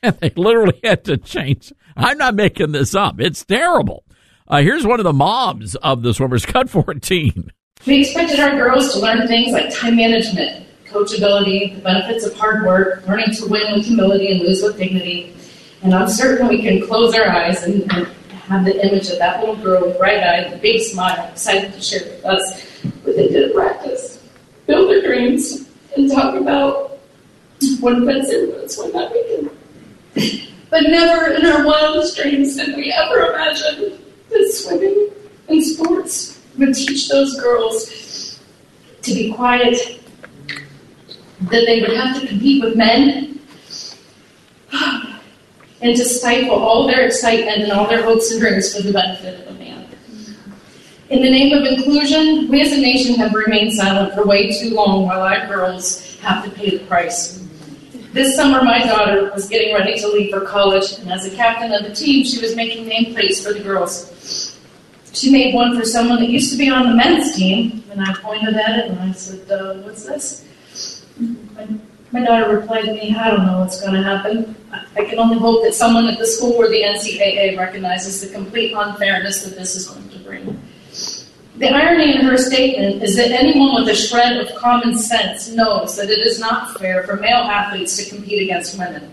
And 0.00 0.16
they 0.20 0.30
literally 0.36 0.78
had 0.84 1.02
to 1.06 1.16
change. 1.16 1.72
I'm 1.96 2.18
not 2.18 2.36
making 2.36 2.70
this 2.70 2.94
up. 2.94 3.20
It's 3.20 3.44
terrible. 3.44 4.04
Uh, 4.46 4.62
here's 4.62 4.86
one 4.86 5.00
of 5.00 5.04
the 5.04 5.12
moms 5.12 5.74
of 5.74 6.02
the 6.02 6.14
swimmers, 6.14 6.46
cut 6.46 6.70
14. 6.70 7.50
We 7.84 8.02
expected 8.02 8.38
our 8.38 8.56
girls 8.56 8.92
to 8.92 9.00
learn 9.00 9.26
things 9.26 9.52
like 9.52 9.74
time 9.74 9.96
management, 9.96 10.66
coachability, 10.86 11.74
the 11.74 11.80
benefits 11.80 12.24
of 12.24 12.36
hard 12.36 12.64
work, 12.64 13.04
learning 13.08 13.32
to 13.34 13.46
win 13.46 13.74
with 13.74 13.86
humility 13.86 14.30
and 14.30 14.40
lose 14.40 14.62
with 14.62 14.78
dignity. 14.78 15.34
And 15.82 15.94
I'm 15.94 16.08
certain 16.08 16.48
we 16.48 16.62
can 16.62 16.86
close 16.86 17.14
our 17.14 17.28
eyes 17.28 17.62
and, 17.62 17.82
and 17.92 18.06
have 18.48 18.64
the 18.64 18.84
image 18.86 19.10
of 19.10 19.18
that 19.18 19.40
little 19.40 19.56
girl 19.56 19.96
bright 19.98 20.22
eyes, 20.22 20.52
a 20.52 20.56
big 20.56 20.80
smile, 20.80 21.28
excited 21.30 21.72
to 21.72 21.80
share 21.80 22.04
with 22.04 22.24
us 22.24 22.64
what 23.02 23.14
they 23.16 23.28
did 23.28 23.50
at 23.50 23.54
practice, 23.54 24.26
build 24.66 24.90
their 24.90 25.02
dreams, 25.02 25.68
and 25.96 26.10
talk 26.10 26.34
about 26.34 26.98
what 27.80 27.98
events 27.98 28.30
to 28.30 28.68
swim 28.68 28.92
that 28.92 29.12
weekend. 29.12 29.50
But 30.70 30.82
never 30.82 31.32
in 31.32 31.46
our 31.46 31.64
wildest 31.64 32.16
dreams 32.16 32.56
did 32.56 32.76
we 32.76 32.92
ever 32.92 33.32
imagine 33.32 33.98
that 34.30 34.52
swimming 34.52 35.10
and 35.48 35.64
sports 35.64 36.40
would 36.58 36.74
teach 36.74 37.08
those 37.08 37.38
girls 37.40 38.40
to 39.02 39.14
be 39.14 39.32
quiet, 39.32 40.00
that 41.42 41.64
they 41.66 41.80
would 41.80 41.96
have 41.96 42.20
to 42.20 42.26
compete 42.26 42.62
with 42.62 42.76
men, 42.76 43.40
and 45.80 45.96
to 45.96 46.04
stifle 46.04 46.56
all 46.56 46.86
their 46.86 47.06
excitement 47.06 47.62
and 47.62 47.72
all 47.72 47.88
their 47.88 48.02
hopes 48.02 48.30
and 48.30 48.40
dreams 48.40 48.74
for 48.74 48.82
the 48.82 48.92
benefit 48.92 49.46
of 49.46 49.54
a 49.54 49.58
man. 49.58 49.86
In 51.10 51.22
the 51.22 51.30
name 51.30 51.56
of 51.56 51.64
inclusion, 51.64 52.48
we 52.48 52.60
as 52.60 52.72
a 52.72 52.80
nation 52.80 53.14
have 53.16 53.32
remained 53.32 53.72
silent 53.72 54.14
for 54.14 54.26
way 54.26 54.52
too 54.58 54.74
long 54.74 55.06
while 55.06 55.22
our 55.22 55.46
girls 55.46 56.18
have 56.20 56.44
to 56.44 56.50
pay 56.50 56.76
the 56.76 56.84
price. 56.86 57.44
This 58.12 58.34
summer, 58.34 58.62
my 58.64 58.80
daughter 58.80 59.30
was 59.32 59.48
getting 59.48 59.74
ready 59.74 59.98
to 59.98 60.08
leave 60.08 60.30
for 60.30 60.40
college, 60.40 60.98
and 60.98 61.10
as 61.12 61.26
a 61.26 61.36
captain 61.36 61.72
of 61.72 61.84
the 61.84 61.94
team, 61.94 62.24
she 62.24 62.40
was 62.40 62.56
making 62.56 62.86
nameplates 62.86 63.42
for 63.44 63.52
the 63.52 63.60
girls. 63.60 64.58
She 65.12 65.30
made 65.30 65.54
one 65.54 65.78
for 65.78 65.84
someone 65.84 66.20
that 66.20 66.28
used 66.28 66.50
to 66.52 66.58
be 66.58 66.70
on 66.70 66.88
the 66.88 66.94
men's 66.94 67.36
team, 67.36 67.84
and 67.90 68.02
I 68.02 68.14
pointed 68.14 68.54
at 68.56 68.78
it 68.78 68.90
and 68.90 68.98
I 68.98 69.12
said, 69.12 69.50
uh, 69.50 69.74
What's 69.82 70.04
this? 70.04 70.44
My, 72.10 72.24
daughter 72.24 72.56
replied 72.56 72.86
to 72.86 72.92
me, 72.94 73.14
I 73.14 73.30
don't 73.30 73.46
know 73.46 73.60
what's 73.60 73.80
going 73.80 73.92
to 73.92 74.02
happen. 74.02 74.56
I 74.72 75.04
can 75.04 75.18
only 75.18 75.38
hope 75.38 75.62
that 75.64 75.74
someone 75.74 76.08
at 76.08 76.18
the 76.18 76.26
school 76.26 76.54
or 76.54 76.68
the 76.68 76.82
NCAA 76.82 77.58
recognizes 77.58 78.20
the 78.20 78.32
complete 78.32 78.72
unfairness 78.74 79.44
that 79.44 79.56
this 79.56 79.76
is 79.76 79.88
going 79.88 80.08
to 80.10 80.18
bring. 80.20 80.58
The 81.58 81.68
irony 81.68 82.14
in 82.14 82.24
her 82.24 82.38
statement 82.38 83.02
is 83.02 83.16
that 83.16 83.30
anyone 83.30 83.74
with 83.74 83.92
a 83.92 83.96
shred 83.96 84.36
of 84.38 84.54
common 84.56 84.96
sense 84.96 85.50
knows 85.50 85.96
that 85.96 86.08
it 86.08 86.20
is 86.20 86.38
not 86.38 86.78
fair 86.78 87.02
for 87.02 87.16
male 87.16 87.42
athletes 87.42 87.96
to 87.96 88.08
compete 88.08 88.42
against 88.42 88.78
women. 88.78 89.12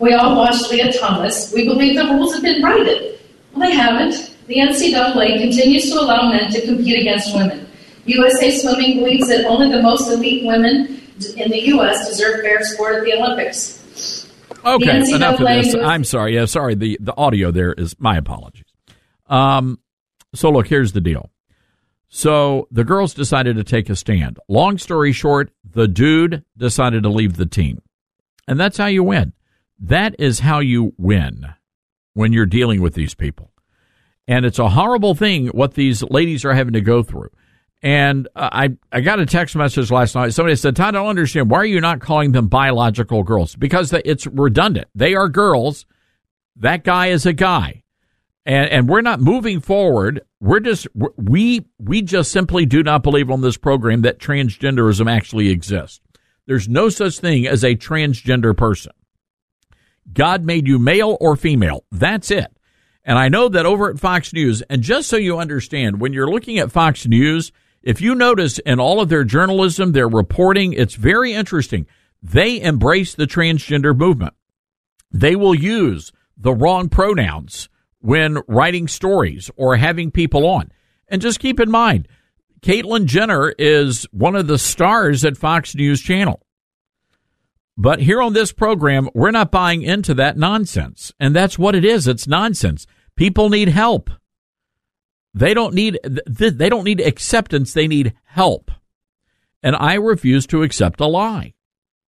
We 0.00 0.14
all 0.14 0.34
watched 0.34 0.70
Lia 0.70 0.92
Thomas. 0.92 1.52
We 1.52 1.64
believe 1.68 1.96
the 1.96 2.06
rules 2.06 2.34
have 2.34 2.42
been 2.42 2.62
righted. 2.62 3.20
Well, 3.52 3.68
they 3.68 3.76
haven't. 3.76 4.34
The 4.46 4.56
NCAA 4.56 5.40
continues 5.40 5.90
to 5.90 6.00
allow 6.00 6.30
men 6.30 6.50
to 6.50 6.60
compete 6.62 6.98
against 6.98 7.34
women. 7.34 7.68
USA 8.06 8.50
Swimming 8.50 8.98
believes 8.98 9.28
that 9.28 9.46
only 9.46 9.70
the 9.70 9.82
most 9.82 10.10
elite 10.10 10.44
women 10.44 10.93
in 11.36 11.50
the 11.50 11.60
U.S. 11.66 12.08
deserve 12.08 12.40
fair 12.42 12.62
sport 12.62 12.96
at 12.96 13.04
the 13.04 13.12
Olympics. 13.14 13.80
Okay, 14.64 15.00
The 15.02 15.14
enough 15.16 15.40
of 15.40 15.46
this. 15.46 15.74
was- 15.74 15.84
I'm 15.84 16.04
sorry. 16.04 16.34
Yeah, 16.34 16.46
sorry. 16.46 16.74
The 16.74 16.96
the 17.00 17.14
audio 17.16 17.50
there 17.50 17.72
is 17.72 17.94
my 17.98 18.16
apologies. 18.16 18.64
Um, 19.26 19.78
so 20.34 20.50
look, 20.50 20.66
here's 20.68 20.92
the 20.92 21.00
deal. 21.00 21.30
So 22.08 22.68
the 22.70 22.84
girls 22.84 23.12
decided 23.14 23.56
to 23.56 23.64
take 23.64 23.90
a 23.90 23.96
stand. 23.96 24.38
Long 24.48 24.78
story 24.78 25.12
short, 25.12 25.50
the 25.68 25.88
dude 25.88 26.44
decided 26.56 27.02
to 27.02 27.08
leave 27.08 27.36
the 27.36 27.46
team, 27.46 27.82
and 28.48 28.58
that's 28.58 28.78
how 28.78 28.86
you 28.86 29.02
win. 29.02 29.32
That 29.80 30.14
is 30.18 30.40
how 30.40 30.60
you 30.60 30.94
win 30.96 31.46
when 32.14 32.32
you're 32.32 32.46
dealing 32.46 32.80
with 32.80 32.94
these 32.94 33.14
people. 33.14 33.50
And 34.26 34.46
it's 34.46 34.58
a 34.60 34.70
horrible 34.70 35.14
thing 35.14 35.48
what 35.48 35.74
these 35.74 36.02
ladies 36.04 36.44
are 36.44 36.54
having 36.54 36.72
to 36.74 36.80
go 36.80 37.02
through. 37.02 37.30
And 37.84 38.28
uh, 38.34 38.48
I, 38.50 38.70
I 38.90 39.02
got 39.02 39.20
a 39.20 39.26
text 39.26 39.54
message 39.54 39.90
last 39.90 40.14
night. 40.14 40.32
Somebody 40.32 40.56
said, 40.56 40.74
Todd, 40.74 40.94
I 40.94 40.98
don't 40.98 41.06
understand. 41.06 41.50
Why 41.50 41.58
are 41.58 41.66
you 41.66 41.82
not 41.82 42.00
calling 42.00 42.32
them 42.32 42.48
biological 42.48 43.22
girls? 43.22 43.54
Because 43.56 43.92
it's 43.92 44.26
redundant. 44.26 44.88
They 44.94 45.14
are 45.14 45.28
girls. 45.28 45.84
That 46.56 46.82
guy 46.82 47.08
is 47.08 47.26
a 47.26 47.34
guy. 47.34 47.82
And, 48.46 48.70
and 48.70 48.88
we're 48.88 49.02
not 49.02 49.20
moving 49.20 49.60
forward. 49.60 50.22
We're 50.40 50.60
just, 50.60 50.86
we, 51.18 51.66
we 51.78 52.00
just 52.00 52.32
simply 52.32 52.64
do 52.64 52.82
not 52.82 53.02
believe 53.02 53.30
on 53.30 53.42
this 53.42 53.58
program 53.58 54.00
that 54.02 54.18
transgenderism 54.18 55.10
actually 55.10 55.50
exists. 55.50 56.00
There's 56.46 56.68
no 56.68 56.88
such 56.88 57.18
thing 57.18 57.46
as 57.46 57.62
a 57.62 57.76
transgender 57.76 58.56
person. 58.56 58.92
God 60.10 60.42
made 60.42 60.66
you 60.66 60.78
male 60.78 61.18
or 61.20 61.36
female. 61.36 61.84
That's 61.92 62.30
it. 62.30 62.46
And 63.04 63.18
I 63.18 63.28
know 63.28 63.50
that 63.50 63.66
over 63.66 63.90
at 63.90 64.00
Fox 64.00 64.32
News, 64.32 64.62
and 64.70 64.80
just 64.80 65.10
so 65.10 65.16
you 65.16 65.38
understand, 65.38 66.00
when 66.00 66.14
you're 66.14 66.30
looking 66.30 66.58
at 66.58 66.72
Fox 66.72 67.06
News, 67.06 67.52
if 67.84 68.00
you 68.00 68.14
notice 68.14 68.58
in 68.60 68.80
all 68.80 69.00
of 69.00 69.10
their 69.10 69.24
journalism, 69.24 69.92
their 69.92 70.08
reporting, 70.08 70.72
it's 70.72 70.94
very 70.94 71.34
interesting. 71.34 71.86
They 72.22 72.60
embrace 72.60 73.14
the 73.14 73.26
transgender 73.26 73.94
movement. 73.94 74.32
They 75.12 75.36
will 75.36 75.54
use 75.54 76.10
the 76.36 76.54
wrong 76.54 76.88
pronouns 76.88 77.68
when 78.00 78.38
writing 78.48 78.88
stories 78.88 79.50
or 79.56 79.76
having 79.76 80.10
people 80.10 80.46
on. 80.46 80.72
And 81.08 81.20
just 81.20 81.40
keep 81.40 81.60
in 81.60 81.70
mind, 81.70 82.08
Caitlyn 82.62 83.04
Jenner 83.04 83.50
is 83.58 84.06
one 84.10 84.34
of 84.34 84.46
the 84.46 84.58
stars 84.58 85.22
at 85.22 85.36
Fox 85.36 85.74
News 85.74 86.00
Channel. 86.00 86.40
But 87.76 88.00
here 88.00 88.22
on 88.22 88.32
this 88.32 88.52
program, 88.52 89.10
we're 89.14 89.30
not 89.30 89.50
buying 89.50 89.82
into 89.82 90.14
that 90.14 90.38
nonsense. 90.38 91.12
And 91.20 91.36
that's 91.36 91.58
what 91.58 91.74
it 91.74 91.84
is. 91.84 92.08
It's 92.08 92.26
nonsense. 92.26 92.86
People 93.16 93.50
need 93.50 93.68
help. 93.68 94.08
They 95.34 95.52
don't 95.52 95.74
need 95.74 95.98
they 96.26 96.68
don't 96.68 96.84
need 96.84 97.00
acceptance, 97.00 97.72
they 97.72 97.88
need 97.88 98.14
help. 98.24 98.70
And 99.62 99.74
I 99.76 99.94
refuse 99.94 100.46
to 100.48 100.62
accept 100.62 101.00
a 101.00 101.06
lie. 101.06 101.54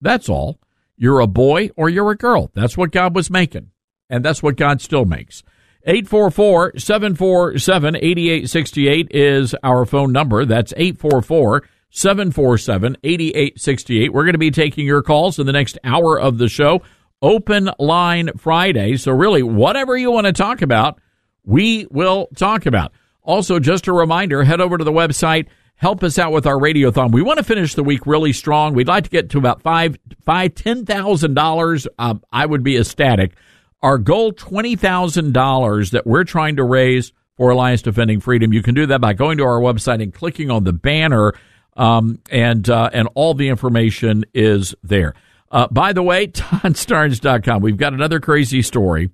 That's 0.01 0.29
all. 0.29 0.59
You're 0.97 1.21
a 1.21 1.27
boy 1.27 1.71
or 1.77 1.89
you're 1.89 2.11
a 2.11 2.17
girl. 2.17 2.51
That's 2.55 2.77
what 2.77 2.91
God 2.91 3.15
was 3.15 3.31
making. 3.31 3.71
And 4.11 4.25
that's 4.25 4.43
what 4.43 4.57
God 4.57 4.81
still 4.81 5.05
makes. 5.05 5.43
844 5.85 6.79
747 6.79 7.97
8868 7.97 9.09
is 9.11 9.55
our 9.63 9.85
phone 9.85 10.13
number. 10.13 10.45
That's 10.45 10.73
844 10.77 11.65
747 11.91 12.97
8868. 13.03 14.13
We're 14.13 14.25
going 14.25 14.33
to 14.33 14.39
be 14.39 14.51
taking 14.51 14.87
your 14.87 15.03
calls 15.03 15.39
in 15.39 15.47
the 15.47 15.53
next 15.53 15.79
hour 15.85 16.19
of 16.21 16.39
the 16.39 16.49
show. 16.49 16.83
Open 17.21 17.71
line 17.79 18.31
Friday. 18.39 18.97
So, 18.97 19.13
really, 19.13 19.43
whatever 19.43 19.97
you 19.97 20.11
want 20.11 20.27
to 20.27 20.33
talk 20.33 20.63
about, 20.63 21.01
we 21.45 21.87
will 21.91 22.29
talk 22.37 22.67
about. 22.67 22.93
Also, 23.23 23.59
just 23.59 23.87
a 23.87 23.93
reminder 23.93 24.43
head 24.45 24.61
over 24.61 24.79
to 24.79 24.85
the 24.85 24.93
website. 24.93 25.47
Help 25.77 26.03
us 26.05 26.19
out 26.19 26.33
with 26.33 26.47
our 26.47 26.57
radiothon. 26.57 27.13
We 27.13 27.23
want 27.23 27.39
to 27.39 27.45
finish 27.45 27.75
the 27.75 27.83
week 27.83 28.07
really 28.07 28.33
strong. 28.33 28.75
We'd 28.75 28.89
like 28.89 29.05
to 29.05 29.11
get 29.11 29.31
to 29.31 29.39
about 29.39 29.63
five, 29.63 29.97
five, 30.25 30.55
ten 30.55 30.85
thousand 30.87 31.35
dollars. 31.35 31.89
Um, 31.99 32.23
I 32.31 32.47
would 32.47 32.63
be 32.63 32.77
ecstatic. 32.77 33.35
Our 33.83 33.99
goal, 33.99 34.33
$20,000 34.33 35.91
that 35.91 36.07
we're 36.07 36.23
trying 36.23 36.57
to 36.57 36.65
raise 36.65 37.13
for 37.37 37.51
Alliance 37.51 37.83
Defending 37.83 38.21
Freedom. 38.21 38.53
You 38.53 38.63
can 38.63 38.77
do 38.77 38.87
that 38.87 39.01
by 39.01 39.13
going 39.13 39.39
to 39.39 39.45
our 39.45 39.59
website 39.61 40.01
and 40.01 40.15
clicking 40.15 40.53
on 40.53 40.63
the 40.63 40.73
banner, 40.73 41.33
um, 41.77 42.21
and, 42.31 42.69
uh, 42.71 42.91
and 42.93 43.09
all 43.15 43.35
the 43.35 43.49
information 43.49 44.25
is 44.33 44.77
there. 44.85 45.15
Uh, 45.51 45.67
by 45.69 45.93
the 45.93 46.03
way, 46.03 46.27
ToddStarnes.com. 46.29 47.61
We've 47.61 47.77
got 47.77 47.93
another 47.93 48.21
crazy 48.21 48.63
story. 48.63 49.11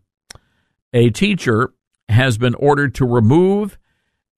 A 0.93 1.09
teacher 1.09 1.73
has 2.11 2.37
been 2.37 2.55
ordered 2.55 2.95
to 2.97 3.07
remove 3.07 3.79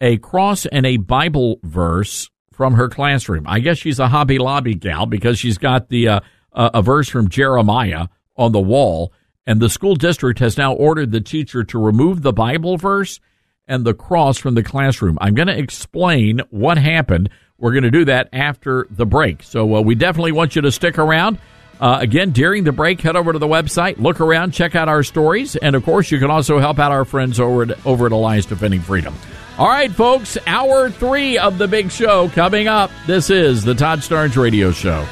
a 0.01 0.17
cross 0.19 0.67
and 0.67 0.87
a 0.87 0.97
Bible 0.97 1.61
verse 1.63 2.31
from 2.53 2.75
her 2.75 2.89
classroom. 2.89 3.45
I 3.47 3.61
guess 3.61 3.79
she's 3.79 3.99
a 3.99 4.09
Hobby 4.09 4.39
Lobby 4.39 4.75
gal 4.75 5.07
because 5.07 5.39
she's 5.39 5.59
got 5.59 5.89
the 5.89 6.09
uh, 6.09 6.21
uh, 6.53 6.71
a 6.75 6.83
verse 6.83 7.09
from 7.09 7.29
Jeremiah 7.29 8.09
on 8.37 8.53
the 8.53 8.61
wall, 8.61 9.13
and 9.47 9.61
the 9.61 9.69
school 9.69 9.95
district 9.95 10.39
has 10.41 10.57
now 10.57 10.73
ordered 10.75 11.11
the 11.11 11.21
teacher 11.21 11.65
to 11.65 11.79
remove 11.79 12.23
the 12.23 12.33
Bible 12.33 12.77
verse 12.77 13.21
and 13.67 13.85
the 13.85 13.95
cross 13.95 14.39
from 14.39 14.55
the 14.55 14.63
classroom. 14.63 15.17
I'm 15.21 15.35
going 15.35 15.49
to 15.49 15.57
explain 15.57 16.41
what 16.51 16.77
happened. 16.77 17.31
We're 17.59 17.73
going 17.73 17.85
to 17.85 17.91
do 17.91 18.05
that 18.07 18.29
after 18.33 18.87
the 18.91 19.07
break. 19.07 19.43
So 19.43 19.77
uh, 19.77 19.81
we 19.81 19.95
definitely 19.95 20.33
want 20.33 20.57
you 20.57 20.63
to 20.63 20.73
stick 20.73 20.99
around. 20.99 21.39
Uh, 21.79 21.99
again, 22.01 22.31
during 22.31 22.65
the 22.65 22.73
break, 22.73 23.01
head 23.01 23.17
over 23.17 23.33
to 23.33 23.39
the 23.39 23.47
website, 23.47 23.99
look 23.99 24.21
around, 24.21 24.53
check 24.53 24.75
out 24.75 24.89
our 24.89 25.03
stories, 25.03 25.57
and 25.57 25.75
of 25.75 25.83
course, 25.83 26.11
you 26.11 26.19
can 26.19 26.31
also 26.31 26.59
help 26.59 26.79
out 26.79 26.93
our 26.93 27.07
friends 27.07 27.41
over 27.41 27.63
at, 27.63 27.87
over 27.87 28.05
at 28.05 28.13
Alliance 28.13 28.45
Defending 28.45 28.81
Freedom. 28.83 29.15
All 29.59 29.69
right, 29.69 29.91
folks, 29.91 30.39
hour 30.47 30.91
three 30.91 31.37
of 31.37 31.59
the 31.59 31.69
big 31.69 31.91
show 31.91 32.29
coming 32.31 32.67
up. 32.67 32.91
This 33.07 33.29
is 33.31 33.63
the 33.63 33.75
Todd 33.75 33.99
Starnes 33.99 34.41
Radio 34.41 34.71
Show. 34.73 35.07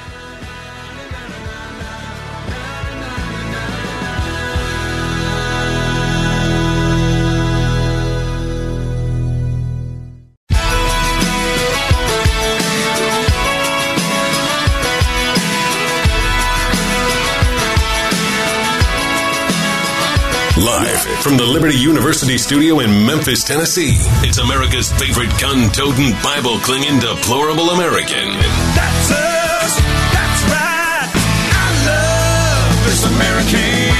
From 21.22 21.36
the 21.36 21.44
Liberty 21.44 21.76
University 21.76 22.38
studio 22.38 22.78
in 22.78 23.04
Memphis, 23.04 23.42
Tennessee, 23.42 23.94
it's 24.22 24.38
America's 24.38 24.92
favorite 24.92 25.30
gun 25.40 25.70
toting, 25.72 26.12
Bible 26.22 26.58
clinging, 26.58 27.00
deplorable 27.00 27.70
American. 27.70 28.28
That's 28.74 29.10
us. 29.10 29.74
That's 30.14 30.42
right. 30.46 31.10
I 31.50 31.66
love 31.88 32.84
this 32.86 33.04
American 33.04 33.90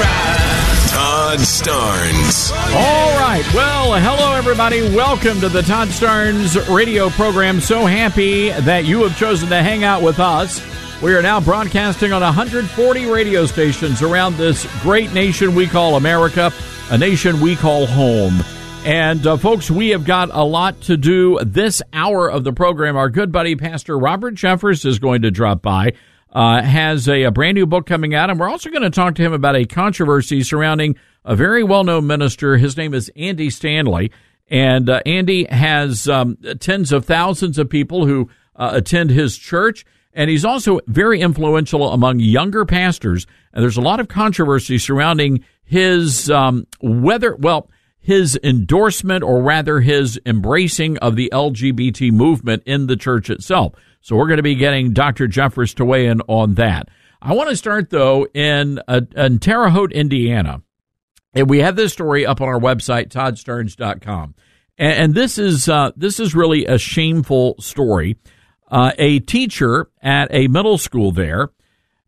ride. 0.00 0.88
Todd 0.88 1.38
Starnes. 1.40 2.52
All 2.74 3.18
right. 3.18 3.44
Well, 3.54 3.92
hello, 4.00 4.34
everybody. 4.34 4.82
Welcome 4.82 5.40
to 5.40 5.48
the 5.50 5.62
Todd 5.62 5.88
Starnes 5.88 6.56
radio 6.74 7.10
program. 7.10 7.60
So 7.60 7.84
happy 7.84 8.50
that 8.50 8.86
you 8.86 9.02
have 9.02 9.18
chosen 9.18 9.50
to 9.50 9.62
hang 9.62 9.84
out 9.84 10.02
with 10.02 10.20
us. 10.20 10.60
We 11.02 11.16
are 11.16 11.22
now 11.22 11.40
broadcasting 11.40 12.12
on 12.12 12.22
140 12.22 13.06
radio 13.06 13.44
stations 13.46 14.02
around 14.02 14.36
this 14.36 14.68
great 14.82 15.12
nation 15.12 15.56
we 15.56 15.66
call 15.66 15.96
America, 15.96 16.52
a 16.90 16.96
nation 16.96 17.40
we 17.40 17.56
call 17.56 17.86
home. 17.86 18.40
And, 18.84 19.26
uh, 19.26 19.36
folks, 19.36 19.68
we 19.68 19.88
have 19.88 20.04
got 20.04 20.30
a 20.32 20.44
lot 20.44 20.80
to 20.82 20.96
do 20.96 21.40
this 21.44 21.82
hour 21.92 22.30
of 22.30 22.44
the 22.44 22.52
program. 22.52 22.96
Our 22.96 23.10
good 23.10 23.32
buddy, 23.32 23.56
Pastor 23.56 23.98
Robert 23.98 24.36
Jeffress, 24.36 24.86
is 24.86 25.00
going 25.00 25.22
to 25.22 25.32
drop 25.32 25.60
by. 25.60 25.94
Uh, 26.32 26.62
has 26.62 27.08
a, 27.08 27.24
a 27.24 27.30
brand 27.32 27.56
new 27.56 27.66
book 27.66 27.84
coming 27.84 28.14
out, 28.14 28.30
and 28.30 28.38
we're 28.38 28.48
also 28.48 28.70
going 28.70 28.82
to 28.82 28.90
talk 28.90 29.16
to 29.16 29.22
him 29.22 29.32
about 29.32 29.56
a 29.56 29.64
controversy 29.64 30.44
surrounding 30.44 30.94
a 31.24 31.34
very 31.34 31.64
well 31.64 31.82
known 31.82 32.06
minister. 32.06 32.58
His 32.58 32.76
name 32.76 32.94
is 32.94 33.10
Andy 33.16 33.50
Stanley. 33.50 34.12
And 34.48 34.88
uh, 34.88 35.00
Andy 35.04 35.46
has 35.46 36.08
um, 36.08 36.38
tens 36.60 36.92
of 36.92 37.04
thousands 37.06 37.58
of 37.58 37.68
people 37.68 38.06
who 38.06 38.30
uh, 38.54 38.70
attend 38.74 39.10
his 39.10 39.36
church. 39.36 39.84
And 40.14 40.28
he's 40.28 40.44
also 40.44 40.80
very 40.86 41.20
influential 41.20 41.92
among 41.92 42.20
younger 42.20 42.64
pastors. 42.64 43.26
And 43.52 43.62
there's 43.62 43.76
a 43.76 43.82
lot 43.82 44.00
of 44.00 44.08
controversy 44.08 44.78
surrounding 44.78 45.44
his 45.64 46.30
um, 46.30 46.66
whether, 46.80 47.34
well, 47.36 47.70
his 47.98 48.38
endorsement 48.42 49.22
or 49.22 49.42
rather 49.42 49.80
his 49.80 50.20
embracing 50.26 50.98
of 50.98 51.16
the 51.16 51.30
LGBT 51.32 52.12
movement 52.12 52.62
in 52.66 52.88
the 52.88 52.96
church 52.96 53.30
itself. 53.30 53.74
So 54.00 54.16
we're 54.16 54.26
going 54.26 54.38
to 54.38 54.42
be 54.42 54.56
getting 54.56 54.92
Dr. 54.92 55.28
Jeffress 55.28 55.74
to 55.76 55.84
weigh 55.84 56.06
in 56.06 56.20
on 56.22 56.54
that. 56.54 56.88
I 57.22 57.34
want 57.34 57.50
to 57.50 57.56
start 57.56 57.90
though 57.90 58.26
in, 58.34 58.80
uh, 58.88 59.02
in 59.16 59.38
Terre 59.38 59.70
Haute, 59.70 59.92
Indiana. 59.92 60.62
And 61.34 61.48
we 61.48 61.60
have 61.60 61.76
this 61.76 61.92
story 61.92 62.26
up 62.26 62.40
on 62.40 62.48
our 62.48 62.58
website, 62.58 63.08
toddstarnes.com. 63.08 64.34
And, 64.78 64.92
and 64.92 65.14
this 65.14 65.38
is 65.38 65.68
uh, 65.68 65.92
this 65.96 66.20
is 66.20 66.34
really 66.34 66.66
a 66.66 66.78
shameful 66.78 67.56
story. 67.60 68.16
Uh, 68.72 68.92
a 68.96 69.18
teacher 69.18 69.90
at 70.00 70.28
a 70.30 70.48
middle 70.48 70.78
school 70.78 71.12
there, 71.12 71.50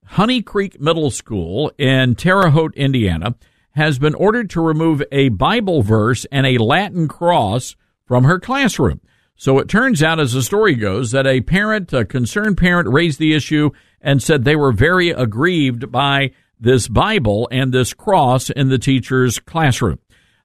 Honey 0.07 0.41
Creek 0.41 0.81
Middle 0.81 1.11
School 1.11 1.71
in 1.77 2.15
Terre 2.15 2.49
Haute, 2.49 2.75
Indiana, 2.75 3.35
has 3.73 3.99
been 3.99 4.15
ordered 4.15 4.49
to 4.51 4.63
remove 4.63 5.03
a 5.13 5.29
Bible 5.29 5.83
verse 5.83 6.25
and 6.33 6.47
a 6.47 6.57
Latin 6.57 7.07
cross 7.07 7.77
from 8.07 8.25
her 8.25 8.41
classroom. 8.41 9.03
So 9.37 9.59
it 9.59 9.69
turns 9.69 10.03
out, 10.03 10.19
as 10.19 10.33
the 10.33 10.43
story 10.43 10.75
goes, 10.75 11.11
that 11.11 11.27
a 11.27 11.43
parent, 11.43 11.93
a 11.93 12.07
concerned 12.07 12.57
parent, 12.57 12.89
raised 12.89 13.19
the 13.19 13.35
issue 13.35 13.69
and 14.01 14.23
said 14.23 14.45
they 14.45 14.57
were 14.57 14.73
very 14.73 15.11
aggrieved 15.11 15.93
by 15.93 16.31
this 16.59 16.89
Bible 16.89 17.47
and 17.51 17.73
this 17.75 17.93
cross 17.93 18.49
in 18.49 18.71
the 18.71 18.79
teacher's 18.79 19.39
classroom. 19.39 19.99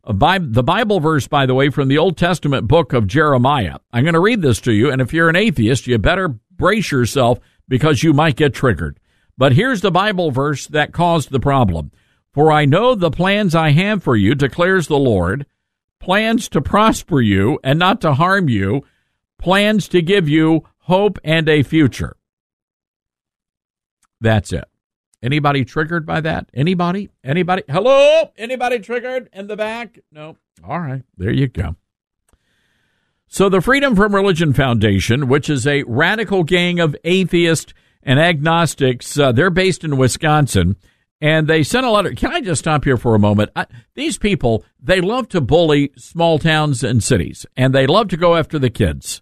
The 0.09 0.63
Bible 0.63 0.99
verse, 0.99 1.27
by 1.27 1.45
the 1.45 1.53
way, 1.53 1.69
from 1.69 1.87
the 1.87 1.99
Old 1.99 2.17
Testament 2.17 2.67
book 2.67 2.93
of 2.93 3.05
Jeremiah. 3.05 3.77
I'm 3.93 4.03
going 4.03 4.15
to 4.15 4.19
read 4.19 4.41
this 4.41 4.59
to 4.61 4.73
you, 4.73 4.91
and 4.91 5.01
if 5.01 5.13
you're 5.13 5.29
an 5.29 5.35
atheist, 5.35 5.85
you 5.85 5.97
better 5.99 6.29
brace 6.29 6.91
yourself 6.91 7.39
because 7.67 8.03
you 8.03 8.11
might 8.11 8.35
get 8.35 8.53
triggered. 8.53 8.99
But 9.37 9.53
here's 9.53 9.81
the 9.81 9.91
Bible 9.91 10.31
verse 10.31 10.65
that 10.67 10.93
caused 10.93 11.29
the 11.29 11.39
problem. 11.39 11.91
For 12.33 12.51
I 12.51 12.65
know 12.65 12.95
the 12.95 13.11
plans 13.11 13.53
I 13.53 13.69
have 13.69 14.03
for 14.03 14.15
you, 14.15 14.35
declares 14.35 14.87
the 14.87 14.97
Lord 14.97 15.45
plans 15.99 16.49
to 16.49 16.61
prosper 16.61 17.21
you 17.21 17.59
and 17.63 17.77
not 17.77 18.01
to 18.01 18.13
harm 18.13 18.49
you, 18.49 18.83
plans 19.37 19.87
to 19.89 20.01
give 20.01 20.27
you 20.27 20.65
hope 20.79 21.19
and 21.23 21.47
a 21.47 21.61
future. 21.61 22.15
That's 24.21 24.51
it. 24.51 24.65
Anybody 25.21 25.65
triggered 25.65 26.05
by 26.05 26.21
that? 26.21 26.49
Anybody? 26.53 27.09
Anybody? 27.23 27.63
Hello? 27.69 28.31
Anybody 28.37 28.79
triggered 28.79 29.29
in 29.33 29.47
the 29.47 29.57
back? 29.57 29.99
No. 30.11 30.37
All 30.63 30.79
right. 30.79 31.03
There 31.17 31.31
you 31.31 31.47
go. 31.47 31.75
So, 33.27 33.47
the 33.47 33.61
Freedom 33.61 33.95
from 33.95 34.15
Religion 34.15 34.53
Foundation, 34.53 35.27
which 35.27 35.49
is 35.49 35.67
a 35.67 35.83
radical 35.83 36.43
gang 36.43 36.79
of 36.79 36.95
atheists 37.03 37.73
and 38.01 38.19
agnostics, 38.19 39.19
uh, 39.19 39.31
they're 39.31 39.51
based 39.51 39.83
in 39.83 39.97
Wisconsin, 39.97 40.77
and 41.21 41.47
they 41.47 41.61
sent 41.61 41.85
a 41.85 41.91
letter. 41.91 42.13
Can 42.13 42.31
I 42.31 42.41
just 42.41 42.59
stop 42.59 42.85
here 42.85 42.97
for 42.97 43.13
a 43.13 43.19
moment? 43.19 43.51
I, 43.55 43.67
these 43.93 44.17
people, 44.17 44.65
they 44.81 44.99
love 44.99 45.27
to 45.29 45.41
bully 45.41 45.91
small 45.95 46.39
towns 46.39 46.83
and 46.83 47.03
cities, 47.03 47.45
and 47.55 47.75
they 47.75 47.85
love 47.85 48.07
to 48.09 48.17
go 48.17 48.35
after 48.35 48.57
the 48.57 48.69
kids. 48.71 49.21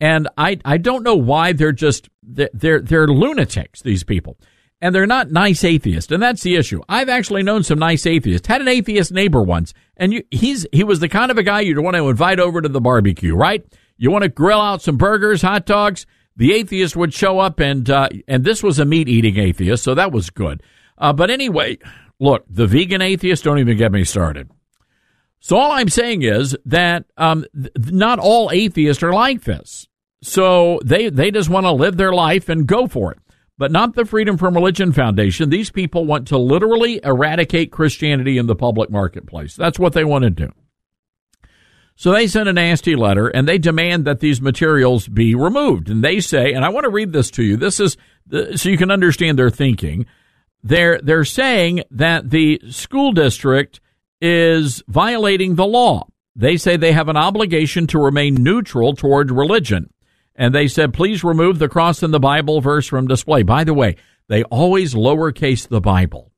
And 0.00 0.28
I, 0.38 0.58
I 0.64 0.78
don't 0.78 1.02
know 1.02 1.16
why 1.16 1.52
they're 1.52 1.72
just 1.72 2.08
they're 2.22 2.80
they're 2.80 3.08
lunatics. 3.08 3.82
These 3.82 4.04
people, 4.04 4.38
and 4.80 4.94
they're 4.94 5.06
not 5.06 5.30
nice 5.30 5.64
atheists, 5.64 6.12
and 6.12 6.22
that's 6.22 6.42
the 6.42 6.56
issue. 6.56 6.80
I've 6.88 7.08
actually 7.08 7.42
known 7.42 7.62
some 7.62 7.78
nice 7.78 8.06
atheists. 8.06 8.46
Had 8.46 8.60
an 8.60 8.68
atheist 8.68 9.12
neighbor 9.12 9.42
once, 9.42 9.72
and 9.96 10.12
you, 10.12 10.24
he's 10.30 10.66
he 10.72 10.84
was 10.84 11.00
the 11.00 11.08
kind 11.08 11.30
of 11.30 11.38
a 11.38 11.42
guy 11.42 11.60
you'd 11.60 11.78
want 11.78 11.96
to 11.96 12.08
invite 12.08 12.40
over 12.40 12.60
to 12.60 12.68
the 12.68 12.80
barbecue, 12.80 13.34
right? 13.34 13.64
You 13.96 14.10
want 14.10 14.22
to 14.22 14.28
grill 14.28 14.60
out 14.60 14.82
some 14.82 14.96
burgers, 14.96 15.42
hot 15.42 15.66
dogs. 15.66 16.06
The 16.36 16.52
atheist 16.52 16.96
would 16.96 17.14
show 17.14 17.38
up, 17.38 17.60
and 17.60 17.88
uh, 17.88 18.08
and 18.26 18.44
this 18.44 18.62
was 18.62 18.78
a 18.78 18.84
meat 18.84 19.08
eating 19.08 19.38
atheist, 19.38 19.84
so 19.84 19.94
that 19.94 20.12
was 20.12 20.30
good. 20.30 20.62
Uh, 20.98 21.12
but 21.12 21.30
anyway, 21.30 21.78
look, 22.18 22.44
the 22.48 22.66
vegan 22.66 23.02
atheists 23.02 23.44
don't 23.44 23.58
even 23.58 23.76
get 23.76 23.92
me 23.92 24.04
started. 24.04 24.50
So 25.40 25.56
all 25.56 25.72
I'm 25.72 25.88
saying 25.90 26.22
is 26.22 26.56
that 26.64 27.04
um, 27.16 27.44
th- 27.54 27.92
not 27.92 28.18
all 28.18 28.50
atheists 28.50 29.02
are 29.02 29.12
like 29.12 29.42
this. 29.42 29.86
So 30.22 30.80
they 30.84 31.10
they 31.10 31.30
just 31.30 31.50
want 31.50 31.66
to 31.66 31.72
live 31.72 31.98
their 31.98 32.14
life 32.14 32.48
and 32.48 32.66
go 32.66 32.86
for 32.86 33.12
it. 33.12 33.18
But 33.56 33.70
not 33.70 33.94
the 33.94 34.04
Freedom 34.04 34.36
from 34.36 34.54
Religion 34.54 34.92
Foundation. 34.92 35.48
These 35.48 35.70
people 35.70 36.06
want 36.06 36.26
to 36.28 36.38
literally 36.38 37.00
eradicate 37.04 37.70
Christianity 37.70 38.36
in 38.36 38.46
the 38.46 38.56
public 38.56 38.90
marketplace. 38.90 39.54
That's 39.54 39.78
what 39.78 39.92
they 39.92 40.04
want 40.04 40.24
to 40.24 40.30
do. 40.30 40.52
So 41.96 42.12
they 42.12 42.26
send 42.26 42.48
a 42.48 42.52
nasty 42.52 42.96
letter 42.96 43.28
and 43.28 43.46
they 43.46 43.58
demand 43.58 44.04
that 44.06 44.20
these 44.20 44.40
materials 44.40 45.06
be 45.06 45.34
removed. 45.34 45.88
And 45.88 46.02
they 46.02 46.20
say, 46.20 46.52
and 46.52 46.64
I 46.64 46.68
want 46.70 46.84
to 46.84 46.90
read 46.90 47.12
this 47.12 47.30
to 47.32 47.44
you. 47.44 47.56
This 47.56 47.78
is 47.78 47.96
so 48.56 48.68
you 48.68 48.78
can 48.78 48.90
understand 48.90 49.38
their 49.38 49.50
thinking. 49.50 50.06
They're 50.62 50.98
they're 51.00 51.24
saying 51.24 51.84
that 51.90 52.30
the 52.30 52.60
school 52.70 53.12
district 53.12 53.80
is 54.20 54.82
violating 54.88 55.54
the 55.54 55.66
law. 55.66 56.08
They 56.34 56.56
say 56.56 56.76
they 56.76 56.92
have 56.92 57.08
an 57.08 57.16
obligation 57.16 57.86
to 57.88 57.98
remain 57.98 58.34
neutral 58.34 58.94
toward 58.94 59.30
religion. 59.30 59.90
And 60.36 60.54
they 60.54 60.66
said, 60.66 60.92
please 60.92 61.22
remove 61.22 61.58
the 61.58 61.68
cross 61.68 62.02
and 62.02 62.12
the 62.12 62.20
Bible 62.20 62.60
verse 62.60 62.86
from 62.86 63.06
display. 63.06 63.42
By 63.42 63.64
the 63.64 63.74
way, 63.74 63.96
they 64.28 64.42
always 64.44 64.94
lowercase 64.94 65.68
the 65.68 65.80
Bible. 65.80 66.32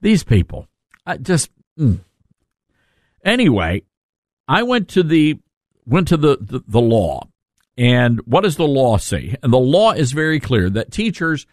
These 0.00 0.24
people, 0.24 0.68
I 1.04 1.16
just 1.16 1.50
mm. 1.78 2.00
anyway. 3.24 3.82
I 4.48 4.62
went 4.62 4.88
to 4.90 5.02
the 5.02 5.40
went 5.84 6.08
to 6.08 6.16
the, 6.16 6.38
the 6.40 6.62
the 6.68 6.80
law, 6.80 7.28
and 7.76 8.20
what 8.26 8.42
does 8.42 8.56
the 8.56 8.68
law 8.68 8.98
say? 8.98 9.34
And 9.42 9.52
the 9.52 9.58
law 9.58 9.92
is 9.92 10.12
very 10.12 10.38
clear 10.38 10.70
that 10.70 10.92
teachers 10.92 11.46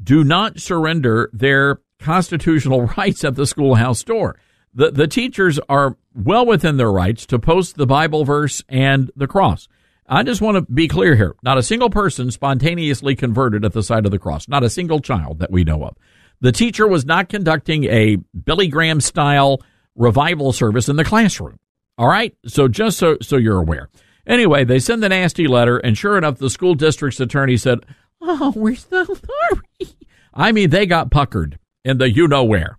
do 0.00 0.22
not 0.22 0.60
surrender 0.60 1.30
their 1.32 1.80
constitutional 1.98 2.82
rights 2.96 3.24
at 3.24 3.34
the 3.34 3.46
schoolhouse 3.46 4.04
door. 4.04 4.38
The, 4.74 4.90
the 4.90 5.08
teachers 5.08 5.58
are 5.68 5.96
well 6.14 6.46
within 6.46 6.76
their 6.76 6.92
rights 6.92 7.26
to 7.26 7.38
post 7.38 7.76
the 7.76 7.86
Bible 7.86 8.24
verse 8.24 8.62
and 8.68 9.10
the 9.16 9.26
cross. 9.26 9.66
I 10.08 10.22
just 10.22 10.40
want 10.40 10.56
to 10.56 10.72
be 10.72 10.88
clear 10.88 11.14
here. 11.14 11.34
Not 11.42 11.58
a 11.58 11.62
single 11.62 11.90
person 11.90 12.30
spontaneously 12.30 13.14
converted 13.14 13.64
at 13.64 13.72
the 13.72 13.82
side 13.82 14.06
of 14.06 14.10
the 14.10 14.18
cross. 14.18 14.48
Not 14.48 14.64
a 14.64 14.70
single 14.70 15.00
child 15.00 15.38
that 15.40 15.50
we 15.50 15.64
know 15.64 15.84
of. 15.84 15.96
The 16.40 16.52
teacher 16.52 16.86
was 16.86 17.04
not 17.04 17.28
conducting 17.28 17.84
a 17.84 18.16
Billy 18.44 18.68
Graham 18.68 19.00
style 19.00 19.62
revival 19.94 20.52
service 20.52 20.88
in 20.88 20.96
the 20.96 21.04
classroom. 21.04 21.58
All 21.98 22.08
right. 22.08 22.34
So 22.46 22.68
just 22.68 22.98
so, 22.98 23.18
so 23.20 23.36
you're 23.36 23.60
aware. 23.60 23.90
Anyway, 24.26 24.64
they 24.64 24.78
send 24.78 25.02
the 25.02 25.08
nasty 25.08 25.46
letter 25.46 25.78
and 25.78 25.98
sure 25.98 26.16
enough, 26.16 26.38
the 26.38 26.50
school 26.50 26.74
district's 26.74 27.20
attorney 27.20 27.56
said, 27.56 27.84
Oh, 28.20 28.52
we're 28.54 28.76
so 28.76 29.04
sorry. 29.04 29.96
I 30.34 30.52
mean, 30.52 30.70
they 30.70 30.86
got 30.86 31.10
puckered 31.10 31.58
in 31.84 31.98
the 31.98 32.10
you 32.10 32.28
know 32.28 32.44
where, 32.44 32.78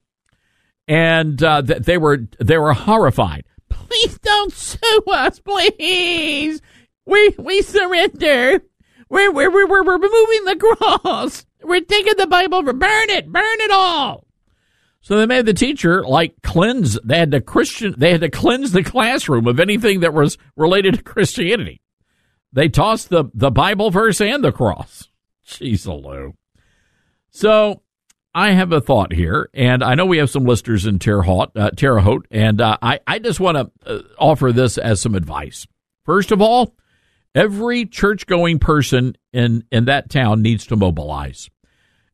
and 0.88 1.42
uh, 1.44 1.62
they 1.62 1.98
were 1.98 2.28
they 2.40 2.58
were 2.58 2.74
horrified. 2.74 3.46
Please 3.70 4.18
don't 4.20 4.54
sue 4.54 5.04
us, 5.08 5.40
please. 5.40 6.62
We 7.10 7.36
we 7.40 7.62
surrender. 7.64 8.62
We're 9.10 9.32
we're 9.32 9.52
we're, 9.52 9.68
we're 9.68 9.98
removing 9.98 10.46
the 10.46 10.78
cross. 10.78 11.46
We're 11.64 11.82
taking 11.82 12.14
the 12.18 12.28
Bible. 12.28 12.62
Burn 12.62 13.10
it. 13.10 13.32
Burn 13.32 13.44
it 13.62 13.72
all. 13.72 14.28
So 15.02 15.18
they 15.18 15.26
made 15.26 15.48
the 15.48 15.54
teacher 15.54 16.04
like 16.04 16.36
cleanse. 16.44 17.00
They 17.04 17.18
had 17.18 17.32
to 17.32 17.42
Christian. 17.42 17.96
They 17.98 18.12
had 18.12 18.22
to 18.22 18.30
cleanse 18.30 18.74
the 18.74 18.84
classroom 18.84 19.48
of 19.48 19.60
anything 19.60 20.02
that 20.02 20.14
was 20.14 20.38
related 20.56 20.96
to 20.96 21.04
Christianity. 21.04 21.82
They 22.54 22.70
tossed 22.70 23.10
the 23.10 23.26
the 23.34 23.50
Bible 23.50 23.90
verse 23.90 24.22
and 24.22 24.44
the 24.44 24.52
cross. 24.52 25.10
Jeez. 25.48 26.34
So 27.32 27.82
I 28.36 28.52
have 28.52 28.72
a 28.72 28.82
thought 28.82 29.14
here, 29.14 29.50
and 29.56 29.84
I 29.84 29.96
know 29.96 30.06
we 30.06 30.20
have 30.20 30.30
some 30.30 30.46
listeners 30.46 30.86
in 30.86 31.00
Terre 31.00 31.24
Haute, 31.24 31.52
uh, 31.56 31.72
Terre 31.72 32.00
Haute 32.00 32.28
and 32.30 32.62
uh, 32.62 32.78
I, 32.84 33.00
I 33.08 33.18
just 33.18 33.40
want 33.40 33.58
to 33.58 33.72
uh, 33.84 34.02
offer 34.20 34.52
this 34.52 34.78
as 34.78 35.02
some 35.02 35.16
advice. 35.16 35.66
First 36.06 36.32
of 36.32 36.42
all, 36.42 36.76
every 37.36 37.86
church 37.86 38.26
going 38.26 38.60
person 38.60 39.16
in, 39.34 39.64
in 39.72 39.86
that 39.86 40.10
town 40.10 40.42
needs 40.42 40.66
to 40.68 40.76
mobilize. 40.76 41.50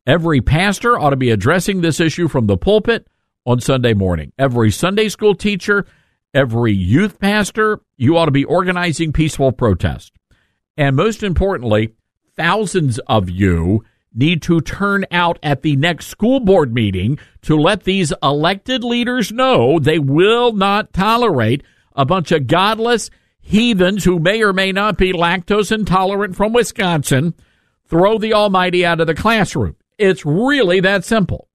Every 0.07 0.41
pastor 0.41 0.99
ought 0.99 1.11
to 1.11 1.15
be 1.15 1.31
addressing 1.31 1.81
this 1.81 1.99
issue 1.99 2.27
from 2.27 2.47
the 2.47 2.57
pulpit 2.57 3.07
on 3.45 3.59
Sunday 3.59 3.93
morning. 3.93 4.31
Every 4.37 4.71
Sunday 4.71 5.09
school 5.09 5.35
teacher, 5.35 5.85
every 6.33 6.73
youth 6.73 7.19
pastor, 7.19 7.81
you 7.97 8.17
ought 8.17 8.25
to 8.25 8.31
be 8.31 8.45
organizing 8.45 9.13
peaceful 9.13 9.51
protest. 9.51 10.13
And 10.77 10.95
most 10.95 11.23
importantly, 11.23 11.95
thousands 12.35 12.99
of 13.07 13.29
you 13.29 13.83
need 14.13 14.41
to 14.43 14.61
turn 14.61 15.05
out 15.11 15.37
at 15.43 15.61
the 15.61 15.75
next 15.75 16.07
school 16.07 16.39
board 16.39 16.73
meeting 16.73 17.19
to 17.41 17.55
let 17.55 17.83
these 17.83 18.13
elected 18.23 18.83
leaders 18.83 19.31
know 19.31 19.79
they 19.79 19.99
will 19.99 20.53
not 20.53 20.93
tolerate 20.93 21.63
a 21.95 22.05
bunch 22.05 22.31
of 22.31 22.47
godless 22.47 23.09
heathens 23.45 24.03
who 24.03 24.17
may 24.17 24.41
or 24.41 24.51
may 24.51 24.71
not 24.71 24.97
be 24.97 25.13
lactose 25.13 25.71
intolerant 25.71 26.35
from 26.35 26.51
Wisconsin 26.51 27.35
throw 27.87 28.17
the 28.17 28.33
almighty 28.33 28.83
out 28.83 28.99
of 28.99 29.05
the 29.05 29.13
classroom. 29.13 29.75
It's 29.99 30.25
really 30.25 30.79
that 30.79 31.05
simple. 31.05 31.47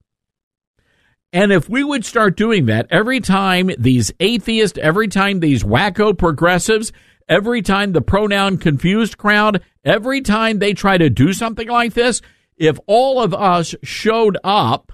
And 1.32 1.52
if 1.52 1.68
we 1.68 1.82
would 1.82 2.04
start 2.04 2.36
doing 2.36 2.66
that 2.66 2.86
every 2.90 3.18
time 3.18 3.70
these 3.76 4.12
atheists, 4.20 4.78
every 4.78 5.08
time 5.08 5.40
these 5.40 5.64
wacko 5.64 6.16
progressives, 6.16 6.92
every 7.28 7.60
time 7.60 7.92
the 7.92 8.00
pronoun 8.00 8.56
confused 8.58 9.18
crowd, 9.18 9.60
every 9.84 10.20
time 10.20 10.60
they 10.60 10.74
try 10.74 10.96
to 10.96 11.10
do 11.10 11.32
something 11.32 11.68
like 11.68 11.94
this, 11.94 12.22
if 12.56 12.78
all 12.86 13.20
of 13.20 13.34
us 13.34 13.74
showed 13.82 14.38
up 14.44 14.92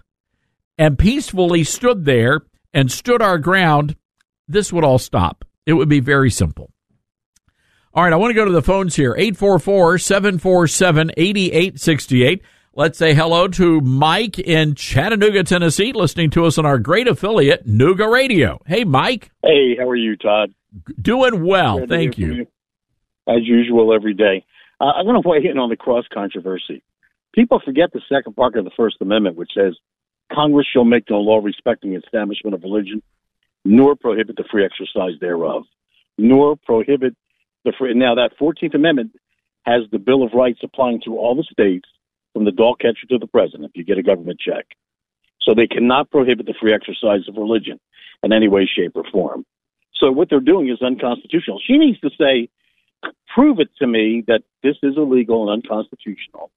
and 0.79 0.99
peacefully 0.99 1.63
stood 1.63 2.07
there 2.07 2.41
and 2.73 2.91
stood 2.91 3.21
our 3.21 3.39
ground, 3.39 3.97
this 4.49 4.73
would 4.73 4.85
all 4.85 4.99
stop. 4.99 5.45
It 5.67 5.75
would 5.75 5.91
be 5.91 6.01
very 6.01 6.31
simple. 6.31 6.71
All 7.97 8.05
right, 8.05 8.13
I 8.13 8.17
want 8.17 8.29
to 8.29 8.35
go 8.35 8.45
to 8.45 8.51
the 8.51 8.61
phones 8.61 8.95
here 8.95 9.15
844 9.17 9.97
747 9.97 11.13
8868. 11.17 12.43
Let's 12.75 12.99
say 12.99 13.15
hello 13.15 13.49
to 13.49 13.81
Mike 13.81 14.39
in 14.39 14.75
Chattanooga, 14.75 15.45
Tennessee, 15.45 15.95
listening 15.95 16.29
to 16.33 16.45
us 16.45 16.59
on 16.59 16.67
our 16.67 16.79
great 16.79 17.09
affiliate, 17.09 17.67
Nooga 17.67 18.07
Radio. 18.07 18.61
Hey, 18.67 18.85
Mike. 18.85 19.31
Hey, 19.43 19.77
how 19.79 19.89
are 19.89 19.97
you, 19.97 20.15
Todd? 20.15 20.53
Doing 21.01 21.43
well, 21.43 21.79
Good 21.79 21.89
thank 21.89 22.17
hear 22.17 22.33
you. 22.35 22.47
As 23.27 23.47
usual, 23.47 23.95
every 23.95 24.13
day. 24.13 24.45
Uh, 24.79 24.93
I'm 24.95 25.07
going 25.07 25.23
to 25.23 25.27
weigh 25.27 25.51
in 25.51 25.57
on 25.57 25.71
the 25.71 25.77
cross 25.77 26.05
controversy. 26.13 26.83
People 27.35 27.63
forget 27.65 27.95
the 27.95 28.03
second 28.13 28.37
part 28.37 28.59
of 28.59 28.67
the 28.67 28.71
First 28.77 28.97
Amendment, 29.01 29.37
which 29.37 29.53
says 29.57 29.75
Congress 30.31 30.67
shall 30.71 30.85
make 30.85 31.09
no 31.09 31.21
law 31.21 31.39
respecting 31.39 31.93
the 31.93 32.01
establishment 32.05 32.55
of 32.55 32.63
religion, 32.63 33.03
nor 33.65 33.97
prohibit 33.97 34.37
the 34.37 34.45
free 34.51 34.67
exercise 34.67 35.19
thereof, 35.19 35.63
nor 36.19 36.57
prohibit 36.57 37.17
the. 37.67 37.95
Now, 37.95 38.15
that 38.15 38.39
14th 38.41 38.75
Amendment 38.75 39.13
has 39.65 39.83
the 39.91 39.99
Bill 39.99 40.23
of 40.23 40.33
Rights 40.33 40.61
applying 40.63 41.01
to 41.05 41.19
all 41.19 41.35
the 41.35 41.43
states, 41.43 41.89
from 42.33 42.45
the 42.45 42.53
dog 42.53 42.79
catcher 42.81 43.07
to 43.11 43.19
the 43.19 43.27
president, 43.27 43.65
if 43.65 43.73
you 43.75 43.85
get 43.85 43.99
a 43.99 44.03
government 44.03 44.39
check. 44.39 44.67
So 45.41 45.55
they 45.55 45.67
cannot 45.67 46.11
prohibit 46.11 46.47
the 46.47 46.55
free 46.61 46.75
exercise 46.75 47.29
of 47.29 47.37
religion 47.37 47.81
in 48.23 48.33
any 48.33 48.49
way, 48.49 48.67
shape, 48.67 48.93
or 48.95 49.05
form. 49.11 49.45
So 49.95 50.11
what 50.11 50.29
they're 50.29 50.41
doing 50.41 50.69
is 50.69 50.83
unconstitutional. 50.83 51.61
She 51.67 51.79
needs 51.79 51.99
to 52.01 52.11
say, 52.19 52.49
prove 53.35 53.61
it 53.61 53.69
to 53.79 53.87
me 53.87 54.25
that 54.27 54.43
this 54.63 54.77
is 54.83 54.97
illegal 54.97 55.51
and 55.51 55.63
unconstitutional, 55.63 56.51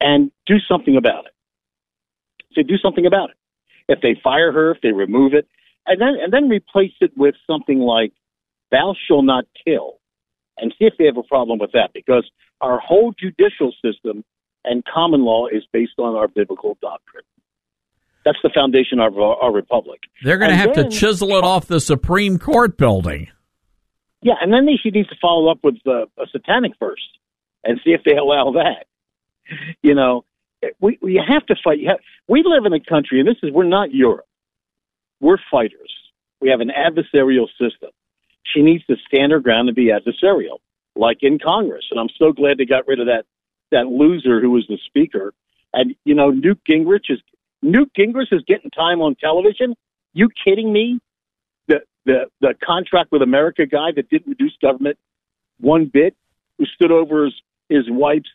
and 0.00 0.30
do 0.46 0.56
something 0.68 0.96
about 0.96 1.26
it. 1.26 1.32
Say, 2.54 2.62
do 2.62 2.78
something 2.78 3.06
about 3.06 3.30
it. 3.30 3.36
If 3.88 4.00
they 4.00 4.20
fire 4.22 4.52
her, 4.52 4.72
if 4.72 4.80
they 4.82 4.92
remove 4.92 5.34
it, 5.34 5.46
and 5.86 6.00
then 6.00 6.16
and 6.22 6.32
then 6.32 6.48
replace 6.48 6.92
it 7.00 7.16
with 7.16 7.34
something 7.46 7.78
like, 7.78 8.12
"Thou 8.70 8.94
shall 9.06 9.22
not 9.22 9.46
kill," 9.64 9.97
and 10.60 10.74
see 10.78 10.84
if 10.86 10.94
they 10.98 11.06
have 11.06 11.16
a 11.16 11.22
problem 11.22 11.58
with 11.58 11.72
that, 11.72 11.90
because 11.94 12.28
our 12.60 12.78
whole 12.78 13.14
judicial 13.18 13.72
system 13.84 14.24
and 14.64 14.84
common 14.84 15.24
law 15.24 15.46
is 15.46 15.62
based 15.72 15.98
on 15.98 16.14
our 16.16 16.28
biblical 16.28 16.76
doctrine. 16.80 17.24
That's 18.24 18.38
the 18.42 18.50
foundation 18.54 18.98
of 19.00 19.16
our, 19.16 19.36
our 19.36 19.52
republic. 19.52 20.00
They're 20.22 20.38
going 20.38 20.50
to 20.50 20.56
have 20.56 20.74
then- 20.74 20.90
to 20.90 20.96
chisel 20.96 21.30
it 21.36 21.44
off 21.44 21.66
the 21.66 21.80
Supreme 21.80 22.38
Court 22.38 22.76
building. 22.76 23.28
Yeah, 24.20 24.34
and 24.40 24.52
then 24.52 24.66
they 24.66 24.74
should 24.82 24.94
need 24.94 25.08
to 25.08 25.16
follow 25.22 25.50
up 25.50 25.60
with 25.62 25.76
uh, 25.86 26.06
a 26.20 26.26
satanic 26.32 26.72
first 26.80 27.06
and 27.64 27.80
see 27.84 27.90
if 27.90 28.02
they 28.04 28.16
allow 28.16 28.52
that. 28.52 28.86
You 29.80 29.94
know, 29.94 30.26
we 30.78 30.98
we 31.00 31.22
have 31.26 31.46
to 31.46 31.54
fight. 31.64 31.78
You 31.78 31.88
have, 31.88 32.00
we 32.28 32.42
live 32.44 32.66
in 32.66 32.74
a 32.74 32.80
country, 32.80 33.18
and 33.18 33.26
this 33.26 33.36
is 33.42 33.50
we're 33.50 33.64
not 33.64 33.94
Europe. 33.94 34.26
We're 35.20 35.38
fighters. 35.50 35.90
We 36.40 36.50
have 36.50 36.60
an 36.60 36.70
adversarial 36.70 37.46
system. 37.58 37.90
She 38.44 38.62
needs 38.62 38.84
to 38.86 38.96
stand 39.06 39.32
her 39.32 39.40
ground 39.40 39.68
and 39.68 39.76
be 39.76 39.90
adversarial, 39.90 40.58
like 40.96 41.18
in 41.22 41.38
Congress. 41.38 41.86
And 41.90 42.00
I'm 42.00 42.08
so 42.18 42.32
glad 42.32 42.58
they 42.58 42.64
got 42.64 42.86
rid 42.86 43.00
of 43.00 43.06
that 43.06 43.24
that 43.70 43.86
loser 43.86 44.40
who 44.40 44.50
was 44.50 44.66
the 44.68 44.78
speaker. 44.86 45.34
And 45.72 45.94
you 46.04 46.14
know, 46.14 46.30
Newt 46.30 46.60
Gingrich 46.68 47.10
is 47.10 47.20
Newt 47.62 47.90
Gingrich 47.98 48.32
is 48.32 48.42
getting 48.46 48.70
time 48.70 49.00
on 49.02 49.14
television. 49.16 49.74
You 50.14 50.28
kidding 50.44 50.72
me? 50.72 51.00
the 51.68 51.80
the 52.04 52.26
the 52.40 52.54
contract 52.64 53.12
with 53.12 53.22
America 53.22 53.66
guy 53.66 53.92
that 53.94 54.10
didn't 54.10 54.28
reduce 54.28 54.56
government 54.60 54.98
one 55.60 55.86
bit, 55.86 56.16
who 56.58 56.64
stood 56.66 56.90
over 56.90 57.26
his 57.26 57.34
his 57.68 57.84
wife's 57.88 58.30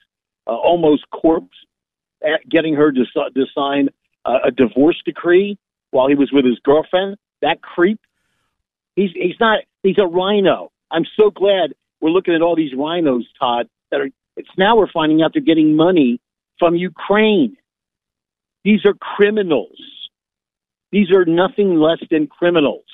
uh, 0.48 0.52
almost 0.52 1.10
corpse, 1.10 1.58
at 2.24 2.48
getting 2.50 2.76
her 2.76 2.92
to, 2.92 3.04
to 3.04 3.46
sign 3.54 3.90
a 4.26 4.52
divorce 4.52 5.02
decree 5.04 5.58
while 5.92 6.08
he 6.08 6.16
was 6.16 6.32
with 6.32 6.46
his 6.46 6.58
girlfriend. 6.60 7.18
That 7.42 7.62
creep. 7.62 8.00
He's 8.96 9.12
he's 9.14 9.40
not. 9.40 9.60
He's 9.82 9.98
a 9.98 10.08
RINO. 10.08 10.72
I'm 10.92 11.06
so 11.18 11.32
glad 11.32 11.74
we're 12.02 12.12
looking 12.12 12.36
at 12.36 12.42
all 12.42 12.56
these 12.56 12.74
RINOs, 12.74 13.24
Todd. 13.40 13.68
That 13.92 14.02
are. 14.02 14.10
It's 14.36 14.50
now 14.58 14.76
we're 14.78 14.92
finding 14.92 15.22
out 15.22 15.32
they're 15.34 15.42
getting 15.42 15.76
money 15.76 16.20
from 16.60 16.76
Ukraine. 16.76 17.58
These 18.64 18.86
are 18.86 18.94
criminals. 18.94 19.78
These 20.92 21.12
are 21.12 21.26
nothing 21.26 21.76
less 21.76 22.00
than 22.10 22.28
criminals. 22.28 22.86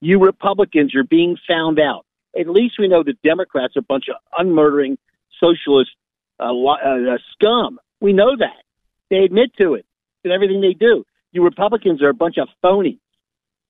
You 0.00 0.18
Republicans 0.22 0.94
are 0.94 1.04
being 1.04 1.36
found 1.48 1.78
out. 1.80 2.04
At 2.38 2.48
least 2.48 2.76
we 2.78 2.88
know 2.88 3.02
the 3.02 3.16
Democrats 3.24 3.76
are 3.76 3.80
a 3.80 3.82
bunch 3.82 4.04
of 4.08 4.16
unmurdering 4.38 4.98
socialist 5.40 5.90
uh, 6.38 6.52
uh, 6.52 6.74
uh, 6.74 7.18
scum. 7.32 7.80
We 8.00 8.12
know 8.12 8.36
that. 8.36 8.62
They 9.10 9.18
admit 9.18 9.52
to 9.60 9.74
it 9.74 9.86
in 10.24 10.30
everything 10.30 10.60
they 10.60 10.74
do. 10.74 11.04
You 11.32 11.42
Republicans 11.44 12.02
are 12.02 12.10
a 12.10 12.14
bunch 12.14 12.36
of 12.38 12.48
phonies. 12.62 13.00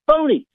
Phonies. 0.08 0.46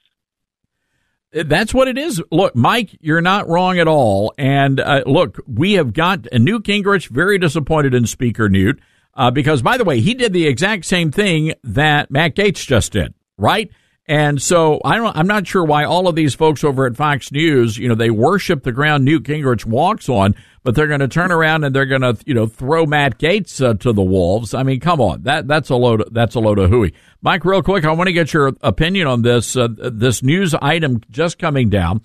That's 1.33 1.73
what 1.73 1.87
it 1.87 1.97
is. 1.97 2.21
Look, 2.31 2.55
Mike, 2.55 2.95
you're 3.01 3.21
not 3.21 3.49
wrong 3.49 3.79
at 3.79 3.87
all. 3.87 4.33
And 4.37 4.79
uh, 4.79 5.03
look, 5.05 5.39
we 5.47 5.73
have 5.73 5.93
got 5.93 6.27
Newt 6.31 6.63
Gingrich 6.63 7.07
very 7.07 7.39
disappointed 7.39 7.93
in 7.93 8.05
Speaker 8.05 8.49
Newt 8.49 8.79
uh, 9.15 9.31
because, 9.31 9.61
by 9.61 9.77
the 9.77 9.83
way, 9.83 9.99
he 9.99 10.13
did 10.13 10.33
the 10.33 10.45
exact 10.47 10.85
same 10.85 11.11
thing 11.11 11.53
that 11.63 12.11
Matt 12.11 12.35
Gaetz 12.35 12.65
just 12.65 12.91
did, 12.91 13.13
right? 13.37 13.71
And 14.05 14.41
so 14.41 14.81
I 14.83 14.97
don't, 14.97 15.15
I'm 15.15 15.27
not 15.27 15.47
sure 15.47 15.63
why 15.63 15.85
all 15.85 16.09
of 16.09 16.15
these 16.15 16.35
folks 16.35 16.63
over 16.63 16.85
at 16.85 16.97
Fox 16.97 17.31
News, 17.31 17.77
you 17.77 17.87
know, 17.87 17.95
they 17.95 18.09
worship 18.09 18.63
the 18.63 18.73
ground 18.73 19.05
Newt 19.05 19.23
Gingrich 19.23 19.65
walks 19.65 20.09
on, 20.09 20.35
but 20.61 20.75
they're 20.75 20.87
going 20.87 20.99
to 20.99 21.07
turn 21.07 21.31
around 21.31 21.63
and 21.63 21.73
they're 21.73 21.85
going 21.85 22.01
to, 22.01 22.17
you 22.25 22.33
know, 22.33 22.45
throw 22.45 22.85
Matt 22.85 23.17
Gaetz 23.17 23.63
uh, 23.63 23.75
to 23.75 23.93
the 23.93 24.03
wolves. 24.03 24.53
I 24.53 24.63
mean, 24.63 24.81
come 24.81 24.99
on, 24.99 25.23
that 25.23 25.47
that's 25.47 25.69
a 25.69 25.75
load. 25.75 26.03
That's 26.11 26.35
a 26.35 26.41
load 26.41 26.59
of 26.59 26.69
hooey. 26.69 26.93
Mike, 27.21 27.45
real 27.45 27.63
quick, 27.63 27.85
I 27.85 27.93
want 27.93 28.07
to 28.07 28.13
get 28.13 28.33
your 28.33 28.51
opinion 28.61 29.07
on 29.07 29.21
this. 29.21 29.55
Uh, 29.55 29.69
this 29.69 30.21
news 30.21 30.53
item 30.55 31.01
just 31.09 31.39
coming 31.39 31.69
down 31.69 32.01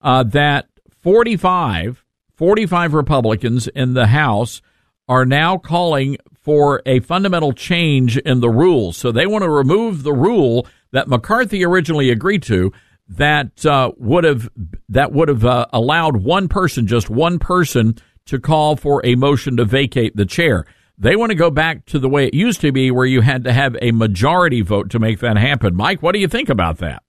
uh, 0.00 0.22
that 0.22 0.68
45, 1.02 2.04
45 2.36 2.94
Republicans 2.94 3.68
in 3.68 3.92
the 3.92 4.06
House 4.06 4.62
are 5.08 5.26
now 5.26 5.58
calling 5.58 6.16
for 6.40 6.82
a 6.86 7.00
fundamental 7.00 7.52
change 7.52 8.18
in 8.18 8.40
the 8.40 8.50
rules. 8.50 8.96
So 8.96 9.12
they 9.12 9.26
want 9.26 9.42
to 9.42 9.50
remove 9.50 10.02
the 10.02 10.12
rule 10.12 10.66
that 10.94 11.08
McCarthy 11.08 11.64
originally 11.64 12.10
agreed 12.10 12.44
to 12.44 12.72
that 13.08 13.66
uh, 13.66 13.90
would 13.98 14.22
have 14.22 14.48
that 14.88 15.12
would 15.12 15.28
have 15.28 15.44
uh, 15.44 15.66
allowed 15.72 16.18
one 16.18 16.46
person, 16.48 16.86
just 16.86 17.10
one 17.10 17.40
person, 17.40 17.96
to 18.26 18.38
call 18.38 18.76
for 18.76 19.04
a 19.04 19.16
motion 19.16 19.56
to 19.56 19.64
vacate 19.64 20.16
the 20.16 20.24
chair. 20.24 20.64
They 20.96 21.16
want 21.16 21.30
to 21.30 21.34
go 21.34 21.50
back 21.50 21.84
to 21.86 21.98
the 21.98 22.08
way 22.08 22.28
it 22.28 22.34
used 22.34 22.60
to 22.60 22.70
be, 22.70 22.92
where 22.92 23.06
you 23.06 23.22
had 23.22 23.42
to 23.42 23.52
have 23.52 23.76
a 23.82 23.90
majority 23.90 24.62
vote 24.62 24.90
to 24.90 25.00
make 25.00 25.18
that 25.18 25.36
happen. 25.36 25.74
Mike, 25.74 26.00
what 26.00 26.12
do 26.12 26.20
you 26.20 26.28
think 26.28 26.48
about 26.48 26.78
that? 26.78 27.02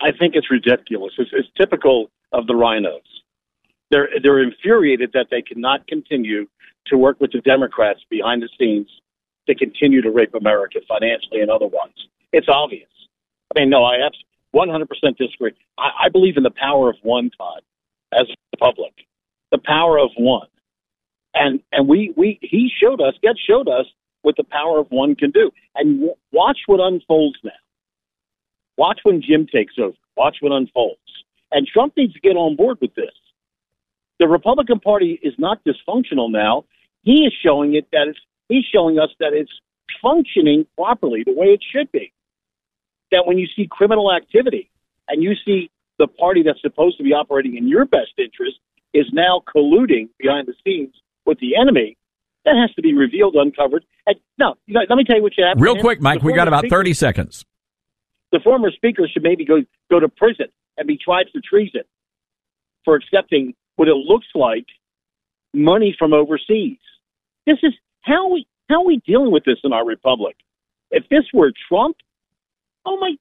I 0.00 0.12
think 0.18 0.34
it's 0.34 0.50
ridiculous. 0.50 1.12
It's, 1.18 1.30
it's 1.34 1.48
typical 1.54 2.10
of 2.32 2.46
the 2.46 2.54
RINOs. 2.54 3.02
They're 3.90 4.08
they're 4.22 4.42
infuriated 4.42 5.10
that 5.12 5.26
they 5.30 5.42
cannot 5.42 5.86
continue 5.86 6.46
to 6.86 6.96
work 6.96 7.20
with 7.20 7.32
the 7.32 7.42
Democrats 7.42 8.00
behind 8.08 8.42
the 8.42 8.48
scenes 8.58 8.88
to 9.48 9.54
continue 9.54 10.00
to 10.00 10.10
rape 10.10 10.34
America 10.34 10.80
financially 10.88 11.42
and 11.42 11.50
otherwise. 11.50 11.92
It's 12.32 12.48
obvious. 12.48 12.88
I 13.54 13.60
mean, 13.60 13.70
no, 13.70 13.84
I 13.84 13.96
abs- 14.06 14.22
100% 14.54 14.88
disagree. 15.16 15.52
I, 15.78 16.06
I 16.06 16.08
believe 16.10 16.36
in 16.36 16.42
the 16.42 16.50
power 16.50 16.90
of 16.90 16.96
one, 17.02 17.30
Todd, 17.38 17.62
as 18.12 18.26
the 18.52 18.56
public, 18.58 18.92
the 19.52 19.58
power 19.64 19.98
of 19.98 20.10
one, 20.16 20.48
and 21.34 21.60
and 21.72 21.88
we 21.88 22.12
we 22.16 22.38
he 22.42 22.70
showed 22.82 23.00
us, 23.00 23.14
God 23.22 23.36
showed 23.48 23.68
us 23.68 23.86
what 24.22 24.36
the 24.36 24.44
power 24.44 24.78
of 24.80 24.86
one 24.90 25.14
can 25.14 25.30
do, 25.30 25.50
and 25.74 25.96
w- 26.00 26.14
watch 26.32 26.58
what 26.66 26.80
unfolds 26.80 27.38
now. 27.44 27.50
Watch 28.76 29.00
when 29.04 29.22
Jim 29.22 29.46
takes 29.46 29.74
over. 29.78 29.96
Watch 30.16 30.38
what 30.40 30.52
unfolds. 30.52 31.00
And 31.52 31.66
Trump 31.66 31.94
needs 31.96 32.14
to 32.14 32.20
get 32.20 32.36
on 32.36 32.56
board 32.56 32.78
with 32.80 32.94
this. 32.94 33.12
The 34.18 34.28
Republican 34.28 34.80
Party 34.80 35.18
is 35.22 35.34
not 35.38 35.60
dysfunctional 35.64 36.30
now. 36.30 36.64
He 37.02 37.24
is 37.24 37.34
showing 37.44 37.74
it 37.74 37.86
that 37.92 38.08
it's 38.08 38.18
he's 38.48 38.64
showing 38.72 38.98
us 38.98 39.10
that 39.20 39.32
it's 39.32 39.52
functioning 40.02 40.66
properly 40.76 41.22
the 41.24 41.32
way 41.34 41.48
it 41.48 41.62
should 41.72 41.90
be. 41.92 42.12
That 43.12 43.26
when 43.26 43.38
you 43.38 43.46
see 43.54 43.68
criminal 43.70 44.12
activity 44.12 44.70
and 45.08 45.22
you 45.22 45.34
see 45.44 45.70
the 45.98 46.06
party 46.06 46.42
that's 46.42 46.60
supposed 46.60 46.98
to 46.98 47.04
be 47.04 47.12
operating 47.12 47.56
in 47.56 47.68
your 47.68 47.84
best 47.84 48.12
interest 48.18 48.58
is 48.92 49.06
now 49.12 49.42
colluding 49.54 50.08
behind 50.18 50.48
the 50.48 50.54
scenes 50.64 50.94
with 51.24 51.38
the 51.40 51.56
enemy, 51.56 51.96
that 52.44 52.54
has 52.56 52.74
to 52.76 52.82
be 52.82 52.94
revealed, 52.94 53.34
uncovered. 53.34 53.84
And 54.06 54.16
no, 54.38 54.54
you 54.66 54.74
know, 54.74 54.80
let 54.88 54.96
me 54.96 55.04
tell 55.04 55.16
you 55.16 55.22
what 55.22 55.36
you 55.36 55.44
have. 55.44 55.60
Real 55.60 55.76
quick, 55.76 56.00
Mike, 56.00 56.22
we 56.22 56.32
got 56.32 56.48
about 56.48 56.60
speaker- 56.60 56.76
30 56.76 56.94
seconds. 56.94 57.44
the 58.32 58.40
former 58.40 58.70
speaker 58.70 59.08
should 59.10 59.22
maybe 59.22 59.44
go 59.44 59.62
go 59.90 60.00
to 60.00 60.08
prison 60.08 60.46
and 60.76 60.86
be 60.86 60.98
tried 60.98 61.26
for 61.32 61.40
treason 61.48 61.82
for 62.84 62.96
accepting 62.96 63.54
what 63.76 63.88
it 63.88 63.94
looks 63.94 64.26
like 64.34 64.66
money 65.54 65.94
from 65.98 66.12
overseas. 66.12 66.78
This 67.46 67.58
is 67.62 67.72
how 68.02 68.28
we 68.32 68.46
how 68.68 68.82
are 68.82 68.86
we 68.86 69.00
dealing 69.06 69.30
with 69.30 69.44
this 69.44 69.58
in 69.64 69.72
our 69.72 69.84
republic? 69.84 70.36
If 70.90 71.08
this 71.08 71.24
were 71.32 71.52
Trump, 71.68 71.96
oh 72.86 72.96
my, 72.98 73.12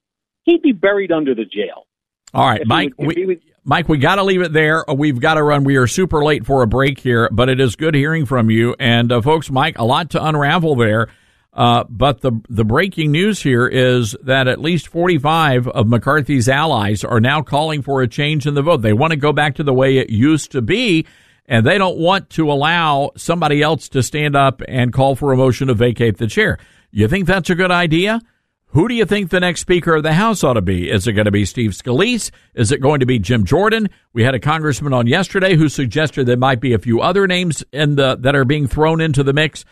he'd 0.44 0.62
be 0.62 0.72
buried 0.72 1.12
under 1.12 1.36
the 1.36 1.46
jail. 1.46 1.88
All 2.34 2.46
right, 2.46 2.62
If 2.62 2.68
Mike. 2.68 2.94
if 2.98 3.08
we, 3.16 3.26
would- 3.26 3.42
Mike, 3.64 3.90
we 3.90 3.98
got 3.98 4.16
to 4.16 4.24
leave 4.24 4.42
it 4.42 4.54
there. 4.54 4.88
Uh, 4.90 4.94
We've 4.94 5.20
got 5.20 5.36
to 5.36 5.44
run. 5.44 5.64
We 5.64 5.78
are 5.78 5.88
super 5.88 6.24
late 6.24 6.46
for 6.46 6.62
a 6.62 6.68
break 6.68 7.00
here, 7.00 7.28
but 7.32 7.50
it 7.50 7.60
is 7.60 7.76
good 7.76 7.96
hearing 7.96 8.26
from 8.26 8.50
you. 8.52 8.76
And 8.80 9.12
uh, 9.12 9.22
folks, 9.22 9.50
Mike, 9.50 9.80
a 9.80 9.86
lot 9.86 10.12
to 10.12 10.24
unravel 10.24 10.76
there. 10.76 11.08
Uh, 11.52 11.86
but 11.90 12.20
the 12.20 12.34
the 12.50 12.66
breaking 12.66 13.12
news 13.14 13.42
here 13.42 13.66
is 13.66 14.14
that 14.24 14.48
at 14.50 14.60
least 14.60 14.90
45 14.90 15.70
of 15.70 15.88
McCarthy's 15.88 16.50
allies 16.50 17.04
are 17.06 17.22
now 17.22 17.42
calling 17.42 17.82
for 17.82 18.02
a 18.02 18.08
change 18.10 18.46
in 18.46 18.56
the 18.56 18.62
vote. 18.62 18.82
They 18.82 18.92
want 18.92 19.12
to 19.12 19.18
go 19.18 19.32
back 19.32 19.56
to 19.56 19.64
the 19.64 19.74
way 19.74 19.98
it 19.98 20.10
used 20.10 20.52
to 20.52 20.62
be. 20.62 21.06
and 21.48 21.66
they 21.66 21.78
don't 21.78 21.98
want 21.98 22.30
to 22.32 22.52
allow 22.52 23.12
somebody 23.16 23.62
else 23.62 23.88
to 23.90 24.04
stand 24.04 24.36
up 24.36 24.62
and 24.68 24.92
call 24.92 25.16
for 25.16 25.32
a 25.32 25.38
motion 25.38 25.68
to 25.70 25.74
vacate 25.76 26.18
the 26.18 26.28
chair. 26.28 26.58
You 26.92 27.08
think 27.08 27.26
that's 27.28 27.50
a 27.50 27.56
good 27.56 27.72
idea? 27.72 28.20
Who 28.68 28.90
do 28.90 28.94
you 28.94 29.06
think 29.06 29.30
the 29.30 29.40
next 29.40 29.62
Speaker 29.62 29.96
of 29.96 30.04
the 30.04 30.14
House 30.14 30.44
ought 30.44 30.54
to 30.54 30.62
be? 30.62 30.92
Is 30.92 31.08
it 31.08 31.14
going 31.14 31.26
to 31.26 31.32
be 31.32 31.46
Steve 31.46 31.72
Scalise? 31.72 32.30
Is 32.56 32.74
it 32.74 32.82
going 32.82 33.00
to 33.00 33.06
be 33.06 33.20
Jim 33.20 33.46
Jordan? 33.46 33.90
We 34.12 34.24
had 34.24 34.36
a 34.36 34.40
congressman 34.40 34.92
on 34.92 35.08
yesterday 35.08 35.56
who 35.56 35.70
suggested 35.70 36.26
there 36.26 36.36
might 36.36 36.60
be 36.60 36.74
a 36.74 36.80
few 36.80 37.00
other 37.00 37.26
names 37.26 37.64
in 37.72 37.96
the 37.96 38.18
that 38.18 38.36
are 38.36 38.44
being 38.44 38.68
thrown 38.68 39.00
into 39.00 39.24
the 39.24 39.32
mix. 39.32 39.64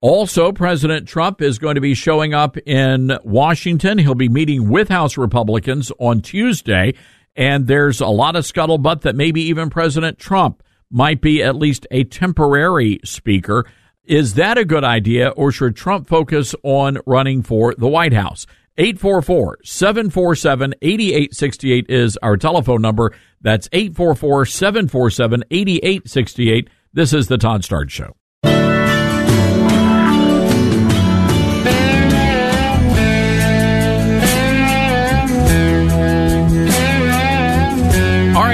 Also, 0.00 0.52
President 0.52 1.06
Trump 1.06 1.42
is 1.42 1.58
going 1.58 1.74
to 1.74 1.82
be 1.82 1.92
showing 1.92 2.32
up 2.32 2.56
in 2.56 3.18
Washington. 3.22 3.98
He'll 3.98 4.14
be 4.14 4.30
meeting 4.30 4.70
with 4.70 4.88
House 4.88 5.18
Republicans 5.18 5.92
on 5.98 6.22
Tuesday, 6.22 6.94
and 7.36 7.66
there's 7.66 8.00
a 8.00 8.06
lot 8.06 8.36
of 8.36 8.44
scuttlebutt 8.44 9.02
that 9.02 9.14
maybe 9.14 9.42
even 9.42 9.68
President 9.68 10.18
Trump 10.18 10.62
might 10.90 11.20
be 11.20 11.42
at 11.42 11.56
least 11.56 11.86
a 11.90 12.04
temporary 12.04 13.00
speaker. 13.04 13.66
Is 14.04 14.34
that 14.34 14.58
a 14.58 14.64
good 14.64 14.82
idea, 14.82 15.28
or 15.30 15.52
should 15.52 15.76
Trump 15.76 16.08
focus 16.08 16.54
on 16.62 16.98
running 17.06 17.42
for 17.42 17.74
the 17.76 17.88
White 17.88 18.14
House? 18.14 18.46
844 18.78 19.58
747 19.62 20.74
8868 20.80 21.86
is 21.90 22.16
our 22.22 22.36
telephone 22.36 22.80
number. 22.80 23.12
That's 23.42 23.68
844 23.72 24.46
747 24.46 25.44
8868. 25.50 26.70
This 26.92 27.12
is 27.12 27.28
the 27.28 27.38
Todd 27.38 27.62
Starnes 27.62 27.90
Show. 27.90 28.16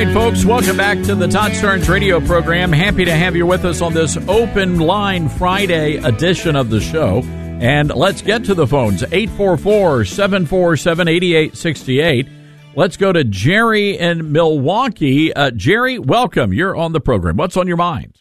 Right, 0.04 0.12
folks, 0.12 0.44
welcome 0.44 0.76
back 0.76 1.02
to 1.02 1.14
the 1.14 1.26
Todd 1.26 1.52
Starnes 1.52 1.88
radio 1.88 2.20
program. 2.20 2.70
Happy 2.70 3.06
to 3.06 3.12
have 3.14 3.34
you 3.34 3.46
with 3.46 3.64
us 3.64 3.80
on 3.80 3.94
this 3.94 4.18
open 4.28 4.78
line 4.78 5.26
Friday 5.26 5.96
edition 5.96 6.54
of 6.54 6.68
the 6.68 6.82
show. 6.82 7.22
And 7.24 7.88
let's 7.94 8.20
get 8.20 8.44
to 8.44 8.54
the 8.54 8.66
phones 8.66 9.02
844 9.04 10.04
747 10.04 11.08
8868. 11.08 12.28
Let's 12.74 12.98
go 12.98 13.10
to 13.10 13.24
Jerry 13.24 13.96
in 13.96 14.32
Milwaukee. 14.32 15.32
Uh, 15.32 15.50
Jerry, 15.52 15.98
welcome. 15.98 16.52
You're 16.52 16.76
on 16.76 16.92
the 16.92 17.00
program. 17.00 17.38
What's 17.38 17.56
on 17.56 17.66
your 17.66 17.78
mind? 17.78 18.20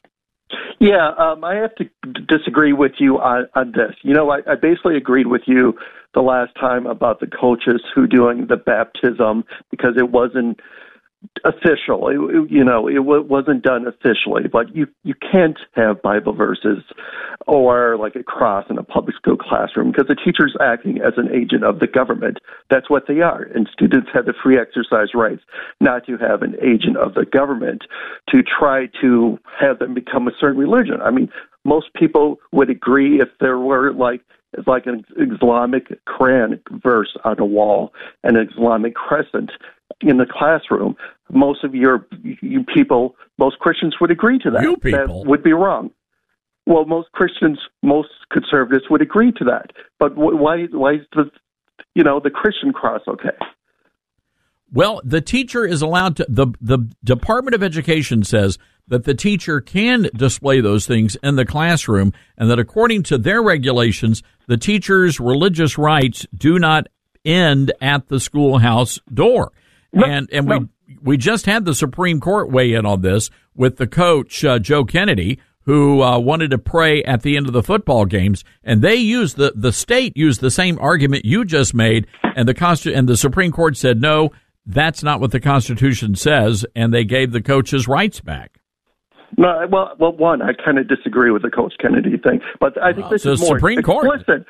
Yeah, 0.80 1.10
um, 1.18 1.44
I 1.44 1.56
have 1.56 1.76
to 1.76 1.90
disagree 2.26 2.72
with 2.72 2.94
you 3.00 3.20
on, 3.20 3.50
on 3.54 3.74
this. 3.74 3.98
You 4.02 4.14
know, 4.14 4.30
I, 4.30 4.38
I 4.50 4.56
basically 4.56 4.96
agreed 4.96 5.28
with 5.28 5.42
you 5.46 5.78
the 6.14 6.22
last 6.22 6.54
time 6.58 6.86
about 6.86 7.20
the 7.20 7.28
coaches 7.28 7.82
who 7.94 8.08
doing 8.08 8.48
the 8.48 8.56
baptism 8.56 9.44
because 9.72 9.96
it 9.98 10.10
wasn't 10.10 10.62
official. 11.44 12.08
It, 12.10 12.52
you 12.52 12.64
know, 12.64 12.88
it 12.88 12.96
w- 12.96 13.24
wasn't 13.24 13.64
done 13.64 13.86
officially. 13.88 14.48
But 14.52 14.76
you 14.76 14.88
you 15.04 15.14
can't 15.14 15.58
have 15.74 16.02
Bible 16.02 16.34
verses 16.34 16.84
or 17.48 17.98
like 17.98 18.16
a 18.16 18.24
cross 18.24 18.66
in 18.70 18.78
a 18.78 18.84
public 18.84 19.16
school 19.16 19.38
classroom 19.38 19.92
because 19.92 20.08
the 20.08 20.16
teacher's 20.16 20.56
acting 20.62 21.00
as 21.02 21.14
an 21.18 21.30
agent 21.34 21.64
of 21.64 21.80
the 21.80 21.88
government. 21.88 22.40
That's 22.70 22.90
what 22.90 23.08
they 23.08 23.22
are, 23.22 23.44
and 23.44 23.70
students 23.72 24.10
have 24.14 24.26
the 24.26 24.34
free 24.42 24.60
exercise 24.60 25.14
rights 25.14 25.44
not 25.80 26.06
to 26.08 26.18
have 26.18 26.42
an 26.42 26.56
agent 26.62 26.98
of 26.98 27.14
the 27.14 27.26
government 27.26 27.84
to 28.30 28.44
try 28.44 28.88
to 29.02 29.38
have 29.60 29.80
them 29.80 29.94
become 29.94 30.28
a 30.28 30.32
certain 30.40 30.60
religion. 30.60 31.02
I 31.02 31.12
mean, 31.12 31.30
most 31.64 31.94
people 31.94 32.40
would 32.52 32.70
agree 32.70 33.22
if 33.22 33.30
there 33.40 33.60
were 33.60 33.94
like 33.94 34.22
it's 34.58 34.68
like 34.68 34.86
an 34.86 35.04
Islamic 35.18 35.88
Quran 36.06 36.60
verse 36.82 37.18
on 37.24 37.40
a 37.40 37.46
wall, 37.46 37.94
and 38.24 38.38
an 38.38 38.50
Islamic 38.52 38.96
crescent 38.96 39.52
in 40.02 40.18
the 40.18 40.26
classroom. 40.26 40.96
Most 41.32 41.64
of 41.64 41.74
your 41.74 42.08
you 42.22 42.64
people, 42.64 43.16
most 43.38 43.60
Christians 43.60 43.96
would 44.00 44.12
agree 44.12 44.40
to 44.40 44.52
that. 44.52 44.62
You 44.62 44.78
people. 44.78 45.24
That 45.24 45.30
would 45.30 45.44
be 45.44 45.54
wrong. 45.54 45.92
Well, 46.68 46.86
most 46.86 47.12
Christians, 47.12 47.60
most 47.84 48.10
conservatives 48.32 48.86
would 48.90 49.02
agree 49.02 49.32
to 49.34 49.46
that. 49.46 49.72
But 50.00 50.16
why? 50.16 50.66
Why 50.72 50.96
is 50.96 51.02
the 51.14 51.30
you 51.94 52.04
know 52.04 52.20
the 52.24 52.30
Christian 52.30 52.74
cross 52.74 53.02
okay? 53.08 53.38
Well, 54.72 55.00
the 55.06 55.22
teacher 55.22 55.66
is 55.66 55.82
allowed 55.82 56.18
to, 56.18 56.26
the, 56.28 56.48
the 56.60 56.80
Department 57.04 57.56
of 57.56 57.64
Education 57.64 58.24
says 58.24 58.58
that 58.88 59.06
the 59.06 59.14
teacher 59.14 59.62
can 59.62 60.10
display 60.16 60.60
those 60.60 60.86
things 60.86 61.16
in 61.24 61.36
the 61.36 61.46
classroom 61.46 62.14
and 62.38 62.50
that 62.50 62.60
according 62.60 63.04
to 63.04 63.18
their 63.18 63.42
regulations, 63.42 64.22
the 64.48 64.58
teacher's 64.58 65.20
religious 65.20 65.78
rights 65.78 66.26
do 66.36 66.60
not 66.60 66.88
end 67.24 67.72
at 67.80 68.08
the 68.08 68.20
schoolhouse 68.20 69.00
door. 69.14 69.52
And, 69.94 70.30
and 70.32 70.50
we, 70.50 70.96
we 71.02 71.18
just 71.18 71.46
had 71.46 71.66
the 71.66 71.76
Supreme 71.76 72.20
Court 72.20 72.52
weigh 72.52 72.74
in 72.74 72.86
on 72.86 73.02
this 73.02 73.30
with 73.56 73.78
the 73.78 73.88
coach, 73.88 74.44
uh, 74.44 74.60
Joe 74.60 74.84
Kennedy, 74.84 75.40
who 75.62 76.02
uh, 76.02 76.20
wanted 76.20 76.52
to 76.52 76.58
pray 76.58 77.04
at 77.04 77.24
the 77.24 77.38
end 77.38 77.48
of 77.48 77.54
the 77.54 77.64
football 77.64 78.06
games, 78.06 78.44
and 78.64 78.82
they 78.82 78.96
used 78.96 79.36
the 79.36 79.52
the 79.56 79.72
state 79.72 80.16
used 80.16 80.42
the 80.42 80.52
same 80.52 80.78
argument 80.80 81.26
you 81.26 81.44
just 81.44 81.74
made, 81.74 82.08
and 82.36 82.48
the 82.48 82.54
Consti- 82.54 82.96
and 82.96 83.10
the 83.10 83.18
Supreme 83.18 83.52
Court 83.52 83.76
said 83.76 84.00
no, 84.00 84.32
that's 84.66 85.04
not 85.04 85.20
what 85.20 85.32
the 85.32 85.40
Constitution 85.40 86.16
says, 86.16 86.66
and 86.76 86.94
they 86.94 87.04
gave 87.04 87.32
the 87.32 87.42
coaches 87.42 87.88
rights 87.88 88.22
back. 88.22 88.60
No, 89.38 89.68
well, 89.70 89.96
well, 90.00 90.14
one, 90.14 90.42
I 90.42 90.54
kind 90.54 90.78
of 90.78 90.88
disagree 90.88 91.32
with 91.32 91.42
the 91.42 91.50
Coach 91.50 91.74
Kennedy 91.80 92.18
thing, 92.18 92.42
but 92.60 92.82
I 92.82 92.94
think 92.94 93.06
Well, 93.06 93.10
this 93.10 93.26
is 93.26 93.40
the 93.40 93.46
more 93.46 93.58
Supreme 93.58 93.82
Court. 93.82 94.06
explicit. 94.20 94.46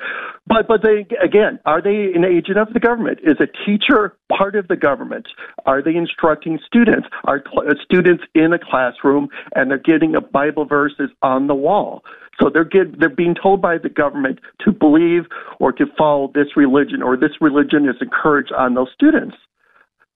But 0.46 0.68
but 0.68 0.82
they 0.82 1.06
again, 1.22 1.58
are 1.66 1.82
they 1.82 2.12
an 2.14 2.24
agent 2.24 2.58
of 2.58 2.72
the 2.72 2.80
government? 2.80 3.18
Is 3.22 3.36
a 3.40 3.48
teacher 3.64 4.16
part 4.36 4.54
of 4.54 4.68
the 4.68 4.76
government? 4.76 5.26
Are 5.66 5.82
they 5.82 5.96
instructing 5.96 6.58
students? 6.64 7.08
Are 7.24 7.42
cl- 7.50 7.68
uh, 7.68 7.74
students 7.84 8.22
in 8.34 8.52
a 8.52 8.58
classroom 8.58 9.28
and 9.54 9.70
they're 9.70 9.78
getting 9.78 10.14
a 10.14 10.20
Bible 10.20 10.64
verses 10.64 11.10
on 11.22 11.46
the 11.48 11.54
wall? 11.54 12.04
So 12.40 12.50
they're 12.50 12.64
get, 12.64 13.00
they're 13.00 13.08
being 13.08 13.34
told 13.34 13.62
by 13.62 13.78
the 13.78 13.88
government 13.88 14.40
to 14.64 14.70
believe 14.70 15.22
or 15.58 15.72
to 15.72 15.86
follow 15.96 16.30
this 16.34 16.54
religion, 16.54 17.02
or 17.02 17.16
this 17.16 17.30
religion 17.40 17.88
is 17.88 17.96
encouraged 18.00 18.52
on 18.52 18.74
those 18.74 18.88
students. 18.94 19.36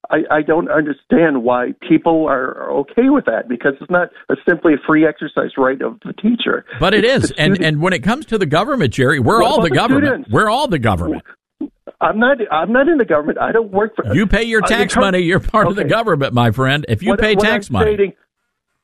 I, 0.09 0.19
I 0.31 0.43
don't 0.43 0.71
understand 0.71 1.43
why 1.43 1.73
people 1.87 2.27
are, 2.27 2.71
okay 2.81 3.11
with 3.11 3.27
that 3.27 3.49
because 3.49 3.75
it's 3.81 3.91
not 3.91 4.09
a, 4.31 4.35
simply 4.49 4.75
a 4.75 4.77
free 4.87 5.07
exercise 5.07 5.51
right 5.59 5.81
of 5.83 5.99
the 6.05 6.13
teacher. 6.15 6.65
But 6.81 6.95
it 6.95 7.05
It's 7.05 7.25
is, 7.27 7.31
and 7.33 7.63
and 7.63 7.83
when 7.83 7.93
it 7.93 8.03
comes 8.03 8.27
to 8.27 8.39
the 8.39 8.47
government, 8.47 8.95
Jerry, 8.95 9.21
we're 9.21 9.43
all 9.43 9.61
the 9.63 9.71
government. 9.71 10.07
students? 10.07 10.31
We're 10.31 10.49
all 10.49 10.69
the 10.69 10.79
government. 10.79 11.23
I'm 12.01 12.19
not. 12.19 12.39
I'm 12.51 12.73
not 12.73 12.89
in 12.89 12.97
the 12.97 13.05
government. 13.05 13.39
I 13.39 13.53
don't 13.53 13.71
work 13.71 13.95
for. 13.95 14.15
You 14.15 14.27
pay 14.27 14.45
your 14.45 14.63
Uh, 14.65 14.69
tax 14.69 14.95
terms- 14.95 15.03
money. 15.03 15.19
You're 15.21 15.39
part 15.41 15.67
of 15.67 15.77
the 15.77 15.85
government, 15.85 16.33
my 16.33 16.51
friend. 16.51 16.87
If 16.89 17.03
you 17.03 17.11
What- 17.11 17.21
pay 17.21 17.35
what 17.35 17.45
tax 17.45 17.69
I'm 17.69 17.75
money, 17.75 17.95
stating, 17.95 18.13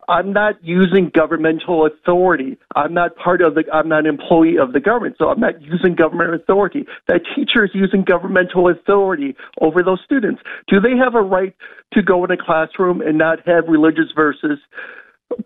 I'm 0.09 0.33
not 0.33 0.55
using 0.63 1.11
governmental 1.15 1.87
authority. 1.87 2.59
I'm 2.75 2.95
not 2.95 3.17
part 3.17 3.43
of 3.43 3.55
the. 3.55 3.65
I'm 3.73 3.89
not 3.89 4.01
an 4.01 4.07
employee 4.07 4.57
of 4.57 4.73
the 4.73 4.81
government, 4.81 5.17
so 5.19 5.29
I'm 5.29 5.41
not 5.41 5.61
using 5.63 5.95
government 5.95 6.35
authority. 6.35 6.87
That 7.09 7.23
teacher 7.35 7.65
is 7.65 7.71
using 7.75 8.05
governmental 8.05 8.69
authority 8.71 9.37
over 9.61 9.83
those 9.83 10.01
students. 10.05 10.41
Do 10.69 10.81
they 10.81 10.97
have 10.97 11.15
a 11.15 11.23
right 11.23 11.55
to 11.95 12.03
go 12.03 12.25
in 12.25 12.31
a 12.31 12.37
classroom 12.37 13.01
and 13.01 13.19
not 13.19 13.39
have 13.47 13.65
religious 13.69 14.13
verses 14.15 14.59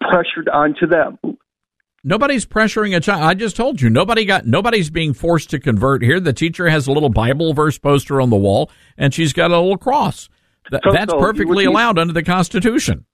pressured 0.00 0.48
onto 0.52 0.86
them? 0.86 1.18
Nobody's 2.02 2.46
pressuring 2.46 2.96
a 2.96 3.00
child. 3.00 3.22
I 3.22 3.34
just 3.34 3.56
told 3.56 3.80
you 3.80 3.90
nobody 3.90 4.24
got 4.24 4.46
nobody's 4.46 4.88
being 4.90 5.12
forced 5.12 5.50
to 5.50 5.60
convert 5.60 6.02
here. 6.02 6.18
The 6.18 6.32
teacher 6.32 6.68
has 6.68 6.86
a 6.86 6.92
little 6.92 7.10
Bible 7.10 7.52
verse 7.52 7.78
poster 7.78 8.20
on 8.20 8.30
the 8.30 8.36
wall, 8.36 8.70
and 8.96 9.12
she's 9.12 9.32
got 9.32 9.50
a 9.50 9.58
little 9.58 9.76
cross. 9.76 10.28
Th- 10.70 10.82
So- 10.84 10.92
that's 10.92 11.10
so 11.10 11.18
you 11.18 11.24
perfectly 11.24 11.64
be- 11.64 11.70
allowed 11.70 11.98
under 11.98 12.12
the 12.14 12.22
Constitution. 12.22 13.04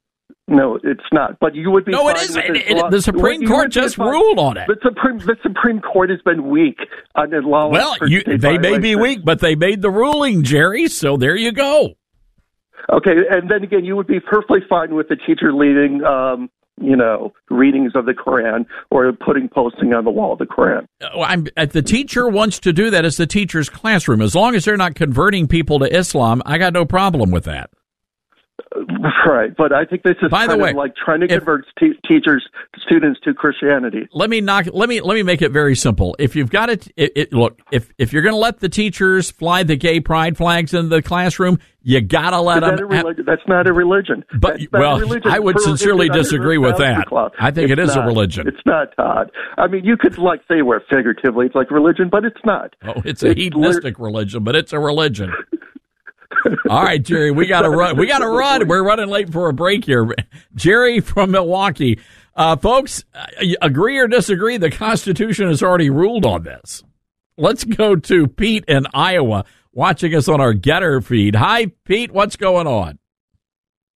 No, 0.48 0.78
it's 0.84 1.02
not. 1.12 1.38
But 1.40 1.56
you 1.56 1.70
would 1.72 1.84
be. 1.84 1.92
No, 1.92 2.08
it 2.08 2.18
fine 2.18 2.36
It- 2.36 2.56
it- 2.56 2.90
the 2.90 3.02
Supreme 3.02 3.42
you 3.42 3.48
Court 3.48 3.70
just 3.70 3.98
ruled 3.98 4.38
on 4.38 4.56
it. 4.56 4.68
The 4.68 4.78
Supreme 4.80 5.18
the 5.18 5.36
Supreme 5.42 5.80
Court 5.80 6.10
has 6.10 6.20
been 6.24 6.48
weak 6.48 6.78
on 7.16 7.30
the 7.30 7.40
law. 7.40 7.68
Well, 7.68 7.96
you, 8.06 8.22
they 8.22 8.56
may 8.58 8.78
be 8.78 8.94
weak, 8.94 9.20
but 9.24 9.40
they 9.40 9.56
made 9.56 9.82
the 9.82 9.90
ruling, 9.90 10.44
Jerry. 10.44 10.86
So 10.86 11.16
there 11.16 11.34
you 11.34 11.50
go. 11.50 11.94
Okay, 12.92 13.16
and 13.28 13.50
then 13.50 13.64
again, 13.64 13.84
you 13.84 13.96
would 13.96 14.06
be 14.06 14.20
perfectly 14.20 14.60
fine 14.68 14.94
with 14.94 15.08
the 15.08 15.16
teacher 15.16 15.52
leading, 15.52 16.04
um, 16.04 16.48
you 16.80 16.94
know, 16.94 17.32
readings 17.50 17.92
of 17.96 18.06
the 18.06 18.12
Quran 18.12 18.64
or 18.90 19.12
putting 19.12 19.48
posting 19.48 19.92
on 19.92 20.04
the 20.04 20.10
wall 20.10 20.34
of 20.34 20.38
the 20.38 20.46
Quran. 20.46 20.86
Uh, 21.02 21.22
I'm, 21.22 21.46
uh, 21.56 21.66
the 21.66 21.82
teacher 21.82 22.28
wants 22.28 22.60
to 22.60 22.72
do 22.72 22.90
that 22.90 23.04
as 23.04 23.16
the 23.16 23.26
teacher's 23.26 23.68
classroom. 23.68 24.22
As 24.22 24.36
long 24.36 24.54
as 24.54 24.66
they're 24.66 24.76
not 24.76 24.94
converting 24.94 25.48
people 25.48 25.80
to 25.80 25.86
Islam, 25.92 26.42
I 26.46 26.58
got 26.58 26.72
no 26.72 26.84
problem 26.84 27.32
with 27.32 27.44
that. 27.44 27.70
Right, 29.26 29.54
but 29.56 29.72
I 29.72 29.84
think 29.84 30.02
this 30.02 30.16
is 30.22 30.30
By 30.30 30.46
the 30.46 30.56
way, 30.56 30.70
of 30.70 30.76
like 30.76 30.94
trying 30.96 31.20
to 31.20 31.26
if- 31.26 31.38
convert 31.38 31.64
te- 31.78 31.98
teachers, 32.06 32.46
students 32.84 33.18
to 33.24 33.34
Christianity. 33.34 34.08
let 34.12 34.30
me 34.30 34.40
knock 34.40 34.66
let 34.72 34.88
me 34.88 35.00
let 35.00 35.14
me 35.14 35.22
make 35.22 35.42
it 35.42 35.50
very 35.50 35.74
simple 35.76 36.14
if 36.18 36.36
you've 36.36 36.50
got 36.50 36.70
it, 36.70 36.88
it, 36.96 37.12
it 37.16 37.32
look 37.32 37.58
if 37.72 37.92
if 37.98 38.12
you're 38.12 38.22
going 38.22 38.34
to 38.34 38.38
let 38.38 38.60
the 38.60 38.68
teachers 38.68 39.30
fly 39.30 39.62
the 39.62 39.76
gay 39.76 40.00
pride 40.00 40.36
flags 40.36 40.72
in 40.74 40.88
the 40.88 41.02
classroom 41.02 41.58
you 41.82 42.00
got 42.00 42.30
to 42.30 42.40
let 42.40 42.64
Is 42.64 42.70
that 42.70 42.76
them 42.88 43.06
a? 43.06 43.22
That's 43.22 43.46
not 43.46 43.68
a 43.68 43.72
religion. 43.72 44.24
But- 44.40 44.58
That's 44.58 44.72
not 44.72 44.78
a 44.78 44.80
well, 44.80 44.98
religion. 44.98 45.30
I 45.30 45.38
would 45.38 45.60
sincerely 45.60 46.06
it's 46.06 46.16
not 46.16 46.22
disagree 46.22 46.58
with 46.58 46.78
that. 46.78 47.06
I 47.38 47.52
think 47.52 47.70
it 47.70 47.78
It's 47.78 47.92
is 47.92 47.96
a 47.96 48.00
religion. 48.02 48.48
It's 48.48 48.58
not, 48.66 48.88
Todd. 48.96 49.30
I 49.56 49.68
mean, 49.68 49.84
you 49.84 49.96
could 49.96 50.18
like 50.18 50.40
say 50.50 50.62
we're 50.62 50.80
figuratively, 50.90 51.46
it's 51.46 51.54
like 51.54 51.70
religion, 51.70 52.08
but 52.10 52.24
it's 52.24 52.40
not. 52.44 52.74
oh 52.84 53.00
it's 53.04 53.22
a 53.22 53.34
hedonistic 53.34 54.00
religion 54.00 54.42
but 54.42 54.56
it's 54.56 54.72
a 54.72 54.80
religion 54.80 55.32
All 56.68 56.82
right, 56.82 57.02
Jerry, 57.02 57.30
we 57.30 57.46
got 57.46 57.62
to 57.62 57.70
run. 57.70 57.96
We 57.96 58.06
got 58.06 58.18
to 58.18 58.28
run. 58.28 58.68
We're 58.68 58.84
running 58.84 59.08
late 59.08 59.32
for 59.32 59.48
a 59.48 59.52
break 59.52 59.84
here. 59.84 60.08
Jerry 60.54 61.00
from 61.00 61.30
Milwaukee. 61.30 61.98
Uh, 62.34 62.56
folks, 62.56 63.04
uh, 63.14 63.26
agree 63.62 63.98
or 63.98 64.06
disagree, 64.06 64.56
the 64.58 64.70
Constitution 64.70 65.48
has 65.48 65.62
already 65.62 65.90
ruled 65.90 66.26
on 66.26 66.42
this. 66.42 66.84
Let's 67.38 67.64
go 67.64 67.96
to 67.96 68.26
Pete 68.26 68.64
in 68.66 68.86
Iowa 68.92 69.44
watching 69.72 70.14
us 70.14 70.28
on 70.28 70.40
our 70.40 70.54
Gettr 70.54 71.02
feed. 71.04 71.34
Hi, 71.34 71.72
Pete. 71.84 72.12
What's 72.12 72.36
going 72.36 72.66
on? 72.66 72.98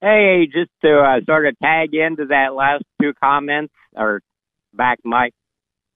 Hey, 0.00 0.46
just 0.46 0.70
to 0.82 0.98
uh, 0.98 1.24
sort 1.26 1.46
of 1.46 1.58
tag 1.58 1.94
into 1.94 2.26
that 2.26 2.54
last 2.54 2.84
two 3.00 3.12
comments 3.22 3.72
or 3.94 4.22
back, 4.72 4.98
Mike. 5.04 5.34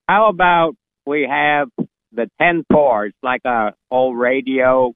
How 0.06 0.28
about 0.28 0.74
we 1.06 1.26
have 1.30 1.68
the 2.12 2.30
10 2.40 2.64
4? 2.70 3.06
It's 3.06 3.16
like 3.22 3.42
a 3.46 3.72
old 3.90 4.18
radio 4.18 4.94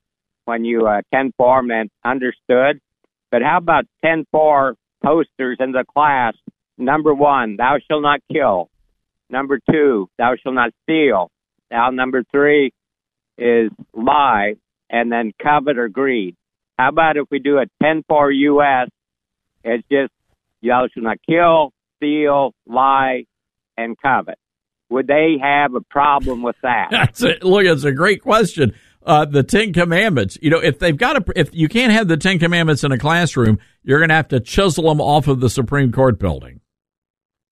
when 0.48 0.64
you 0.64 0.86
uh, 0.86 1.02
10 1.12 1.34
4 1.36 1.62
meant 1.62 1.92
understood. 2.04 2.80
But 3.30 3.42
how 3.42 3.58
about 3.58 3.84
10 4.02 4.26
4 4.32 4.74
posters 5.04 5.58
in 5.60 5.72
the 5.72 5.84
class? 5.84 6.32
Number 6.78 7.12
one, 7.12 7.56
thou 7.56 7.76
shalt 7.86 8.02
not 8.02 8.20
kill. 8.32 8.70
Number 9.28 9.60
two, 9.70 10.08
thou 10.16 10.36
shalt 10.42 10.54
not 10.54 10.70
steal. 10.84 11.30
Now, 11.70 11.90
number 11.90 12.24
three 12.32 12.72
is 13.36 13.70
lie, 13.92 14.54
and 14.88 15.12
then 15.12 15.32
covet 15.40 15.76
or 15.76 15.90
greed. 15.90 16.34
How 16.78 16.88
about 16.88 17.18
if 17.18 17.26
we 17.30 17.40
do 17.40 17.58
a 17.58 17.66
10 17.82 18.04
4 18.08 18.32
U.S.? 18.32 18.88
It's 19.64 19.86
just, 19.92 20.12
thou 20.62 20.88
shalt 20.94 21.04
not 21.04 21.18
kill, 21.28 21.72
steal, 21.98 22.54
lie, 22.66 23.24
and 23.76 23.98
covet. 24.00 24.38
Would 24.88 25.08
they 25.08 25.36
have 25.42 25.74
a 25.74 25.82
problem 25.82 26.42
with 26.42 26.56
that? 26.62 26.88
That's 26.90 27.22
a, 27.22 27.34
look, 27.42 27.64
it's 27.64 27.84
a 27.84 27.92
great 27.92 28.22
question. 28.22 28.72
Uh, 29.08 29.24
the 29.24 29.42
Ten 29.42 29.72
Commandments. 29.72 30.36
You 30.42 30.50
know, 30.50 30.58
if 30.58 30.78
they've 30.78 30.96
got 30.96 31.16
a, 31.16 31.32
if 31.34 31.54
you 31.54 31.66
can't 31.66 31.92
have 31.92 32.08
the 32.08 32.18
Ten 32.18 32.38
Commandments 32.38 32.84
in 32.84 32.92
a 32.92 32.98
classroom, 32.98 33.58
you're 33.82 33.98
going 33.98 34.10
to 34.10 34.14
have 34.14 34.28
to 34.28 34.38
chisel 34.38 34.84
them 34.84 35.00
off 35.00 35.28
of 35.28 35.40
the 35.40 35.48
Supreme 35.48 35.92
Court 35.92 36.18
building. 36.18 36.60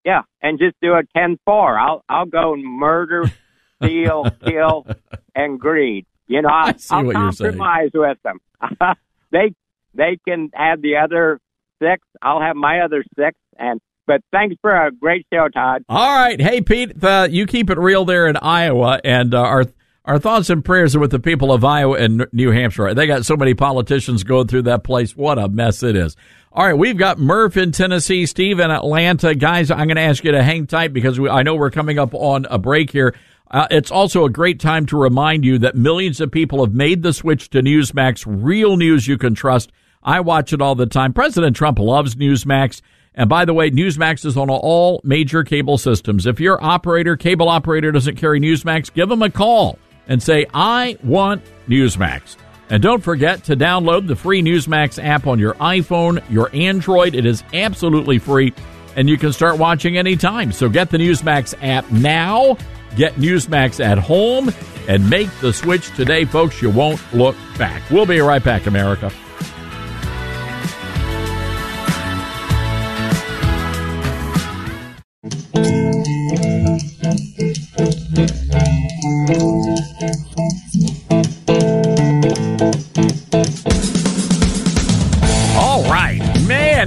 Yeah, 0.05 0.21
and 0.43 0.59
just 0.59 0.77
do 0.83 0.93
a 0.93 1.03
10 1.17 1.39
4. 1.47 1.79
I'll, 1.79 2.05
I'll 2.09 2.27
go 2.27 2.55
murder, 2.57 3.25
steal, 3.83 4.27
kill, 4.45 4.87
and 5.35 5.59
greed. 5.59 6.05
You 6.29 6.43
know, 6.43 6.51
I'll, 6.51 6.75
I'll 6.91 7.11
compromise 7.11 7.91
with 7.95 8.19
them. 8.23 8.39
they 9.33 9.55
they 9.95 10.19
can 10.29 10.51
have 10.53 10.83
the 10.83 10.97
other 11.03 11.41
six. 11.83 12.03
I'll 12.21 12.41
have 12.41 12.57
my 12.57 12.81
other 12.81 13.03
six, 13.17 13.37
and 13.59 13.81
but 14.07 14.21
thanks 14.31 14.57
for 14.61 14.71
a 14.71 14.93
great 14.93 15.27
show, 15.33 15.49
Todd. 15.49 15.85
All 15.89 16.15
right, 16.15 16.41
hey 16.41 16.61
Pete, 16.61 17.03
uh, 17.03 17.29
you 17.31 17.47
keep 17.47 17.71
it 17.71 17.79
real 17.79 18.05
there 18.05 18.27
in 18.27 18.37
Iowa, 18.37 19.01
and 19.03 19.35
uh, 19.35 19.41
our 19.41 19.65
our 20.07 20.21
thoughts 20.21 20.51
and 20.51 20.65
prayers 20.65 20.95
are 20.95 21.01
with 21.01 21.11
the 21.11 21.19
people 21.19 21.53
of 21.53 21.65
Iowa 21.65 21.99
and 21.99 22.27
New 22.33 22.53
Hampshire. 22.53 22.95
They 22.95 23.09
got 23.09 23.27
so 23.27 23.37
many 23.37 23.55
politicians 23.55 24.23
going 24.23 24.47
through 24.47 24.63
that 24.63 24.85
place. 24.85 25.17
What 25.17 25.39
a 25.39 25.49
mess 25.49 25.83
it 25.83 25.97
is. 25.97 26.17
All 26.53 26.65
right, 26.65 26.79
we've 26.79 26.97
got 26.97 27.19
Murph 27.19 27.57
in 27.57 27.73
Tennessee, 27.73 28.25
Steve 28.25 28.61
in 28.61 28.71
Atlanta. 28.71 29.35
Guys, 29.35 29.71
I'm 29.71 29.89
going 29.89 29.97
to 29.97 30.03
ask 30.03 30.23
you 30.23 30.31
to 30.31 30.45
hang 30.45 30.67
tight 30.69 30.93
because 30.93 31.19
we, 31.19 31.29
I 31.29 31.43
know 31.43 31.57
we're 31.57 31.73
coming 31.73 31.99
up 31.99 32.15
on 32.15 32.47
a 32.49 32.57
break 32.57 32.91
here. 32.91 33.15
Uh, 33.51 33.67
it's 33.71 33.91
also 33.91 34.25
a 34.25 34.31
great 34.31 34.61
time 34.61 34.87
to 34.87 34.97
remind 34.97 35.45
you 35.45 35.59
that 35.59 35.75
millions 35.75 36.21
of 36.21 36.31
people 36.31 36.65
have 36.65 36.73
made 36.73 37.03
the 37.03 37.13
switch 37.13 37.51
to 37.51 37.61
Newsmax, 37.61 38.25
real 38.27 38.77
news 38.77 39.09
you 39.09 39.19
can 39.19 39.35
trust. 39.35 39.73
I 40.03 40.21
watch 40.21 40.53
it 40.53 40.63
all 40.63 40.77
the 40.77 40.87
time. 40.87 41.13
President 41.13 41.57
Trump 41.57 41.81
loves 41.81 42.15
Newsmax. 42.15 42.81
And 43.15 43.29
by 43.29 43.45
the 43.45 43.55
way, 43.55 43.71
Newsmax 43.71 44.25
is 44.25 44.37
on 44.37 44.51
all 44.51 45.01
major 45.03 45.43
cable 45.43 45.79
systems. 45.79 46.27
If 46.27 46.39
your 46.39 46.63
operator, 46.63 47.17
cable 47.17 47.49
operator 47.49 47.91
doesn't 47.91 48.17
carry 48.17 48.41
Newsmax, 48.41 48.93
give 48.93 49.09
them 49.09 49.23
a 49.23 49.31
call 49.31 49.79
and 50.09 50.23
say, 50.23 50.47
I 50.53 50.99
want 51.03 51.43
Newsmax. 51.69 52.37
And 52.69 52.83
don't 52.83 53.03
forget 53.03 53.45
to 53.45 53.57
download 53.57 54.09
the 54.09 54.17
free 54.17 54.43
Newsmax 54.43 55.03
app 55.03 55.27
on 55.27 55.39
your 55.39 55.55
iPhone, 55.55 56.23
your 56.31 56.51
Android. 56.53 57.15
It 57.15 57.25
is 57.25 57.45
absolutely 57.55 58.19
free, 58.19 58.53
and 58.97 59.09
you 59.09 59.17
can 59.17 59.33
start 59.33 59.59
watching 59.59 59.97
anytime. 59.97 60.51
So 60.51 60.69
get 60.69 60.91
the 60.91 60.99
Newsmax 60.99 61.55
app 61.63 61.91
now, 61.93 62.57
get 62.97 63.15
Newsmax 63.15 63.85
at 63.85 63.99
home, 63.99 64.51
and 64.89 65.09
make 65.09 65.31
the 65.41 65.53
switch 65.53 65.95
today, 65.95 66.25
folks. 66.25 66.61
You 66.61 66.71
won't 66.71 67.01
look 67.15 67.37
back. 67.57 67.89
We'll 67.91 68.07
be 68.07 68.19
right 68.21 68.43
back, 68.43 68.67
America. 68.67 69.13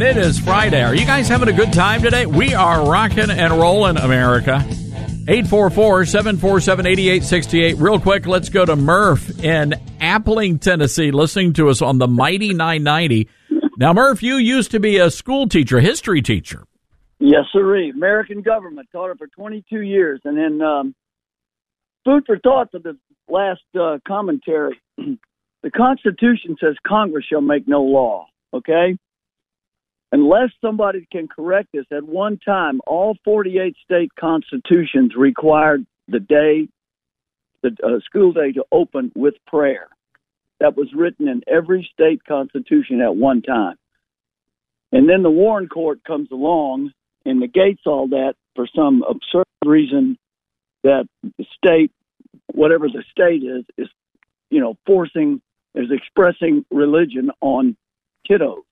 It 0.09 0.17
is 0.17 0.39
Friday. 0.39 0.81
Are 0.81 0.95
you 0.95 1.05
guys 1.05 1.27
having 1.27 1.49
a 1.49 1.53
good 1.53 1.71
time 1.71 2.01
today? 2.01 2.25
We 2.25 2.55
are 2.55 2.89
rocking 2.89 3.29
and 3.29 3.53
rolling, 3.53 3.95
America. 3.95 4.65
844 5.27 6.05
747 6.05 6.87
8868. 6.87 7.77
Real 7.77 7.99
quick, 7.99 8.25
let's 8.25 8.49
go 8.49 8.65
to 8.65 8.75
Murph 8.75 9.43
in 9.43 9.75
Appling, 10.01 10.61
Tennessee, 10.61 11.11
listening 11.11 11.53
to 11.53 11.69
us 11.69 11.83
on 11.83 11.99
the 11.99 12.07
Mighty 12.07 12.55
990. 12.55 13.29
Now, 13.77 13.93
Murph, 13.93 14.23
you 14.23 14.37
used 14.37 14.71
to 14.71 14.79
be 14.79 14.97
a 14.97 15.11
school 15.11 15.47
teacher, 15.47 15.79
history 15.79 16.23
teacher. 16.23 16.65
Yes, 17.19 17.43
sir. 17.53 17.89
American 17.91 18.41
government 18.41 18.89
taught 18.91 19.11
it 19.11 19.19
for 19.19 19.27
22 19.27 19.81
years. 19.81 20.21
And 20.25 20.35
then 20.35 20.59
um, 20.65 20.95
food 22.03 22.23
for 22.25 22.39
thought 22.39 22.71
for 22.71 22.79
the 22.79 22.97
last 23.29 23.61
uh, 23.79 23.97
commentary. 24.07 24.79
the 24.97 25.71
Constitution 25.75 26.57
says 26.59 26.75
Congress 26.85 27.25
shall 27.29 27.41
make 27.41 27.67
no 27.67 27.83
law. 27.83 28.27
Okay? 28.53 28.97
unless 30.11 30.49
somebody 30.61 31.07
can 31.11 31.27
correct 31.27 31.69
this, 31.73 31.85
at 31.91 32.03
one 32.03 32.37
time, 32.37 32.81
all 32.87 33.15
48 33.23 33.75
state 33.83 34.11
constitutions 34.19 35.13
required 35.15 35.85
the 36.07 36.19
day, 36.19 36.67
the 37.61 37.75
uh, 37.83 37.99
school 38.05 38.33
day 38.33 38.51
to 38.53 38.65
open 38.71 39.11
with 39.15 39.35
prayer. 39.47 39.87
That 40.59 40.75
was 40.75 40.87
written 40.95 41.27
in 41.27 41.41
every 41.47 41.89
state 41.93 42.23
constitution 42.25 43.01
at 43.01 43.15
one 43.15 43.41
time. 43.41 43.75
And 44.91 45.07
then 45.07 45.23
the 45.23 45.29
Warren 45.29 45.67
Court 45.67 46.03
comes 46.03 46.29
along 46.31 46.91
and 47.25 47.39
negates 47.39 47.81
all 47.85 48.07
that 48.09 48.33
for 48.55 48.67
some 48.75 49.03
absurd 49.07 49.45
reason 49.65 50.17
that 50.83 51.05
the 51.37 51.45
state, 51.55 51.91
whatever 52.53 52.87
the 52.87 53.03
state 53.11 53.43
is, 53.43 53.65
is, 53.77 53.87
you 54.49 54.59
know, 54.59 54.77
forcing, 54.85 55.41
is 55.75 55.91
expressing 55.91 56.65
religion 56.71 57.31
on 57.41 57.75
kiddos. 58.29 58.63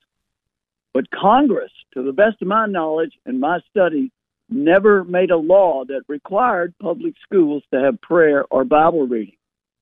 But 0.94 1.10
Congress, 1.12 1.72
to 1.94 2.04
the 2.04 2.12
best 2.12 2.41
of 2.41 2.48
my 2.48 2.66
knowledge 2.66 3.14
and 3.26 3.40
my 3.40 3.60
study, 3.70 4.12
never 4.49 5.04
made 5.04 5.32
a 5.32 5.38
law 5.38 5.84
that 5.86 6.02
required 6.08 6.74
public 6.82 7.14
schools 7.24 7.64
to 7.74 7.80
have 7.80 8.02
prayer 8.02 8.45
or 8.49 8.64
Bible 8.64 9.06
reading. 9.08 9.36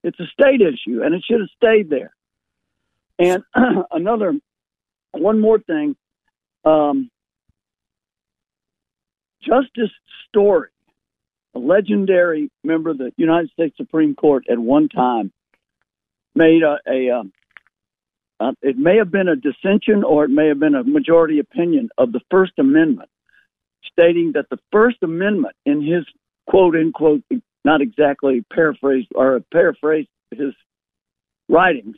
It's 0.04 0.20
a 0.20 0.28
state 0.40 0.62
issue, 0.62 1.02
and 1.04 1.16
it 1.16 1.24
should 1.26 1.40
have 1.40 1.50
stayed 1.56 1.90
there. 1.90 2.14
And 3.18 3.44
another, 3.92 4.34
one 5.12 5.40
more 5.40 5.60
thing, 5.60 5.96
um, 6.64 7.10
Justice 9.42 9.92
Story, 10.28 10.70
a 11.56 11.60
legendary 11.60 12.52
member 12.64 12.90
of 12.90 12.98
the 12.98 13.12
United 13.18 13.50
States 13.52 13.76
Supreme 13.78 14.14
Court 14.14 14.46
at 14.50 14.60
one 14.60 14.90
time, 14.90 15.32
made 16.36 16.62
a, 16.64 16.78
a, 16.88 17.10
um, 17.18 17.32
uh, 18.40 18.52
it 18.62 18.78
may 18.78 18.98
have 18.98 19.10
been 19.10 19.30
a 19.30 19.38
dissension 19.38 20.04
or 20.04 20.26
it 20.26 20.30
may 20.30 20.50
have 20.50 20.60
been 20.60 20.76
a 20.76 20.84
majority 20.84 21.40
opinion 21.40 21.90
of 21.98 22.12
the 22.12 22.20
First 22.30 22.52
Amendment, 22.60 23.10
stating 23.90 24.34
that 24.34 24.50
the 24.50 24.60
First 24.72 24.98
Amendment, 25.02 25.56
in 25.66 25.82
his 25.82 26.06
quote 26.46 26.76
unquote, 26.76 27.24
not 27.64 27.82
exactly 27.82 28.44
paraphrased 28.54 29.08
or 29.16 29.40
paraphrased 29.52 30.10
his 30.32 30.54
writings, 31.48 31.96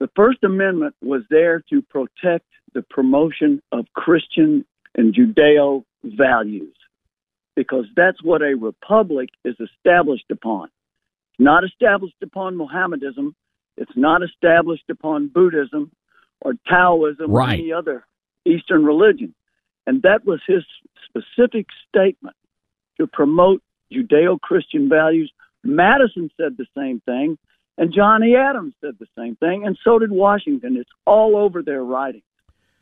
the 0.00 0.10
First 0.16 0.42
Amendment 0.42 0.96
was 1.00 1.22
there 1.30 1.62
to 1.70 1.82
protect 1.82 2.46
the 2.72 2.82
promotion 2.82 3.62
of 3.70 3.86
Christian 3.94 4.64
and 4.96 5.14
Judeo 5.14 5.84
values 6.02 6.74
because 7.56 7.86
that's 7.96 8.22
what 8.22 8.42
a 8.42 8.54
republic 8.54 9.30
is 9.44 9.56
established 9.60 10.30
upon. 10.30 10.64
It's 10.64 11.40
not 11.40 11.64
established 11.64 12.22
upon 12.22 12.56
Mohammedism, 12.56 13.34
it's 13.76 13.96
not 13.96 14.22
established 14.22 14.88
upon 14.90 15.28
Buddhism 15.28 15.90
or 16.40 16.54
Taoism 16.68 17.30
right. 17.30 17.48
or 17.48 17.52
any 17.52 17.72
other 17.72 18.06
Eastern 18.44 18.84
religion. 18.84 19.34
And 19.86 20.02
that 20.02 20.24
was 20.24 20.40
his 20.46 20.64
specific 21.08 21.66
statement 21.88 22.36
to 22.98 23.06
promote 23.06 23.62
Judeo 23.92 24.40
Christian 24.40 24.88
values. 24.88 25.30
Madison 25.62 26.30
said 26.36 26.56
the 26.56 26.66
same 26.76 27.00
thing, 27.00 27.38
and 27.76 27.92
Johnny 27.92 28.36
Adams 28.36 28.74
said 28.80 28.94
the 28.98 29.08
same 29.18 29.36
thing, 29.36 29.66
and 29.66 29.78
so 29.82 29.98
did 29.98 30.10
Washington. 30.10 30.76
It's 30.76 30.90
all 31.06 31.36
over 31.36 31.62
their 31.62 31.82
writing. 31.82 32.22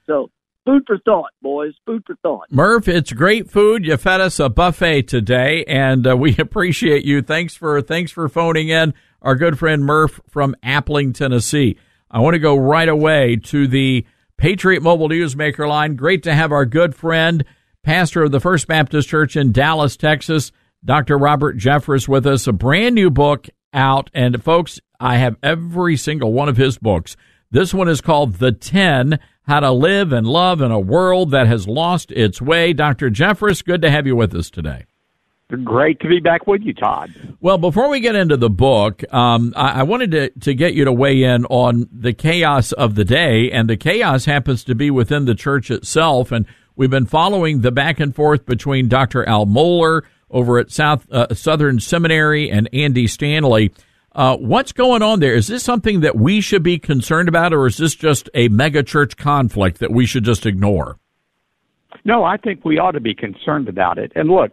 So, 0.07 0.31
food 0.65 0.83
for 0.87 0.99
thought, 0.99 1.31
boys. 1.41 1.73
Food 1.87 2.03
for 2.07 2.17
thought. 2.23 2.47
Murph, 2.51 2.89
it's 2.89 3.13
great 3.13 3.51
food. 3.51 3.85
You 3.85 3.97
fed 3.97 4.21
us 4.21 4.41
a 4.41 4.49
buffet 4.49 5.03
today, 5.03 5.65
and 5.67 6.07
uh, 6.07 6.17
we 6.19 6.37
appreciate 6.39 7.05
you. 7.05 7.23
Thanks 7.23 7.55
for 7.55 7.81
thanks 7.83 8.13
for 8.13 8.29
phoning 8.29 8.69
in 8.69 8.95
our 9.21 9.35
good 9.35 9.59
friend 9.59 9.85
Murph 9.85 10.21
from 10.29 10.57
Appling, 10.65 11.15
Tennessee. 11.15 11.77
I 12.11 12.21
want 12.21 12.35
to 12.35 12.41
go 12.41 12.57
right 12.57 12.89
away 12.89 13.37
to 13.37 13.67
the 13.67 14.07
Patriot 14.37 14.83
Mobile 14.83 15.09
Newsmaker 15.09 15.69
line. 15.69 15.97
Great 15.97 16.23
to 16.25 16.35
have 16.35 16.53
our 16.53 16.67
good 16.67 16.95
friend, 16.95 17.45
pastor 17.83 18.25
of 18.25 18.33
the 18.33 18.41
First 18.41 18.67
Baptist 18.67 19.09
Church 19.09 19.37
in 19.37 19.53
Dallas, 19.53 19.97
Texas, 19.97 20.53
Dr. 20.85 21.17
Robert 21.17 21.57
Jeffress, 21.57 22.09
with 22.09 22.27
us. 22.27 22.47
A 22.47 22.53
brand 22.53 22.95
new 22.95 23.09
book 23.09 23.49
out. 23.73 24.11
And 24.13 24.43
folks, 24.43 24.81
I 25.01 25.17
have 25.17 25.37
every 25.43 25.97
single 25.97 26.33
one 26.33 26.49
of 26.49 26.57
his 26.57 26.77
books. 26.77 27.17
This 27.53 27.75
one 27.75 27.87
is 27.87 28.01
called 28.01 28.37
The 28.37 28.51
10 28.51 29.19
How 29.43 29.61
to 29.61 29.71
Live 29.73 30.11
and 30.11 30.27
Love 30.27 30.63
in 30.63 30.71
a 30.71 30.81
World 30.81 31.33
That 31.33 31.47
Has 31.47 31.69
Lost 31.69 32.11
Its 32.11 32.41
Way. 32.41 32.73
Dr. 32.73 33.11
Jeffress, 33.11 33.63
good 33.63 33.83
to 33.83 33.91
have 33.91 34.07
you 34.07 34.17
with 34.17 34.35
us 34.35 34.49
today. 34.49 34.87
Great 35.63 36.01
to 36.01 36.09
be 36.09 36.19
back 36.19 36.47
with 36.47 36.63
you, 36.63 36.73
Todd. 36.73 37.13
Well, 37.43 37.59
before 37.59 37.91
we 37.91 38.01
get 38.01 38.15
into 38.15 38.39
the 38.39 38.49
book, 38.49 39.05
um, 39.13 39.53
I, 39.55 39.81
I, 39.81 39.83
wanted 39.83 40.11
to, 40.13 40.31
to 40.31 40.55
get 40.55 40.73
you 40.73 40.87
to 40.87 40.93
weigh 40.93 41.25
in 41.25 41.45
on 41.45 41.91
the 41.93 42.15
chaos 42.15 42.73
of 42.73 42.95
the 42.95 43.05
day, 43.05 43.51
and 43.51 43.69
the 43.69 43.77
chaos 43.77 44.25
happens 44.25 44.65
to 44.65 44.75
be 44.75 44.91
within 44.91 45.27
the 45.27 45.35
church 45.35 45.71
itself. 45.71 46.33
And 46.33 46.47
we've 46.75 46.89
been 46.89 47.05
following 47.05 47.61
the 47.61 47.71
back 47.71 48.01
and 48.01 48.15
forth 48.15 48.47
between 48.47 48.89
Dr. 48.89 49.29
Al 49.29 49.45
Mohler 49.45 50.05
over 50.31 50.59
at 50.59 50.71
South 50.71 51.07
uh, 51.13 51.35
Southern 51.35 51.81
Seminary 51.81 52.51
and 52.51 52.67
Andy 52.73 53.07
Stanley. 53.07 53.73
Uh, 54.15 54.37
what's 54.37 54.73
going 54.73 55.03
on 55.03 55.21
there? 55.21 55.35
Is 55.35 55.47
this 55.47 55.63
something 55.63 56.01
that 56.01 56.17
we 56.17 56.41
should 56.41 56.63
be 56.63 56.79
concerned 56.79 57.29
about, 57.29 57.55
or 57.55 57.67
is 57.67 57.79
this 57.79 57.95
just 57.95 58.29
a 58.35 58.49
megachurch 58.51 59.17
conflict 59.17 59.79
that 59.79 59.91
we 59.91 60.05
should 60.05 60.25
just 60.25 60.45
ignore? 60.45 60.99
No, 62.05 62.25
I 62.25 62.37
think 62.37 62.65
we 62.65 62.79
ought 62.79 62.93
to 62.93 63.01
be 63.01 63.15
concerned 63.15 63.69
about 63.69 63.97
it. 63.99 64.13
And 64.15 64.29
look, 64.29 64.53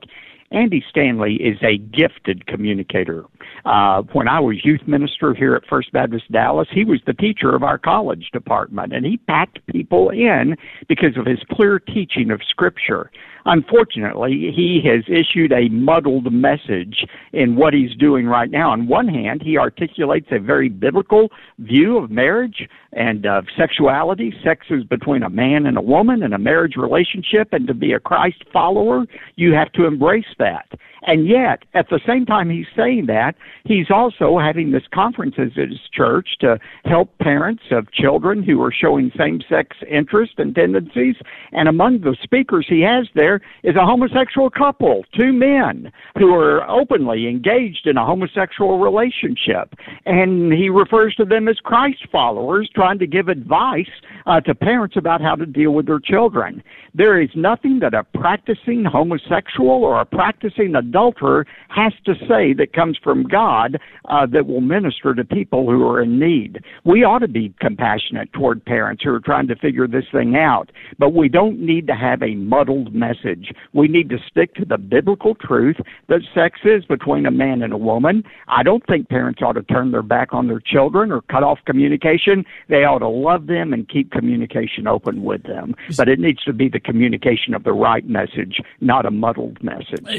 Andy 0.52 0.84
Stanley 0.90 1.36
is 1.36 1.58
a 1.62 1.78
gifted 1.78 2.48
communicator. 2.48 3.26
Uh, 3.66 4.04
when 4.14 4.28
I 4.28 4.40
was 4.40 4.64
youth 4.64 4.82
minister 4.88 5.34
here 5.34 5.56
at 5.56 5.64
First 5.70 5.92
Baptist 5.92 6.32
Dallas, 6.32 6.68
he 6.72 6.86
was 6.86 7.02
the 7.06 7.14
teacher 7.14 7.54
of 7.54 7.62
our 7.62 7.78
college 7.78 8.30
department, 8.32 8.94
and 8.94 9.06
he 9.06 9.18
packed 9.18 9.60
people 9.68 10.10
in 10.10 10.56
because 10.88 11.18
of 11.18 11.26
his 11.26 11.40
clear 11.52 11.80
teaching 11.80 12.32
of 12.32 12.42
Scripture. 12.48 13.12
Unfortunately, 13.46 14.52
he 14.56 14.82
has 14.86 15.04
issued 15.08 15.52
a 15.52 15.70
muddled 15.70 16.32
message 16.32 17.06
in 17.34 17.56
what 17.56 17.74
he's 17.74 17.96
doing 17.96 18.26
right 18.26 18.52
now. 18.52 18.72
On 18.72 18.88
one 18.88 19.08
hand, 19.08 19.42
he 19.42 19.58
articulates 19.58 20.28
a 20.32 20.40
very 20.40 20.70
biblical 20.70 21.30
view 21.60 21.98
of 21.98 22.12
marriage 22.12 22.68
and 22.94 23.26
of 23.26 23.46
sexuality. 23.58 24.34
Sex 24.44 24.66
is 24.70 24.84
between 24.84 25.24
a 25.24 25.30
man 25.30 25.66
and 25.66 25.78
a 25.78 25.82
woman 25.82 26.24
in 26.24 26.34
a 26.34 26.40
marriage 26.40 26.76
relationship, 26.76 27.50
and 27.54 27.68
to 27.68 27.74
be 27.74 27.94
a 27.94 28.00
Christ 28.00 28.44
follower, 28.52 29.06
you 29.36 29.54
have 29.54 29.72
to 29.74 29.86
embrace 29.86 30.26
that. 30.38 30.68
And 31.04 31.28
yet, 31.28 31.64
at 31.74 31.90
the 31.90 32.00
same 32.06 32.26
time 32.26 32.50
he's 32.50 32.68
saying 32.76 33.06
that, 33.08 33.36
he's 33.64 33.90
also 33.90 34.38
having 34.38 34.72
this 34.72 34.84
conferences 34.94 35.52
at 35.58 35.70
his 35.70 35.80
church 35.94 36.30
to 36.42 36.60
help 36.86 37.18
parents 37.20 37.64
of 37.72 37.92
children 37.92 38.44
who 38.44 38.62
are 38.62 38.72
showing 38.72 39.12
same 39.18 39.42
sex 39.50 39.78
interest 39.90 40.34
and 40.38 40.54
tendencies. 40.54 41.16
And 41.52 41.68
among 41.68 42.02
the 42.02 42.16
speakers 42.22 42.66
he 42.68 42.82
has 42.82 43.08
there 43.16 43.42
is 43.64 43.76
a 43.76 43.86
homosexual 43.86 44.50
couple, 44.50 45.04
two 45.18 45.34
men 45.34 45.92
who 46.18 46.34
are 46.34 46.70
openly 46.70 47.28
engaged 47.28 47.88
in 47.88 47.98
a 47.98 48.06
homosexual 48.06 48.80
relationship. 48.80 49.74
And 50.06 50.52
he 50.54 50.70
refers 50.70 51.16
to 51.16 51.26
them 51.26 51.48
as 51.48 51.58
Christ 51.58 52.08
followers 52.12 52.70
trying 52.74 53.00
to 53.00 53.08
give 53.08 53.28
advice 53.28 53.90
uh, 54.26 54.42
to 54.42 54.54
parents 54.54 54.96
about 54.98 55.22
how 55.22 55.36
to 55.36 55.46
deal 55.46 55.72
with 55.72 55.88
their 55.88 56.00
children. 56.00 56.62
There 56.94 57.22
is 57.22 57.30
nothing 57.36 57.80
that 57.80 57.94
a 57.94 58.04
practicing 58.04 58.84
homosexual 58.86 59.84
or 59.84 60.02
a 60.02 60.06
practicing 60.06 60.76
adulterer 60.90 61.46
has 61.70 61.94
to 62.06 62.16
say 62.28 62.54
that 62.54 62.74
comes 62.74 62.98
from 63.04 63.24
God 63.24 63.80
uh, 64.10 64.26
that 64.28 64.48
will 64.48 64.62
minister 64.62 65.14
to 65.14 65.24
people 65.24 65.70
who 65.70 65.88
are 65.88 66.02
in 66.02 66.20
need. 66.20 66.64
We 66.84 67.04
ought 67.04 67.20
to 67.20 67.28
be 67.28 67.54
compassionate 67.60 68.34
toward 68.34 68.66
parents 68.66 69.04
who 69.04 69.14
are 69.14 69.20
trying 69.20 69.48
to 69.48 69.56
figure 69.56 69.88
this 69.88 70.06
thing 70.12 70.36
out, 70.36 70.72
but 70.98 71.14
we 71.14 71.30
don't 71.30 71.60
need 71.60 71.88
to 71.88 71.96
have 71.96 72.22
a 72.24 72.36
muddled 72.36 72.94
message. 72.94 73.54
We 73.74 73.88
need 73.88 74.10
to 74.10 74.18
stick 74.30 74.56
to 74.56 74.66
the 74.66 74.78
biblical 74.78 75.36
truth 75.36 75.78
that 76.08 76.22
sex 76.34 76.60
is 76.64 76.86
between 76.86 77.26
a 77.26 77.32
man 77.32 77.62
and 77.62 77.74
a 77.74 77.78
woman. 77.78 78.24
I 78.48 78.64
don't 78.64 78.86
think 78.88 79.10
parents 79.10 79.42
ought 79.42 79.54
to 79.54 79.64
turn 79.64 79.92
their 79.92 80.02
back 80.02 80.34
on 80.34 80.48
their 80.48 80.60
children 80.60 81.12
or 81.12 81.22
cut 81.22 81.44
off 81.44 81.60
communication. 81.66 82.46
They 82.68 82.84
ought 82.84 83.00
to 83.00 83.08
love 83.08 83.48
them 83.48 83.74
and 83.74 83.88
keep 83.88 84.12
communication 84.12 84.88
open 84.88 85.24
with 85.24 85.44
them. 85.44 85.76
But 85.98 86.10
it 86.10 86.20
needs 86.20 86.44
to 86.46 86.54
be 86.54 86.70
the 86.70 86.80
communication 86.80 87.54
of 87.54 87.64
the 87.64 87.74
right 87.74 88.08
message, 88.08 88.62
not 88.82 89.06
a 89.06 89.12
muddled 89.12 89.62
message. 89.64 90.04
Uh, 90.08 90.14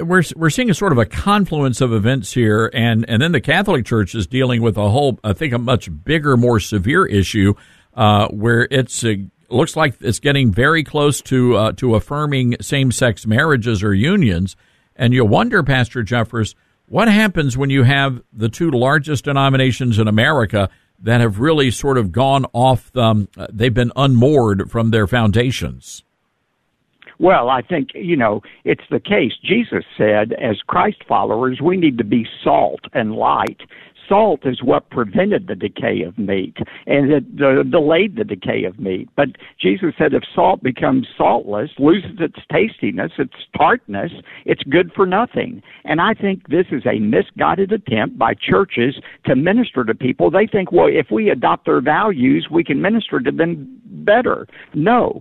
we're 0.00 0.22
we're 0.36 0.50
seeing 0.50 0.70
a 0.70 0.74
sort 0.74 0.92
of 0.92 0.98
a 0.98 1.06
confluence 1.06 1.80
of 1.80 1.92
events 1.92 2.32
here, 2.32 2.70
and 2.72 3.04
and 3.08 3.20
then 3.20 3.32
the 3.32 3.40
Catholic 3.40 3.84
Church 3.84 4.14
is 4.14 4.26
dealing 4.26 4.62
with 4.62 4.76
a 4.76 4.88
whole, 4.88 5.18
I 5.24 5.32
think, 5.32 5.52
a 5.52 5.58
much 5.58 5.88
bigger, 6.04 6.36
more 6.36 6.60
severe 6.60 7.06
issue, 7.06 7.54
uh, 7.94 8.28
where 8.28 8.66
it's. 8.70 9.04
Uh, 9.04 9.14
looks 9.48 9.76
like 9.76 9.94
it's 10.00 10.18
getting 10.18 10.50
very 10.50 10.82
close 10.82 11.20
to 11.20 11.56
uh, 11.56 11.72
to 11.72 11.94
affirming 11.94 12.56
same 12.62 12.90
sex 12.90 13.26
marriages 13.26 13.82
or 13.82 13.92
unions, 13.92 14.56
and 14.96 15.12
you 15.12 15.24
wonder, 15.24 15.62
Pastor 15.62 16.02
Jeffress, 16.02 16.54
what 16.86 17.08
happens 17.08 17.56
when 17.56 17.70
you 17.70 17.82
have 17.82 18.22
the 18.32 18.48
two 18.48 18.70
largest 18.70 19.24
denominations 19.24 19.98
in 19.98 20.08
America 20.08 20.70
that 21.00 21.20
have 21.20 21.38
really 21.38 21.70
sort 21.70 21.98
of 21.98 22.12
gone 22.12 22.46
off, 22.52 22.94
um, 22.96 23.28
they've 23.50 23.74
been 23.74 23.92
unmoored 23.96 24.70
from 24.70 24.90
their 24.90 25.06
foundations? 25.06 26.04
Well, 27.22 27.50
I 27.50 27.62
think, 27.62 27.90
you 27.94 28.16
know, 28.16 28.42
it's 28.64 28.82
the 28.90 28.98
case. 28.98 29.34
Jesus 29.44 29.84
said, 29.96 30.32
as 30.32 30.56
Christ 30.66 31.04
followers, 31.06 31.60
we 31.62 31.76
need 31.76 31.96
to 31.98 32.04
be 32.04 32.26
salt 32.42 32.80
and 32.94 33.14
light 33.14 33.60
salt 34.08 34.40
is 34.44 34.62
what 34.62 34.90
prevented 34.90 35.46
the 35.46 35.54
decay 35.54 36.02
of 36.02 36.18
meat 36.18 36.56
and 36.86 37.10
it 37.10 37.24
uh, 37.42 37.62
delayed 37.62 38.16
the 38.16 38.24
decay 38.24 38.64
of 38.64 38.78
meat. 38.78 39.08
But 39.16 39.28
Jesus 39.58 39.94
said 39.96 40.12
if 40.12 40.22
salt 40.34 40.62
becomes 40.62 41.06
saltless, 41.16 41.70
loses 41.78 42.18
its 42.20 42.38
tastiness, 42.50 43.12
its 43.18 43.34
tartness, 43.56 44.12
it's 44.44 44.62
good 44.64 44.92
for 44.94 45.06
nothing. 45.06 45.62
And 45.84 46.00
I 46.00 46.14
think 46.14 46.48
this 46.48 46.66
is 46.70 46.82
a 46.86 46.98
misguided 46.98 47.72
attempt 47.72 48.18
by 48.18 48.34
churches 48.34 48.96
to 49.26 49.36
minister 49.36 49.84
to 49.84 49.94
people. 49.94 50.30
They 50.30 50.46
think, 50.46 50.72
well, 50.72 50.88
if 50.88 51.10
we 51.10 51.30
adopt 51.30 51.66
their 51.66 51.80
values, 51.80 52.48
we 52.50 52.64
can 52.64 52.82
minister 52.82 53.20
to 53.20 53.30
them 53.30 53.80
better. 53.92 54.46
No, 54.74 55.20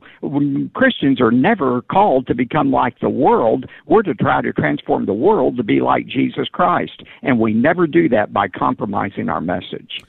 Christians 0.73 1.21
are 1.21 1.31
never 1.31 1.81
called 1.83 2.27
to 2.27 2.35
become 2.35 2.71
like 2.71 2.99
the 2.99 3.09
world. 3.09 3.65
We're 3.85 4.03
to 4.03 4.13
try 4.13 4.41
to 4.41 4.53
transform 4.53 5.05
the 5.05 5.13
world 5.13 5.57
to 5.57 5.63
be 5.63 5.81
like 5.81 6.07
Jesus 6.07 6.47
Christ. 6.51 7.03
And 7.21 7.39
we 7.39 7.53
never 7.53 7.87
do 7.87 8.09
that 8.09 8.33
by 8.33 8.47
compromising 8.47 9.29
our 9.29 9.41
message. 9.41 9.99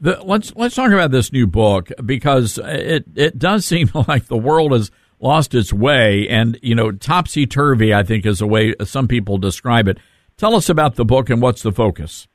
The, 0.00 0.20
let's 0.24 0.54
let's 0.56 0.74
talk 0.74 0.92
about 0.92 1.12
this 1.12 1.32
new 1.32 1.46
book 1.46 1.90
because 2.04 2.58
it 2.62 3.04
it 3.14 3.38
does 3.38 3.64
seem 3.64 3.90
like 4.08 4.26
the 4.26 4.36
world 4.36 4.72
has 4.72 4.90
lost 5.20 5.54
its 5.54 5.72
way 5.72 6.28
and 6.28 6.58
you 6.62 6.74
know 6.74 6.92
topsy 6.92 7.46
turvy. 7.46 7.94
I 7.94 8.02
think 8.02 8.26
is 8.26 8.40
a 8.40 8.46
way 8.46 8.74
some 8.84 9.08
people 9.08 9.38
describe 9.38 9.88
it. 9.88 9.98
Tell 10.36 10.56
us 10.56 10.68
about 10.68 10.96
the 10.96 11.04
book 11.04 11.30
and 11.30 11.40
what's 11.40 11.62
the 11.62 11.72
focus. 11.72 12.26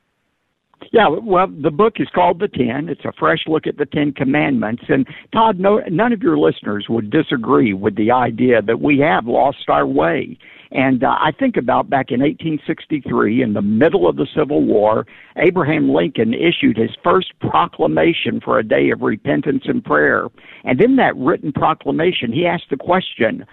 Yeah, 0.92 1.08
well, 1.08 1.46
the 1.46 1.70
book 1.70 1.94
is 1.98 2.08
called 2.14 2.40
The 2.40 2.48
Ten. 2.48 2.88
It's 2.88 3.04
a 3.04 3.12
fresh 3.18 3.44
look 3.46 3.66
at 3.66 3.76
the 3.76 3.86
Ten 3.86 4.12
Commandments. 4.12 4.82
And 4.88 5.06
Todd, 5.32 5.58
no, 5.58 5.80
none 5.88 6.12
of 6.12 6.22
your 6.22 6.38
listeners 6.38 6.86
would 6.88 7.10
disagree 7.10 7.72
with 7.72 7.96
the 7.96 8.10
idea 8.10 8.62
that 8.62 8.80
we 8.80 8.98
have 8.98 9.26
lost 9.26 9.68
our 9.68 9.86
way. 9.86 10.38
And 10.72 11.02
uh, 11.02 11.08
I 11.08 11.32
think 11.36 11.56
about 11.56 11.90
back 11.90 12.10
in 12.10 12.20
1863, 12.20 13.42
in 13.42 13.54
the 13.54 13.62
middle 13.62 14.08
of 14.08 14.16
the 14.16 14.26
Civil 14.36 14.64
War, 14.64 15.06
Abraham 15.36 15.90
Lincoln 15.90 16.32
issued 16.32 16.76
his 16.76 16.90
first 17.02 17.32
proclamation 17.40 18.40
for 18.40 18.58
a 18.58 18.64
day 18.64 18.90
of 18.90 19.00
repentance 19.00 19.64
and 19.66 19.84
prayer. 19.84 20.28
And 20.64 20.80
in 20.80 20.96
that 20.96 21.16
written 21.16 21.52
proclamation, 21.52 22.32
he 22.32 22.46
asked 22.46 22.70
the 22.70 22.76
question, 22.76 23.44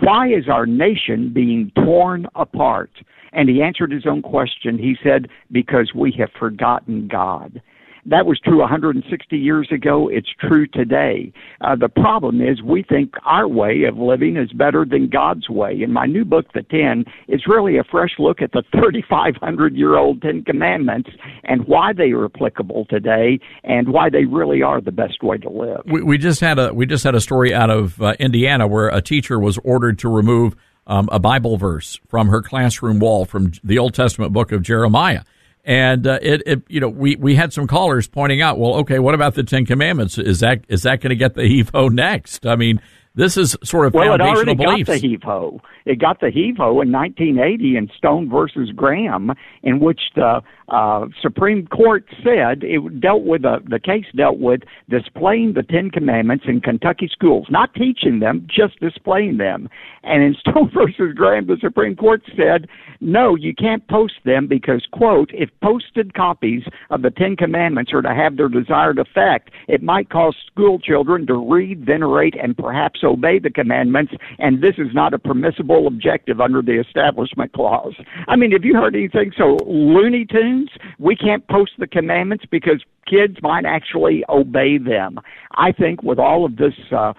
why 0.00 0.28
is 0.28 0.48
our 0.48 0.66
nation 0.66 1.32
being 1.32 1.70
torn 1.76 2.26
apart? 2.34 2.90
And 3.32 3.48
he 3.48 3.62
answered 3.62 3.92
his 3.92 4.06
own 4.06 4.22
question. 4.22 4.78
He 4.78 4.96
said, 5.02 5.28
Because 5.50 5.92
we 5.94 6.14
have 6.18 6.30
forgotten 6.38 7.08
God. 7.08 7.60
That 8.08 8.24
was 8.24 8.38
true 8.38 8.60
160 8.60 9.36
years 9.36 9.68
ago. 9.72 10.08
It's 10.08 10.28
true 10.38 10.68
today. 10.68 11.32
Uh, 11.60 11.74
the 11.74 11.88
problem 11.88 12.40
is 12.40 12.62
we 12.62 12.84
think 12.84 13.14
our 13.24 13.48
way 13.48 13.82
of 13.82 13.98
living 13.98 14.36
is 14.36 14.52
better 14.52 14.86
than 14.88 15.08
God's 15.08 15.48
way. 15.48 15.80
In 15.82 15.92
my 15.92 16.06
new 16.06 16.24
book, 16.24 16.46
The 16.54 16.62
Ten, 16.62 17.04
it's 17.26 17.48
really 17.48 17.78
a 17.78 17.84
fresh 17.84 18.12
look 18.20 18.40
at 18.40 18.52
the 18.52 18.62
3,500 18.72 19.74
year 19.74 19.96
old 19.96 20.22
Ten 20.22 20.44
Commandments 20.44 21.10
and 21.42 21.66
why 21.66 21.92
they 21.92 22.12
are 22.12 22.26
applicable 22.26 22.86
today 22.88 23.40
and 23.64 23.88
why 23.88 24.08
they 24.08 24.24
really 24.24 24.62
are 24.62 24.80
the 24.80 24.92
best 24.92 25.24
way 25.24 25.38
to 25.38 25.50
live. 25.50 25.82
We, 25.86 26.02
we 26.02 26.18
just 26.18 26.40
had 26.40 26.60
a 26.60 26.72
we 26.72 26.86
just 26.86 27.02
had 27.02 27.16
a 27.16 27.20
story 27.20 27.52
out 27.52 27.70
of 27.70 28.00
uh, 28.00 28.14
Indiana 28.20 28.68
where 28.68 28.88
a 28.88 29.02
teacher 29.02 29.40
was 29.40 29.58
ordered 29.64 29.98
to 30.00 30.08
remove 30.08 30.54
um, 30.86 31.08
a 31.12 31.18
Bible 31.18 31.56
verse 31.56 31.98
from 32.08 32.28
her 32.28 32.42
classroom 32.42 32.98
wall 32.98 33.24
from 33.24 33.52
the 33.64 33.78
Old 33.78 33.94
Testament 33.94 34.32
book 34.32 34.52
of 34.52 34.62
Jeremiah. 34.62 35.22
And 35.64 36.06
uh, 36.06 36.20
it, 36.22 36.42
it, 36.46 36.62
you 36.68 36.78
know, 36.78 36.88
we, 36.88 37.16
we 37.16 37.34
had 37.34 37.52
some 37.52 37.66
callers 37.66 38.06
pointing 38.06 38.40
out, 38.40 38.56
well, 38.56 38.74
okay, 38.76 39.00
what 39.00 39.16
about 39.16 39.34
the 39.34 39.42
Ten 39.42 39.66
Commandments? 39.66 40.16
Is 40.16 40.40
that 40.40 40.64
is 40.68 40.84
that 40.84 41.00
going 41.00 41.10
to 41.10 41.16
get 41.16 41.34
the 41.34 41.42
Evo 41.62 41.90
next? 41.90 42.46
I 42.46 42.54
mean, 42.54 42.80
This 43.16 43.38
is 43.38 43.56
sort 43.64 43.86
of 43.86 43.94
well, 43.94 44.12
it 44.14 44.20
already 44.20 44.54
beliefs. 44.54 44.88
got 44.88 44.92
the 44.92 44.98
heave 44.98 45.22
ho. 45.22 45.60
It 45.86 45.98
got 45.98 46.20
the 46.20 46.30
heave 46.30 46.58
ho 46.58 46.82
in 46.82 46.92
1980 46.92 47.76
in 47.76 47.90
Stone 47.96 48.28
versus 48.28 48.70
Graham, 48.76 49.32
in 49.62 49.80
which 49.80 50.00
the 50.14 50.42
uh, 50.68 51.06
Supreme 51.22 51.66
Court 51.68 52.04
said 52.22 52.62
it 52.62 53.00
dealt 53.00 53.22
with 53.22 53.44
a, 53.44 53.60
the 53.64 53.78
case 53.78 54.04
dealt 54.14 54.38
with 54.38 54.60
displaying 54.90 55.54
the 55.54 55.62
Ten 55.62 55.90
Commandments 55.90 56.44
in 56.46 56.60
Kentucky 56.60 57.08
schools, 57.10 57.46
not 57.48 57.72
teaching 57.74 58.18
them, 58.18 58.46
just 58.54 58.78
displaying 58.80 59.38
them. 59.38 59.68
And 60.02 60.22
in 60.22 60.34
Stone 60.40 60.72
versus 60.74 61.14
Graham, 61.14 61.46
the 61.46 61.56
Supreme 61.60 61.96
Court 61.96 62.22
said, 62.36 62.68
no, 63.00 63.34
you 63.34 63.54
can't 63.54 63.86
post 63.88 64.14
them 64.24 64.46
because, 64.46 64.86
quote, 64.92 65.30
if 65.32 65.50
posted 65.62 66.14
copies 66.14 66.64
of 66.90 67.02
the 67.02 67.10
Ten 67.10 67.36
Commandments 67.36 67.92
are 67.94 68.02
to 68.02 68.14
have 68.14 68.36
their 68.36 68.48
desired 68.48 68.98
effect, 68.98 69.50
it 69.68 69.82
might 69.82 70.10
cause 70.10 70.34
school 70.50 70.78
children 70.78 71.26
to 71.28 71.34
read, 71.34 71.86
venerate, 71.86 72.34
and 72.42 72.56
perhaps 72.56 73.00
obey 73.06 73.38
the 73.38 73.50
commandments, 73.50 74.12
and 74.38 74.62
this 74.62 74.74
is 74.78 74.88
not 74.92 75.14
a 75.14 75.18
permissible 75.18 75.86
objective 75.86 76.40
under 76.40 76.62
the 76.62 76.80
Establishment 76.80 77.52
Clause. 77.52 77.94
I 78.28 78.36
mean, 78.36 78.52
have 78.52 78.64
you 78.64 78.74
heard 78.74 78.94
anything 78.94 79.32
so 79.36 79.56
Looney 79.66 80.26
Tunes? 80.26 80.70
We 80.98 81.16
can't 81.16 81.46
post 81.48 81.72
the 81.78 81.86
commandments 81.86 82.44
because 82.50 82.84
kids 83.06 83.36
might 83.42 83.64
actually 83.64 84.24
obey 84.28 84.78
them. 84.78 85.18
I 85.54 85.72
think 85.72 86.02
with 86.02 86.18
all 86.18 86.44
of 86.44 86.56
this 86.56 86.74
uh, 86.92 87.12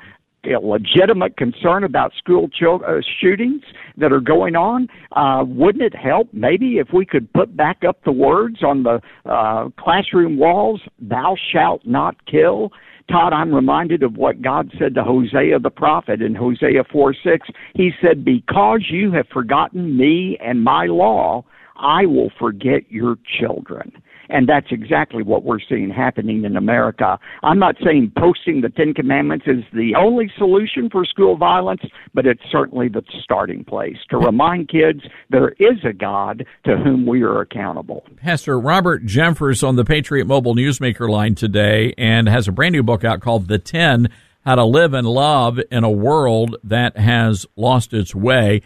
legitimate 0.61 1.35
concern 1.37 1.83
about 1.83 2.13
school 2.17 2.47
chil- 2.49 2.81
uh, 2.87 3.01
shootings 3.19 3.63
that 3.97 4.11
are 4.11 4.21
going 4.21 4.55
on. 4.55 4.87
Uh, 5.11 5.43
wouldn't 5.45 5.83
it 5.83 5.95
help 5.95 6.29
maybe 6.33 6.77
if 6.77 6.89
we 6.93 7.05
could 7.05 7.31
put 7.33 7.55
back 7.57 7.83
up 7.87 8.03
the 8.05 8.11
words 8.11 8.63
on 8.63 8.83
the 8.83 9.01
uh, 9.25 9.69
classroom 9.77 10.37
walls, 10.37 10.81
"Thou 10.99 11.35
shalt 11.51 11.85
not 11.85 12.25
ki"? 12.25 12.69
Todd, 13.09 13.31
I'm 13.31 13.53
reminded 13.53 14.03
of 14.03 14.17
what 14.17 14.41
God 14.41 14.69
said 14.77 14.93
to 14.95 15.03
Hosea 15.03 15.59
the 15.59 15.69
prophet 15.69 16.21
in 16.21 16.35
Hosea 16.35 16.83
4 16.91 17.15
6. 17.23 17.47
He 17.73 17.91
said, 18.01 18.25
Because 18.25 18.81
you 18.89 19.11
have 19.13 19.27
forgotten 19.29 19.95
me 19.97 20.37
and 20.43 20.63
my 20.63 20.87
law, 20.87 21.45
I 21.77 22.05
will 22.05 22.31
forget 22.37 22.81
your 22.89 23.17
children. 23.39 23.91
And 24.29 24.47
that's 24.47 24.67
exactly 24.71 25.23
what 25.23 25.43
we're 25.43 25.59
seeing 25.59 25.89
happening 25.89 26.43
in 26.43 26.55
America. 26.57 27.19
I'm 27.43 27.59
not 27.59 27.75
saying 27.83 28.11
posting 28.17 28.61
the 28.61 28.69
Ten 28.69 28.93
Commandments 28.93 29.45
is 29.47 29.63
the 29.73 29.95
only 29.95 30.31
solution 30.37 30.89
for 30.89 31.05
school 31.05 31.37
violence, 31.37 31.81
but 32.13 32.25
it's 32.25 32.41
certainly 32.51 32.89
the 32.89 33.03
starting 33.23 33.63
place 33.63 33.97
to 34.09 34.17
remind 34.17 34.69
kids 34.69 35.01
there 35.29 35.49
is 35.59 35.77
a 35.83 35.93
God 35.93 36.45
to 36.65 36.77
whom 36.77 37.05
we 37.05 37.21
are 37.23 37.41
accountable. 37.41 38.03
Pastor 38.17 38.59
Robert 38.59 39.05
Jeffress 39.05 39.67
on 39.67 39.75
the 39.75 39.85
Patriot 39.85 40.25
Mobile 40.25 40.55
Newsmaker 40.55 41.09
line 41.09 41.35
today 41.35 41.93
and 41.97 42.27
has 42.27 42.47
a 42.47 42.51
brand 42.51 42.73
new 42.73 42.83
book 42.83 43.03
out 43.03 43.21
called 43.21 43.47
The 43.47 43.59
Ten 43.59 44.09
How 44.45 44.55
to 44.55 44.65
Live 44.65 44.93
and 44.93 45.07
Love 45.07 45.59
in 45.71 45.83
a 45.83 45.89
World 45.89 46.57
That 46.63 46.97
Has 46.97 47.45
Lost 47.55 47.93
Its 47.93 48.13
Way. 48.13 48.61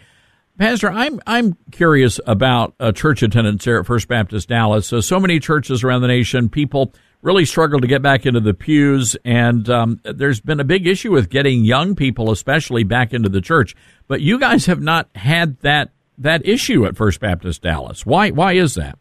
Pastor, 0.58 0.90
I'm 0.90 1.18
I'm 1.26 1.56
curious 1.70 2.20
about 2.26 2.74
uh, 2.78 2.92
church 2.92 3.22
attendance 3.22 3.64
here 3.64 3.78
at 3.78 3.86
First 3.86 4.06
Baptist 4.06 4.48
Dallas. 4.48 4.86
So, 4.86 5.00
so 5.00 5.18
many 5.18 5.40
churches 5.40 5.82
around 5.82 6.02
the 6.02 6.08
nation, 6.08 6.50
people 6.50 6.92
really 7.22 7.44
struggle 7.44 7.80
to 7.80 7.86
get 7.86 8.02
back 8.02 8.26
into 8.26 8.40
the 8.40 8.52
pews, 8.52 9.16
and 9.24 9.68
um, 9.70 10.00
there's 10.04 10.40
been 10.40 10.60
a 10.60 10.64
big 10.64 10.86
issue 10.86 11.10
with 11.10 11.30
getting 11.30 11.64
young 11.64 11.94
people, 11.94 12.30
especially, 12.30 12.84
back 12.84 13.14
into 13.14 13.28
the 13.28 13.40
church. 13.40 13.74
But 14.08 14.20
you 14.20 14.38
guys 14.38 14.66
have 14.66 14.80
not 14.80 15.08
had 15.14 15.58
that 15.60 15.90
that 16.18 16.46
issue 16.46 16.84
at 16.84 16.96
First 16.96 17.20
Baptist 17.20 17.62
Dallas. 17.62 18.04
Why 18.04 18.30
why 18.30 18.52
is 18.52 18.74
that? 18.74 18.98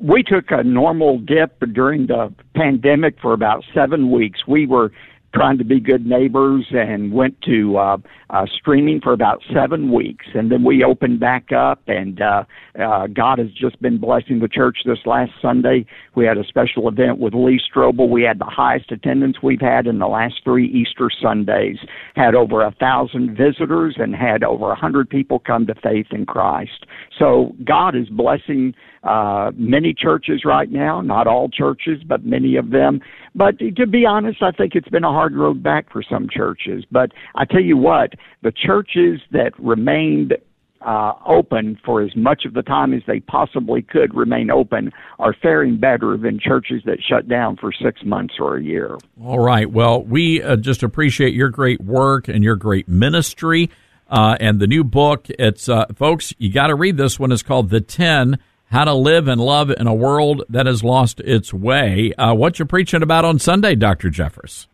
We 0.00 0.22
took 0.22 0.50
a 0.50 0.62
normal 0.62 1.18
dip 1.18 1.58
during 1.72 2.06
the 2.06 2.32
pandemic 2.54 3.18
for 3.20 3.32
about 3.32 3.64
seven 3.74 4.10
weeks. 4.10 4.46
We 4.46 4.66
were 4.66 4.92
trying 5.34 5.58
to 5.58 5.64
be 5.64 5.80
good 5.80 6.06
neighbors 6.06 6.66
and 6.70 7.12
went 7.12 7.40
to 7.42 7.76
uh, 7.76 7.96
uh, 8.30 8.44
streaming 8.58 9.00
for 9.00 9.12
about 9.12 9.42
seven 9.54 9.92
weeks, 9.92 10.26
and 10.34 10.50
then 10.50 10.62
we 10.62 10.84
opened 10.84 11.20
back 11.20 11.50
up. 11.52 11.80
And 11.86 12.20
uh, 12.20 12.44
uh, 12.80 13.06
God 13.06 13.38
has 13.38 13.48
just 13.52 13.80
been 13.80 13.98
blessing 13.98 14.40
the 14.40 14.48
church. 14.48 14.78
This 14.84 14.98
last 15.06 15.32
Sunday, 15.40 15.86
we 16.14 16.24
had 16.24 16.36
a 16.36 16.44
special 16.44 16.88
event 16.88 17.18
with 17.18 17.34
Lee 17.34 17.60
Strobel. 17.72 18.08
We 18.08 18.22
had 18.22 18.38
the 18.38 18.44
highest 18.44 18.92
attendance 18.92 19.36
we've 19.42 19.60
had 19.60 19.86
in 19.86 19.98
the 19.98 20.08
last 20.08 20.34
three 20.44 20.68
Easter 20.68 21.10
Sundays. 21.22 21.78
Had 22.14 22.34
over 22.34 22.62
a 22.62 22.72
thousand 22.72 23.36
visitors 23.36 23.96
and 23.98 24.14
had 24.14 24.44
over 24.44 24.70
a 24.70 24.76
hundred 24.76 25.08
people 25.08 25.38
come 25.38 25.66
to 25.66 25.74
faith 25.82 26.06
in 26.10 26.26
Christ. 26.26 26.86
So 27.18 27.54
God 27.64 27.96
is 27.96 28.08
blessing 28.08 28.74
uh, 29.04 29.52
many 29.56 29.94
churches 29.94 30.42
right 30.44 30.70
now, 30.70 31.00
not 31.00 31.26
all 31.26 31.48
churches, 31.48 32.02
but 32.06 32.24
many 32.24 32.56
of 32.56 32.70
them. 32.70 33.00
But 33.34 33.58
to 33.58 33.86
be 33.86 34.04
honest, 34.04 34.42
I 34.42 34.50
think 34.50 34.74
it's 34.74 34.88
been 34.88 35.04
a 35.04 35.12
hard 35.12 35.36
road 35.36 35.62
back 35.62 35.90
for 35.92 36.02
some 36.02 36.28
churches. 36.28 36.84
But 36.90 37.12
I 37.36 37.44
tell 37.44 37.62
you 37.62 37.76
what, 37.76 38.14
the 38.42 38.52
churches 38.52 39.20
that 39.32 39.52
remained 39.58 40.34
uh, 40.80 41.12
open 41.26 41.78
for 41.84 42.02
as 42.02 42.14
much 42.14 42.44
of 42.44 42.54
the 42.54 42.62
time 42.62 42.94
as 42.94 43.02
they 43.06 43.20
possibly 43.20 43.82
could 43.82 44.14
remain 44.14 44.50
open 44.50 44.92
are 45.18 45.34
faring 45.42 45.76
better 45.76 46.16
than 46.16 46.38
churches 46.38 46.82
that 46.84 46.98
shut 47.02 47.28
down 47.28 47.56
for 47.56 47.72
six 47.72 48.04
months 48.04 48.34
or 48.38 48.56
a 48.56 48.62
year. 48.62 48.96
All 49.22 49.40
right. 49.40 49.70
Well, 49.70 50.02
we 50.02 50.42
uh, 50.42 50.56
just 50.56 50.82
appreciate 50.82 51.34
your 51.34 51.48
great 51.48 51.80
work 51.80 52.28
and 52.28 52.44
your 52.44 52.56
great 52.56 52.88
ministry. 52.88 53.70
Uh, 54.08 54.36
and 54.40 54.58
the 54.58 54.66
new 54.66 54.84
book, 54.84 55.26
it's, 55.38 55.68
uh, 55.68 55.86
folks, 55.94 56.32
you 56.38 56.50
got 56.50 56.68
to 56.68 56.74
read 56.74 56.96
this 56.96 57.18
one. 57.18 57.32
It's 57.32 57.42
called 57.42 57.68
The 57.68 57.80
10 57.80 58.38
How 58.70 58.84
to 58.84 58.94
Live 58.94 59.28
and 59.28 59.40
Love 59.40 59.70
in 59.70 59.86
a 59.86 59.94
World 59.94 60.44
That 60.48 60.66
Has 60.66 60.82
Lost 60.82 61.20
Its 61.20 61.52
Way. 61.52 62.14
Uh, 62.14 62.34
what 62.34 62.58
you 62.58 62.64
preaching 62.64 63.02
about 63.02 63.24
on 63.24 63.38
Sunday, 63.38 63.74
Dr. 63.74 64.08
Jeffress? 64.08 64.66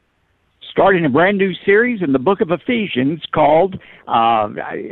Starting 0.74 1.04
a 1.04 1.08
brand 1.08 1.38
new 1.38 1.52
series 1.64 2.02
in 2.02 2.12
the 2.12 2.18
book 2.18 2.40
of 2.40 2.50
Ephesians 2.50 3.22
called 3.32 3.76
uh, 4.08 4.48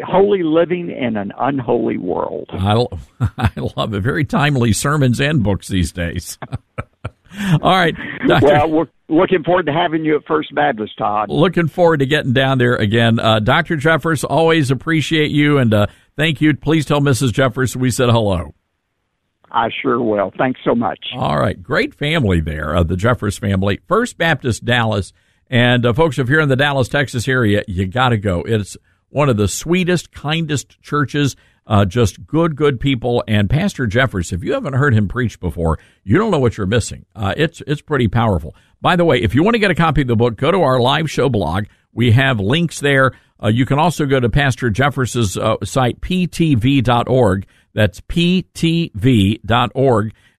Holy 0.07 0.45
Living 0.45 0.89
in 0.89 1.17
an 1.17 1.33
Unholy 1.37 1.99
World. 1.99 2.49
I, 2.51 2.87
I 3.37 3.51
love 3.77 3.93
it. 3.93 4.01
Very 4.01 4.25
timely 4.25 4.73
sermons 4.73 5.21
and 5.21 5.43
books 5.43 5.67
these 5.67 5.91
days. 5.91 6.39
All 7.63 7.77
right. 7.77 7.97
Dr. 8.29 8.47
Well, 8.47 8.71
we're 8.71 8.87
looking 9.09 9.43
forward 9.43 9.67
to 9.67 9.73
having 9.73 10.05
you 10.05 10.15
at 10.15 10.25
First 10.25 10.55
Baptist, 10.55 10.97
Todd. 10.99 11.31
Looking 11.31 11.67
forward 11.67 11.99
to 11.99 12.07
getting 12.07 12.33
down 12.33 12.59
there 12.59 12.77
again. 12.77 13.19
Uh, 13.19 13.41
Dr. 13.41 13.77
Jeffress, 13.77 14.25
always 14.29 14.71
appreciate 14.71 15.33
you 15.33 15.59
and 15.59 15.75
uh, 15.75 15.87
thank 16.17 16.41
you. 16.41 16.55
Please 16.55 16.87
tell 16.87 17.01
Mrs. 17.01 17.31
Jeffress 17.31 17.75
we 17.75 17.91
said 17.91 18.09
hello. 18.09 18.55
I 19.51 19.69
sure 19.83 20.01
will. 20.01 20.33
Thanks 20.39 20.61
so 20.65 20.77
much. 20.77 21.01
All 21.17 21.41
right. 21.41 21.61
Great 21.61 21.93
family 21.93 22.41
there, 22.41 22.77
uh, 22.77 22.85
the 22.85 22.95
Jeffress 22.95 23.41
family. 23.41 23.81
First 23.89 24.17
Baptist 24.17 24.65
Dallas. 24.65 25.13
And 25.53 25.85
uh, 25.85 25.93
folks, 25.93 26.19
if 26.19 26.31
you're 26.31 26.41
in 26.41 26.49
the 26.49 26.57
Dallas, 26.57 26.89
Texas 26.89 27.29
area, 27.29 27.63
you 27.69 27.87
got 27.87 28.09
to 28.09 28.17
go. 28.17 28.41
It's 28.41 28.75
one 29.11 29.29
of 29.29 29.37
the 29.37 29.47
sweetest, 29.47 30.11
kindest 30.11 30.81
churches. 30.81 31.37
Uh, 31.67 31.85
just 31.85 32.27
good, 32.27 32.57
good 32.57 32.81
people. 32.81 33.23
And 33.29 33.51
Pastor 33.51 33.87
Jeffress, 33.87 34.33
if 34.33 34.43
you 34.43 34.55
haven't 34.55 34.73
heard 34.73 34.95
him 34.95 35.09
preach 35.09 35.39
before, 35.39 35.79
you 36.05 36.17
don't 36.17 36.31
know 36.31 36.39
what 36.39 36.57
you're 36.57 36.67
missing. 36.67 37.05
Uh, 37.15 37.35
it's 37.37 37.63
it's 37.67 37.83
pretty 37.83 38.09
powerful. 38.09 38.57
By 38.81 38.97
the 38.97 39.05
way, 39.05 39.21
if 39.21 39.35
you 39.35 39.45
want 39.45 39.55
to 39.55 39.59
get 39.59 39.71
a 39.71 39.75
copy 39.75 40.01
of 40.01 40.09
the 40.09 40.17
book, 40.17 40.37
go 40.37 40.51
to 40.51 40.63
our 40.63 40.81
live 40.81 41.11
show 41.11 41.29
blog. 41.29 41.67
We 41.93 42.13
have 42.13 42.41
links 42.41 42.81
there. 42.81 43.13
Uh, 43.41 43.49
you 43.49 43.67
can 43.67 43.79
also 43.79 44.07
go 44.07 44.19
to 44.21 44.31
Pastor 44.31 44.71
Jeffress's 44.71 45.37
uh, 45.37 45.57
site, 45.63 46.01
ptv.org. 46.01 47.47
That's 47.75 48.01
ptv.org, 48.01 48.55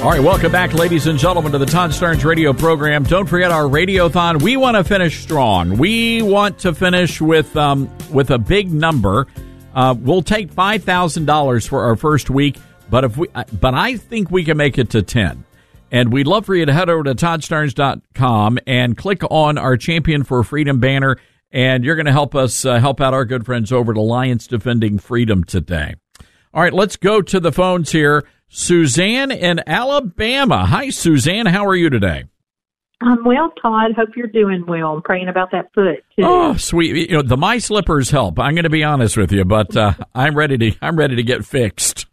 All 0.04 0.10
right, 0.10 0.22
welcome 0.22 0.52
back, 0.52 0.74
ladies 0.74 1.08
and 1.08 1.18
gentlemen, 1.18 1.54
to 1.54 1.58
the 1.58 1.66
Todd 1.66 1.92
Starnes 1.92 2.26
radio 2.26 2.52
program. 2.52 3.06
Don't 3.06 3.26
forget 3.26 3.52
our 3.52 3.64
radiothon. 3.64 4.42
We 4.42 4.58
want 4.58 4.76
to 4.76 4.84
finish 4.84 5.24
strong. 5.24 5.78
We 5.78 6.22
want 6.22 6.60
to 6.60 6.74
finish 6.74 7.22
with 7.22 7.56
um, 7.56 7.90
with 8.12 8.30
a 8.30 8.38
big 8.38 8.70
number. 8.70 9.28
Uh, 9.74 9.96
we'll 9.98 10.22
take 10.22 10.52
five 10.52 10.84
thousand 10.84 11.24
dollars 11.24 11.66
for 11.66 11.86
our 11.86 11.96
first 11.96 12.30
week, 12.30 12.58
but 12.90 13.06
if 13.06 13.16
we, 13.16 13.30
but 13.30 13.74
I 13.76 13.96
think 13.96 14.30
we 14.30 14.44
can 14.44 14.58
make 14.58 14.78
it 14.78 14.90
to 14.90 15.04
ten. 15.04 15.46
And 15.90 16.12
we'd 16.12 16.28
love 16.28 16.46
for 16.46 16.54
you 16.54 16.66
to 16.66 16.74
head 16.74 16.90
over 16.90 17.04
to 17.04 17.16
toddstarnes.com 17.16 18.60
and 18.68 18.98
click 18.98 19.22
on 19.32 19.58
our 19.58 19.78
Champion 19.78 20.26
for 20.26 20.44
Freedom 20.44 20.82
banner, 20.82 21.16
and 21.50 21.86
you're 21.86 21.96
going 21.96 22.08
to 22.08 22.12
help 22.12 22.36
us 22.36 22.66
uh, 22.66 22.78
help 22.78 23.00
out 23.00 23.14
our 23.14 23.24
good 23.24 23.46
friends 23.46 23.72
over 23.72 23.94
at 23.94 23.98
Alliance 23.98 24.48
Defending 24.48 25.00
Freedom 25.00 25.46
today. 25.46 25.96
All 26.54 26.62
right, 26.62 26.74
let's 26.74 26.98
go 26.98 27.22
to 27.22 27.40
the 27.40 27.54
phones 27.54 27.90
here. 27.90 28.26
Suzanne 28.56 29.32
in 29.32 29.62
Alabama. 29.66 30.64
Hi, 30.68 30.92
Suzanne. 30.92 31.48
How 31.48 31.66
are 31.66 31.76
you 31.76 31.90
today? 31.90 32.26
I'm 33.02 33.26
well, 33.26 33.52
Todd. 33.60 33.94
Hope 33.96 34.10
you're 34.16 34.28
doing 34.28 34.64
well. 34.68 34.94
I'm 34.94 35.02
praying 35.02 35.28
about 35.28 35.50
that 35.54 35.74
foot 35.74 36.04
too. 36.16 36.24
Oh, 36.24 36.56
sweet. 36.56 37.10
You 37.10 37.18
know, 37.18 37.22
the 37.24 37.36
my 37.36 37.58
slippers 37.58 38.12
help. 38.12 38.40
I'm 38.40 38.54
going 38.54 38.64
to 38.64 38.70
be 38.70 38.84
honest 38.84 39.18
with 39.18 39.32
you, 39.32 39.44
but 39.44 39.76
uh, 39.76 39.94
I'm 40.14 40.38
ready 40.38 40.60
to 40.60 40.78
I'm 40.84 40.96
ready 40.96 41.16
to 41.16 41.24
get 41.24 41.44
fixed. 41.44 42.06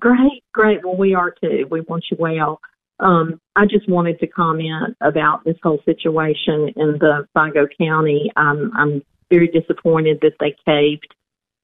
Great, 0.00 0.42
great. 0.54 0.82
Well, 0.82 0.96
we 0.96 1.14
are 1.14 1.30
too. 1.30 1.66
We 1.70 1.82
want 1.82 2.06
you 2.10 2.16
well. 2.18 2.58
Um, 2.98 3.38
I 3.54 3.66
just 3.66 3.86
wanted 3.86 4.18
to 4.20 4.26
comment 4.26 4.96
about 5.02 5.44
this 5.44 5.56
whole 5.62 5.80
situation 5.84 6.72
in 6.74 6.96
the 6.98 7.28
Vigo 7.36 7.66
County. 7.78 8.32
Um, 8.36 8.72
I'm 8.74 9.02
very 9.30 9.48
disappointed 9.48 10.20
that 10.22 10.36
they 10.40 10.56
caved 10.64 11.14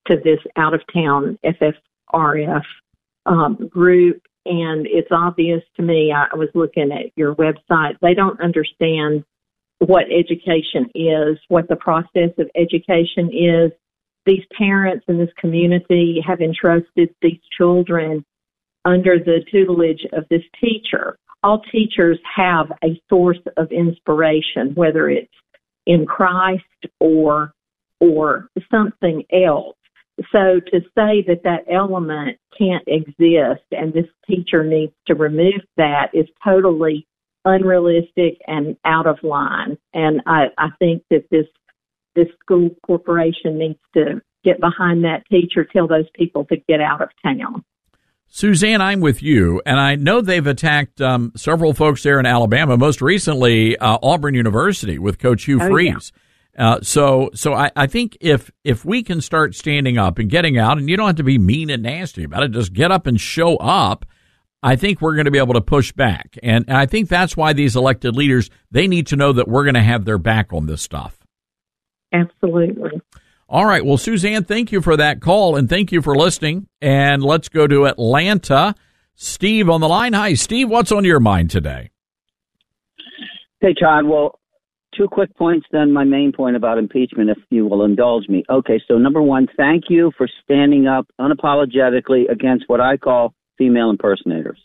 to 0.08 0.16
this 0.22 0.40
out 0.56 0.74
of 0.74 0.82
town 0.92 1.38
FFRF 1.42 2.62
um, 3.26 3.68
group. 3.68 4.22
And 4.44 4.86
it's 4.86 5.10
obvious 5.12 5.62
to 5.76 5.82
me, 5.82 6.12
I 6.12 6.34
was 6.34 6.48
looking 6.54 6.90
at 6.90 7.12
your 7.16 7.34
website, 7.36 7.96
they 8.02 8.14
don't 8.14 8.40
understand 8.40 9.24
what 9.78 10.04
education 10.04 10.90
is, 10.94 11.38
what 11.48 11.68
the 11.68 11.76
process 11.76 12.30
of 12.38 12.50
education 12.56 13.30
is. 13.32 13.72
These 14.26 14.44
parents 14.56 15.04
in 15.08 15.18
this 15.18 15.30
community 15.38 16.22
have 16.26 16.40
entrusted 16.40 17.14
these 17.20 17.40
children 17.56 18.24
under 18.84 19.18
the 19.18 19.44
tutelage 19.50 20.06
of 20.12 20.24
this 20.30 20.42
teacher. 20.60 21.18
All 21.42 21.62
teachers 21.72 22.18
have 22.36 22.66
a 22.84 23.00
source 23.08 23.40
of 23.56 23.72
inspiration, 23.72 24.74
whether 24.74 25.08
it's 25.08 25.32
in 25.86 26.06
Christ 26.06 26.62
or 27.00 27.52
or 28.00 28.48
something 28.70 29.24
else. 29.32 29.76
So 30.30 30.60
to 30.60 30.80
say 30.94 31.24
that 31.26 31.40
that 31.44 31.64
element 31.72 32.38
can't 32.56 32.84
exist 32.86 33.64
and 33.70 33.92
this 33.92 34.06
teacher 34.26 34.62
needs 34.62 34.92
to 35.06 35.14
remove 35.14 35.62
that 35.76 36.10
is 36.12 36.26
totally 36.44 37.06
unrealistic 37.44 38.38
and 38.46 38.76
out 38.84 39.06
of 39.06 39.18
line. 39.22 39.78
And 39.94 40.20
I, 40.26 40.46
I 40.58 40.68
think 40.78 41.02
that 41.10 41.24
this 41.30 41.46
this 42.14 42.28
school 42.40 42.70
corporation 42.86 43.58
needs 43.58 43.78
to 43.94 44.20
get 44.44 44.60
behind 44.60 45.04
that 45.04 45.22
teacher, 45.30 45.64
tell 45.64 45.88
those 45.88 46.08
people 46.14 46.44
to 46.46 46.56
get 46.68 46.80
out 46.80 47.00
of 47.00 47.08
town. 47.24 47.64
Suzanne, 48.28 48.80
I'm 48.80 49.00
with 49.00 49.22
you, 49.22 49.62
and 49.66 49.78
I 49.78 49.94
know 49.94 50.20
they've 50.20 50.46
attacked 50.46 51.00
um, 51.00 51.32
several 51.36 51.74
folks 51.74 52.02
there 52.02 52.18
in 52.18 52.26
Alabama. 52.26 52.76
Most 52.76 53.02
recently, 53.02 53.76
uh, 53.76 53.98
Auburn 54.02 54.34
University 54.34 54.98
with 54.98 55.18
Coach 55.18 55.44
Hugh 55.44 55.60
Oh, 55.60 55.68
Freeze. 55.68 56.12
Uh, 56.56 56.80
so, 56.82 57.30
so 57.34 57.54
I, 57.54 57.70
I 57.74 57.86
think 57.86 58.16
if 58.20 58.50
if 58.62 58.84
we 58.84 59.02
can 59.02 59.20
start 59.20 59.54
standing 59.54 59.96
up 59.96 60.18
and 60.18 60.28
getting 60.28 60.58
out, 60.58 60.78
and 60.78 60.88
you 60.88 60.96
don't 60.96 61.06
have 61.06 61.16
to 61.16 61.22
be 61.22 61.38
mean 61.38 61.70
and 61.70 61.82
nasty 61.82 62.24
about 62.24 62.42
it, 62.42 62.50
just 62.50 62.72
get 62.72 62.90
up 62.90 63.06
and 63.06 63.20
show 63.20 63.56
up. 63.56 64.04
I 64.62 64.76
think 64.76 65.00
we're 65.00 65.14
going 65.14 65.24
to 65.24 65.32
be 65.32 65.38
able 65.38 65.54
to 65.54 65.60
push 65.60 65.90
back, 65.92 66.38
and, 66.42 66.64
and 66.68 66.76
I 66.76 66.86
think 66.86 67.08
that's 67.08 67.36
why 67.36 67.52
these 67.52 67.74
elected 67.74 68.14
leaders 68.14 68.50
they 68.70 68.86
need 68.86 69.08
to 69.08 69.16
know 69.16 69.32
that 69.32 69.48
we're 69.48 69.64
going 69.64 69.74
to 69.74 69.82
have 69.82 70.04
their 70.04 70.18
back 70.18 70.52
on 70.52 70.66
this 70.66 70.82
stuff. 70.82 71.18
Absolutely. 72.12 73.00
All 73.48 73.66
right. 73.66 73.84
Well, 73.84 73.98
Suzanne, 73.98 74.44
thank 74.44 74.72
you 74.72 74.80
for 74.80 74.96
that 74.96 75.20
call 75.20 75.56
and 75.56 75.68
thank 75.68 75.92
you 75.92 76.00
for 76.00 76.16
listening. 76.16 76.68
And 76.80 77.22
let's 77.22 77.50
go 77.50 77.66
to 77.66 77.86
Atlanta. 77.86 78.74
Steve 79.14 79.68
on 79.68 79.82
the 79.82 79.88
line. 79.88 80.14
Hi, 80.14 80.32
Steve. 80.34 80.70
What's 80.70 80.90
on 80.90 81.04
your 81.04 81.20
mind 81.20 81.50
today? 81.50 81.90
Hey, 83.60 83.74
Todd. 83.74 84.06
Well, 84.06 84.38
two 84.96 85.08
quick 85.08 85.34
points, 85.36 85.66
then 85.72 85.92
my 85.92 86.04
main 86.04 86.32
point 86.32 86.56
about 86.56 86.78
impeachment, 86.78 87.30
if 87.30 87.38
you 87.50 87.66
will 87.66 87.84
indulge 87.84 88.28
me. 88.28 88.44
Okay, 88.48 88.80
so 88.88 88.98
number 88.98 89.22
one, 89.22 89.48
thank 89.56 89.84
you 89.88 90.12
for 90.16 90.28
standing 90.44 90.86
up 90.86 91.06
unapologetically 91.20 92.30
against 92.30 92.64
what 92.68 92.80
I 92.80 92.96
call 92.96 93.34
female 93.58 93.90
impersonators. 93.90 94.58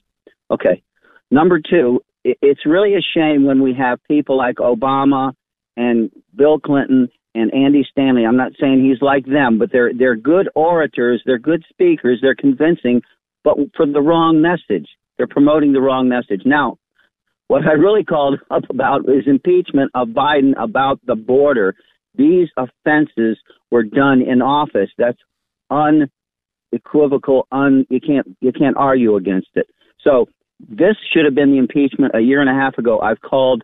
Okay. 0.49 0.82
Number 1.30 1.60
two, 1.60 2.02
it's 2.24 2.66
really 2.66 2.95
a 2.95 3.02
shame 3.16 3.45
when 3.45 3.62
we 3.62 3.74
have 3.74 3.99
people 4.08 4.38
like 4.38 4.56
Obama 4.56 5.34
and 5.76 6.10
Bill 6.36 6.60
Clinton 6.60 7.10
and 7.36 7.54
Andy 7.54 7.86
Stanley. 7.90 8.26
I'm 8.26 8.38
not 8.38 8.54
saying 8.60 8.84
he's 8.84 9.02
like 9.02 9.26
them, 9.26 9.60
but 9.60 9.72
they're 9.72 9.91
they're 9.94 10.16
good 10.16 10.49
orators, 10.56 11.22
they're 11.26 11.38
good 11.38 11.64
speakers, 11.70 12.20
they're 12.22 12.36
convincing, 12.36 13.02
but 13.44 13.58
for 13.76 13.86
the 13.86 14.02
wrong 14.02 14.41
message. 14.41 14.88
They're 15.18 15.28
promoting 15.28 15.74
the 15.74 15.82
wrong 15.82 16.08
message. 16.08 16.44
Now, 16.45 16.78
what 17.48 17.65
I 17.65 17.74
really 17.74 18.03
called 18.03 18.40
up 18.52 18.64
about 18.69 19.10
is 19.10 19.26
impeachment 19.26 19.91
of 19.95 20.10
Biden 20.10 20.53
about 20.61 20.99
the 21.06 21.15
border. 21.15 21.76
These 22.15 22.49
offenses 22.57 23.38
were 23.72 23.84
done 23.84 24.22
in 24.22 24.41
office. 24.41 24.90
That's 24.98 25.19
unequivocal. 25.69 27.48
Un 27.52 27.86
you 27.90 27.99
can't 28.02 28.38
you 28.41 28.52
can't 28.52 28.78
argue 28.78 29.15
against 29.15 29.49
it. 29.56 29.68
So 30.03 30.28
this 30.60 30.95
should 31.14 31.26
have 31.26 31.36
been 31.36 31.52
the 31.52 31.57
impeachment 31.57 32.15
a 32.15 32.19
year 32.19 32.41
and 32.41 32.49
a 32.49 32.53
half 32.53 32.78
ago. 32.78 32.99
I've 32.99 33.22
called 33.22 33.64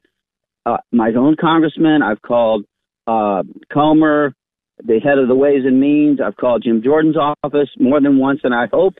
uh, 0.65 0.77
my 0.91 1.11
own 1.17 1.35
congressman. 1.39 2.01
I've 2.03 2.21
called 2.21 2.65
uh, 3.07 3.43
Comer, 3.71 4.33
the 4.83 4.99
head 4.99 5.17
of 5.17 5.27
the 5.27 5.35
Ways 5.35 5.63
and 5.65 5.79
Means. 5.79 6.19
I've 6.21 6.37
called 6.37 6.63
Jim 6.63 6.81
Jordan's 6.83 7.17
office 7.17 7.69
more 7.79 7.99
than 7.99 8.17
once, 8.17 8.41
and 8.43 8.53
I 8.53 8.67
hope 8.71 8.93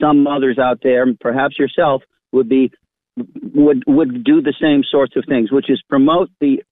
some 0.00 0.26
others 0.26 0.58
out 0.58 0.80
there, 0.82 1.06
perhaps 1.20 1.58
yourself, 1.58 2.02
would 2.32 2.48
be 2.48 2.70
would 3.54 3.84
would 3.86 4.24
do 4.24 4.42
the 4.42 4.54
same 4.60 4.82
sorts 4.90 5.16
of 5.16 5.24
things, 5.28 5.50
which 5.50 5.70
is 5.70 5.82
promote 5.88 6.30
the 6.40 6.62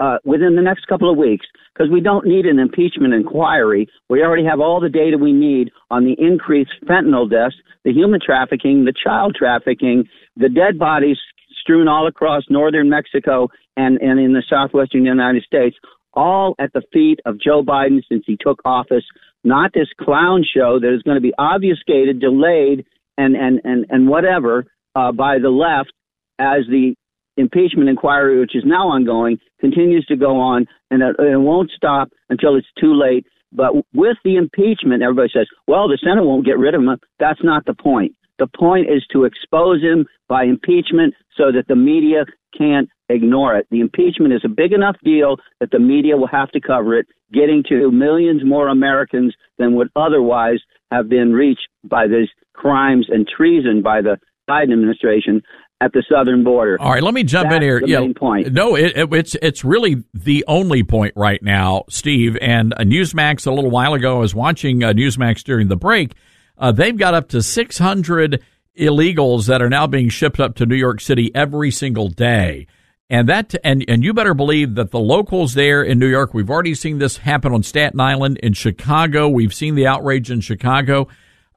uh, 0.00 0.18
within 0.24 0.56
the 0.56 0.62
next 0.62 0.86
couple 0.86 1.10
of 1.10 1.16
weeks, 1.16 1.46
because 1.72 1.90
we 1.90 2.00
don't 2.00 2.26
need 2.26 2.44
an 2.44 2.58
impeachment 2.58 3.14
inquiry. 3.14 3.88
We 4.10 4.22
already 4.22 4.44
have 4.44 4.58
all 4.58 4.80
the 4.80 4.88
data 4.88 5.16
we 5.16 5.32
need 5.32 5.70
on 5.90 6.04
the 6.04 6.16
increased 6.18 6.72
fentanyl 6.88 7.30
deaths, 7.30 7.54
the 7.84 7.92
human 7.92 8.20
trafficking, 8.24 8.84
the 8.84 8.92
child 8.92 9.36
trafficking, 9.38 10.08
the 10.36 10.48
dead 10.48 10.78
bodies 10.78 11.18
strewn 11.60 11.86
all 11.86 12.08
across 12.08 12.42
northern 12.50 12.90
Mexico 12.90 13.48
and, 13.76 14.00
and 14.00 14.18
in 14.18 14.32
the 14.32 14.42
southwestern 14.50 15.04
United 15.04 15.44
States, 15.44 15.76
all 16.14 16.54
at 16.58 16.72
the 16.72 16.82
feet 16.92 17.20
of 17.24 17.40
Joe 17.40 17.62
Biden 17.62 18.00
since 18.08 18.24
he 18.26 18.36
took 18.40 18.60
office, 18.64 19.04
not 19.44 19.72
this 19.72 19.88
clown 20.00 20.44
show 20.44 20.80
that 20.80 20.92
is 20.92 21.02
going 21.02 21.16
to 21.16 21.20
be 21.20 21.32
obfuscated, 21.38 22.20
delayed, 22.20 22.84
and, 23.16 23.36
and, 23.36 23.60
and, 23.64 23.86
and 23.88 24.08
whatever 24.08 24.66
uh, 24.94 25.12
by 25.12 25.38
the 25.38 25.50
left 25.50 25.92
as 26.38 26.62
the 26.68 26.94
impeachment 27.36 27.88
inquiry, 27.88 28.38
which 28.40 28.54
is 28.54 28.64
now 28.66 28.88
ongoing, 28.88 29.38
continues 29.60 30.04
to 30.06 30.16
go 30.16 30.38
on, 30.38 30.66
and 30.90 31.02
it, 31.02 31.16
it 31.18 31.38
won't 31.38 31.70
stop 31.74 32.08
until 32.28 32.56
it's 32.56 32.66
too 32.78 32.94
late. 32.94 33.26
But 33.52 33.74
with 33.94 34.16
the 34.24 34.36
impeachment, 34.36 35.02
everybody 35.02 35.30
says, 35.32 35.46
well, 35.66 35.88
the 35.88 35.98
Senate 36.02 36.24
won't 36.24 36.46
get 36.46 36.58
rid 36.58 36.74
of 36.74 36.82
him. 36.82 36.96
That's 37.18 37.42
not 37.42 37.64
the 37.66 37.74
point. 37.74 38.14
The 38.38 38.46
point 38.46 38.88
is 38.90 39.04
to 39.12 39.24
expose 39.24 39.82
him 39.82 40.06
by 40.28 40.44
impeachment 40.44 41.14
so 41.36 41.52
that 41.52 41.68
the 41.68 41.76
media 41.76 42.24
can't 42.56 42.88
ignore 43.08 43.56
it. 43.56 43.66
The 43.70 43.80
impeachment 43.80 44.32
is 44.32 44.42
a 44.44 44.48
big 44.48 44.72
enough 44.72 44.96
deal 45.04 45.36
that 45.60 45.70
the 45.70 45.78
media 45.78 46.16
will 46.16 46.28
have 46.28 46.50
to 46.52 46.60
cover 46.60 46.98
it, 46.98 47.06
getting 47.32 47.62
to 47.68 47.90
millions 47.90 48.42
more 48.44 48.68
Americans 48.68 49.34
than 49.58 49.74
would 49.74 49.88
otherwise 49.96 50.60
have 50.90 51.08
been 51.08 51.32
reached 51.32 51.68
by 51.84 52.06
these 52.06 52.28
crimes 52.54 53.06
and 53.10 53.28
treason 53.28 53.82
by 53.82 54.00
the 54.00 54.18
Biden 54.48 54.72
administration 54.72 55.42
at 55.82 55.92
the 55.92 56.04
southern 56.08 56.44
border. 56.44 56.80
All 56.80 56.92
right, 56.92 57.02
let 57.02 57.12
me 57.12 57.24
jump 57.24 57.50
That's 57.50 57.56
in 57.56 57.62
here. 57.62 57.80
The 57.80 57.88
yeah, 57.88 58.00
main 58.00 58.14
point. 58.14 58.52
No, 58.52 58.76
it, 58.76 58.96
it, 58.96 59.12
it's 59.12 59.36
it's 59.42 59.64
really 59.64 60.04
the 60.14 60.44
only 60.46 60.84
point 60.84 61.14
right 61.16 61.42
now, 61.42 61.84
Steve. 61.88 62.38
And 62.40 62.72
uh, 62.74 62.78
Newsmax 62.78 63.46
a 63.46 63.50
little 63.50 63.70
while 63.70 63.94
ago, 63.94 64.16
I 64.16 64.20
was 64.20 64.34
watching 64.34 64.84
uh, 64.84 64.92
Newsmax 64.92 65.42
during 65.42 65.68
the 65.68 65.76
break. 65.76 66.14
Uh, 66.56 66.70
they've 66.70 66.96
got 66.96 67.14
up 67.14 67.28
to 67.30 67.42
600 67.42 68.42
illegals 68.78 69.46
that 69.46 69.60
are 69.60 69.68
now 69.68 69.86
being 69.86 70.08
shipped 70.08 70.38
up 70.38 70.54
to 70.56 70.66
New 70.66 70.76
York 70.76 71.00
City 71.00 71.34
every 71.34 71.70
single 71.70 72.08
day. 72.08 72.66
And 73.10 73.28
that 73.28 73.54
and 73.62 73.84
and 73.88 74.02
you 74.02 74.14
better 74.14 74.32
believe 74.34 74.76
that 74.76 74.90
the 74.90 75.00
locals 75.00 75.54
there 75.54 75.82
in 75.82 75.98
New 75.98 76.06
York, 76.06 76.32
we've 76.32 76.48
already 76.48 76.74
seen 76.74 76.98
this 76.98 77.18
happen 77.18 77.52
on 77.52 77.62
Staten 77.62 78.00
Island, 78.00 78.38
in 78.38 78.54
Chicago. 78.54 79.28
We've 79.28 79.52
seen 79.52 79.74
the 79.74 79.86
outrage 79.86 80.30
in 80.30 80.40
Chicago. 80.40 81.08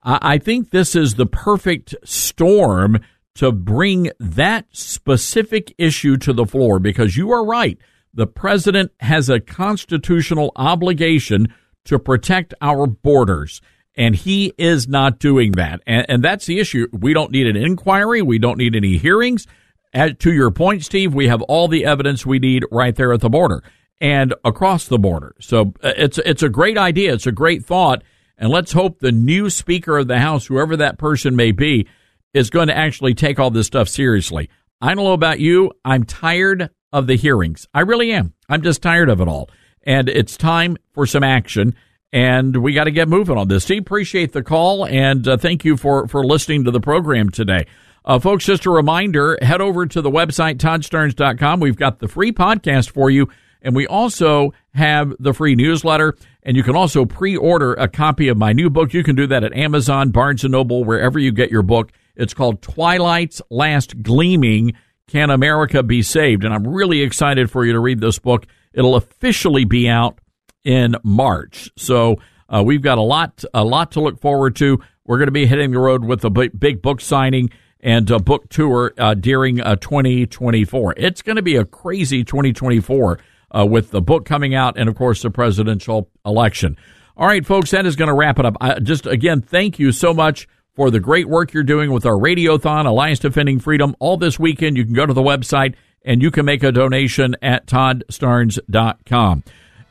I 0.05 0.37
think 0.37 0.69
this 0.69 0.95
is 0.95 1.15
the 1.15 1.25
perfect 1.25 1.95
storm 2.03 2.99
to 3.35 3.51
bring 3.51 4.11
that 4.19 4.67
specific 4.71 5.73
issue 5.77 6.15
to 6.17 6.31
the 6.31 6.45
floor 6.45 6.79
because 6.79 7.17
you 7.17 7.31
are 7.31 7.43
right. 7.43 7.77
The 8.13 8.27
president 8.27 8.91
has 8.99 9.29
a 9.29 9.39
constitutional 9.39 10.51
obligation 10.55 11.53
to 11.85 11.99
protect 11.99 12.53
our 12.61 12.87
borders. 12.87 13.61
And 13.97 14.15
he 14.15 14.53
is 14.57 14.87
not 14.87 15.19
doing 15.19 15.53
that. 15.53 15.81
And, 15.87 16.05
and 16.09 16.23
that's 16.23 16.45
the 16.45 16.59
issue. 16.59 16.87
We 16.91 17.13
don't 17.13 17.31
need 17.31 17.47
an 17.47 17.55
inquiry. 17.55 18.21
We 18.21 18.39
don't 18.39 18.57
need 18.57 18.75
any 18.75 18.97
hearings. 18.97 19.47
As, 19.93 20.11
to 20.19 20.33
your 20.33 20.51
point, 20.51 20.83
Steve, 20.83 21.13
we 21.13 21.27
have 21.29 21.41
all 21.43 21.67
the 21.67 21.85
evidence 21.85 22.25
we 22.25 22.39
need 22.39 22.65
right 22.71 22.95
there 22.95 23.13
at 23.13 23.21
the 23.21 23.29
border 23.29 23.63
and 24.01 24.33
across 24.43 24.87
the 24.87 24.99
border. 24.99 25.35
So 25.39 25.73
uh, 25.81 25.93
it's 25.95 26.17
it's 26.19 26.43
a 26.43 26.49
great 26.49 26.77
idea. 26.77 27.13
It's 27.13 27.27
a 27.27 27.31
great 27.31 27.65
thought, 27.65 28.03
and 28.37 28.49
let's 28.49 28.73
hope 28.73 28.99
the 28.99 29.11
new 29.11 29.49
Speaker 29.49 29.97
of 29.97 30.07
the 30.07 30.19
House, 30.19 30.45
whoever 30.47 30.75
that 30.77 30.97
person 30.97 31.35
may 31.35 31.51
be, 31.51 31.87
is 32.33 32.49
going 32.49 32.67
to 32.67 32.77
actually 32.77 33.13
take 33.13 33.39
all 33.39 33.49
this 33.49 33.67
stuff 33.67 33.87
seriously. 33.87 34.49
I 34.81 34.93
don't 34.93 35.05
know 35.05 35.13
about 35.13 35.39
you. 35.39 35.71
I'm 35.83 36.03
tired 36.03 36.69
of 36.91 37.07
the 37.07 37.15
hearings. 37.15 37.67
I 37.73 37.81
really 37.81 38.11
am. 38.11 38.33
I'm 38.49 38.61
just 38.61 38.81
tired 38.81 39.09
of 39.09 39.21
it 39.21 39.27
all, 39.27 39.49
and 39.83 40.09
it's 40.09 40.37
time 40.37 40.77
for 40.93 41.05
some 41.05 41.23
action. 41.23 41.75
And 42.11 42.57
we 42.57 42.73
got 42.73 42.85
to 42.85 42.91
get 42.91 43.09
moving 43.09 43.37
on 43.37 43.47
this. 43.47 43.63
Steve, 43.63 43.81
appreciate 43.81 44.31
the 44.31 44.43
call, 44.43 44.85
and 44.85 45.27
uh, 45.27 45.37
thank 45.37 45.65
you 45.65 45.75
for 45.75 46.07
for 46.07 46.25
listening 46.25 46.63
to 46.65 46.71
the 46.71 46.79
program 46.79 47.29
today. 47.29 47.65
Uh, 48.05 48.19
folks, 48.19 48.45
just 48.45 48.65
a 48.65 48.69
reminder 48.69 49.37
head 49.41 49.61
over 49.61 49.85
to 49.85 50.01
the 50.01 50.11
website, 50.11 50.57
toddstarnes.com. 50.57 51.59
We've 51.59 51.75
got 51.75 51.99
the 51.99 52.07
free 52.07 52.31
podcast 52.31 52.91
for 52.91 53.09
you, 53.09 53.27
and 53.65 53.75
we 53.75 53.87
also 53.87 54.53
have 54.75 55.13
the 55.19 55.33
free 55.33 55.55
newsletter. 55.55 56.15
And 56.43 56.55
you 56.55 56.61
can 56.61 56.75
also 56.75 57.05
pre 57.05 57.35
order 57.35 57.73
a 57.73 57.87
copy 57.87 58.27
of 58.27 58.37
my 58.37 58.53
new 58.53 58.69
book. 58.69 58.93
You 58.93 59.03
can 59.03 59.15
do 59.15 59.25
that 59.27 59.43
at 59.43 59.53
Amazon, 59.53 60.11
Barnes 60.11 60.43
Noble, 60.43 60.83
wherever 60.85 61.17
you 61.17 61.31
get 61.31 61.49
your 61.49 61.63
book. 61.63 61.91
It's 62.15 62.35
called 62.35 62.61
Twilight's 62.61 63.41
Last 63.49 64.03
Gleaming 64.03 64.73
Can 65.07 65.31
America 65.31 65.81
Be 65.81 66.03
Saved? 66.03 66.45
And 66.45 66.53
I'm 66.53 66.67
really 66.67 67.01
excited 67.01 67.49
for 67.49 67.65
you 67.65 67.73
to 67.73 67.79
read 67.79 67.99
this 67.99 68.19
book. 68.19 68.45
It'll 68.73 68.95
officially 68.95 69.65
be 69.65 69.89
out 69.89 70.19
in 70.63 70.95
March. 71.03 71.71
So 71.75 72.17
uh, 72.47 72.63
we've 72.63 72.83
got 72.83 72.99
a 72.99 73.01
lot, 73.01 73.43
a 73.53 73.63
lot 73.63 73.91
to 73.93 74.01
look 74.01 74.21
forward 74.21 74.55
to. 74.57 74.79
We're 75.05 75.17
going 75.17 75.27
to 75.27 75.31
be 75.31 75.47
hitting 75.47 75.71
the 75.71 75.79
road 75.79 76.05
with 76.05 76.23
a 76.23 76.29
big, 76.29 76.57
big 76.59 76.81
book 76.83 77.01
signing 77.01 77.49
and 77.79 78.09
a 78.11 78.19
book 78.19 78.49
tour 78.49 78.93
uh, 78.97 79.15
during 79.15 79.61
uh, 79.61 79.75
2024. 79.77 80.93
It's 80.97 81.21
going 81.23 81.35
to 81.35 81.41
be 81.41 81.55
a 81.55 81.65
crazy 81.65 82.23
2024 82.23 83.19
uh, 83.55 83.65
with 83.65 83.91
the 83.91 84.01
book 84.01 84.25
coming 84.25 84.53
out 84.53 84.77
and, 84.77 84.89
of 84.89 84.95
course, 84.95 85.21
the 85.21 85.29
presidential 85.29 86.09
election. 86.25 86.77
All 87.17 87.27
right, 87.27 87.45
folks, 87.45 87.71
that 87.71 87.85
is 87.85 87.95
going 87.95 88.09
to 88.09 88.13
wrap 88.13 88.39
it 88.39 88.45
up. 88.45 88.57
I, 88.59 88.79
just 88.79 89.05
again, 89.05 89.41
thank 89.41 89.79
you 89.79 89.91
so 89.91 90.13
much 90.13 90.47
for 90.75 90.91
the 90.91 90.99
great 90.99 91.29
work 91.29 91.53
you're 91.53 91.63
doing 91.63 91.91
with 91.91 92.05
our 92.05 92.15
Radiothon, 92.15 92.85
Alliance 92.85 93.19
Defending 93.19 93.59
Freedom. 93.59 93.95
All 93.99 94.17
this 94.17 94.37
weekend, 94.37 94.75
you 94.75 94.83
can 94.83 94.93
go 94.93 95.05
to 95.05 95.13
the 95.13 95.21
website 95.21 95.75
and 96.03 96.21
you 96.21 96.29
can 96.31 96.45
make 96.45 96.63
a 96.63 96.71
donation 96.71 97.35
at 97.41 97.65
toddstarnes.com. 97.67 99.43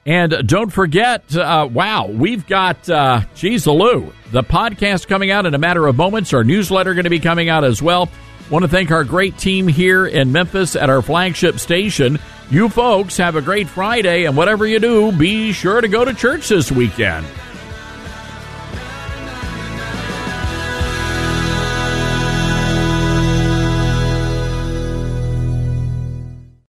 And 0.07 0.47
don't 0.47 0.71
forget, 0.71 1.35
uh, 1.35 1.67
wow, 1.73 2.09
we've 2.09 2.47
got, 2.47 2.89
uh, 2.91 3.23
geez, 3.35 3.65
the 3.65 3.73
podcast 3.73 5.09
coming 5.09 5.31
out 5.31 5.47
in 5.47 5.55
a 5.55 5.59
matter 5.59 5.87
of 5.87 5.97
moments. 5.97 6.35
Our 6.35 6.45
newsletter 6.45 6.93
going 6.93 7.05
to 7.05 7.11
be 7.11 7.21
coming 7.21 7.49
out 7.49 7.65
as 7.65 7.81
well. 7.81 8.11
Want 8.51 8.63
to 8.63 8.69
thank 8.69 8.91
our 8.91 9.05
great 9.05 9.39
team 9.39 9.67
here 9.67 10.07
in 10.07 10.31
Memphis 10.31 10.77
at 10.77 10.91
our 10.91 11.01
flagship 11.01 11.59
station. 11.59 12.19
You 12.51 12.69
folks 12.69 13.17
have 13.17 13.37
a 13.37 13.43
great 13.43 13.69
Friday, 13.69 14.27
and 14.27 14.37
whatever 14.37 14.67
you 14.67 14.79
do, 14.79 15.13
be 15.13 15.53
sure 15.53 15.81
to 15.81 15.89
go 15.89 16.05
to 16.05 16.13
church 16.13 16.49
this 16.49 16.71
weekend. 16.71 17.27